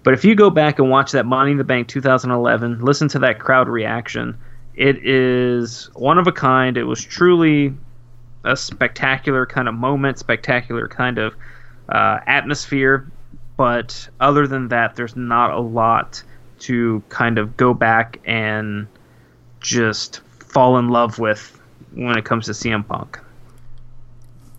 but 0.04 0.14
if 0.14 0.24
you 0.24 0.36
go 0.36 0.50
back 0.50 0.80
and 0.80 0.90
watch 0.90 1.12
that 1.12 1.26
Money 1.26 1.52
in 1.52 1.58
the 1.58 1.64
Bank 1.64 1.88
2011, 1.88 2.80
listen 2.80 3.08
to 3.10 3.20
that 3.20 3.40
crowd 3.40 3.68
reaction, 3.68 4.38
it 4.76 5.06
is 5.06 5.90
one 5.96 6.18
of 6.18 6.28
a 6.28 6.32
kind. 6.32 6.78
It 6.78 6.86
was 6.86 7.04
truly 7.04 7.74
a 8.44 8.56
spectacular 8.56 9.46
kind 9.46 9.68
of 9.68 9.76
moment, 9.76 10.20
spectacular 10.20 10.88
kind 10.88 11.18
of 11.18 11.36
uh, 11.90 12.20
atmosphere. 12.28 13.10
But 13.58 14.10
other 14.20 14.48
than 14.48 14.70
that, 14.70 14.96
there's 14.96 15.16
not 15.16 15.52
a 15.52 15.60
lot 15.60 16.24
to 16.60 17.04
kind 17.10 17.38
of 17.38 17.58
go 17.58 17.74
back 17.74 18.20
and 18.26 18.88
just 19.60 20.22
fall 20.40 20.78
in 20.78 20.90
love 20.90 21.20
with 21.20 21.60
when 21.94 22.18
it 22.18 22.26
comes 22.26 22.46
to 22.46 22.52
CM 22.52 22.88
Punk. 22.88 23.20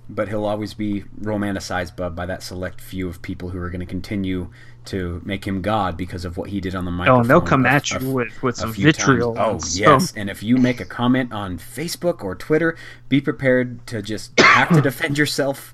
but 0.09 0.29
he'll 0.29 0.45
always 0.45 0.75
be 0.75 1.05
romanticized 1.21 1.97
Bub, 1.97 2.15
by 2.15 2.27
that 2.27 2.43
select 2.43 2.81
few 2.81 3.09
of 3.09 3.23
people 3.23 3.51
who 3.51 3.59
are 3.59 3.71
going 3.71 3.81
to 3.81 3.87
continue 3.87 4.51
to 4.87 5.21
make 5.25 5.47
him 5.47 5.63
God 5.63 5.97
because 5.97 6.25
of 6.25 6.37
what 6.37 6.51
he 6.51 6.61
did 6.61 6.75
on 6.75 6.85
the 6.85 6.91
Oh, 6.91 6.95
microphone. 6.95 7.21
and 7.23 7.31
they'll 7.31 7.41
come 7.41 7.65
a- 7.67 7.69
at 7.69 7.91
a- 7.93 8.01
you 8.05 8.11
with, 8.13 8.43
with 8.43 8.57
some 8.57 8.73
vitriol. 8.73 9.35
times. 9.35 9.81
Oh, 9.81 9.81
yes. 9.81 10.13
And 10.17 10.29
if 10.29 10.43
you 10.43 10.57
make 10.57 10.81
a 10.81 10.85
comment 10.85 11.33
on 11.33 11.59
Facebook 11.59 12.23
or 12.25 12.35
Twitter, 12.35 12.77
be 13.09 13.21
prepared 13.21 13.87
to 13.89 14.03
just 14.03 14.39
have 14.41 14.69
to 14.71 14.81
defend 14.81 15.19
yourself 15.19 15.73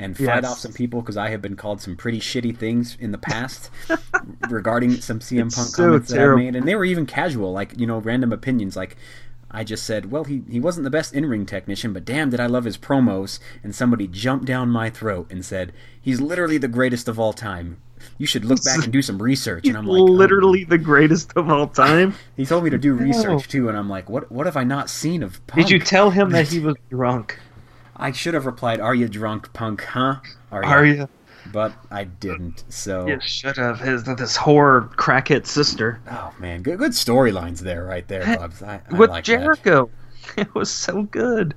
and 0.00 0.16
fight 0.16 0.42
Yes. 0.42 0.44
off 0.44 0.58
some 0.58 0.72
people 0.72 1.00
because 1.02 1.16
I 1.16 1.30
have 1.30 1.42
been 1.42 1.56
called 1.56 1.80
some 1.80 1.96
pretty 1.96 2.20
shitty 2.20 2.56
things 2.56 2.96
in 3.00 3.10
the 3.12 3.18
past 3.18 3.70
regarding 4.48 5.00
some 5.00 5.18
CM 5.20 5.46
It's 5.46 5.56
Punk 5.56 5.68
so 5.68 5.84
comments 5.84 6.10
that 6.12 6.20
I 6.28 6.34
made. 6.36 6.56
And 6.56 6.66
they 6.68 6.74
were 6.74 6.84
even 6.84 7.06
casual, 7.06 7.52
like, 7.52 7.78
you 7.78 7.86
know, 7.86 7.98
random 7.98 8.32
opinions. 8.32 8.76
Like, 8.76 8.96
I 9.50 9.64
just 9.64 9.84
said, 9.84 10.10
well, 10.10 10.24
he, 10.24 10.42
he 10.48 10.60
wasn't 10.60 10.84
the 10.84 10.90
best 10.90 11.14
in 11.14 11.26
ring 11.26 11.46
technician, 11.46 11.92
but 11.92 12.04
damn, 12.04 12.30
did 12.30 12.38
I 12.38 12.46
love 12.46 12.64
his 12.64 12.76
promos. 12.78 13.38
And 13.62 13.74
somebody 13.74 14.06
jumped 14.06 14.44
down 14.44 14.68
my 14.68 14.90
throat 14.90 15.26
and 15.30 15.44
said, 15.44 15.72
he's 16.00 16.20
literally 16.20 16.58
the 16.58 16.68
greatest 16.68 17.08
of 17.08 17.18
all 17.18 17.32
time. 17.32 17.78
You 18.16 18.26
should 18.26 18.44
look 18.44 18.62
back 18.64 18.82
and 18.82 18.92
do 18.92 19.02
some 19.02 19.20
research. 19.20 19.64
He's 19.64 19.70
And 19.70 19.78
I'm 19.78 19.86
like, 19.86 20.00
oh. 20.00 20.04
literally 20.04 20.64
the 20.64 20.78
greatest 20.78 21.32
of 21.36 21.50
all 21.50 21.68
time. 21.68 22.14
He 22.36 22.46
told 22.46 22.62
me 22.62 22.70
to 22.70 22.78
do 22.78 22.94
research 22.94 23.48
too, 23.48 23.68
and 23.68 23.76
I'm 23.76 23.90
like, 23.90 24.08
what? 24.08 24.30
What 24.30 24.46
have 24.46 24.56
I 24.56 24.62
not 24.62 24.88
seen 24.88 25.24
of 25.24 25.44
Punk? 25.48 25.66
Did 25.66 25.70
you 25.70 25.80
tell 25.80 26.10
him 26.10 26.30
that 26.30 26.48
he 26.52 26.60
was 26.60 26.76
drunk? 26.88 27.38
I 27.96 28.12
should 28.12 28.34
have 28.34 28.46
replied, 28.46 28.80
"Are 28.80 28.94
you 28.94 29.08
drunk, 29.08 29.52
Punk? 29.52 29.82
Huh? 29.82 30.16
Are 30.52 30.62
you?" 30.62 30.68
Are 30.68 30.84
you? 30.84 31.08
But 31.50 31.72
I 31.90 32.04
didn't. 32.04 32.64
So, 32.68 33.06
You 33.06 33.20
should 33.20 33.56
have. 33.56 33.80
His 33.80 34.04
this 34.04 34.36
horror 34.36 34.90
crackhead 34.96 35.46
sister 35.46 36.00
oh 36.10 36.32
man, 36.38 36.62
good 36.62 36.78
good 36.78 36.92
storylines 36.92 37.58
there, 37.58 37.84
right 37.84 38.06
there, 38.06 38.36
Bubs. 38.36 38.62
I, 38.62 38.80
I 38.88 38.94
with 38.94 39.10
like 39.10 39.24
Jericho. 39.24 39.90
It 40.36 40.54
was 40.54 40.70
so 40.70 41.04
good. 41.04 41.54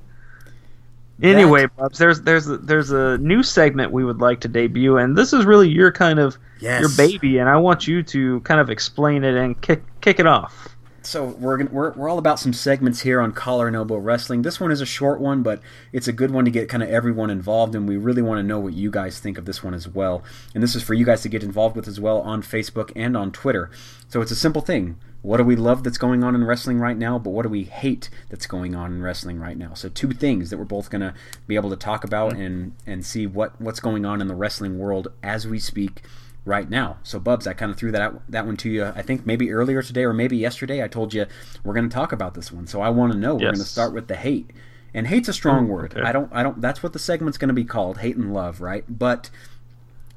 Anyway, 1.21 1.67
Bubs, 1.77 1.97
there's 1.99 2.21
there's 2.21 2.47
a, 2.49 2.57
there's 2.57 2.91
a 2.91 3.17
new 3.19 3.43
segment 3.43 3.91
we 3.91 4.03
would 4.03 4.19
like 4.19 4.41
to 4.41 4.47
debut, 4.47 4.97
and 4.97 5.17
this 5.17 5.33
is 5.33 5.45
really 5.45 5.69
your 5.69 5.91
kind 5.91 6.19
of 6.19 6.37
Yes. 6.59 6.79
your 6.81 6.89
baby, 6.95 7.39
and 7.39 7.49
I 7.49 7.57
want 7.57 7.87
you 7.87 8.03
to 8.03 8.39
kind 8.41 8.59
of 8.59 8.69
explain 8.69 9.23
it 9.23 9.35
and 9.35 9.59
kick 9.61 9.83
kick 10.01 10.19
it 10.19 10.27
off. 10.27 10.67
So 11.03 11.25
we're 11.25 11.57
gonna, 11.57 11.71
we're 11.71 11.91
we're 11.93 12.07
all 12.09 12.19
about 12.19 12.39
some 12.39 12.53
segments 12.53 13.01
here 13.01 13.19
on 13.19 13.31
Collar 13.31 13.65
and 13.65 13.75
Elbow 13.75 13.97
Wrestling. 13.97 14.43
This 14.43 14.59
one 14.59 14.71
is 14.71 14.81
a 14.81 14.85
short 14.85 15.19
one, 15.19 15.41
but 15.41 15.59
it's 15.91 16.07
a 16.07 16.13
good 16.13 16.29
one 16.29 16.45
to 16.45 16.51
get 16.51 16.69
kind 16.69 16.83
of 16.83 16.89
everyone 16.89 17.31
involved, 17.31 17.73
and 17.73 17.87
we 17.87 17.97
really 17.97 18.21
want 18.21 18.37
to 18.37 18.43
know 18.43 18.59
what 18.59 18.73
you 18.73 18.91
guys 18.91 19.19
think 19.19 19.39
of 19.39 19.45
this 19.45 19.63
one 19.63 19.73
as 19.73 19.87
well. 19.87 20.23
And 20.53 20.61
this 20.61 20.75
is 20.75 20.83
for 20.83 20.93
you 20.93 21.03
guys 21.03 21.23
to 21.23 21.29
get 21.29 21.41
involved 21.43 21.75
with 21.75 21.87
as 21.87 21.99
well 21.99 22.21
on 22.21 22.43
Facebook 22.43 22.91
and 22.95 23.17
on 23.17 23.31
Twitter. 23.31 23.71
So 24.09 24.21
it's 24.21 24.31
a 24.31 24.35
simple 24.35 24.61
thing. 24.61 24.97
What 25.21 25.37
do 25.37 25.43
we 25.43 25.55
love 25.55 25.83
that's 25.83 25.97
going 25.97 26.23
on 26.23 26.33
in 26.33 26.43
wrestling 26.43 26.79
right 26.79 26.97
now, 26.97 27.19
but 27.19 27.29
what 27.29 27.43
do 27.43 27.49
we 27.49 27.63
hate 27.63 28.09
that's 28.29 28.47
going 28.47 28.75
on 28.75 28.91
in 28.91 29.03
wrestling 29.03 29.39
right 29.39 29.57
now? 29.57 29.73
So 29.75 29.87
two 29.87 30.11
things 30.11 30.49
that 30.49 30.57
we're 30.57 30.65
both 30.65 30.89
gonna 30.89 31.13
be 31.47 31.55
able 31.55 31.69
to 31.69 31.75
talk 31.75 32.03
about 32.03 32.33
mm-hmm. 32.33 32.41
and 32.41 32.75
and 32.87 33.05
see 33.05 33.27
what 33.27 33.59
what's 33.61 33.79
going 33.79 34.05
on 34.05 34.21
in 34.21 34.27
the 34.27 34.35
wrestling 34.35 34.79
world 34.79 35.09
as 35.21 35.47
we 35.47 35.59
speak 35.59 36.01
right 36.45 36.69
now. 36.69 36.97
So, 37.03 37.19
Bubs, 37.19 37.47
I 37.47 37.53
kind 37.53 37.71
of 37.71 37.77
threw 37.77 37.91
that 37.91 38.01
out, 38.01 38.21
that 38.29 38.45
one 38.45 38.57
to 38.57 38.69
you. 38.69 38.85
I 38.85 39.01
think 39.01 39.25
maybe 39.25 39.51
earlier 39.51 39.81
today 39.81 40.03
or 40.03 40.13
maybe 40.13 40.37
yesterday. 40.37 40.83
I 40.83 40.87
told 40.87 41.13
you 41.13 41.25
we're 41.63 41.73
going 41.73 41.89
to 41.89 41.93
talk 41.93 42.11
about 42.11 42.33
this 42.33 42.51
one. 42.51 42.67
So 42.67 42.81
I 42.81 42.89
want 42.89 43.13
to 43.13 43.17
know. 43.17 43.35
We're 43.35 43.51
going 43.51 43.55
to 43.55 43.63
start 43.63 43.93
with 43.93 44.07
the 44.07 44.15
hate, 44.15 44.51
and 44.93 45.07
hate's 45.07 45.29
a 45.29 45.33
strong 45.33 45.69
oh, 45.69 45.73
word. 45.73 45.93
okay. 45.93 46.07
I 46.07 46.11
don't. 46.11 46.31
I 46.33 46.43
don't. 46.43 46.61
That's 46.61 46.81
what 46.81 46.93
the 46.93 46.99
segment's 46.99 47.37
going 47.37 47.49
to 47.49 47.53
be 47.53 47.65
called: 47.65 47.99
hate 47.99 48.15
and 48.15 48.33
love, 48.33 48.61
right? 48.61 48.83
But 48.87 49.29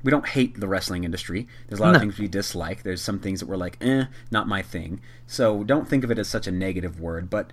we 0.04 0.10
don't 0.10 0.28
hate 0.28 0.60
the 0.60 0.68
wrestling 0.68 1.04
industry. 1.04 1.48
There's 1.66 1.80
a 1.80 1.82
lot 1.82 1.94
of 1.96 2.00
things 2.00 2.18
we 2.18 2.28
dislike. 2.28 2.82
There's 2.82 3.02
some 3.02 3.18
things 3.18 3.40
that 3.40 3.46
we're 3.46 3.56
like, 3.56 3.78
eh, 3.80 4.04
not 4.30 4.46
my 4.46 4.62
thing. 4.62 5.00
So 5.26 5.64
don't 5.64 5.88
think 5.88 6.04
of 6.04 6.10
it 6.10 6.18
as 6.18 6.28
such 6.28 6.46
a 6.46 6.52
negative 6.52 7.00
word. 7.00 7.30
But 7.30 7.52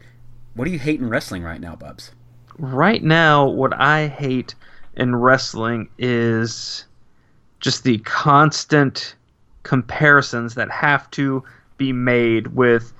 what 0.53 0.65
do 0.65 0.71
you 0.71 0.79
hate 0.79 0.99
in 0.99 1.09
wrestling 1.09 1.43
right 1.43 1.61
now, 1.61 1.75
Bubs? 1.75 2.11
Right 2.57 3.01
now, 3.01 3.47
what 3.47 3.73
I 3.73 4.07
hate 4.07 4.53
in 4.95 5.15
wrestling 5.15 5.89
is 5.97 6.85
just 7.61 7.83
the 7.83 7.99
constant 7.99 9.15
comparisons 9.63 10.55
that 10.55 10.69
have 10.69 11.09
to 11.11 11.43
be 11.77 11.93
made 11.93 12.47
with 12.47 12.93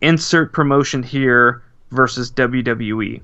insert 0.00 0.52
promotion 0.52 1.02
here 1.02 1.62
versus 1.90 2.30
WWE. 2.32 3.20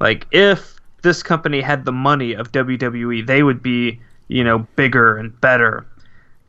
Like 0.00 0.26
if 0.30 0.76
this 1.02 1.22
company 1.22 1.60
had 1.60 1.84
the 1.84 1.92
money 1.92 2.32
of 2.32 2.52
WWE, 2.52 3.26
they 3.26 3.42
would 3.42 3.62
be, 3.62 4.00
you 4.30 4.44
know, 4.44 4.60
bigger 4.76 5.16
and 5.16 5.38
better. 5.40 5.84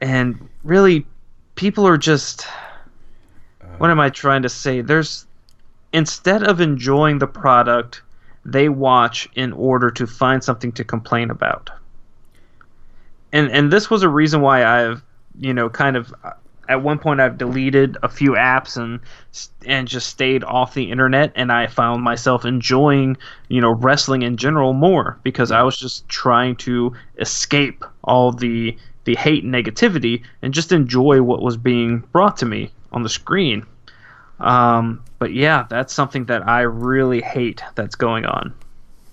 And 0.02 0.48
really 0.64 1.06
people 1.56 1.88
are 1.88 1.98
just 1.98 2.46
what 3.78 3.90
am 3.90 4.00
I 4.00 4.10
trying 4.10 4.44
to 4.44 4.50
say? 4.50 4.82
There's 4.82 5.26
instead 5.92 6.44
of 6.44 6.62
enjoying 6.62 7.18
the 7.18 7.28
product, 7.28 8.04
they 8.46 8.70
watch 8.70 9.28
in 9.36 9.52
order 9.54 9.90
to 9.92 10.06
find 10.06 10.44
something 10.44 10.72
to 10.74 10.84
complain 10.84 11.32
about. 11.32 11.72
And 13.34 13.50
and 13.52 13.74
this 13.74 13.90
was 13.90 14.04
a 14.04 14.10
reason 14.10 14.42
why 14.42 14.64
I've, 14.64 15.02
you 15.40 15.54
know, 15.54 15.68
kind 15.68 15.98
of 15.98 16.14
at 16.72 16.82
one 16.84 17.00
point 17.00 17.20
I've 17.20 17.38
deleted 17.38 17.98
a 18.04 18.10
few 18.10 18.32
apps 18.32 18.78
and 18.78 19.00
and 19.66 19.88
just 19.88 20.08
stayed 20.08 20.44
off 20.44 20.74
the 20.74 20.92
internet 20.92 21.32
and 21.36 21.52
I 21.52 21.68
found 21.68 22.04
myself 22.04 22.46
enjoying, 22.46 23.18
you 23.50 23.62
know, 23.62 23.72
wrestling 23.74 24.24
in 24.24 24.38
general 24.38 24.74
more 24.74 25.20
because 25.24 25.52
I 25.52 25.64
was 25.64 25.78
just 25.78 26.08
trying 26.10 26.56
to 26.58 26.94
escape 27.20 27.84
all 28.04 28.32
the 28.32 28.78
the 29.06 29.16
hate 29.16 29.44
and 29.44 29.54
negativity 29.54 30.24
and 30.42 30.54
just 30.54 30.72
enjoy 30.72 31.22
what 31.22 31.42
was 31.42 31.58
being 31.58 32.00
brought 32.12 32.38
to 32.38 32.46
me 32.46 32.72
on 32.92 33.04
the 33.04 33.10
screen. 33.10 33.66
Um, 34.40 35.04
but 35.20 35.34
yeah, 35.34 35.66
that's 35.70 35.94
something 35.94 36.26
that 36.26 36.48
I 36.48 36.62
really 36.62 37.22
hate 37.22 37.64
that's 37.76 37.96
going 37.96 38.26
on. 38.26 38.54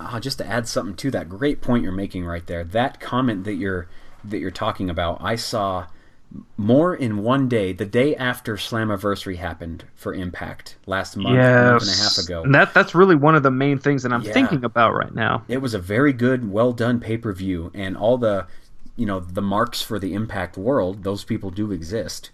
uh, 0.00 0.20
just 0.20 0.38
to 0.38 0.46
add 0.46 0.68
something 0.68 0.96
to 0.96 1.10
that 1.10 1.28
great 1.28 1.60
point 1.60 1.82
you're 1.82 1.92
making 1.92 2.24
right 2.24 2.46
there 2.46 2.64
that 2.64 3.00
comment 3.00 3.44
that 3.44 3.54
you're 3.54 3.88
that 4.24 4.38
you're 4.38 4.50
talking 4.50 4.88
about 4.90 5.18
i 5.20 5.34
saw 5.36 5.86
more 6.58 6.94
in 6.94 7.22
one 7.22 7.48
day 7.48 7.72
the 7.72 7.86
day 7.86 8.14
after 8.16 8.56
slammiversary 8.56 9.36
happened 9.36 9.84
for 9.94 10.12
impact 10.12 10.76
last 10.86 11.16
month 11.16 11.36
month 11.38 11.82
and 11.82 11.90
a 11.90 12.02
half 12.02 12.18
ago. 12.18 12.42
And 12.42 12.54
that 12.54 12.74
that's 12.74 12.94
really 12.94 13.16
one 13.16 13.34
of 13.34 13.42
the 13.42 13.50
main 13.50 13.78
things 13.78 14.02
that 14.02 14.12
I'm 14.12 14.22
Yeah. 14.22 14.32
thinking 14.32 14.62
about 14.64 14.94
right 14.94 15.14
now. 15.14 15.42
it 15.48 15.62
was 15.62 15.72
a 15.72 15.78
very 15.78 16.12
good 16.12 16.50
well 16.50 16.72
done 16.72 17.00
pay-per-view 17.00 17.70
and 17.74 17.96
all 17.96 18.18
the 18.18 18.46
you 18.96 19.06
know 19.06 19.20
the 19.20 19.40
marks 19.40 19.80
for 19.80 19.98
the 19.98 20.12
impact 20.12 20.58
world 20.58 21.02
those 21.04 21.24
people 21.24 21.50
do 21.50 21.72
exist. 21.72 22.30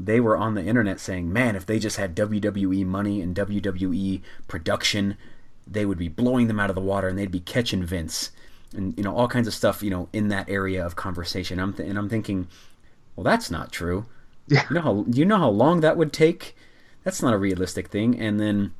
They 0.00 0.18
were 0.20 0.36
on 0.36 0.54
the 0.54 0.64
internet 0.64 0.98
saying 0.98 1.32
man 1.32 1.54
if 1.54 1.64
they 1.66 1.78
just 1.78 1.98
had 1.98 2.16
wwe 2.16 2.84
money 2.84 3.20
and 3.20 3.34
wwe 3.36 4.22
production 4.48 5.16
they 5.68 5.84
would 5.86 5.98
be 5.98 6.08
blowing 6.08 6.46
them 6.48 6.58
out 6.60 6.70
of 6.70 6.74
the 6.76 6.82
water 6.82 7.08
and 7.08 7.16
they'd 7.18 7.30
be 7.30 7.40
catching 7.40 7.84
vince. 7.84 8.30
And 8.76 8.92
you 8.98 9.04
know 9.04 9.14
all 9.14 9.28
kinds 9.28 9.46
of 9.46 9.54
stuff 9.54 9.84
you 9.84 9.90
know 9.90 10.08
in 10.12 10.28
that 10.28 10.48
area 10.48 10.84
of 10.84 10.96
conversation. 10.96 11.60
I'm 11.60 11.72
th- 11.74 11.88
and 11.88 11.96
i'm 11.96 12.08
thinking 12.08 12.48
well 13.16 13.24
that's 13.24 13.50
not 13.50 13.72
true 13.72 14.06
Yeah. 14.48 14.62
you 14.70 14.76
know 14.76 14.82
how 14.82 15.04
you 15.10 15.24
know 15.24 15.38
how 15.38 15.48
long 15.48 15.80
that 15.80 15.96
would 15.96 16.12
take 16.12 16.54
that's 17.02 17.20
not 17.20 17.34
a 17.34 17.38
realistic 17.38 17.88
thing 17.88 18.18
and 18.18 18.38
then 18.38 18.72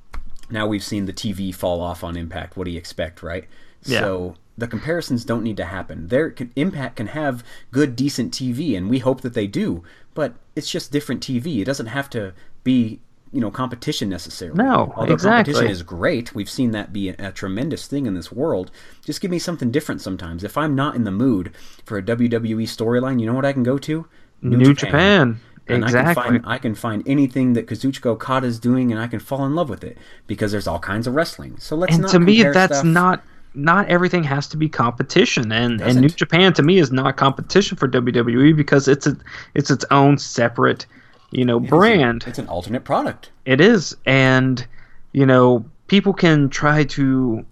now 0.49 0.67
we've 0.69 0.85
seen 0.85 1.07
the 1.07 1.13
tv 1.13 1.53
fall 1.53 1.81
off 1.81 2.05
on 2.05 2.17
impact 2.17 2.57
what 2.57 2.65
do 2.67 2.71
you 2.71 2.79
expect 2.79 3.23
right 3.23 3.47
Yeah. 3.85 4.01
so 4.01 4.37
the 4.59 4.67
comparisons 4.67 5.27
don't 5.27 5.43
need 5.43 5.59
to 5.59 5.67
happen. 5.67 6.09
Their 6.09 6.31
can, 6.31 6.51
Impact 6.57 6.97
can 6.97 7.09
have 7.09 7.45
good, 7.73 7.95
decent 7.95 8.33
TV, 8.33 8.75
and 8.75 8.89
we 8.89 9.01
hope 9.01 9.21
that 9.21 9.35
they 9.35 9.47
do. 9.47 9.83
But 10.15 10.33
it's 10.55 10.71
just 10.71 10.91
different 10.91 11.21
TV. 11.21 11.61
It 11.61 11.67
doesn't 11.67 11.89
have 11.89 12.09
to 12.11 12.33
be 12.65 13.01
you 13.35 13.41
know 13.43 13.51
competition 13.51 14.09
necessarily. 14.09 14.57
No, 14.65 14.95
Although 14.97 15.13
exactly. 15.13 15.53
competition 15.53 15.71
is 15.71 15.83
great, 15.83 16.35
we've 16.35 16.49
seen 16.49 16.71
that 16.71 16.91
be 16.91 17.11
a, 17.11 17.17
a 17.19 17.33
tremendous 17.33 17.87
thing 17.87 18.07
in 18.07 18.15
this 18.15 18.33
world. 18.33 18.71
Just 19.05 19.21
give 19.21 19.31
me 19.31 19.39
something 19.39 19.71
different 19.71 20.01
sometimes. 20.01 20.43
If 20.43 20.57
I'm 20.57 20.75
not 20.75 20.95
in 20.97 21.05
the 21.05 21.11
mood 21.11 21.53
for 21.85 21.99
a 21.99 22.03
WWE 22.03 22.63
storyline, 22.63 23.21
you 23.21 23.27
know 23.27 23.35
what 23.35 23.45
I 23.45 23.53
can 23.53 23.63
go 23.63 23.77
to? 23.77 24.07
New, 24.43 24.75
Japan. 24.75 25.41
And 25.69 25.83
exactly. 25.83 26.11
I 26.11 26.15
can 26.15 26.33
find 26.33 26.45
I 26.47 26.59
can 26.59 26.75
find 26.75 27.03
anything 27.09 27.55
that 27.55 27.67
Kazuchika 27.67 28.07
Okada 28.07 28.47
is 28.47 28.59
doing, 28.61 28.93
and 28.93 29.01
I 29.01 29.09
can 29.09 29.19
fall 29.19 29.45
in 29.45 29.55
love 29.55 29.69
with 29.69 29.83
it 29.83 29.99
because 30.27 30.53
there's 30.53 30.69
all 30.69 30.79
kinds 30.79 31.07
of 31.07 31.15
wrestling. 31.15 31.57
So 31.59 31.75
let's 31.77 31.95
and 31.95 32.03
not 32.03 32.11
to 32.13 32.21
me, 32.21 32.43
that's 32.45 32.79
stuff. 32.79 32.85
not 32.85 33.25
not 33.55 33.89
everything 33.89 34.23
has 34.23 34.47
to 34.49 34.57
be 34.57 34.69
competition. 34.69 35.51
And 35.51 35.73
and 35.73 35.79
Doesn't. 35.81 36.03
New 36.03 36.09
Japan 36.09 36.53
to 36.53 36.63
me 36.63 36.79
is 36.79 36.93
not 36.93 37.17
competition 37.17 37.77
for 37.77 37.89
WWE 37.89 38.55
because 38.57 38.87
it's 38.87 39.07
a 39.09 39.17
it's 39.55 39.71
its 39.71 39.85
own 39.91 40.19
separate, 40.19 40.87
you 41.33 41.45
know, 41.45 41.59
It's 41.59 41.67
a- 41.67 41.71
brand. 41.71 42.25
It's 42.29 42.39
an 42.39 42.47
alternate 42.47 42.85
product. 42.85 43.31
It 43.45 43.61
is, 43.61 43.97
and 44.07 44.65
you 45.13 45.27
know, 45.27 45.65
people 45.89 46.13
can 46.13 46.49
try 46.49 46.85
to 46.85 47.45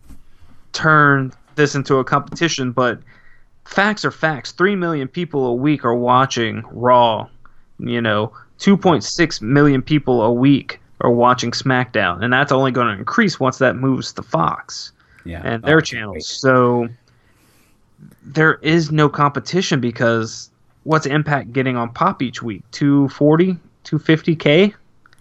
turn 0.72 1.32
this 1.56 1.74
into 1.74 1.96
a 1.96 2.04
competition, 2.04 2.72
but 2.72 3.00
facts 3.64 4.04
are 4.04 4.10
facts. 4.10 4.52
Three 4.52 4.76
million 4.76 5.08
people 5.08 5.46
a 5.46 5.54
week 5.54 5.84
are 5.84 5.94
watching 5.94 6.62
Raw. 6.70 7.28
You 7.78 8.00
know, 8.00 8.32
two 8.58 8.76
point 8.76 9.02
six 9.04 9.40
million 9.40 9.82
people 9.82 10.22
a 10.22 10.32
week 10.32 10.80
are 11.00 11.10
watching 11.10 11.50
SmackDown, 11.50 12.22
and 12.22 12.32
that's 12.32 12.52
only 12.52 12.70
going 12.70 12.86
to 12.86 12.94
increase 12.98 13.38
once 13.40 13.58
that 13.58 13.76
moves 13.76 14.12
to 14.12 14.22
Fox 14.22 14.92
Yeah, 15.24 15.42
and 15.44 15.62
Oh, 15.64 15.66
their 15.66 15.76
great. 15.76 15.86
channels. 15.86 16.26
So 16.28 16.88
there 18.22 18.54
is 18.62 18.90
no 18.92 19.08
competition 19.08 19.80
because 19.80 20.50
what's 20.84 21.06
Impact 21.06 21.52
getting 21.52 21.76
on 21.76 21.90
Pop 21.92 22.22
each 22.22 22.42
week? 22.42 22.62
240, 22.72 23.58
250k? 23.84 24.74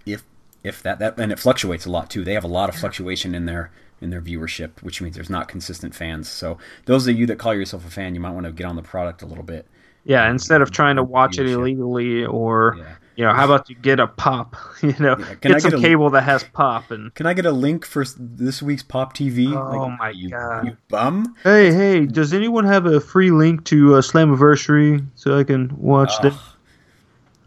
If 0.05 0.23
if 0.63 0.83
that 0.83 0.99
that 0.99 1.17
and 1.19 1.31
it 1.31 1.39
fluctuates 1.39 1.85
a 1.85 1.89
lot 1.89 2.09
too. 2.09 2.23
They 2.23 2.33
have 2.33 2.43
a 2.43 2.47
lot 2.49 2.69
of 2.69 2.75
fluctuation 2.75 3.33
in 3.35 3.45
their 3.45 3.71
in 4.03 4.09
their 4.09 4.21
viewership, 4.21 4.81
which 4.83 5.01
means 5.01 5.15
there's 5.15 5.29
not 5.29 5.47
consistent 5.47 5.95
fans. 5.95 6.27
So 6.29 6.57
those 6.85 7.07
of 7.07 7.17
you 7.17 7.25
that 7.27 7.39
call 7.39 7.53
yourself 7.55 7.87
a 7.87 7.89
fan, 7.89 8.13
you 8.13 8.21
might 8.21 8.31
want 8.31 8.45
to 8.45 8.51
get 8.51 8.65
on 8.67 8.75
the 8.75 8.81
product 8.83 9.21
a 9.21 9.25
little 9.25 9.43
bit. 9.43 9.65
Yeah, 10.05 10.29
instead 10.29 10.61
of 10.61 10.69
trying 10.71 10.97
to 10.97 11.03
watch 11.03 11.39
it 11.39 11.47
illegally 11.47 12.25
or 12.25 12.75
Yeah. 12.77 12.95
you 13.15 13.23
know, 13.25 13.33
how 13.33 13.45
about 13.45 13.69
you 13.69 13.75
get 13.77 14.01
a 14.01 14.07
pop, 14.07 14.57
you 14.83 14.93
know, 14.99 15.15
Yeah, 15.17 15.35
get 15.35 15.51
I 15.55 15.57
some 15.59 15.71
get 15.71 15.79
a- 15.79 15.81
cable 15.81 16.09
that 16.09 16.23
has 16.23 16.43
pop 16.43 16.91
and 16.91 17.15
Can 17.15 17.25
I 17.25 17.33
get 17.33 17.45
a 17.45 17.53
link 17.53 17.85
for 17.85 18.03
this 18.19 18.61
week's 18.61 18.83
Pop 18.83 19.15
TV? 19.15 19.55
Oh 19.55 19.89
my 19.91 20.09
you, 20.09 20.29
God. 20.29 20.65
You 20.67 20.77
bum! 20.89 21.35
Hey, 21.43 21.71
hey, 21.73 22.05
does 22.05 22.33
anyone 22.33 22.65
have 22.65 22.85
a 22.85 22.99
free 22.99 23.31
link 23.31 23.63
to 23.65 23.95
uh, 23.95 24.01
Slammiversary 24.01 25.05
so 25.15 25.39
I 25.39 25.45
can 25.45 25.71
watch 25.77 26.11
Ugh. 26.17 26.23
that? 26.33 26.39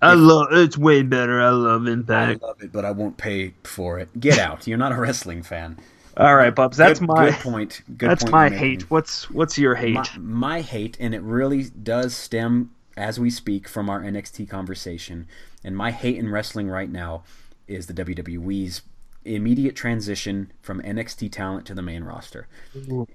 I 0.03 0.15
love 0.15 0.49
it's 0.53 0.77
way 0.79 1.03
better. 1.03 1.41
I 1.43 1.49
love 1.51 1.87
Impact. 1.87 2.43
I 2.43 2.47
love 2.47 2.63
it, 2.63 2.71
but 2.73 2.85
I 2.85 2.91
won't 2.91 3.17
pay 3.17 3.55
for 3.65 3.99
it. 3.99 4.19
Get 4.21 4.39
out! 4.39 4.67
You're 4.67 4.79
not 4.79 4.93
a 4.93 4.97
wrestling 5.01 5.43
fan. 5.43 5.79
All 6.17 6.37
right, 6.37 6.55
Bubs, 6.55 6.77
that's 6.77 7.01
Good- 7.01 7.09
my 7.09 7.31
good 7.31 7.41
point. 7.41 7.83
Good 7.99 8.11
that's 8.11 8.23
point 8.23 8.33
my 8.33 8.41
you're 8.41 8.51
making. 8.51 8.81
hate. 8.81 8.91
What's 8.91 9.31
what's 9.31 9.59
your 9.59 9.75
hate? 9.77 9.95
My, 9.95 10.09
my 10.17 10.61
hate, 10.63 10.97
and 11.01 11.15
it 11.15 11.23
really 11.23 11.65
does 11.65 12.15
stem 12.15 12.71
as 12.97 13.21
we 13.21 13.31
speak 13.31 13.69
from 13.69 13.91
our 13.91 14.01
NXT 14.03 14.49
conversation. 14.49 15.27
And 15.65 15.77
my 15.77 15.91
hate 15.91 16.17
in 16.17 16.31
wrestling 16.31 16.69
right 16.69 16.91
now 16.91 17.25
is 17.69 17.87
the 17.87 17.95
WWE's 17.95 18.83
immediate 19.25 19.77
transition 19.77 20.53
from 20.63 20.81
NXT 20.83 21.31
talent 21.33 21.67
to 21.67 21.75
the 21.75 21.83
main 21.83 22.05
roster. 22.05 22.47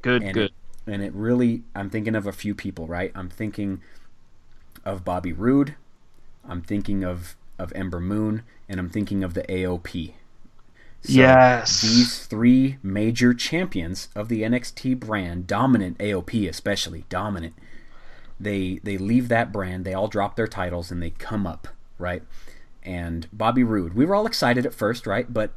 good, 0.02 0.24
And 0.24 0.34
good. 0.34 0.52
It, 0.52 0.54
and 0.88 1.02
it 1.04 1.14
really, 1.14 1.64
I'm 1.76 1.90
thinking 1.90 2.16
of 2.16 2.28
a 2.28 2.32
few 2.32 2.54
people, 2.56 2.88
right? 2.88 3.12
I'm 3.16 3.30
thinking 3.30 3.82
of 4.86 5.06
Bobby 5.06 5.34
Roode. 5.34 5.76
I'm 6.48 6.62
thinking 6.62 7.04
of 7.04 7.36
of 7.60 7.72
Ember 7.76 8.00
Moon, 8.00 8.44
and 8.68 8.80
I'm 8.80 8.90
thinking 8.90 9.24
of 9.24 9.34
the 9.36 9.44
AOP. 9.44 10.14
So 11.04 11.14
Yes. 11.14 11.82
These 11.82 12.26
three 12.26 12.78
major 12.84 13.34
champions 13.34 14.10
of 14.16 14.30
the 14.30 14.44
NXT 14.44 15.00
brand, 15.00 15.48
dominant 15.48 15.98
AOP 15.98 16.48
especially, 16.48 17.06
dominant. 17.10 17.54
They 18.40 18.80
they 18.84 18.98
leave 18.98 19.28
that 19.28 19.52
brand, 19.52 19.86
they 19.86 19.94
all 19.94 20.08
drop 20.08 20.36
their 20.36 20.48
titles 20.48 20.92
and 20.92 21.02
they 21.02 21.12
come 21.12 21.48
up, 21.48 21.68
right? 21.98 22.24
And 22.84 23.28
Bobby 23.32 23.64
Roode, 23.64 23.94
we 23.94 24.06
were 24.06 24.16
all 24.16 24.26
excited 24.26 24.66
at 24.66 24.74
first, 24.74 25.06
right? 25.06 25.32
But 25.32 25.54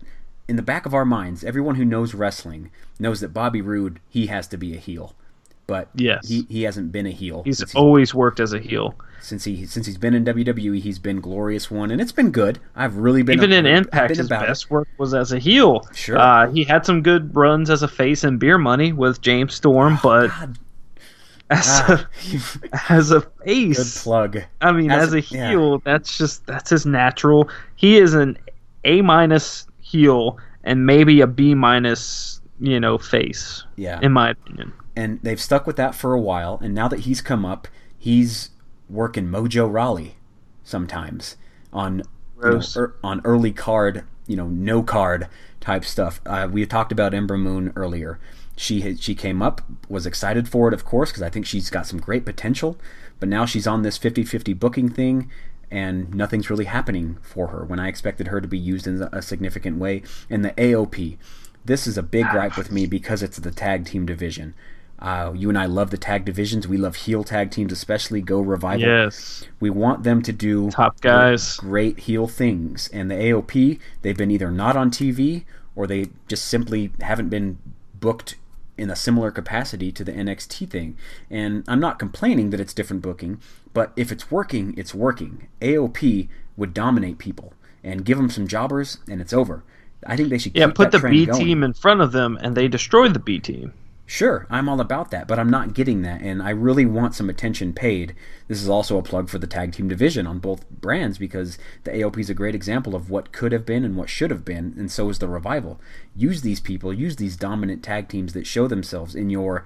in 0.46 0.56
the 0.56 0.62
back 0.62 0.84
of 0.86 0.94
our 0.94 1.06
minds, 1.06 1.42
everyone 1.44 1.76
who 1.76 1.84
knows 1.84 2.14
wrestling 2.14 2.70
knows 2.98 3.20
that 3.20 3.32
Bobby 3.32 3.62
Roode, 3.62 4.00
he 4.08 4.26
has 4.26 4.46
to 4.48 4.56
be 4.58 4.74
a 4.74 4.80
heel. 4.80 5.14
But 5.66 5.88
Yes. 5.94 6.28
he, 6.28 6.46
he 6.50 6.62
hasn't 6.62 6.92
been 6.92 7.06
a 7.06 7.10
heel 7.10 7.42
He's 7.44 7.58
since, 7.58 7.74
always 7.74 8.14
worked 8.14 8.38
as 8.38 8.52
a 8.52 8.58
heel. 8.58 8.94
since 9.22 9.44
he 9.44 9.64
since 9.64 9.86
he's 9.86 9.96
been 9.96 10.12
in 10.12 10.24
WWE. 10.24 10.78
He's 10.78 10.98
been 10.98 11.20
glorious 11.22 11.70
one, 11.70 11.90
and 11.90 12.00
it's 12.02 12.12
been 12.12 12.30
good. 12.30 12.58
I've 12.76 12.96
really 12.98 13.22
been 13.22 13.38
Even 13.38 13.50
in 13.52 13.64
Impact, 13.64 14.16
his 14.16 14.26
about 14.26 14.42
it. 14.44 14.48
best 14.48 14.70
work 14.70 14.88
was 14.98 15.14
as 15.14 15.32
a 15.32 15.38
heel. 15.38 15.86
Sure. 15.94 16.18
Uh, 16.18 16.50
he 16.50 16.64
had 16.64 16.84
some 16.84 17.00
good 17.02 17.34
runs 17.34 17.70
as 17.70 17.82
a 17.82 17.88
face 17.88 18.24
in 18.24 18.36
Beer 18.36 18.58
Money 18.58 18.92
with 18.92 19.22
James 19.22 19.54
Storm, 19.54 19.98
but 20.02 20.28
God, 20.28 20.58
as, 21.50 21.66
ah, 21.66 22.06
a, 22.72 22.92
as 22.92 23.10
a 23.10 23.20
face, 23.44 23.76
good 23.78 24.02
plug. 24.02 24.42
I 24.60 24.72
mean, 24.72 24.90
As 24.90 25.08
as, 25.08 25.14
a- 25.14 25.16
a 25.18 25.20
yeah. 25.38 25.48
heel, 25.50 25.78
that's 25.78 26.18
just 26.18 26.44
that's 26.46 26.68
his 26.70 26.84
natural. 26.84 27.48
He 27.76 27.96
is 27.96 28.12
an 28.12 28.36
A 28.84 29.00
minus 29.00 29.66
heel 29.80 30.38
and 30.64 30.84
maybe 30.84 31.20
a 31.22 31.26
B 31.26 31.54
minus, 31.54 32.40
you 32.60 32.78
know, 32.80 32.98
face, 32.98 33.64
Yeah, 33.76 33.98
in 34.02 34.12
my 34.12 34.30
opinion. 34.30 34.72
And 34.96 35.20
they've 35.22 35.40
stuck 35.40 35.66
with 35.66 35.76
that 35.76 35.94
for 35.94 36.12
a 36.12 36.20
while. 36.20 36.58
And 36.62 36.74
now 36.74 36.88
that 36.88 37.00
he's 37.00 37.20
come 37.20 37.44
up, 37.44 37.68
he's 37.98 38.50
working 38.88 39.26
Mojo 39.26 39.70
Rawley 39.72 40.16
sometimes 40.62 41.36
on 41.72 42.02
you 42.42 42.50
know, 42.50 42.60
er- 42.76 42.96
on 43.02 43.20
early 43.24 43.52
card, 43.52 44.04
you 44.26 44.36
know, 44.36 44.48
no 44.48 44.82
card 44.82 45.28
type 45.60 45.84
stuff. 45.84 46.20
Uh, 46.26 46.48
we 46.50 46.64
talked 46.66 46.92
about 46.92 47.14
Ember 47.14 47.36
Moon 47.38 47.72
earlier. 47.74 48.18
She 48.56 48.82
had, 48.82 49.00
she 49.00 49.14
came 49.14 49.42
up, 49.42 49.62
was 49.88 50.06
excited 50.06 50.48
for 50.48 50.68
it, 50.68 50.74
of 50.74 50.84
course, 50.84 51.10
because 51.10 51.22
I 51.22 51.30
think 51.30 51.46
she's 51.46 51.70
got 51.70 51.86
some 51.86 51.98
great 51.98 52.24
potential. 52.24 52.78
But 53.18 53.28
now 53.28 53.46
she's 53.46 53.66
on 53.66 53.82
this 53.82 53.98
50-50 53.98 54.58
booking 54.58 54.88
thing, 54.88 55.30
and 55.70 56.14
nothing's 56.14 56.50
really 56.50 56.66
happening 56.66 57.18
for 57.22 57.48
her 57.48 57.64
when 57.64 57.80
I 57.80 57.88
expected 57.88 58.28
her 58.28 58.40
to 58.40 58.48
be 58.48 58.58
used 58.58 58.86
in 58.86 59.02
a 59.12 59.22
significant 59.22 59.78
way. 59.78 60.02
And 60.30 60.44
the 60.44 60.50
AOP, 60.50 61.16
this 61.64 61.86
is 61.86 61.98
a 61.98 62.02
big 62.02 62.28
gripe 62.28 62.56
with 62.56 62.70
me 62.70 62.86
because 62.86 63.22
it's 63.22 63.38
the 63.38 63.50
tag 63.50 63.86
team 63.86 64.06
division. 64.06 64.54
Uh, 64.98 65.32
you 65.34 65.48
and 65.48 65.58
I 65.58 65.66
love 65.66 65.90
the 65.90 65.96
tag 65.98 66.24
divisions. 66.24 66.66
We 66.66 66.76
love 66.78 66.96
heel 66.96 67.24
tag 67.24 67.50
teams, 67.50 67.72
especially 67.72 68.20
Go 68.22 68.40
Revival. 68.40 68.80
Yes. 68.80 69.44
We 69.60 69.68
want 69.70 70.02
them 70.02 70.22
to 70.22 70.32
do 70.32 70.70
Top 70.70 71.00
guys. 71.00 71.56
great 71.56 71.98
heel 72.00 72.26
things. 72.26 72.88
And 72.92 73.10
the 73.10 73.14
AOP, 73.14 73.78
they've 74.02 74.16
been 74.16 74.30
either 74.30 74.50
not 74.50 74.76
on 74.76 74.90
TV 74.90 75.44
or 75.76 75.86
they 75.86 76.06
just 76.28 76.44
simply 76.46 76.92
haven't 77.00 77.28
been 77.28 77.58
booked 78.00 78.36
in 78.78 78.90
a 78.90 78.96
similar 78.96 79.30
capacity 79.30 79.92
to 79.92 80.04
the 80.04 80.12
NXT 80.12 80.68
thing. 80.70 80.96
And 81.30 81.64
I'm 81.68 81.80
not 81.80 81.98
complaining 81.98 82.50
that 82.50 82.60
it's 82.60 82.74
different 82.74 83.02
booking, 83.02 83.40
but 83.72 83.92
if 83.96 84.10
it's 84.10 84.30
working, 84.30 84.74
it's 84.76 84.94
working. 84.94 85.48
AOP 85.60 86.28
would 86.56 86.72
dominate 86.72 87.18
people 87.18 87.52
and 87.82 88.04
give 88.04 88.16
them 88.16 88.30
some 88.30 88.48
jobbers, 88.48 88.98
and 89.08 89.20
it's 89.20 89.32
over. 89.32 89.62
I 90.06 90.16
think 90.16 90.28
they 90.30 90.38
should 90.38 90.56
Yeah, 90.56 90.66
keep 90.66 90.74
put 90.76 90.92
the 90.92 90.98
B 91.00 91.26
going. 91.26 91.38
team 91.44 91.62
in 91.62 91.72
front 91.72 92.00
of 92.00 92.12
them 92.12 92.38
and 92.40 92.56
they 92.56 92.68
destroy 92.68 93.08
the 93.08 93.18
B 93.18 93.38
team. 93.38 93.72
Sure, 94.06 94.46
I'm 94.50 94.68
all 94.68 94.80
about 94.82 95.10
that, 95.12 95.26
but 95.26 95.38
I'm 95.38 95.48
not 95.48 95.72
getting 95.72 96.02
that, 96.02 96.20
and 96.20 96.42
I 96.42 96.50
really 96.50 96.84
want 96.84 97.14
some 97.14 97.30
attention 97.30 97.72
paid. 97.72 98.14
This 98.48 98.60
is 98.60 98.68
also 98.68 98.98
a 98.98 99.02
plug 99.02 99.30
for 99.30 99.38
the 99.38 99.46
tag 99.46 99.72
team 99.72 99.88
division 99.88 100.26
on 100.26 100.40
both 100.40 100.68
brands 100.68 101.16
because 101.16 101.56
the 101.84 101.90
AOP 101.90 102.18
is 102.18 102.28
a 102.28 102.34
great 102.34 102.54
example 102.54 102.94
of 102.94 103.08
what 103.08 103.32
could 103.32 103.52
have 103.52 103.64
been 103.64 103.82
and 103.82 103.96
what 103.96 104.10
should 104.10 104.30
have 104.30 104.44
been, 104.44 104.74
and 104.76 104.90
so 104.92 105.08
is 105.08 105.20
the 105.20 105.28
revival. 105.28 105.80
Use 106.14 106.42
these 106.42 106.60
people, 106.60 106.92
use 106.92 107.16
these 107.16 107.36
dominant 107.36 107.82
tag 107.82 108.08
teams 108.08 108.34
that 108.34 108.46
show 108.46 108.68
themselves 108.68 109.14
in 109.14 109.30
your, 109.30 109.64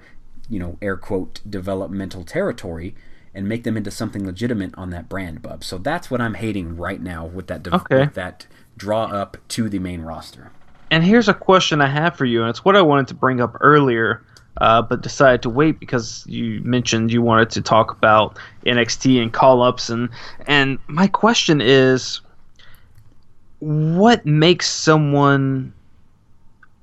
you 0.49 0.57
know, 0.57 0.77
air 0.81 0.95
quote 0.95 1.41
developmental 1.47 2.23
territory, 2.23 2.95
and 3.35 3.47
make 3.47 3.65
them 3.65 3.75
into 3.75 3.91
something 3.91 4.25
legitimate 4.25 4.73
on 4.77 4.89
that 4.89 5.09
brand, 5.09 5.41
bub. 5.41 5.65
So 5.65 5.77
that's 5.77 6.09
what 6.09 6.21
I'm 6.21 6.35
hating 6.35 6.77
right 6.77 7.01
now 7.01 7.25
with 7.25 7.47
that 7.47 7.61
div- 7.61 7.73
Okay. 7.73 7.99
with 7.99 8.13
that 8.13 8.47
draw 8.77 9.03
up 9.03 9.35
to 9.49 9.67
the 9.67 9.79
main 9.79 10.01
roster. 10.01 10.51
And 10.91 11.03
here's 11.03 11.27
a 11.29 11.35
question 11.35 11.81
I 11.81 11.87
have 11.87 12.15
for 12.15 12.25
you, 12.25 12.41
and 12.41 12.49
it's 12.49 12.65
what 12.65 12.75
I 12.75 12.81
wanted 12.81 13.09
to 13.09 13.13
bring 13.13 13.39
up 13.39 13.55
earlier, 13.61 14.23
uh, 14.57 14.81
but 14.81 15.01
decided 15.01 15.41
to 15.43 15.49
wait 15.49 15.79
because 15.79 16.25
you 16.27 16.61
mentioned 16.63 17.11
you 17.11 17.21
wanted 17.21 17.49
to 17.51 17.61
talk 17.61 17.91
about 17.91 18.37
NXT 18.65 19.21
and 19.21 19.31
call 19.31 19.61
ups, 19.61 19.89
and 19.89 20.09
and 20.47 20.79
my 20.87 21.07
question 21.07 21.61
is, 21.61 22.21
what 23.59 24.25
makes 24.25 24.69
someone 24.69 25.73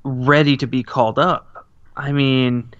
ready 0.04 0.56
to 0.56 0.66
be 0.66 0.82
called 0.82 1.18
up? 1.18 1.66
I 1.96 2.12
mean, 2.12 2.72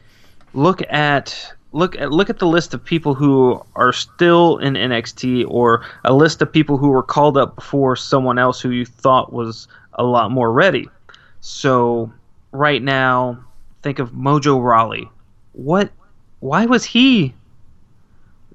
look 0.55 0.83
at 0.91 1.53
look 1.73 1.95
at 1.97 2.11
look 2.11 2.31
at 2.31 2.39
the 2.39 2.47
list 2.47 2.73
of 2.73 2.83
people 2.83 3.15
who 3.15 3.63
are 3.75 3.93
still 3.93 4.59
in 4.59 4.75
NXT, 4.75 5.45
or 5.49 5.85
a 6.05 6.13
list 6.13 6.41
of 6.41 6.51
people 6.51 6.79
who 6.79 6.89
were 6.89 7.03
called 7.03 7.37
up 7.37 7.57
before 7.57 7.97
someone 7.97 8.39
else 8.39 8.61
who 8.61 8.71
you 8.71 8.87
thought 8.87 9.33
was 9.33 9.69
a 9.95 10.05
lot 10.05 10.31
more 10.31 10.53
ready. 10.53 10.89
So 11.41 12.13
right 12.53 12.83
now, 12.83 13.45
think 13.87 14.01
of 14.01 14.11
Mojo 14.11 14.61
Rawley. 14.61 15.09
What 15.53 15.93
why 16.41 16.67
was 16.67 16.85
he 16.85 17.33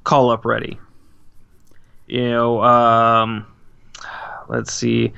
call 0.03 0.29
up 0.29 0.43
ready? 0.43 0.77
You 2.07 2.29
know, 2.31 2.61
um, 2.61 3.45
let's 4.49 4.73
see. 4.73 5.13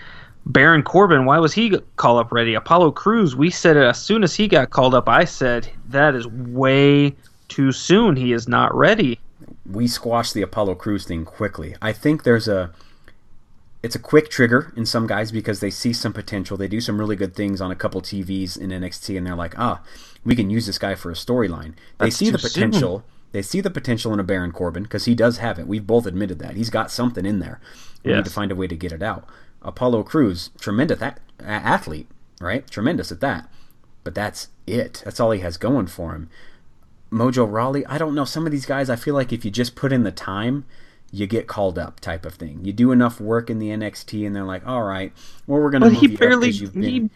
Baron 0.45 0.83
Corbin, 0.83 1.25
why 1.25 1.39
was 1.39 1.51
he 1.53 1.79
call 1.95 2.19
up 2.19 2.31
ready? 2.31 2.53
Apollo 2.53 2.91
Crews, 2.91 3.35
we 3.35 3.49
said 3.49 3.75
it 3.75 3.83
as 3.83 3.99
soon 3.99 4.23
as 4.23 4.35
he 4.35 4.47
got 4.47 4.69
called 4.69 4.93
up. 4.93 5.09
I 5.09 5.25
said 5.25 5.67
that 5.89 6.13
is 6.13 6.27
way 6.27 7.15
too 7.47 7.71
soon. 7.71 8.15
He 8.15 8.33
is 8.33 8.47
not 8.47 8.75
ready. 8.75 9.19
We 9.65 9.87
squashed 9.87 10.35
the 10.35 10.43
Apollo 10.43 10.75
Crews 10.75 11.05
thing 11.05 11.25
quickly. 11.25 11.75
I 11.81 11.91
think 11.91 12.21
there's 12.21 12.47
a 12.47 12.71
it's 13.83 13.95
a 13.95 13.99
quick 13.99 14.29
trigger 14.29 14.73
in 14.77 14.85
some 14.85 15.05
guys 15.05 15.31
because 15.31 15.59
they 15.59 15.69
see 15.69 15.91
some 15.91 16.13
potential. 16.13 16.55
They 16.55 16.69
do 16.69 16.79
some 16.79 16.97
really 16.97 17.17
good 17.17 17.35
things 17.35 17.59
on 17.59 17.69
a 17.69 17.75
couple 17.75 18.01
TVs 18.01 18.57
in 18.57 18.69
NXT, 18.69 19.17
and 19.17 19.27
they're 19.27 19.35
like, 19.35 19.59
ah, 19.59 19.81
we 20.23 20.37
can 20.37 20.49
use 20.49 20.65
this 20.65 20.77
guy 20.77 20.95
for 20.95 21.11
a 21.11 21.15
storyline. 21.15 21.73
They 21.97 22.09
see 22.09 22.29
the 22.29 22.37
potential. 22.37 22.99
Soon. 22.99 23.03
They 23.33 23.41
see 23.41 23.61
the 23.61 23.71
potential 23.71 24.13
in 24.13 24.19
a 24.19 24.23
Baron 24.23 24.51
Corbin 24.51 24.83
because 24.83 25.05
he 25.05 25.15
does 25.15 25.39
have 25.39 25.59
it. 25.59 25.67
We've 25.67 25.85
both 25.85 26.05
admitted 26.05 26.39
that 26.39 26.55
he's 26.55 26.69
got 26.69 26.91
something 26.91 27.25
in 27.25 27.39
there. 27.39 27.59
We 28.03 28.11
yes. 28.11 28.17
need 28.17 28.25
to 28.25 28.31
find 28.31 28.51
a 28.51 28.55
way 28.55 28.67
to 28.67 28.75
get 28.75 28.91
it 28.91 29.03
out. 29.03 29.27
Apollo 29.63 30.03
Crews, 30.03 30.51
tremendous 30.59 31.01
a- 31.01 31.17
athlete, 31.41 32.07
right? 32.39 32.69
Tremendous 32.69 33.11
at 33.11 33.21
that. 33.21 33.49
But 34.03 34.13
that's 34.15 34.49
it. 34.67 35.01
That's 35.03 35.19
all 35.19 35.31
he 35.31 35.39
has 35.39 35.57
going 35.57 35.87
for 35.87 36.13
him. 36.13 36.29
Mojo 37.11 37.51
Rawley, 37.51 37.85
I 37.87 37.97
don't 37.97 38.15
know. 38.15 38.25
Some 38.25 38.45
of 38.45 38.51
these 38.51 38.65
guys, 38.65 38.89
I 38.89 38.95
feel 38.95 39.15
like 39.15 39.33
if 39.33 39.43
you 39.43 39.51
just 39.51 39.75
put 39.75 39.91
in 39.91 40.03
the 40.03 40.11
time, 40.11 40.65
you 41.13 41.27
get 41.27 41.45
called 41.45 41.77
up, 41.77 41.99
type 41.99 42.25
of 42.25 42.33
thing. 42.33 42.65
You 42.65 42.73
do 42.73 42.91
enough 42.91 43.21
work 43.21 43.51
in 43.51 43.59
the 43.59 43.69
NXT, 43.69 44.25
and 44.25 44.35
they're 44.35 44.43
like, 44.43 44.65
"All 44.65 44.81
right, 44.81 45.13
well, 45.45 45.61
we're 45.61 45.69
going 45.69 45.83
to." 45.83 45.89
But 45.91 45.99
he 45.99 46.07
barely 46.07 46.51
he 46.51 47.09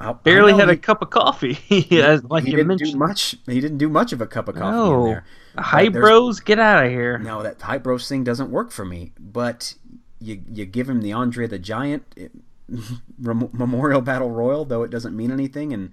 I, 0.00 0.12
barely 0.12 0.52
I 0.52 0.56
had 0.56 0.68
he, 0.68 0.74
a 0.74 0.76
cup 0.76 1.02
of 1.02 1.10
coffee. 1.10 1.52
he, 1.68 2.02
like 2.02 2.42
he 2.42 2.50
didn't 2.50 2.66
mentioned. 2.66 2.92
do 2.92 2.98
much. 2.98 3.36
He 3.46 3.60
didn't 3.60 3.78
do 3.78 3.88
much 3.88 4.12
of 4.12 4.20
a 4.20 4.26
cup 4.26 4.48
of 4.48 4.56
coffee 4.56 4.76
no. 4.76 5.04
in 5.04 5.10
there. 5.12 5.24
Hype 5.56 5.92
bros, 5.92 6.40
get 6.40 6.58
out 6.58 6.84
of 6.84 6.90
here. 6.90 7.16
No, 7.18 7.44
that 7.44 7.62
hype 7.62 7.84
bros 7.84 8.08
thing 8.08 8.24
doesn't 8.24 8.50
work 8.50 8.72
for 8.72 8.84
me. 8.84 9.12
But 9.20 9.76
you 10.20 10.42
you 10.52 10.66
give 10.66 10.88
him 10.88 11.00
the 11.00 11.12
Andre 11.12 11.46
the 11.46 11.60
Giant 11.60 12.02
eh, 12.16 12.24
it, 12.68 12.82
Memorial 13.18 14.00
Battle 14.00 14.32
Royal, 14.32 14.64
though 14.64 14.82
it 14.82 14.90
doesn't 14.90 15.16
mean 15.16 15.30
anything, 15.30 15.72
and 15.72 15.92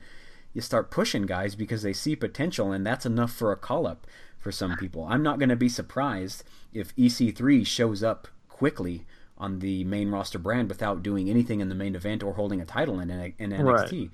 you 0.51 0.61
start 0.61 0.89
pushing 0.89 1.27
guys 1.27 1.53
because 1.53 1.83
they 1.83 1.93
see 1.93 2.15
potential, 2.15 2.71
and 2.71 2.87
that's 2.87 3.05
enough 3.05 3.31
for 3.31 3.51
a 3.51 3.55
call 3.55 3.85
up 3.85 4.07
for 4.39 4.51
some 4.51 4.75
people. 4.77 5.05
I'm 5.07 5.21
not 5.23 5.37
going 5.37 5.49
to 5.49 5.55
be 5.55 5.69
surprised 5.69 6.43
if 6.75 6.95
EC3 6.95 7.65
shows 7.65 8.03
up 8.03 8.27
quickly 8.49 9.05
on 9.37 9.59
the 9.59 9.83
main 9.83 10.09
roster 10.09 10.39
brand 10.39 10.69
without 10.69 11.03
doing 11.03 11.29
anything 11.29 11.59
in 11.59 11.69
the 11.69 11.75
main 11.75 11.95
event 11.95 12.23
or 12.23 12.33
holding 12.33 12.61
a 12.61 12.65
title 12.65 12.99
in, 12.99 13.09
in 13.09 13.51
NXT, 13.51 14.01
right. 14.01 14.09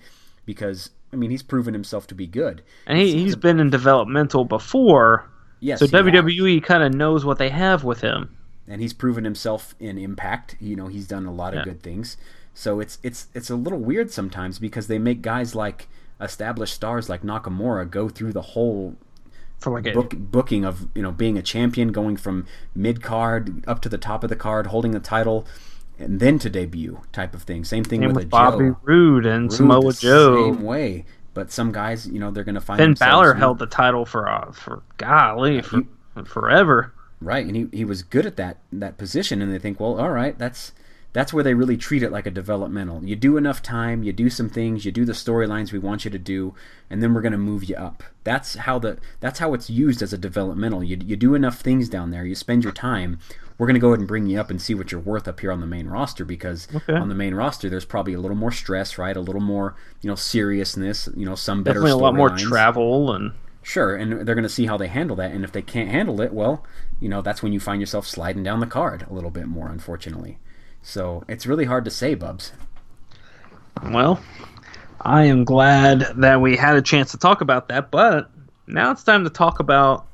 because 0.46 0.90
I 1.12 1.16
mean 1.16 1.30
he's 1.30 1.44
proven 1.44 1.74
himself 1.74 2.08
to 2.08 2.16
be 2.16 2.28
good, 2.28 2.64
and 2.88 2.98
he, 2.98 3.14
he's 3.14 3.36
been 3.36 3.60
in 3.60 3.70
developmental 3.70 4.46
before. 4.46 5.30
Yes, 5.60 5.80
so 5.80 5.86
WWE 5.86 6.64
kind 6.64 6.82
of 6.82 6.94
knows 6.94 7.24
what 7.24 7.38
they 7.38 7.50
have 7.50 7.84
with 7.84 8.02
him 8.02 8.36
and 8.72 8.82
he's 8.82 8.94
proven 8.94 9.26
himself 9.26 9.76
in 9.80 9.98
Impact. 9.98 10.56
You 10.60 10.76
know, 10.76 10.88
he's 10.88 11.08
done 11.08 11.26
a 11.26 11.34
lot 11.34 11.54
of 11.54 11.60
yeah. 11.60 11.64
good 11.66 11.84
things. 11.84 12.18
So 12.54 12.80
it's 12.80 12.98
it's 13.04 13.28
it's 13.34 13.50
a 13.50 13.56
little 13.56 13.80
weird 13.80 14.12
sometimes 14.12 14.60
because 14.60 14.88
they 14.88 14.98
make 14.98 15.22
guys 15.22 15.56
like 15.56 15.88
established 16.20 16.74
stars 16.74 17.10
like 17.10 17.22
Nakamura 17.22 17.90
go 17.90 18.08
through 18.08 18.34
the 18.34 18.42
whole 18.42 18.96
for 19.62 19.80
like 19.80 19.94
book, 19.94 20.14
booking 20.18 20.66
of 20.66 20.88
you 20.94 21.02
know 21.02 21.12
being 21.12 21.38
a 21.38 21.42
champion, 21.42 21.92
going 21.92 22.18
from 22.18 22.46
mid 22.76 23.02
card 23.02 23.64
up 23.68 23.80
to 23.82 23.90
the 23.90 23.98
top 23.98 24.24
of 24.24 24.30
the 24.30 24.36
card, 24.36 24.68
holding 24.68 24.92
the 24.92 25.00
title, 25.00 25.46
and 25.98 26.20
then 26.20 26.40
to 26.40 26.50
debut 26.50 27.02
type 27.12 27.34
of 27.34 27.44
thing. 27.44 27.64
Same 27.64 27.84
thing 27.84 28.02
with, 28.02 28.16
with 28.16 28.30
Bobby 28.30 28.70
Joe. 28.70 28.78
Roode 28.84 29.26
and 29.26 29.44
Roode 29.44 29.54
Samoa 29.54 29.94
Joe. 29.94 30.52
Same 30.52 30.64
way. 30.64 31.06
But 31.34 31.52
some 31.52 31.72
guys, 31.72 32.08
you 32.08 32.20
know, 32.20 32.30
they're 32.30 32.44
going 32.44 32.56
to 32.56 32.62
find. 32.62 32.80
Finn 32.80 32.94
Balor 32.94 33.36
held 33.36 33.60
the 33.60 33.68
title 33.68 34.06
for 34.06 34.28
uh, 34.28 34.52
for 34.52 34.84
golly 34.98 35.62
for 35.62 35.86
forever. 36.26 36.94
Right, 37.22 37.46
and 37.46 37.56
he, 37.56 37.68
he 37.72 37.86
was 37.86 38.02
good 38.02 38.26
at 38.26 38.36
that 38.38 38.58
that 38.74 38.98
position, 38.98 39.42
and 39.42 39.54
they 39.54 39.60
think, 39.60 39.80
well, 39.80 40.00
all 40.00 40.10
right, 40.10 40.38
that's 40.38 40.74
that's 41.14 41.34
where 41.34 41.44
they 41.44 41.54
really 41.54 41.78
treat 41.78 42.04
it 42.04 42.12
like 42.12 42.26
a 42.26 42.32
developmental. 42.32 43.04
You 43.04 43.16
do 43.16 43.38
enough 43.38 43.62
time, 43.62 44.04
you 44.04 44.14
do 44.14 44.30
some 44.30 44.50
things, 44.50 44.86
you 44.86 44.92
do 44.92 45.04
the 45.04 45.14
storylines 45.14 45.72
we 45.72 45.80
want 45.80 46.06
you 46.06 46.12
to 46.12 46.20
do, 46.20 46.54
and 46.90 47.04
then 47.04 47.14
we're 47.14 47.22
going 47.22 47.32
to 47.34 47.38
move 47.38 47.66
you 47.66 47.76
up. 47.76 48.04
That's 48.24 48.56
how 48.56 48.80
the 48.80 48.98
that's 49.20 49.40
how 49.40 49.54
it's 49.54 49.70
used 49.70 50.02
as 50.02 50.14
a 50.14 50.18
developmental. 50.18 50.84
You 50.84 50.98
you 51.04 51.16
do 51.16 51.36
enough 51.36 51.60
things 51.60 51.90
down 51.90 52.12
there, 52.12 52.26
you 52.26 52.36
spend 52.36 52.64
your 52.64 52.74
time. 52.74 53.20
We're 53.58 53.68
going 53.68 53.76
to 53.76 53.82
go 53.82 53.90
ahead 53.90 54.00
and 54.00 54.08
bring 54.08 54.26
you 54.26 54.40
up 54.40 54.50
and 54.50 54.60
see 54.60 54.74
what 54.74 54.92
you're 54.92 55.02
worth 55.02 55.28
up 55.28 55.40
here 55.40 55.52
on 55.52 55.60
the 55.60 55.68
main 55.68 55.88
roster 55.88 56.26
because 56.26 56.68
okay. 56.74 56.96
on 56.96 57.10
the 57.10 57.16
main 57.16 57.36
roster 57.36 57.70
there's 57.70 57.86
probably 57.86 58.14
a 58.14 58.20
little 58.20 58.38
more 58.38 58.52
stress, 58.52 58.98
right? 58.98 59.16
A 59.16 59.22
little 59.22 59.42
more, 59.42 59.76
you 60.02 60.10
know, 60.10 60.16
seriousness, 60.16 61.08
you 61.16 61.26
know, 61.28 61.36
some 61.36 61.62
better 61.62 61.80
Definitely 61.80 62.02
a 62.02 62.04
lot 62.04 62.16
more 62.16 62.30
lines. 62.30 62.42
travel 62.42 63.14
and 63.14 63.34
Sure, 63.64 63.96
and 63.96 64.26
they're 64.26 64.36
going 64.36 64.42
to 64.42 64.50
see 64.50 64.66
how 64.66 64.76
they 64.76 64.88
handle 64.88 65.16
that, 65.18 65.32
and 65.32 65.44
if 65.44 65.52
they 65.52 65.62
can't 65.62 65.90
handle 65.90 66.20
it, 66.20 66.34
well, 66.34 66.66
you 67.00 67.08
know, 67.08 67.22
that's 67.22 67.44
when 67.44 67.54
you 67.54 67.60
find 67.60 67.80
yourself 67.80 68.08
sliding 68.08 68.42
down 68.42 68.60
the 68.60 68.66
card 68.66 69.06
a 69.08 69.14
little 69.14 69.30
bit 69.30 69.46
more, 69.46 69.70
unfortunately. 69.70 70.40
So 70.82 71.24
it's 71.28 71.46
really 71.46 71.66
hard 71.66 71.86
to 71.86 71.92
say, 71.92 72.16
Bubs. 72.16 72.54
Well, 73.84 74.20
I 75.02 75.24
am 75.24 75.44
glad 75.44 76.02
that 76.18 76.42
we 76.42 76.56
had 76.56 76.76
a 76.76 76.82
chance 76.82 77.12
to 77.12 77.18
talk 77.18 77.42
about 77.42 77.68
that, 77.70 77.92
but 77.92 78.30
now 78.68 78.92
it's 78.92 79.04
time 79.04 79.24
to 79.24 79.30
talk 79.30 79.60
about 79.60 80.06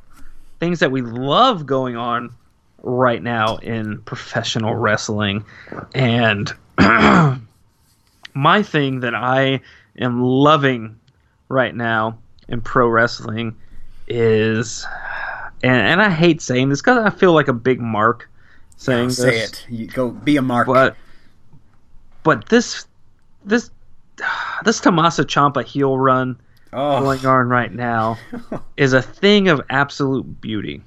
things 0.59 0.79
that 0.79 0.91
we 0.91 1.01
love 1.01 1.65
going 1.65 1.95
on 1.95 2.33
right 2.83 3.21
now 3.21 3.57
in 3.57 4.01
professional 4.01 4.75
wrestling. 4.75 5.43
And 5.93 6.53
my 6.77 8.63
thing 8.63 9.01
that 9.01 9.15
I 9.15 9.61
am 9.97 10.21
loving 10.21 10.99
right 11.49 11.75
now 11.75 12.17
in 12.47 12.61
pro 12.61 12.87
wrestling 12.87 13.55
is, 14.07 14.85
and, 15.63 15.81
and 15.81 16.01
I 16.01 16.09
hate 16.09 16.41
saying 16.41 16.69
this 16.69 16.81
because 16.81 17.03
I 17.03 17.09
feel 17.09 17.33
like 17.33 17.47
a 17.47 17.53
big 17.53 17.79
mark 17.79 18.29
saying 18.77 19.01
yeah, 19.01 19.05
this. 19.07 19.17
Say 19.17 19.39
it. 19.39 19.65
You 19.69 19.87
go 19.87 20.09
be 20.11 20.37
a 20.37 20.41
mark. 20.41 20.67
But 20.67 20.95
but 22.23 22.47
this 22.49 22.87
this 23.43 23.69
this 24.63 24.79
Tommaso 24.79 25.23
Ciampa 25.23 25.63
heel 25.65 25.97
run 25.97 26.39
oh. 26.71 27.01
going 27.01 27.25
on 27.25 27.49
right 27.49 27.73
now 27.73 28.17
is 28.77 28.93
a 28.93 29.01
thing 29.01 29.49
of 29.49 29.61
absolute 29.69 30.39
beauty. 30.39 30.81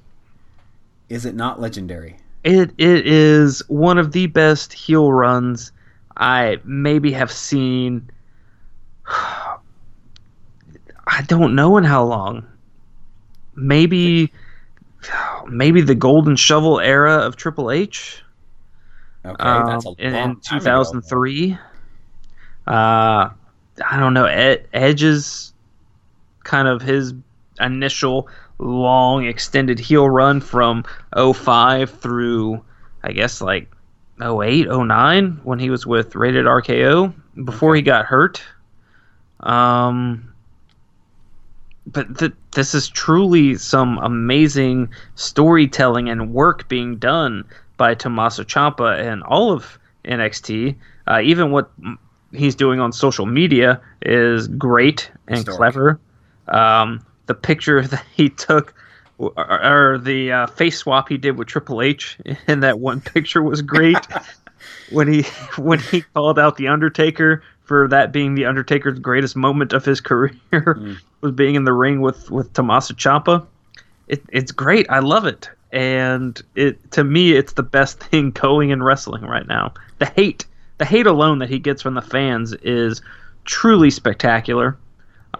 Is 1.09 1.25
it 1.25 1.35
not 1.35 1.59
legendary? 1.59 2.17
It 2.43 2.71
it 2.77 3.05
is 3.05 3.61
one 3.67 3.97
of 3.97 4.13
the 4.13 4.27
best 4.27 4.73
heel 4.73 5.11
runs 5.11 5.71
I 6.17 6.57
maybe 6.63 7.11
have 7.11 7.31
seen 7.31 8.09
I 11.07 11.23
don't 11.27 11.55
know 11.55 11.77
in 11.77 11.83
how 11.83 12.03
long. 12.03 12.45
Maybe 13.55 14.31
maybe 15.47 15.81
the 15.81 15.95
golden 15.95 16.35
shovel 16.35 16.79
era 16.79 17.17
of 17.17 17.35
Triple 17.35 17.71
H. 17.71 18.23
Okay, 19.23 19.35
that's 19.37 19.85
a 19.85 19.89
um, 19.89 19.95
in, 19.99 20.15
in 20.15 20.35
2003. 20.37 21.53
Uh, 21.53 21.59
I 22.67 23.99
don't 23.99 24.13
know. 24.13 24.25
Ed, 24.25 24.67
Edge's 24.73 25.53
kind 26.43 26.67
of 26.67 26.81
his 26.81 27.13
initial 27.59 28.27
long 28.57 29.25
extended 29.25 29.79
heel 29.79 30.09
run 30.09 30.41
from 30.41 30.83
05 31.15 31.89
through 31.99 32.63
I 33.03 33.11
guess 33.11 33.41
like 33.41 33.71
08, 34.21 34.67
09 34.69 35.41
when 35.43 35.59
he 35.59 35.69
was 35.69 35.85
with 35.85 36.15
Rated 36.15 36.45
RKO 36.45 37.13
before 37.43 37.75
he 37.75 37.81
got 37.81 38.05
hurt. 38.05 38.41
Um, 39.39 40.30
but 41.87 42.17
th- 42.19 42.33
this 42.51 42.73
is 42.73 42.87
truly 42.89 43.55
some 43.55 43.97
amazing 43.99 44.89
storytelling 45.15 46.09
and 46.09 46.33
work 46.33 46.67
being 46.69 46.97
done 46.97 47.43
by 47.77 47.95
Tommaso 47.95 48.43
Ciampa 48.43 48.99
and 48.99 49.23
all 49.23 49.51
of 49.51 49.79
NXT. 50.05 50.75
Uh, 51.07 51.21
even 51.23 51.51
what 51.51 51.71
he's 52.31 52.55
doing 52.55 52.79
on 52.79 52.91
social 52.91 53.25
media 53.25 53.81
is 54.03 54.47
great 54.47 55.11
and 55.27 55.45
clever. 55.45 55.99
Um, 56.47 57.05
the 57.25 57.33
picture 57.33 57.81
that 57.87 58.05
he 58.15 58.29
took, 58.29 58.73
or, 59.17 59.33
or 59.37 59.97
the 59.97 60.31
uh, 60.31 60.47
face 60.47 60.77
swap 60.77 61.09
he 61.09 61.17
did 61.17 61.37
with 61.37 61.47
Triple 61.47 61.81
H 61.81 62.17
in 62.47 62.59
that 62.61 62.79
one 62.79 63.01
picture 63.01 63.41
was 63.41 63.61
great. 63.61 63.97
when 64.91 65.11
he 65.11 65.23
when 65.57 65.79
he 65.79 66.01
called 66.13 66.37
out 66.37 66.57
the 66.57 66.67
Undertaker 66.67 67.41
for 67.71 67.87
that 67.87 68.11
being 68.11 68.35
the 68.35 68.43
Undertaker's 68.43 68.99
greatest 68.99 69.37
moment 69.37 69.71
of 69.71 69.85
his 69.85 70.01
career 70.09 70.33
mm. 70.51 70.97
was 71.21 71.31
being 71.31 71.55
in 71.55 71.63
the 71.63 71.71
ring 71.71 72.01
with 72.01 72.29
with 72.29 72.51
Tommaso 72.51 72.93
Ciampa. 72.95 73.45
It, 74.09 74.21
it's 74.27 74.51
great. 74.51 74.85
I 74.89 74.99
love 74.99 75.25
it, 75.25 75.49
and 75.71 76.41
it 76.55 76.91
to 76.91 77.05
me 77.05 77.31
it's 77.31 77.53
the 77.53 77.63
best 77.63 77.99
thing 78.03 78.31
going 78.31 78.71
in 78.71 78.83
wrestling 78.83 79.23
right 79.23 79.47
now. 79.47 79.73
The 79.99 80.07
hate, 80.07 80.45
the 80.79 80.85
hate 80.85 81.07
alone 81.07 81.39
that 81.39 81.47
he 81.47 81.59
gets 81.59 81.81
from 81.81 81.93
the 81.93 82.01
fans 82.01 82.51
is 82.55 83.01
truly 83.45 83.89
spectacular. 83.89 84.77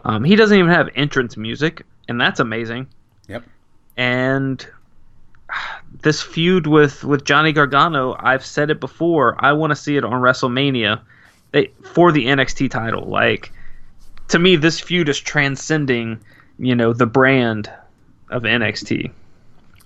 Um, 0.05 0.23
he 0.23 0.37
doesn't 0.37 0.57
even 0.57 0.71
have 0.71 0.87
entrance 0.95 1.35
music, 1.35 1.85
and 2.07 2.19
that's 2.19 2.39
amazing. 2.39 2.87
Yep. 3.27 3.43
And 3.97 4.65
this 6.01 6.21
feud 6.21 6.65
with 6.65 7.03
with 7.03 7.25
Johnny 7.25 7.51
Gargano, 7.51 8.15
I've 8.17 8.45
said 8.45 8.69
it 8.69 8.79
before. 8.79 9.35
I 9.37 9.51
want 9.51 9.71
to 9.71 9.75
see 9.75 9.97
it 9.97 10.05
on 10.05 10.21
WrestleMania 10.21 11.01
they, 11.51 11.71
for 11.93 12.11
the 12.11 12.25
NXT 12.25 12.69
title. 12.71 13.05
Like 13.07 13.51
to 14.29 14.39
me, 14.39 14.55
this 14.55 14.79
feud 14.79 15.09
is 15.09 15.19
transcending, 15.19 16.19
you 16.57 16.75
know, 16.75 16.93
the 16.93 17.05
brand 17.05 17.71
of 18.29 18.43
NXT. 18.43 19.11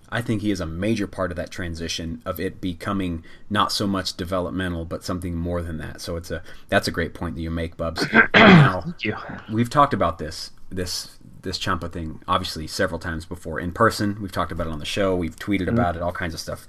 I 0.09 0.21
think 0.21 0.41
he 0.41 0.51
is 0.51 0.61
a 0.61 0.65
major 0.65 1.07
part 1.07 1.31
of 1.31 1.37
that 1.37 1.49
transition 1.49 2.21
of 2.25 2.39
it 2.39 2.61
becoming 2.61 3.23
not 3.49 3.71
so 3.71 3.87
much 3.87 4.15
developmental, 4.15 4.85
but 4.85 5.03
something 5.03 5.35
more 5.35 5.61
than 5.61 5.77
that. 5.79 5.99
So 5.99 6.15
it's 6.15 6.31
a 6.31 6.43
that's 6.69 6.87
a 6.87 6.91
great 6.91 7.13
point 7.13 7.35
that 7.35 7.41
you 7.41 7.49
make, 7.49 7.75
Bubs. 7.75 8.05
now, 8.35 8.81
Thank 8.81 9.03
you. 9.03 9.17
we've 9.51 9.69
talked 9.69 9.93
about 9.93 10.19
this 10.19 10.51
this 10.69 11.17
this 11.41 11.57
Ciampa 11.57 11.91
thing 11.91 12.21
obviously 12.27 12.67
several 12.67 12.99
times 12.99 13.25
before 13.25 13.59
in 13.59 13.71
person. 13.71 14.21
We've 14.21 14.31
talked 14.31 14.51
about 14.51 14.67
it 14.67 14.73
on 14.73 14.79
the 14.79 14.85
show. 14.85 15.15
We've 15.15 15.35
tweeted 15.35 15.61
mm-hmm. 15.61 15.69
about 15.69 15.95
it, 15.95 16.01
all 16.01 16.11
kinds 16.11 16.33
of 16.33 16.39
stuff. 16.39 16.67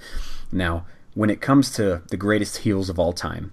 Now, 0.51 0.86
when 1.14 1.31
it 1.31 1.40
comes 1.40 1.70
to 1.73 2.02
the 2.09 2.16
greatest 2.16 2.59
heels 2.59 2.89
of 2.89 2.98
all 2.98 3.12
time, 3.12 3.52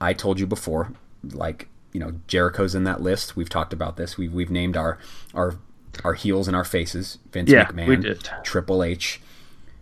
I 0.00 0.12
told 0.12 0.38
you 0.40 0.46
before, 0.46 0.92
like 1.22 1.68
you 1.92 2.00
know, 2.00 2.12
Jericho's 2.26 2.74
in 2.74 2.84
that 2.84 3.00
list. 3.00 3.36
We've 3.36 3.48
talked 3.48 3.72
about 3.72 3.96
this. 3.96 4.18
We've 4.18 4.32
we've 4.32 4.50
named 4.50 4.76
our 4.76 4.98
our 5.34 5.56
our 6.04 6.14
heels 6.14 6.46
and 6.46 6.56
our 6.56 6.64
faces. 6.64 7.18
Vince 7.32 7.50
Yeah, 7.50 7.66
McMahon, 7.66 7.88
we 7.88 7.96
did. 7.96 8.28
Triple 8.44 8.82
H. 8.82 9.20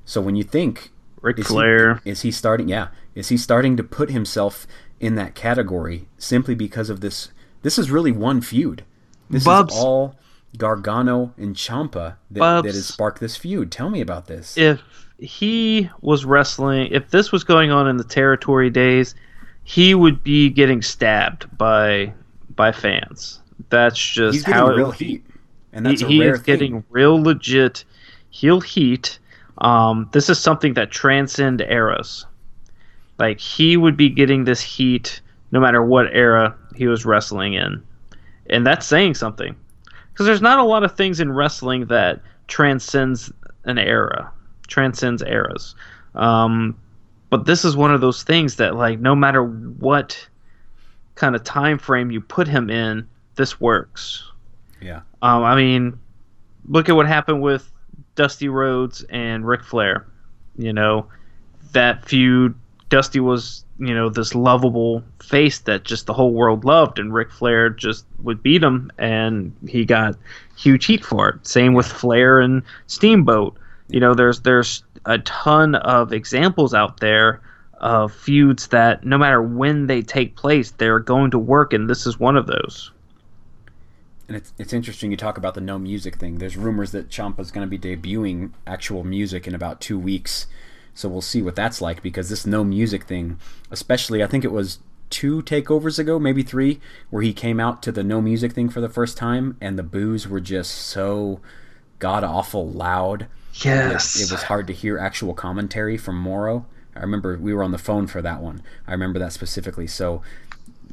So 0.05 0.21
when 0.21 0.37
you 0.37 0.45
think 0.45 0.91
Ric 1.21 1.39
is 1.39 1.47
Flair. 1.47 2.01
He, 2.05 2.11
is 2.11 2.23
he 2.23 2.31
starting? 2.31 2.69
Yeah, 2.69 2.89
is 3.15 3.29
he 3.29 3.37
starting 3.37 3.77
to 3.77 3.83
put 3.83 4.11
himself 4.11 4.67
in 5.01 5.15
that 5.17 5.35
category 5.35 6.07
simply 6.19 6.55
because 6.55 6.91
of 6.91 7.01
this? 7.01 7.31
This 7.63 7.79
is 7.79 7.91
really 7.91 8.13
one 8.13 8.41
feud. 8.41 8.85
This 9.31 9.45
Bubs. 9.45 9.75
is 9.75 9.81
all 9.81 10.17
Gargano 10.57 11.33
and 11.37 11.57
Ciampa 11.57 12.17
that, 12.31 12.41
Bubs. 12.41 12.67
that 12.67 12.75
has 12.75 12.87
sparked 12.87 13.21
this 13.21 13.37
feud. 13.37 13.73
Tell 13.73 13.91
me 13.91 14.01
about 14.01 14.27
this. 14.27 14.57
if 14.57 14.81
he 15.19 15.89
was 16.01 16.25
wrestling, 16.25 16.89
if 16.91 17.11
this 17.11 17.33
was 17.33 17.43
going 17.43 17.71
on 17.71 17.89
in 17.89 17.97
the 17.97 18.05
territory 18.05 18.69
days, 18.71 19.15
he 19.65 19.95
would 19.95 20.23
be 20.23 20.51
getting 20.51 20.83
stabbed 20.83 21.57
by 21.57 22.13
by 22.55 22.71
fans. 22.71 23.41
That's 23.71 23.99
just 23.99 24.35
He's 24.35 24.45
getting 24.45 24.61
how 24.61 24.69
real 24.69 24.91
heat, 24.91 25.27
and 25.73 25.85
that's 25.85 26.01
he, 26.01 26.07
a 26.07 26.09
he 26.09 26.21
rare 26.21 26.35
is 26.35 26.43
getting 26.43 26.85
real 26.91 27.21
legit 27.21 27.85
heel 28.31 28.61
heat. 28.61 29.19
Um, 29.59 30.09
this 30.13 30.29
is 30.29 30.39
something 30.39 30.75
that 30.75 30.91
transcend 30.91 31.61
eras. 31.63 32.27
Like 33.19 33.41
he 33.41 33.77
would 33.77 33.97
be 33.97 34.09
getting 34.09 34.45
this 34.45 34.61
heat 34.61 35.21
no 35.51 35.61
matter 35.61 35.83
what 35.83 36.07
era 36.13 36.55
he 36.75 36.87
was 36.87 37.07
wrestling 37.07 37.55
in, 37.55 37.83
and 38.51 38.67
that's 38.67 38.87
saying 38.87 39.15
something. 39.15 39.57
Because 40.13 40.27
there's 40.27 40.43
not 40.43 40.59
a 40.59 40.65
lot 40.65 40.85
of 40.85 40.95
things 40.97 41.19
in 41.19 41.33
wrestling 41.33 41.87
that 41.87 42.21
transcends 42.47 43.33
an 43.65 43.79
era, 43.79 44.31
transcends 44.69 45.23
eras. 45.23 45.75
Um, 46.15 46.77
but 47.35 47.47
this 47.47 47.65
is 47.65 47.77
one 47.77 47.93
of 47.93 48.01
those 48.01 48.23
things 48.23 48.55
that, 48.55 48.77
like, 48.77 49.01
no 49.01 49.17
matter 49.17 49.43
what 49.43 50.29
kind 51.17 51.35
of 51.35 51.43
time 51.43 51.81
frame 51.81 52.13
you 52.13 52.21
put 52.21 52.47
him 52.47 52.71
in, 52.71 53.09
this 53.35 53.61
works. 53.61 54.31
Yeah. 54.81 55.01
Um, 55.21 55.43
I 55.43 55.57
mean, 55.57 55.99
look 56.69 56.89
at 56.89 56.95
what 56.95 57.09
happened 57.09 57.43
with 57.43 57.69
Dusty 58.15 58.49
Rhodes 58.49 59.03
and 59.11 59.45
Ric 59.45 59.65
Flair. 59.65 60.07
You 60.57 60.73
know, 60.73 61.09
that 61.73 62.09
feud. 62.09 62.55
Dusty 62.89 63.19
was, 63.19 63.65
you 63.81 63.93
know, 63.93 64.09
this 64.09 64.37
lovable 64.37 65.03
face 65.21 65.59
that 65.59 65.83
just 65.83 66.07
the 66.07 66.13
whole 66.13 66.33
world 66.33 66.65
loved, 66.65 67.01
and 67.01 67.13
Ric 67.13 67.33
Flair 67.33 67.69
just 67.69 68.07
would 68.21 68.45
beat 68.45 68.63
him, 68.63 68.93
and 68.97 69.53
he 69.67 69.85
got 69.85 70.15
huge 70.57 70.85
heat 70.85 71.05
for 71.05 71.31
it. 71.31 71.45
Same 71.45 71.75
with 71.75 71.87
Flair 71.87 72.39
and 72.39 72.63
Steamboat. 72.87 73.57
You 73.89 73.99
know, 73.99 74.15
there's 74.15 74.43
there's 74.43 74.84
a 75.07 75.19
ton 75.19 75.75
of 75.75 76.13
examples 76.13 76.75
out 76.75 77.01
there 77.01 77.41
of 77.81 78.13
feuds 78.13 78.69
that 78.69 79.05
no 79.05 79.19
matter 79.19 79.43
when 79.43 79.87
they 79.87 80.03
take 80.03 80.37
place, 80.37 80.71
they're 80.73 81.01
going 81.01 81.31
to 81.33 81.39
work, 81.39 81.73
and 81.73 81.89
this 81.89 82.07
is 82.07 82.19
one 82.19 82.37
of 82.37 82.47
those. 82.47 82.91
And 84.27 84.37
it's, 84.37 84.55
it's 84.59 84.73
interesting 84.73 85.11
you 85.11 85.17
talk 85.17 85.37
about 85.37 85.55
the 85.55 85.61
no 85.61 85.79
music 85.79 86.17
thing. 86.17 86.39
There's 86.39 86.57
rumors 86.57 86.93
that 86.93 87.11
Ciampa's 87.11 87.51
going 87.51 87.69
to 87.69 87.79
be 87.79 87.97
debuting 87.97 88.53
actual 88.67 89.05
music 89.05 89.47
in 89.47 89.55
about 89.55 89.81
two 89.81 89.99
weeks. 89.99 90.47
So 90.95 91.09
we'll 91.09 91.21
see 91.21 91.43
what 91.43 91.57
that's 91.57 91.83
like 91.83 92.03
because 92.03 92.31
this 92.31 92.47
no 92.47 92.65
music 92.65 93.05
thing, 93.05 93.39
especially, 93.71 94.23
I 94.23 94.27
think 94.27 94.45
it 94.45 94.53
was 94.53 94.79
two 95.11 95.43
takeovers 95.43 95.99
ago, 95.99 96.19
maybe 96.19 96.43
three, 96.43 96.81
where 97.11 97.23
he 97.23 97.33
came 97.33 97.61
out 97.61 97.83
to 97.83 97.93
the 97.93 98.03
no 98.03 98.23
music 98.23 98.53
thing 98.53 98.69
for 98.71 98.81
the 98.81 98.89
first 98.89 99.17
time 99.17 99.57
and 99.61 99.79
the 99.79 99.83
boos 99.83 100.27
were 100.27 100.41
just 100.41 100.73
so 100.73 101.41
god 101.99 102.25
awful 102.25 102.69
loud. 102.69 103.27
Yes, 103.63 104.21
It 104.21 104.31
was 104.33 104.45
hard 104.45 104.67
to 104.67 104.73
hear 104.73 104.99
actual 104.99 105.33
commentary 105.35 105.97
from 105.97 106.17
Mauro. 106.19 106.67
I 106.97 107.01
remember 107.01 107.37
we 107.39 107.55
were 107.55 107.63
on 107.63 107.71
the 107.73 107.79
phone 107.79 108.07
for 108.07 108.21
that 108.23 108.41
one. 108.41 108.63
I 108.87 108.93
remember 108.93 109.19
that 109.21 109.33
specifically. 109.33 109.87
So 109.87 110.23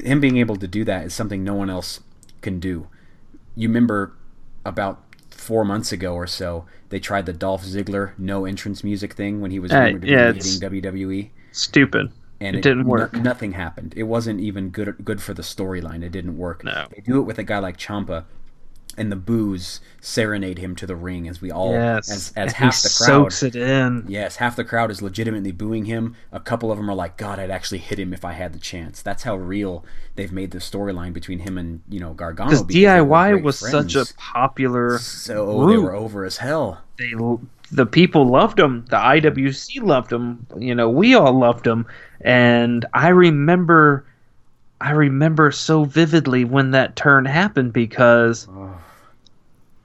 him 0.03 0.19
being 0.19 0.37
able 0.37 0.55
to 0.57 0.67
do 0.67 0.83
that 0.85 1.05
is 1.05 1.13
something 1.13 1.43
no 1.43 1.53
one 1.55 1.69
else 1.69 1.99
can 2.41 2.59
do. 2.59 2.87
You 3.55 3.67
remember 3.67 4.13
about 4.65 5.03
four 5.31 5.65
months 5.65 5.91
ago 5.91 6.13
or 6.13 6.27
so, 6.27 6.65
they 6.89 6.99
tried 6.99 7.25
the 7.25 7.33
Dolph 7.33 7.63
Ziggler 7.65 8.11
no 8.17 8.45
entrance 8.45 8.83
music 8.83 9.13
thing 9.13 9.41
when 9.41 9.51
he 9.51 9.59
was 9.59 9.71
Uh, 9.71 9.77
rumored 9.79 10.01
to 10.01 10.07
be 10.07 10.13
yeah, 10.13 10.27
leaving 10.31 10.59
WWE, 10.59 11.29
stupid. 11.51 12.11
and 12.39 12.55
It 12.55 12.61
didn't 12.61 12.83
no- 12.83 12.89
work. 12.89 13.13
nothing 13.13 13.53
happened. 13.53 13.93
It 13.97 14.03
wasn't 14.03 14.39
even 14.39 14.69
good 14.69 14.95
good 15.03 15.21
for 15.21 15.33
the 15.33 15.41
storyline. 15.41 16.03
It 16.03 16.11
didn't 16.11 16.37
work. 16.37 16.63
No. 16.63 16.87
They 16.95 17.01
do 17.01 17.17
it 17.19 17.23
with 17.23 17.37
a 17.39 17.43
guy 17.43 17.59
like 17.59 17.77
Ciampa, 17.77 18.25
and 18.97 19.11
the 19.11 19.15
boos 19.15 19.81
serenade 20.01 20.57
him 20.57 20.75
to 20.75 20.85
the 20.85 20.95
ring 20.95 21.27
as 21.27 21.41
we 21.41 21.51
all 21.51 21.73
Yes, 21.73 22.09
as 22.09 22.33
as 22.35 22.53
half 22.53 22.81
the 22.81 22.89
crowd 22.89 23.07
soaks 23.07 23.43
it 23.43 23.55
in. 23.55 24.05
Yes, 24.07 24.37
half 24.37 24.55
the 24.55 24.63
crowd 24.63 24.91
is 24.91 25.01
legitimately 25.01 25.51
booing 25.51 25.85
him. 25.85 26.15
A 26.31 26.39
couple 26.39 26.71
of 26.71 26.77
them 26.77 26.89
are 26.89 26.95
like, 26.95 27.17
"God, 27.17 27.39
I'd 27.39 27.51
actually 27.51 27.79
hit 27.79 27.99
him 27.99 28.13
if 28.13 28.25
I 28.25 28.33
had 28.33 28.53
the 28.53 28.59
chance." 28.59 29.01
That's 29.01 29.23
how 29.23 29.35
real 29.35 29.85
they've 30.15 30.31
made 30.31 30.51
the 30.51 30.59
storyline 30.59 31.13
between 31.13 31.39
him 31.39 31.57
and 31.57 31.81
you 31.89 31.99
know 31.99 32.13
Gargano. 32.13 32.49
Because 32.49 32.63
because 32.63 32.83
they 32.83 33.01
were 33.01 33.07
DIY 33.07 33.43
was 33.43 33.59
such 33.59 33.95
a 33.95 34.05
popular. 34.17 34.97
so 34.99 35.67
they 35.67 35.77
were 35.77 35.95
over 35.95 36.25
as 36.25 36.37
hell. 36.37 36.81
They 36.97 37.13
the 37.71 37.85
people 37.85 38.27
loved 38.27 38.59
him. 38.59 38.85
The 38.89 38.97
IWC 38.97 39.81
loved 39.81 40.11
him. 40.11 40.45
You 40.57 40.75
know, 40.75 40.89
we 40.89 41.15
all 41.15 41.33
loved 41.33 41.65
him. 41.65 41.85
And 42.19 42.85
I 42.93 43.09
remember, 43.09 44.05
I 44.81 44.91
remember 44.91 45.51
so 45.51 45.85
vividly 45.85 46.43
when 46.43 46.71
that 46.71 46.95
turn 46.95 47.25
happened 47.25 47.73
because 47.73 48.47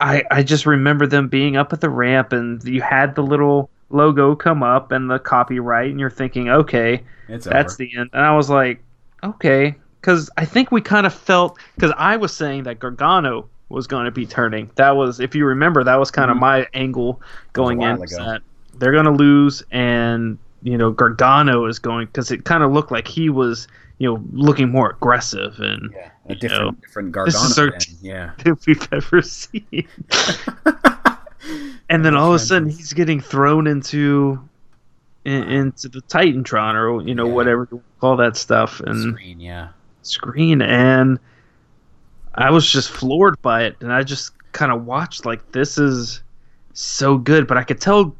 I 0.00 0.22
I 0.30 0.42
just 0.42 0.66
remember 0.66 1.06
them 1.06 1.28
being 1.28 1.56
up 1.56 1.72
at 1.72 1.80
the 1.80 1.90
ramp 1.90 2.32
and 2.32 2.62
you 2.64 2.82
had 2.82 3.14
the 3.14 3.22
little 3.22 3.70
logo 3.90 4.34
come 4.34 4.62
up 4.62 4.92
and 4.92 5.10
the 5.10 5.18
copyright 5.18 5.90
and 5.90 6.00
you're 6.00 6.10
thinking, 6.10 6.48
okay, 6.48 7.02
It's 7.28 7.46
that's 7.46 7.74
over. 7.74 7.78
the 7.84 7.96
end. 7.96 8.10
And 8.12 8.24
I 8.24 8.34
was 8.36 8.50
like, 8.50 8.82
okay, 9.22 9.74
because 10.00 10.28
I 10.36 10.44
think 10.44 10.70
we 10.72 10.80
kind 10.80 11.06
of 11.06 11.14
felt 11.14 11.58
because 11.74 11.92
I 11.96 12.16
was 12.16 12.36
saying 12.36 12.64
that 12.64 12.78
Gargano 12.78 13.48
was 13.68 13.86
going 13.86 14.04
to 14.04 14.10
be 14.10 14.26
turning. 14.26 14.70
That 14.76 14.96
was, 14.96 15.18
if 15.18 15.34
you 15.34 15.44
remember, 15.44 15.82
that 15.84 15.96
was 15.98 16.10
kind 16.10 16.30
of 16.30 16.36
Mhm. 16.36 16.40
my 16.40 16.66
angle 16.74 17.20
going 17.52 17.82
in. 17.82 17.98
That 17.98 18.42
they're 18.78 18.92
going 18.92 19.06
to 19.06 19.10
lose, 19.12 19.62
and 19.70 20.38
you 20.62 20.76
know 20.78 20.90
Gargano 20.90 21.66
is 21.66 21.78
going 21.78 22.06
because 22.06 22.30
it 22.30 22.44
kind 22.44 22.62
of 22.62 22.72
looked 22.72 22.90
like 22.90 23.06
he 23.08 23.28
was, 23.30 23.68
you 23.98 24.08
know, 24.08 24.22
looking 24.32 24.70
more 24.70 24.90
aggressive 24.90 25.58
and 25.58 25.92
yeah, 25.94 26.10
a 26.28 26.34
different 26.34 26.62
know, 26.64 26.70
different 26.80 27.12
this 27.24 27.34
Gargano. 27.34 27.46
is 27.50 27.58
our 27.58 27.72
yeah. 28.02 28.30
we've 28.66 28.88
ever 28.92 29.22
seen. 29.22 29.88
and 31.88 32.04
then 32.04 32.14
all 32.16 32.30
of 32.30 32.34
a 32.34 32.38
sudden 32.38 32.68
he's 32.68 32.92
getting 32.92 33.20
thrown 33.20 33.66
into 33.66 34.40
in, 35.24 35.42
into 35.44 35.88
the 35.88 36.00
Titantron 36.02 36.74
or 36.74 37.02
you 37.06 37.14
know 37.14 37.26
Yeah. 37.26 37.32
whatever 37.32 37.68
you 37.70 37.82
call 38.00 38.16
that 38.16 38.36
stuff 38.36 38.80
and 38.80 39.14
screen, 39.14 39.40
yeah. 39.40 39.68
screen 40.02 40.62
and 40.62 41.18
I 42.34 42.50
was 42.50 42.68
just 42.70 42.90
floored 42.90 43.40
by 43.42 43.64
it 43.64 43.76
and 43.80 43.92
I 43.92 44.02
just 44.02 44.32
kind 44.52 44.72
of 44.72 44.84
watched 44.86 45.24
like 45.26 45.52
this 45.52 45.78
is 45.78 46.22
so 46.72 47.16
good 47.18 47.46
but 47.46 47.56
I 47.56 47.62
could 47.64 47.80
tell 47.80 48.14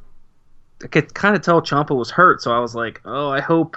I 0.82 0.88
could 0.88 1.14
kind 1.14 1.34
of 1.36 1.42
tell 1.42 1.62
Ciampa 1.62 1.96
was 1.96 2.10
hurt 2.10 2.42
so 2.42 2.52
I 2.52 2.58
was 2.60 2.74
like 2.74 3.00
oh 3.04 3.30
I 3.30 3.40
hope 3.40 3.76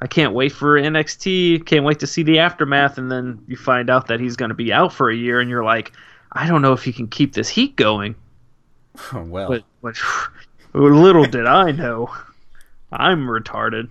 I 0.00 0.06
can't 0.06 0.34
wait 0.34 0.52
for 0.52 0.78
NXT 0.80 1.66
can't 1.66 1.84
wait 1.84 2.00
to 2.00 2.06
see 2.06 2.22
the 2.22 2.38
aftermath 2.38 2.98
and 2.98 3.10
then 3.10 3.42
you 3.46 3.56
find 3.56 3.88
out 3.90 4.08
that 4.08 4.20
he's 4.20 4.36
going 4.36 4.50
to 4.50 4.54
be 4.54 4.72
out 4.72 4.92
for 4.92 5.10
a 5.10 5.16
year 5.16 5.40
and 5.40 5.48
you're 5.48 5.64
like 5.64 5.92
I 6.32 6.46
don't 6.46 6.62
know 6.62 6.72
if 6.72 6.82
he 6.84 6.92
can 6.92 7.08
keep 7.08 7.32
this 7.34 7.48
heat 7.48 7.76
going 7.76 8.14
well, 9.12 9.48
but, 9.48 9.64
but 9.82 9.96
little 10.74 11.24
did 11.24 11.46
I 11.46 11.70
know 11.72 12.14
I'm 12.92 13.26
retarded 13.26 13.88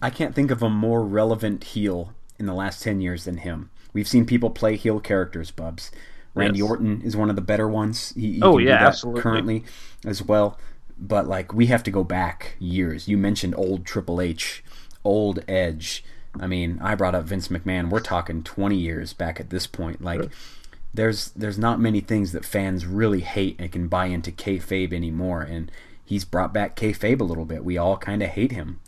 I 0.00 0.10
can't 0.10 0.34
think 0.34 0.50
of 0.50 0.62
a 0.62 0.68
more 0.70 1.04
relevant 1.04 1.64
heel 1.64 2.14
in 2.38 2.46
the 2.46 2.54
last 2.54 2.82
10 2.82 3.00
years 3.00 3.24
than 3.24 3.38
him. 3.38 3.70
We've 3.92 4.06
seen 4.06 4.26
people 4.26 4.50
play 4.50 4.76
heel 4.76 5.00
characters, 5.00 5.50
Bubs. 5.50 5.90
Randy 6.34 6.60
Yes. 6.60 6.68
Orton 6.68 7.02
is 7.02 7.16
one 7.16 7.30
of 7.30 7.36
the 7.36 7.42
better 7.42 7.66
ones. 7.66 8.12
He, 8.14 8.34
he 8.34 8.42
Oh, 8.42 8.52
can 8.52 8.58
do 8.58 8.64
yeah, 8.64 8.78
that 8.78 8.86
absolutely. 8.88 9.22
currently 9.22 9.64
as 10.06 10.22
well. 10.22 10.56
But 11.00 11.26
like 11.28 11.52
we 11.54 11.66
have 11.66 11.82
to 11.84 11.90
go 11.90 12.04
back 12.04 12.56
years. 12.58 13.08
You 13.08 13.16
mentioned 13.16 13.54
old 13.56 13.86
Triple 13.86 14.20
H, 14.20 14.64
old 15.04 15.44
Edge. 15.48 16.04
I 16.38 16.46
mean, 16.46 16.78
I 16.82 16.94
brought 16.94 17.14
up 17.14 17.24
Vince 17.24 17.48
McMahon. 17.48 17.90
We're 17.90 18.00
talking 18.00 18.42
20 18.42 18.76
years 18.76 19.12
back 19.12 19.40
at 19.40 19.50
this 19.50 19.66
point. 19.66 20.02
Like 20.02 20.30
there's 20.92 21.30
there's 21.30 21.58
not 21.58 21.80
many 21.80 22.00
things 22.00 22.32
that 22.32 22.44
fans 22.44 22.86
really 22.86 23.20
hate 23.20 23.56
and 23.58 23.70
can 23.70 23.88
buy 23.88 24.06
into 24.06 24.32
kayfabe 24.32 24.92
anymore. 24.92 25.42
And 25.42 25.70
he's 26.04 26.24
brought 26.24 26.52
back 26.52 26.76
kayfabe 26.76 27.20
a 27.20 27.24
little 27.24 27.44
bit. 27.44 27.64
We 27.64 27.78
all 27.78 27.96
kind 27.96 28.22
of 28.22 28.30
hate 28.30 28.52
him. 28.52 28.80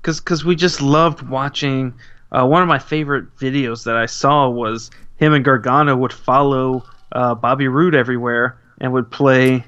because 0.00 0.20
because 0.20 0.44
we 0.44 0.56
just 0.56 0.80
loved 0.80 1.22
watching. 1.22 1.94
Uh, 2.32 2.46
one 2.46 2.62
of 2.62 2.68
my 2.68 2.78
favorite 2.78 3.36
videos 3.36 3.84
that 3.84 3.96
I 3.96 4.06
saw 4.06 4.48
was 4.48 4.90
him 5.16 5.32
and 5.34 5.44
Gargano 5.44 5.96
would 5.96 6.12
follow 6.12 6.84
uh, 7.12 7.34
Bobby 7.34 7.66
Roode 7.66 7.94
everywhere, 7.94 8.56
and 8.80 8.92
would 8.92 9.10
play 9.10 9.64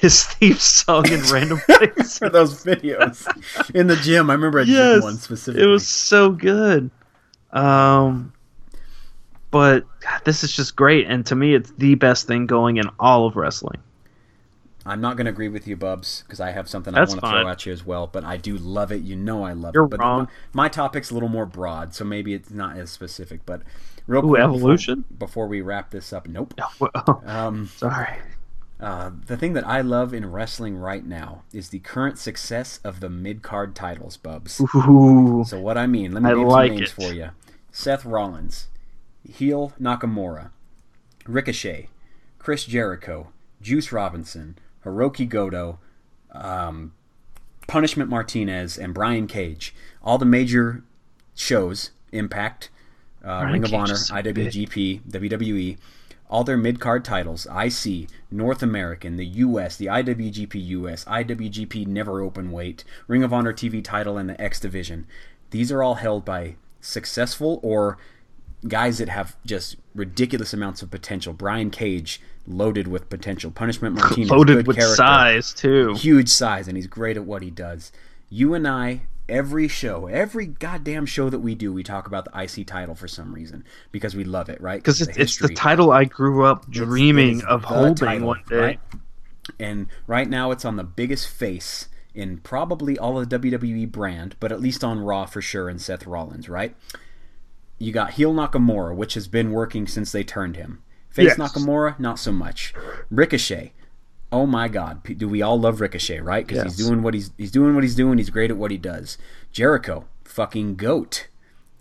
his 0.00 0.24
theme 0.24 0.54
song 0.56 1.10
in 1.10 1.20
random 1.32 1.58
places. 1.66 2.18
for 2.18 2.28
those 2.30 2.64
videos 2.64 3.26
in 3.74 3.86
the 3.86 3.96
gym. 3.96 4.30
I 4.30 4.34
remember 4.34 4.64
gym 4.64 4.74
Yes, 4.74 5.02
one 5.02 5.16
specifically. 5.16 5.62
It 5.62 5.66
was 5.70 5.86
so 5.86 6.30
good. 6.30 6.90
Um, 7.52 8.32
but 9.50 9.86
God, 10.00 10.20
this 10.24 10.44
is 10.44 10.52
just 10.52 10.76
great, 10.76 11.06
and 11.06 11.24
to 11.26 11.34
me, 11.34 11.54
it's 11.54 11.70
the 11.72 11.94
best 11.94 12.26
thing 12.26 12.46
going 12.46 12.76
in 12.76 12.90
all 13.00 13.26
of 13.26 13.36
wrestling. 13.36 13.80
I'm 14.84 15.00
not 15.02 15.16
going 15.16 15.26
to 15.26 15.30
agree 15.30 15.48
with 15.48 15.66
you, 15.68 15.76
Bubs, 15.76 16.22
because 16.22 16.40
I 16.40 16.50
have 16.50 16.66
something 16.68 16.94
That's 16.94 17.10
I 17.12 17.14
want 17.16 17.24
to 17.24 17.30
throw 17.30 17.48
at 17.48 17.66
you 17.66 17.72
as 17.74 17.84
well. 17.84 18.06
But 18.06 18.24
I 18.24 18.38
do 18.38 18.56
love 18.56 18.90
it. 18.90 19.02
You 19.02 19.16
know 19.16 19.42
I 19.42 19.52
love 19.52 19.74
You're 19.74 19.84
it. 19.84 19.90
But 19.90 20.00
wrong. 20.00 20.28
My, 20.54 20.64
my 20.64 20.68
topic's 20.70 21.10
a 21.10 21.14
little 21.14 21.28
more 21.28 21.44
broad, 21.44 21.94
so 21.94 22.04
maybe 22.06 22.32
it's 22.32 22.50
not 22.50 22.78
as 22.78 22.90
specific. 22.90 23.40
But 23.44 23.62
real 24.06 24.24
Ooh, 24.24 24.28
quick, 24.30 24.40
evolution? 24.42 25.04
Before, 25.10 25.18
before 25.18 25.46
we 25.48 25.60
wrap 25.60 25.90
this 25.90 26.12
up, 26.12 26.26
nope. 26.26 26.54
Well, 26.80 27.22
Um, 27.26 27.66
sorry. 27.76 28.16
Uh, 28.80 29.10
the 29.26 29.36
thing 29.36 29.54
that 29.54 29.66
I 29.66 29.80
love 29.80 30.14
in 30.14 30.30
wrestling 30.30 30.76
right 30.76 31.04
now 31.04 31.42
is 31.52 31.70
the 31.70 31.80
current 31.80 32.18
success 32.18 32.78
of 32.84 33.00
the 33.00 33.08
mid 33.08 33.42
card 33.42 33.74
titles, 33.74 34.16
Bubs. 34.16 34.60
Ooh, 34.60 35.44
So 35.46 35.60
what 35.60 35.76
I 35.76 35.86
mean, 35.86 36.12
let 36.12 36.22
me 36.22 36.30
I 36.30 36.34
name 36.34 36.46
like 36.46 36.68
some 36.70 36.76
names 36.76 36.90
it. 36.90 36.94
for 36.94 37.12
you. 37.12 37.30
Seth 37.72 38.04
Rollins, 38.04 38.68
heel 39.28 39.72
Nakamura, 39.80 40.50
Ricochet, 41.26 41.88
Chris 42.38 42.64
Jericho, 42.64 43.32
Juice 43.60 43.90
Robinson, 43.92 44.56
Hiroki 44.84 45.28
Goto, 45.28 45.78
um, 46.32 46.92
Punishment 47.66 48.08
Martinez, 48.08 48.78
and 48.78 48.94
Brian 48.94 49.26
Cage. 49.26 49.74
All 50.02 50.18
the 50.18 50.24
major 50.24 50.82
shows, 51.34 51.90
Impact, 52.12 52.70
uh, 53.24 53.44
Ring 53.50 53.64
of 53.64 53.70
Cage 53.70 53.78
Honor, 53.80 53.94
IWGP, 53.94 55.02
WWE, 55.02 55.76
all 56.28 56.44
their 56.44 56.56
mid 56.56 56.80
card 56.80 57.04
titles, 57.04 57.46
IC, 57.46 58.08
North 58.30 58.62
American, 58.62 59.16
the 59.16 59.26
US, 59.26 59.76
the 59.76 59.86
IWGP 59.86 60.54
US, 60.68 61.04
IWGP 61.06 61.86
Never 61.86 62.20
Open 62.20 62.52
Weight, 62.52 62.84
Ring 63.06 63.22
of 63.22 63.32
Honor 63.32 63.52
TV 63.52 63.82
title, 63.82 64.18
and 64.18 64.28
the 64.28 64.40
X 64.40 64.60
Division. 64.60 65.06
These 65.50 65.72
are 65.72 65.82
all 65.82 65.94
held 65.94 66.24
by 66.24 66.56
successful 66.80 67.58
or 67.62 67.98
guys 68.66 68.98
that 68.98 69.08
have 69.08 69.36
just 69.46 69.76
ridiculous 69.94 70.52
amounts 70.52 70.82
of 70.82 70.90
potential. 70.90 71.32
Brian 71.32 71.70
Cage, 71.70 72.20
loaded 72.46 72.88
with 72.88 73.08
potential. 73.08 73.50
Punishment 73.50 73.94
Martinez, 73.94 74.30
loaded 74.30 74.66
with 74.66 74.76
character 74.76 74.96
size 74.96 75.52
too. 75.54 75.94
huge 75.94 76.28
size 76.28 76.66
and 76.68 76.76
he's 76.76 76.86
great 76.86 77.16
at 77.16 77.24
what 77.24 77.42
he 77.42 77.50
does. 77.50 77.92
You 78.30 78.54
and 78.54 78.66
I, 78.66 79.02
every 79.28 79.68
show, 79.68 80.06
every 80.06 80.46
goddamn 80.46 81.06
show 81.06 81.28
that 81.30 81.40
we 81.40 81.54
do, 81.54 81.72
we 81.72 81.82
talk 81.82 82.06
about 82.06 82.24
the 82.32 82.40
IC 82.42 82.66
title 82.66 82.94
for 82.94 83.08
some 83.08 83.34
reason 83.34 83.64
because 83.92 84.14
we 84.16 84.24
love 84.24 84.48
it, 84.48 84.60
right? 84.60 84.78
Because 84.80 85.00
it's, 85.00 85.16
it's 85.16 85.36
the 85.38 85.48
title 85.48 85.92
I 85.92 86.04
grew 86.04 86.44
up 86.44 86.68
dreaming 86.70 87.42
of 87.44 87.64
holding 87.64 87.94
title, 87.94 88.28
one 88.28 88.42
day. 88.48 88.56
right? 88.56 88.80
And 89.58 89.86
right 90.06 90.28
now 90.28 90.50
it's 90.50 90.64
on 90.64 90.76
the 90.76 90.84
biggest 90.84 91.28
face 91.28 91.88
in 92.14 92.38
probably 92.38 92.98
all 92.98 93.18
of 93.18 93.28
the 93.28 93.38
WWE 93.38 93.90
brand, 93.90 94.36
but 94.40 94.50
at 94.52 94.60
least 94.60 94.82
on 94.82 95.00
Raw 95.00 95.26
for 95.26 95.40
sure 95.40 95.68
and 95.68 95.80
Seth 95.80 96.06
Rollins, 96.06 96.48
right? 96.48 96.74
You 97.78 97.92
got 97.92 98.12
heel 98.12 98.34
Nakamura, 98.34 98.94
which 98.94 99.14
has 99.14 99.28
been 99.28 99.52
working 99.52 99.86
since 99.86 100.10
they 100.10 100.24
turned 100.24 100.56
him. 100.56 100.82
Face 101.08 101.34
Yes. 101.36 101.38
Nakamura, 101.38 101.98
not 101.98 102.18
so 102.18 102.32
much. 102.32 102.74
Ricochet. 103.10 103.72
Oh 104.30 104.46
my 104.46 104.68
God, 104.68 105.02
do 105.16 105.26
we 105.28 105.40
all 105.40 105.58
love 105.58 105.80
Ricochet, 105.80 106.20
right? 106.20 106.46
Because 106.46 106.62
he's 106.62 106.76
doing 106.86 107.02
what 107.02 107.14
he's 107.14 107.30
he's 107.38 107.50
doing 107.50 107.74
what 107.74 107.82
he's 107.84 107.94
doing. 107.94 108.18
He's 108.18 108.30
great 108.30 108.50
at 108.50 108.56
what 108.58 108.70
he 108.70 108.76
does. 108.76 109.16
Jericho, 109.52 110.04
fucking 110.24 110.76
goat, 110.76 111.28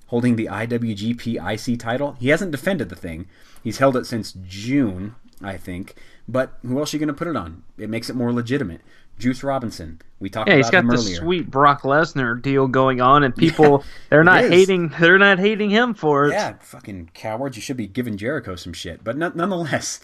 holding 0.07 0.35
the 0.37 0.45
IWGP 0.45 1.35
IC 1.73 1.79
title. 1.79 2.15
He 2.19 2.29
hasn't 2.29 2.51
defended 2.51 2.89
the 2.89 2.95
thing. 2.95 3.27
He's 3.63 3.79
held 3.79 3.97
it 3.97 4.05
since 4.05 4.31
June, 4.47 5.15
I 5.41 5.57
think. 5.57 5.95
But 6.27 6.53
who 6.65 6.79
else 6.79 6.93
are 6.93 6.97
you 6.97 6.99
going 6.99 7.07
to 7.07 7.13
put 7.13 7.27
it 7.27 7.35
on? 7.35 7.63
It 7.77 7.89
makes 7.89 8.09
it 8.09 8.15
more 8.15 8.31
legitimate. 8.33 8.81
Juice 9.19 9.43
Robinson. 9.43 9.99
We 10.19 10.29
talked 10.29 10.47
Yeah, 10.47 10.55
about 10.55 10.65
he's 10.65 10.71
got 10.71 10.83
him 10.83 10.89
this 10.89 11.05
earlier. 11.05 11.17
sweet 11.17 11.49
Brock 11.51 11.81
Lesnar 11.81 12.41
deal 12.41 12.67
going 12.67 13.01
on, 13.01 13.23
and 13.23 13.35
people 13.35 13.83
they're 14.09 14.23
not 14.23 14.43
hating 14.45 14.93
they're 14.99 15.17
not 15.17 15.39
hating 15.39 15.69
him 15.69 15.93
for 15.93 16.25
it. 16.27 16.31
Yeah, 16.31 16.53
fucking 16.59 17.11
cowards. 17.13 17.55
You 17.57 17.61
should 17.61 17.77
be 17.77 17.87
giving 17.87 18.15
Jericho 18.17 18.55
some 18.55 18.73
shit. 18.73 19.03
But 19.03 19.17
no, 19.17 19.31
nonetheless, 19.33 19.99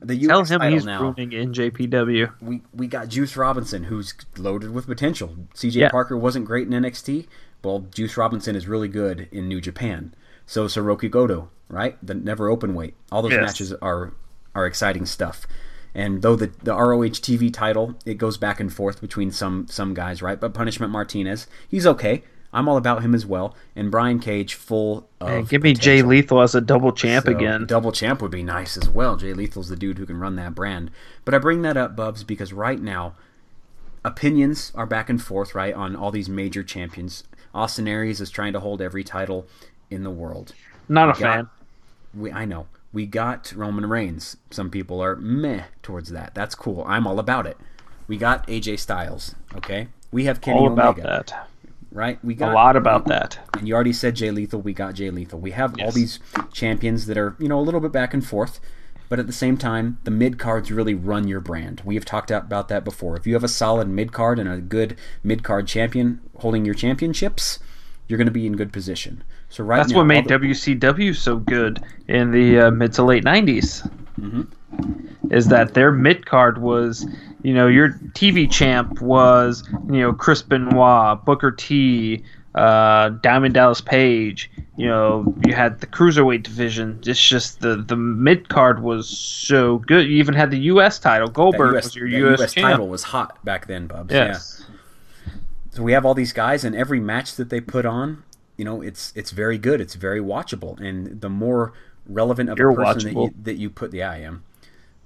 the 0.00 0.16
US 0.16 0.28
Tell 0.28 0.40
him 0.56 0.60
title 0.60 0.72
he's 0.74 0.84
now. 0.86 1.02
ruining 1.02 1.30
NJPW. 1.30 2.32
we 2.40 2.62
we 2.74 2.86
got 2.86 3.08
Juice 3.08 3.36
Robinson, 3.36 3.84
who's 3.84 4.14
loaded 4.38 4.70
with 4.72 4.86
potential. 4.86 5.36
CJ 5.54 5.74
Yeah. 5.80 5.88
Parker 5.90 6.16
wasn't 6.16 6.46
great 6.46 6.66
in 6.66 6.72
NXT. 6.72 7.26
Well, 7.62 7.86
Juice 7.94 8.16
Robinson 8.16 8.56
is 8.56 8.66
really 8.66 8.88
good 8.88 9.28
in 9.30 9.46
New 9.48 9.60
Japan. 9.60 10.14
So 10.46 10.64
is 10.64 10.74
Hiroki 10.74 11.10
Goto, 11.10 11.50
right? 11.68 11.96
The 12.04 12.14
never 12.14 12.48
open 12.48 12.74
weight. 12.74 12.94
All 13.12 13.22
those 13.22 13.32
Yes. 13.32 13.42
matches 13.42 13.72
are 13.82 14.12
are 14.54 14.66
exciting 14.66 15.06
stuff. 15.06 15.46
And 15.94 16.22
though 16.22 16.36
the 16.36 16.50
the 16.62 16.72
ROH 16.72 17.20
TV 17.20 17.52
title, 17.52 17.94
it 18.06 18.14
goes 18.14 18.36
back 18.38 18.60
and 18.60 18.72
forth 18.72 19.00
between 19.00 19.30
some 19.30 19.66
some 19.68 19.92
guys, 19.94 20.22
right? 20.22 20.40
But 20.40 20.54
Punishment 20.54 20.90
Martinez, 20.92 21.46
he's 21.68 21.86
okay. 21.86 22.22
I'm 22.52 22.68
all 22.68 22.76
about 22.76 23.02
him 23.02 23.14
as 23.14 23.24
well. 23.24 23.54
And 23.76 23.90
Brian 23.90 24.18
Cage, 24.18 24.54
full 24.54 25.08
of 25.20 25.28
Hey, 25.28 25.42
give 25.42 25.62
me 25.62 25.72
Jay. 25.74 26.02
Lethal 26.02 26.42
as 26.42 26.54
a 26.54 26.60
double 26.60 26.92
champ 26.92 27.26
So, 27.26 27.32
again. 27.32 27.64
Double 27.66 27.92
champ 27.92 28.20
would 28.22 28.30
be 28.32 28.42
nice 28.42 28.76
as 28.76 28.88
well. 28.88 29.16
Jay 29.16 29.32
Lethal's 29.32 29.68
the 29.68 29.76
dude 29.76 29.98
who 29.98 30.06
can 30.06 30.18
run 30.18 30.36
that 30.36 30.54
brand. 30.54 30.90
But 31.24 31.34
I 31.34 31.38
bring 31.38 31.62
that 31.62 31.76
up, 31.76 31.94
Bubs, 31.94 32.24
because 32.24 32.52
right 32.52 32.80
now, 32.80 33.14
opinions 34.04 34.72
are 34.74 34.86
back 34.86 35.08
and 35.08 35.22
forth, 35.22 35.54
right, 35.54 35.74
on 35.74 35.94
all 35.96 36.10
these 36.10 36.28
major 36.28 36.62
champions. 36.62 37.24
Austin 37.54 37.88
Aries 37.88 38.20
is 38.20 38.30
trying 38.30 38.52
to 38.52 38.60
hold 38.60 38.80
every 38.80 39.04
title 39.04 39.46
in 39.90 40.02
the 40.02 40.10
world. 40.10 40.52
Not 40.88 41.16
a 41.16 41.20
got- 41.20 41.34
fan. 41.34 41.48
We, 42.14 42.32
I 42.32 42.44
know. 42.44 42.66
We 42.92 43.06
got 43.06 43.52
Roman 43.52 43.88
Reigns. 43.88 44.36
Some 44.50 44.68
people 44.70 45.00
are 45.00 45.14
meh 45.14 45.64
towards 45.80 46.10
that. 46.10 46.34
That's 46.34 46.56
cool. 46.56 46.82
I'm 46.88 47.06
all 47.06 47.20
about 47.20 47.46
it. 47.46 47.56
We 48.08 48.16
got 48.16 48.44
AJ 48.48 48.80
Styles, 48.80 49.36
okay? 49.54 49.86
We 50.10 50.24
have 50.24 50.40
Kenny 50.40 50.58
All 50.58 50.72
about 50.72 50.98
Omega, 50.98 51.24
that. 51.28 51.48
Right? 51.92 52.22
We 52.24 52.34
got 52.34 52.52
A 52.52 52.54
lot 52.54 52.76
about 52.76 53.06
that. 53.06 53.38
and 53.58 53.66
you 53.68 53.74
already 53.74 53.92
said 53.92 54.16
Jay 54.16 54.30
Lethal. 54.30 54.60
We 54.60 54.72
got 54.72 54.94
Jay 54.94 55.10
Lethal. 55.10 55.40
We 55.40 55.50
have 55.52 55.74
all 55.80 55.90
these 55.92 56.18
champions 56.52 57.06
that 57.06 57.18
are, 57.18 57.36
you 57.38 57.48
know, 57.48 57.58
a 57.58 57.62
little 57.62 57.80
bit 57.80 57.92
back 57.92 58.14
and 58.14 58.24
forth, 58.26 58.60
but 59.08 59.18
at 59.18 59.26
the 59.26 59.32
same 59.32 59.56
time, 59.56 59.98
the 60.04 60.10
mid 60.10 60.38
cards 60.38 60.70
really 60.70 60.94
run 60.94 61.26
your 61.26 61.40
brand. 61.40 61.82
We 61.84 61.96
have 61.96 62.04
talked 62.04 62.30
about 62.30 62.68
that 62.68 62.84
before. 62.84 63.16
If 63.16 63.26
you 63.26 63.34
have 63.34 63.44
a 63.44 63.48
solid 63.48 63.88
mid 63.88 64.12
card 64.12 64.38
and 64.38 64.48
a 64.48 64.58
good 64.58 64.96
mid 65.24 65.42
card 65.42 65.66
champion 65.66 66.20
holding 66.38 66.64
your 66.64 66.74
championships, 66.74 67.58
you're 68.06 68.18
going 68.18 68.26
to 68.26 68.32
be 68.32 68.46
in 68.46 68.56
good 68.56 68.72
position. 68.72 69.22
So 69.48 69.64
right 69.64 69.78
That's 69.78 69.90
now, 69.90 69.98
what 69.98 70.04
made 70.04 70.28
the- 70.28 70.34
WCW 70.38 71.14
so 71.16 71.36
good 71.38 71.82
in 72.08 72.30
the 72.30 72.60
uh, 72.60 72.70
mid 72.70 72.92
to 72.94 73.02
late 73.02 73.24
90s. 73.24 73.88
Mhm. 74.20 74.46
Is 75.30 75.48
that 75.48 75.74
their 75.74 75.92
mid 75.92 76.26
card 76.26 76.58
was, 76.58 77.06
you 77.42 77.54
know, 77.54 77.66
your 77.68 77.90
TV 78.14 78.50
champ 78.50 79.00
was, 79.00 79.68
you 79.86 80.00
know, 80.00 80.12
Chris 80.12 80.42
Benoit, 80.42 81.24
Booker 81.24 81.52
T, 81.52 82.24
uh, 82.54 83.10
Diamond 83.10 83.54
Dallas 83.54 83.80
Page. 83.80 84.50
You 84.76 84.88
know, 84.88 85.34
you 85.46 85.54
had 85.54 85.80
the 85.80 85.86
cruiserweight 85.86 86.42
division. 86.42 87.00
It's 87.06 87.20
just 87.20 87.60
the 87.60 87.76
the 87.76 87.96
mid 87.96 88.48
card 88.48 88.82
was 88.82 89.08
so 89.08 89.78
good. 89.78 90.06
You 90.06 90.16
even 90.16 90.34
had 90.34 90.50
the 90.50 90.58
U.S. 90.58 90.98
title. 90.98 91.28
Goldberg 91.28 91.76
US, 91.76 91.84
was 91.84 91.96
your 91.96 92.06
U.S. 92.06 92.40
US 92.40 92.54
title 92.54 92.88
was 92.88 93.04
hot 93.04 93.44
back 93.44 93.66
then, 93.66 93.86
Bubs. 93.86 94.12
Yes. 94.12 94.58
Yeah. 94.58 94.66
So 95.72 95.82
we 95.84 95.92
have 95.92 96.04
all 96.04 96.14
these 96.14 96.32
guys, 96.32 96.64
and 96.64 96.74
every 96.74 96.98
match 96.98 97.36
that 97.36 97.50
they 97.50 97.60
put 97.60 97.86
on, 97.86 98.24
you 98.56 98.64
know, 98.64 98.80
it's 98.80 99.12
it's 99.14 99.30
very 99.30 99.58
good. 99.58 99.80
It's 99.80 99.94
very 99.94 100.20
watchable, 100.20 100.80
and 100.80 101.20
the 101.20 101.30
more 101.30 101.72
relevant 102.06 102.50
of 102.50 102.58
You're 102.58 102.70
a 102.70 102.74
person 102.74 103.14
that 103.14 103.20
you, 103.20 103.34
that 103.42 103.54
you 103.54 103.70
put, 103.70 103.94
yeah, 103.94 104.10
I 104.10 104.18
am. 104.18 104.44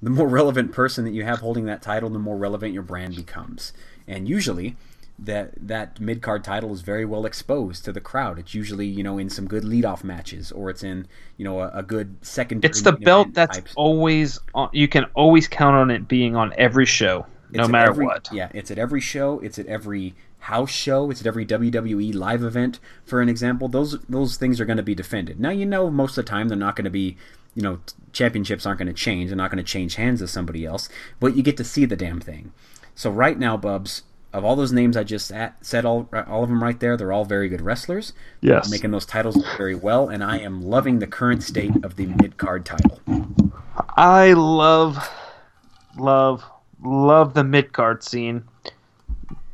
The 0.04 0.10
more 0.10 0.28
relevant 0.28 0.72
person 0.72 1.04
that 1.04 1.12
you 1.12 1.24
have 1.24 1.40
holding 1.40 1.64
that 1.64 1.82
title, 1.82 2.10
the 2.10 2.18
more 2.18 2.36
relevant 2.36 2.74
your 2.74 2.82
brand 2.82 3.16
becomes. 3.16 3.72
And 4.06 4.28
usually, 4.28 4.76
that 5.18 5.52
that 5.56 6.00
mid 6.00 6.20
card 6.20 6.42
title 6.44 6.72
is 6.72 6.80
very 6.80 7.04
well 7.04 7.24
exposed 7.24 7.84
to 7.84 7.92
the 7.92 8.00
crowd. 8.00 8.38
It's 8.38 8.52
usually 8.54 8.86
you 8.86 9.02
know 9.02 9.16
in 9.18 9.30
some 9.30 9.46
good 9.46 9.62
leadoff 9.62 10.04
matches, 10.04 10.52
or 10.52 10.70
it's 10.70 10.82
in 10.82 11.06
you 11.36 11.44
know 11.44 11.60
a, 11.60 11.68
a 11.74 11.82
good 11.82 12.16
second. 12.22 12.64
It's 12.64 12.82
the 12.82 12.92
belt 12.92 13.32
that's 13.32 13.60
always 13.76 14.38
on, 14.54 14.68
you 14.72 14.88
can 14.88 15.04
always 15.14 15.48
count 15.48 15.76
on 15.76 15.90
it 15.90 16.08
being 16.08 16.36
on 16.36 16.52
every 16.58 16.86
show, 16.86 17.26
no 17.52 17.60
It's 17.60 17.68
at 17.68 17.72
matter 17.72 17.90
every- 17.90 18.06
what. 18.06 18.28
Yeah, 18.32 18.48
it's 18.52 18.70
at 18.70 18.78
every 18.78 19.00
show. 19.00 19.38
It's 19.40 19.58
at 19.58 19.66
every 19.66 20.14
house 20.40 20.70
show. 20.70 21.10
It's 21.10 21.20
at 21.20 21.26
every 21.26 21.46
WWE 21.46 22.14
live 22.14 22.42
event. 22.42 22.78
For 23.06 23.22
an 23.22 23.28
example, 23.28 23.68
those 23.68 23.98
those 24.08 24.36
things 24.36 24.60
are 24.60 24.64
going 24.66 24.76
to 24.78 24.82
be 24.82 24.94
defended. 24.94 25.40
Now 25.40 25.50
you 25.50 25.64
know 25.64 25.90
most 25.90 26.18
of 26.18 26.24
the 26.24 26.28
time 26.30 26.48
they're 26.48 26.58
not 26.58 26.76
going 26.76 26.84
to 26.84 26.90
be, 26.90 27.16
you 27.54 27.62
know, 27.62 27.80
championships 28.12 28.66
aren't 28.66 28.78
going 28.78 28.88
to 28.88 28.94
change. 28.94 29.30
They're 29.30 29.36
not 29.36 29.50
going 29.50 29.64
to 29.64 29.70
change 29.70 29.96
hands 29.96 30.20
to 30.20 30.28
somebody 30.28 30.64
else. 30.64 30.88
But 31.20 31.36
you 31.36 31.42
get 31.42 31.56
to 31.58 31.64
see 31.64 31.84
the 31.84 31.96
damn 31.96 32.20
thing. 32.20 32.52
So 32.94 33.10
right 33.10 33.38
now, 33.38 33.56
Bubs, 33.56 34.02
of 34.32 34.44
all 34.44 34.56
those 34.56 34.72
names 34.72 34.96
I 34.96 35.04
just 35.04 35.30
at, 35.30 35.64
said, 35.64 35.84
all 35.84 36.08
all 36.26 36.42
of 36.42 36.48
them 36.48 36.62
right 36.62 36.78
there, 36.78 36.96
they're 36.96 37.12
all 37.12 37.24
very 37.24 37.48
good 37.48 37.60
wrestlers. 37.60 38.12
Yes. 38.40 38.70
making 38.70 38.90
those 38.90 39.06
titles 39.06 39.36
look 39.36 39.56
very 39.56 39.76
well, 39.76 40.08
and 40.08 40.24
I 40.24 40.38
am 40.38 40.60
loving 40.60 40.98
the 40.98 41.06
current 41.06 41.42
state 41.42 41.84
of 41.84 41.96
the 41.96 42.06
mid 42.06 42.36
card 42.36 42.64
title. 42.64 43.00
I 43.96 44.32
love, 44.32 45.08
love, 45.96 46.44
love 46.82 47.34
the 47.34 47.44
mid 47.44 47.72
card 47.72 48.02
scene. 48.02 48.44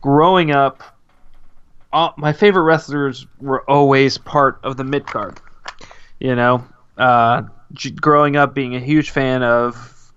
Growing 0.01 0.51
up, 0.51 0.83
all, 1.93 2.15
my 2.17 2.33
favorite 2.33 2.63
wrestlers 2.63 3.27
were 3.39 3.69
always 3.69 4.17
part 4.17 4.61
of 4.63 4.79
the 4.79 4.85
mid 4.85 5.07
card. 5.07 5.41
You 6.21 6.35
know, 6.35 6.65
uh, 6.97 7.43
growing 8.01 8.37
up 8.37 8.55
being 8.55 8.75
a 8.75 8.81
huge 8.81 9.11
fan 9.11 9.43
of, 9.43 10.13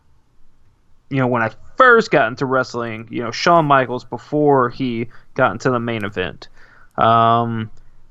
you 1.09 1.17
know, 1.17 1.27
when 1.27 1.41
I 1.41 1.51
first 1.77 2.11
got 2.11 2.27
into 2.27 2.45
wrestling, 2.45 3.07
you 3.11 3.23
know, 3.23 3.31
Shawn 3.31 3.65
Michaels 3.65 4.03
before 4.03 4.69
he 4.69 5.09
got 5.35 5.51
into 5.51 5.69
the 5.69 5.79
main 5.79 6.03
event. 6.03 6.47
Um, 6.97 7.69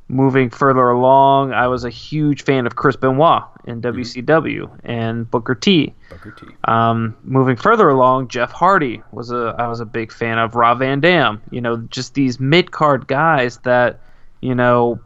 moving 0.09 0.51
further 0.51 0.91
along, 0.91 1.53
I 1.53 1.69
was 1.69 1.85
a 1.85 1.91
huge 1.91 2.43
fan 2.43 2.67
of 2.67 2.77
Chris 2.77 2.97
Benoit 2.97 3.45
in 3.65 3.81
WCW 3.81 4.71
and 4.85 5.31
Booker 5.31 5.55
T. 5.55 5.95
Booker 6.11 6.33
T. 6.33 6.47
Um, 6.65 7.17
moving 7.25 7.57
further 7.57 7.89
along, 7.89 8.29
Jeff 8.29 8.53
Hardy 8.53 9.03
was 9.13 9.31
a 9.31 9.55
I 9.59 9.69
was 9.69 9.81
a 9.81 9.87
big 9.87 10.13
fan 10.13 10.39
of 10.39 10.55
Rob 10.55 10.81
Van 10.81 11.01
Dam. 11.01 11.43
You 11.51 11.61
know, 11.61 11.77
just 11.79 12.15
these 12.15 12.39
mid 12.41 12.71
card 12.71 13.07
guys 13.07 13.59
that 13.59 14.01
you 14.41 14.55
know 14.55 15.01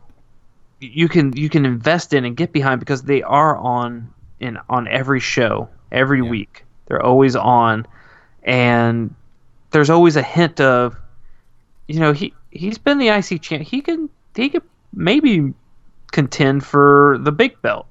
you 0.80 1.08
can 1.08 1.34
you 1.36 1.48
can 1.48 1.64
invest 1.64 2.12
in 2.12 2.24
and 2.24 2.36
get 2.36 2.52
behind 2.52 2.80
because 2.80 3.02
they 3.02 3.22
are 3.22 3.56
on 3.56 4.12
in 4.40 4.58
on 4.68 4.88
every 4.88 5.20
show 5.20 5.68
every 5.92 6.20
Yeah. 6.22 6.30
week. 6.30 6.64
They're 6.86 7.02
always 7.02 7.34
on, 7.36 7.86
and 8.44 9.14
there's 9.70 9.90
always 9.90 10.16
a 10.16 10.22
hint 10.22 10.60
of, 10.60 10.96
you 11.88 12.00
know, 12.00 12.12
he 12.12 12.32
he's 12.50 12.78
been 12.78 12.98
the 12.98 13.08
IC 13.08 13.42
champ. 13.42 13.62
He 13.62 13.80
can 13.80 14.08
he 14.34 14.48
could 14.48 14.62
maybe 14.94 15.52
contend 16.12 16.64
for 16.64 17.18
the 17.20 17.32
big 17.32 17.60
belt. 17.62 17.86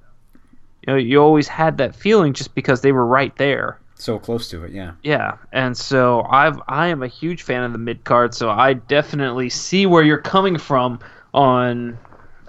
You 0.87 0.93
know, 0.93 0.95
you 0.99 1.21
always 1.21 1.47
had 1.47 1.77
that 1.79 1.95
feeling 1.95 2.33
just 2.33 2.55
because 2.55 2.81
they 2.81 2.91
were 2.91 3.05
right 3.05 3.35
there. 3.37 3.79
So 3.97 4.19
close 4.19 4.49
to 4.49 4.63
it, 4.63 4.71
yeah. 4.71 4.91
Yeah, 5.03 5.37
and 5.51 5.75
so 5.75 6.23
I've 6.29 6.59
I 6.67 6.87
am 6.87 7.01
a 7.03 7.07
huge 7.07 7.43
fan 7.43 7.63
of 7.63 7.71
the 7.71 7.77
mid 7.77 8.03
card, 8.03 8.33
so 8.33 8.49
I 8.49 8.73
definitely 8.73 9.49
see 9.49 9.85
where 9.85 10.03
you're 10.03 10.17
coming 10.21 10.57
from 10.57 10.99
on 11.33 11.97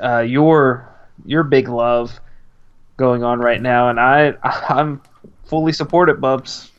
uh, 0.02 0.18
your 0.20 0.88
your 1.24 1.42
big 1.44 1.68
love 1.68 2.20
going 2.96 3.22
on 3.22 3.38
right 3.40 3.60
now, 3.60 3.88
and 3.88 3.98
I 4.00 4.34
I'm 4.42 5.00
fully 5.44 5.72
support 5.72 6.08
it, 6.08 6.20
Bubs. 6.20 6.70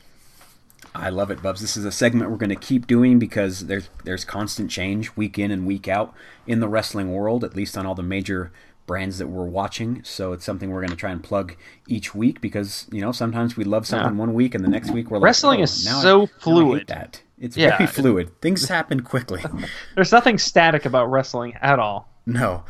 I 0.94 1.10
love 1.10 1.30
it, 1.30 1.42
Bubs. 1.42 1.60
This 1.60 1.76
is 1.76 1.84
a 1.84 1.92
segment 1.92 2.30
we're 2.30 2.38
going 2.38 2.48
to 2.50 2.56
keep 2.56 2.86
doing 2.86 3.18
because 3.18 3.66
there's 3.66 3.88
there's 4.04 4.24
constant 4.24 4.70
change 4.70 5.14
week 5.16 5.38
in 5.38 5.50
and 5.50 5.66
week 5.66 5.86
out 5.88 6.14
in 6.46 6.60
the 6.60 6.68
wrestling 6.68 7.12
world, 7.12 7.44
at 7.44 7.54
least 7.54 7.76
on 7.78 7.86
all 7.86 7.94
the 7.94 8.02
major 8.02 8.50
brands 8.86 9.18
that 9.18 9.26
we're 9.28 9.44
watching. 9.44 10.02
So 10.02 10.32
it's 10.32 10.44
something 10.44 10.70
we're 10.70 10.80
going 10.80 10.90
to 10.90 10.96
try 10.96 11.10
and 11.10 11.22
plug 11.22 11.54
each 11.86 12.14
week 12.14 12.40
because 12.40 12.86
you 12.90 13.00
know 13.00 13.12
sometimes 13.12 13.56
we 13.56 13.64
love 13.64 13.86
something 13.86 14.16
one 14.16 14.34
week 14.34 14.54
and 14.54 14.64
the 14.64 14.68
next 14.68 14.90
week 14.90 15.10
we're 15.10 15.18
like, 15.18 15.24
Wrestling 15.26 15.60
"Oh, 15.60 15.64
is 15.64 15.84
so 16.02 16.22
I 16.22 16.26
fluid." 16.40 16.86
that 16.88 17.22
it's 17.38 17.56
Yeah. 17.56 17.76
very 17.76 17.86
fluid. 17.86 18.40
Things 18.40 18.66
happen 18.68 19.00
quickly. 19.02 19.44
There's 19.94 20.10
nothing 20.10 20.38
static 20.38 20.84
about 20.86 21.10
wrestling 21.10 21.54
at 21.60 21.78
all, 21.78 22.08
no. 22.26 22.64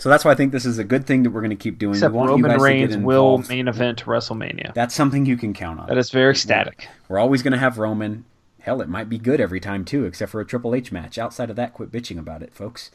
So 0.00 0.08
that's 0.08 0.24
why 0.24 0.30
I 0.30 0.34
think 0.34 0.52
this 0.52 0.64
is 0.64 0.78
a 0.78 0.84
good 0.84 1.06
thing 1.06 1.24
that 1.24 1.30
we're 1.30 1.42
going 1.42 1.50
to 1.50 1.56
keep 1.56 1.78
doing. 1.78 1.92
except 1.94 2.14
want 2.14 2.30
Roman 2.30 2.58
Reigns 2.58 2.96
will 2.96 3.38
main 3.50 3.68
event 3.68 4.06
WrestleMania. 4.06 4.72
That's 4.72 4.94
something 4.94 5.26
you 5.26 5.36
can 5.36 5.52
count 5.52 5.78
on. 5.78 5.88
That 5.88 5.98
is 5.98 6.10
very 6.10 6.34
static. 6.34 6.88
We're 7.08 7.18
always 7.18 7.42
going 7.42 7.52
to 7.52 7.58
have 7.58 7.76
Roman. 7.76 8.24
Hell, 8.60 8.80
it 8.80 8.88
might 8.88 9.10
be 9.10 9.18
good 9.18 9.42
every 9.42 9.60
time 9.60 9.84
too, 9.84 10.06
except 10.06 10.32
for 10.32 10.40
a 10.40 10.46
Triple 10.46 10.74
H 10.74 10.90
match. 10.90 11.18
Outside 11.18 11.50
of 11.50 11.56
that, 11.56 11.74
quit 11.74 11.92
bitching 11.92 12.18
about 12.18 12.42
it, 12.42 12.54
folks. 12.54 12.90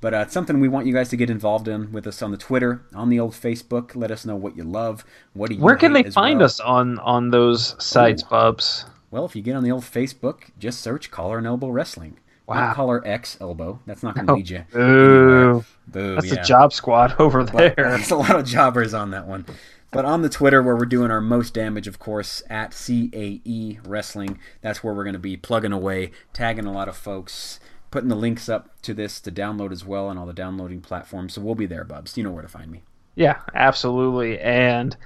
But 0.00 0.12
uh, 0.12 0.18
it's 0.18 0.34
something 0.34 0.58
we 0.58 0.68
want 0.68 0.86
you 0.86 0.92
guys 0.92 1.08
to 1.10 1.16
get 1.16 1.30
involved 1.30 1.68
in 1.68 1.92
with 1.92 2.06
us 2.06 2.20
on 2.20 2.32
the 2.32 2.36
Twitter, 2.36 2.82
on 2.94 3.10
the 3.10 3.20
old 3.20 3.32
Facebook. 3.32 3.94
Let 3.94 4.10
us 4.10 4.24
know 4.24 4.34
what 4.34 4.56
you 4.56 4.64
love. 4.64 5.04
What 5.34 5.50
do 5.50 5.54
you 5.56 5.60
Where 5.60 5.76
can 5.76 5.92
they 5.92 6.02
find 6.04 6.38
well. 6.38 6.46
us 6.46 6.58
on 6.58 6.98
on 6.98 7.30
those 7.30 7.76
sites, 7.78 8.24
Bubs? 8.24 8.86
Well, 9.12 9.24
if 9.24 9.36
you 9.36 9.42
get 9.42 9.54
on 9.54 9.62
the 9.62 9.70
old 9.70 9.84
Facebook, 9.84 10.50
just 10.58 10.80
search 10.80 11.12
Collar 11.12 11.38
and 11.38 11.46
Elbow 11.46 11.68
Wrestling. 11.68 12.16
Wow. 12.50 12.66
Not 12.66 12.74
Collar 12.74 13.06
X 13.06 13.36
Elbow. 13.40 13.78
That's 13.86 14.02
not 14.02 14.16
going 14.16 14.26
to 14.26 14.32
Oh, 14.32 14.36
lead 14.36 14.50
you. 14.50 14.64
Boo. 14.72 15.64
Boo. 15.86 16.14
That's 16.16 16.32
yeah. 16.32 16.40
a 16.40 16.44
job 16.44 16.72
squad 16.72 17.14
over 17.20 17.44
there. 17.44 17.74
There's 17.76 18.10
a 18.10 18.16
lot 18.16 18.34
of 18.34 18.44
jobbers 18.44 18.92
on 18.92 19.12
that 19.12 19.28
one. 19.28 19.46
But 19.92 20.04
on 20.04 20.22
the 20.22 20.28
Twitter, 20.28 20.60
where 20.60 20.74
we're 20.74 20.84
doing 20.84 21.12
our 21.12 21.20
most 21.20 21.54
damage, 21.54 21.86
of 21.86 22.00
course, 22.00 22.42
at 22.50 22.72
CAE 22.72 23.78
Wrestling, 23.86 24.40
that's 24.62 24.82
where 24.82 24.92
we're 24.92 25.04
going 25.04 25.12
to 25.14 25.20
be 25.20 25.36
plugging 25.36 25.70
away, 25.72 26.10
tagging 26.32 26.66
a 26.66 26.72
lot 26.72 26.88
of 26.88 26.96
folks, 26.96 27.60
putting 27.92 28.08
the 28.08 28.16
links 28.16 28.48
up 28.48 28.80
to 28.82 28.94
this 28.94 29.20
to 29.20 29.30
download 29.30 29.70
as 29.70 29.84
well 29.84 30.08
on 30.08 30.18
all 30.18 30.26
the 30.26 30.32
downloading 30.32 30.80
platforms. 30.80 31.34
So 31.34 31.40
we'll 31.40 31.54
be 31.54 31.66
there, 31.66 31.84
Bubs. 31.84 32.16
You 32.18 32.24
know 32.24 32.32
where 32.32 32.42
to 32.42 32.48
find 32.48 32.70
me. 32.70 32.82
Yeah, 33.14 33.38
absolutely. 33.54 34.40
And 34.40 34.96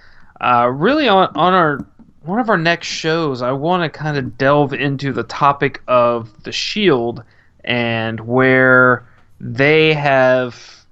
uh, 0.40 0.70
really, 0.72 1.08
on 1.08 1.28
on 1.34 1.52
our 1.52 1.86
one 2.22 2.40
of 2.40 2.48
our 2.48 2.56
next 2.58 2.86
shows, 2.86 3.42
I 3.42 3.52
want 3.52 3.82
to 3.82 3.98
kind 3.98 4.16
of 4.16 4.38
delve 4.38 4.72
into 4.72 5.12
the 5.12 5.24
topic 5.24 5.82
of 5.86 6.42
the 6.44 6.52
Shield 6.52 7.22
and 7.64 8.20
where 8.20 9.06
they 9.40 9.94
have, 9.94 10.84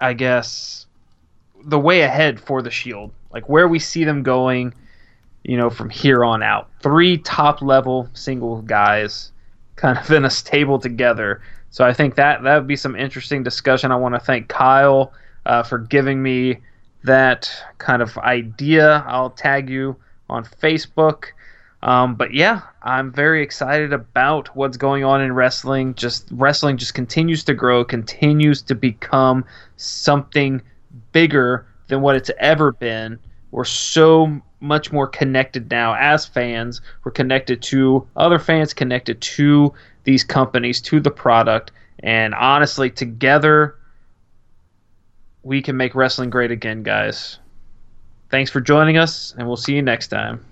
I 0.00 0.12
guess, 0.14 0.86
the 1.64 1.78
way 1.78 2.02
ahead 2.02 2.40
for 2.40 2.62
the 2.62 2.70
Shield, 2.70 3.12
like 3.32 3.48
where 3.48 3.68
we 3.68 3.78
see 3.78 4.04
them 4.04 4.22
going. 4.22 4.74
You 5.44 5.56
know, 5.56 5.70
from 5.70 5.90
here 5.90 6.24
on 6.24 6.40
out, 6.40 6.70
three 6.80 7.18
top 7.18 7.62
level 7.62 8.08
single 8.14 8.62
guys, 8.62 9.32
kind 9.76 9.98
of 9.98 10.10
in 10.10 10.24
a 10.24 10.30
stable 10.30 10.78
together. 10.78 11.42
So 11.70 11.84
I 11.84 11.92
think 11.92 12.14
that 12.14 12.42
that 12.42 12.54
would 12.56 12.68
be 12.68 12.76
some 12.76 12.94
interesting 12.94 13.42
discussion. 13.42 13.90
I 13.90 13.96
want 13.96 14.14
to 14.14 14.20
thank 14.20 14.48
Kyle 14.48 15.12
uh, 15.46 15.62
for 15.62 15.78
giving 15.78 16.22
me 16.22 16.58
that 17.04 17.50
kind 17.78 18.02
of 18.02 18.16
idea. 18.18 19.04
I'll 19.06 19.30
tag 19.30 19.68
you 19.68 19.96
on 20.28 20.44
Facebook. 20.44 21.26
Um, 21.82 22.14
but 22.14 22.32
yeah, 22.32 22.62
I'm 22.82 23.12
very 23.12 23.42
excited 23.42 23.92
about 23.92 24.54
what's 24.54 24.76
going 24.76 25.04
on 25.04 25.20
in 25.20 25.32
wrestling. 25.32 25.94
Just 25.94 26.28
wrestling 26.30 26.76
just 26.76 26.94
continues 26.94 27.42
to 27.44 27.54
grow, 27.54 27.84
continues 27.84 28.62
to 28.62 28.74
become 28.74 29.44
something 29.76 30.62
bigger 31.10 31.66
than 31.88 32.00
what 32.00 32.14
it's 32.14 32.30
ever 32.38 32.72
been. 32.72 33.18
We're 33.50 33.64
so 33.64 34.40
much 34.60 34.92
more 34.92 35.08
connected 35.08 35.70
now 35.70 35.94
as 35.94 36.24
fans. 36.24 36.80
We're 37.02 37.12
connected 37.12 37.60
to 37.62 38.06
other 38.16 38.38
fans, 38.38 38.72
connected 38.72 39.20
to 39.20 39.74
these 40.04 40.22
companies, 40.22 40.80
to 40.82 41.00
the 41.00 41.10
product, 41.10 41.72
and 42.00 42.34
honestly, 42.34 42.90
together 42.90 43.76
we 45.42 45.60
can 45.60 45.76
make 45.76 45.94
wrestling 45.94 46.30
great 46.30 46.52
again, 46.52 46.82
guys. 46.82 47.38
Thanks 48.30 48.50
for 48.50 48.60
joining 48.60 48.96
us, 48.96 49.34
and 49.36 49.46
we'll 49.46 49.56
see 49.56 49.74
you 49.74 49.82
next 49.82 50.08
time. 50.08 50.44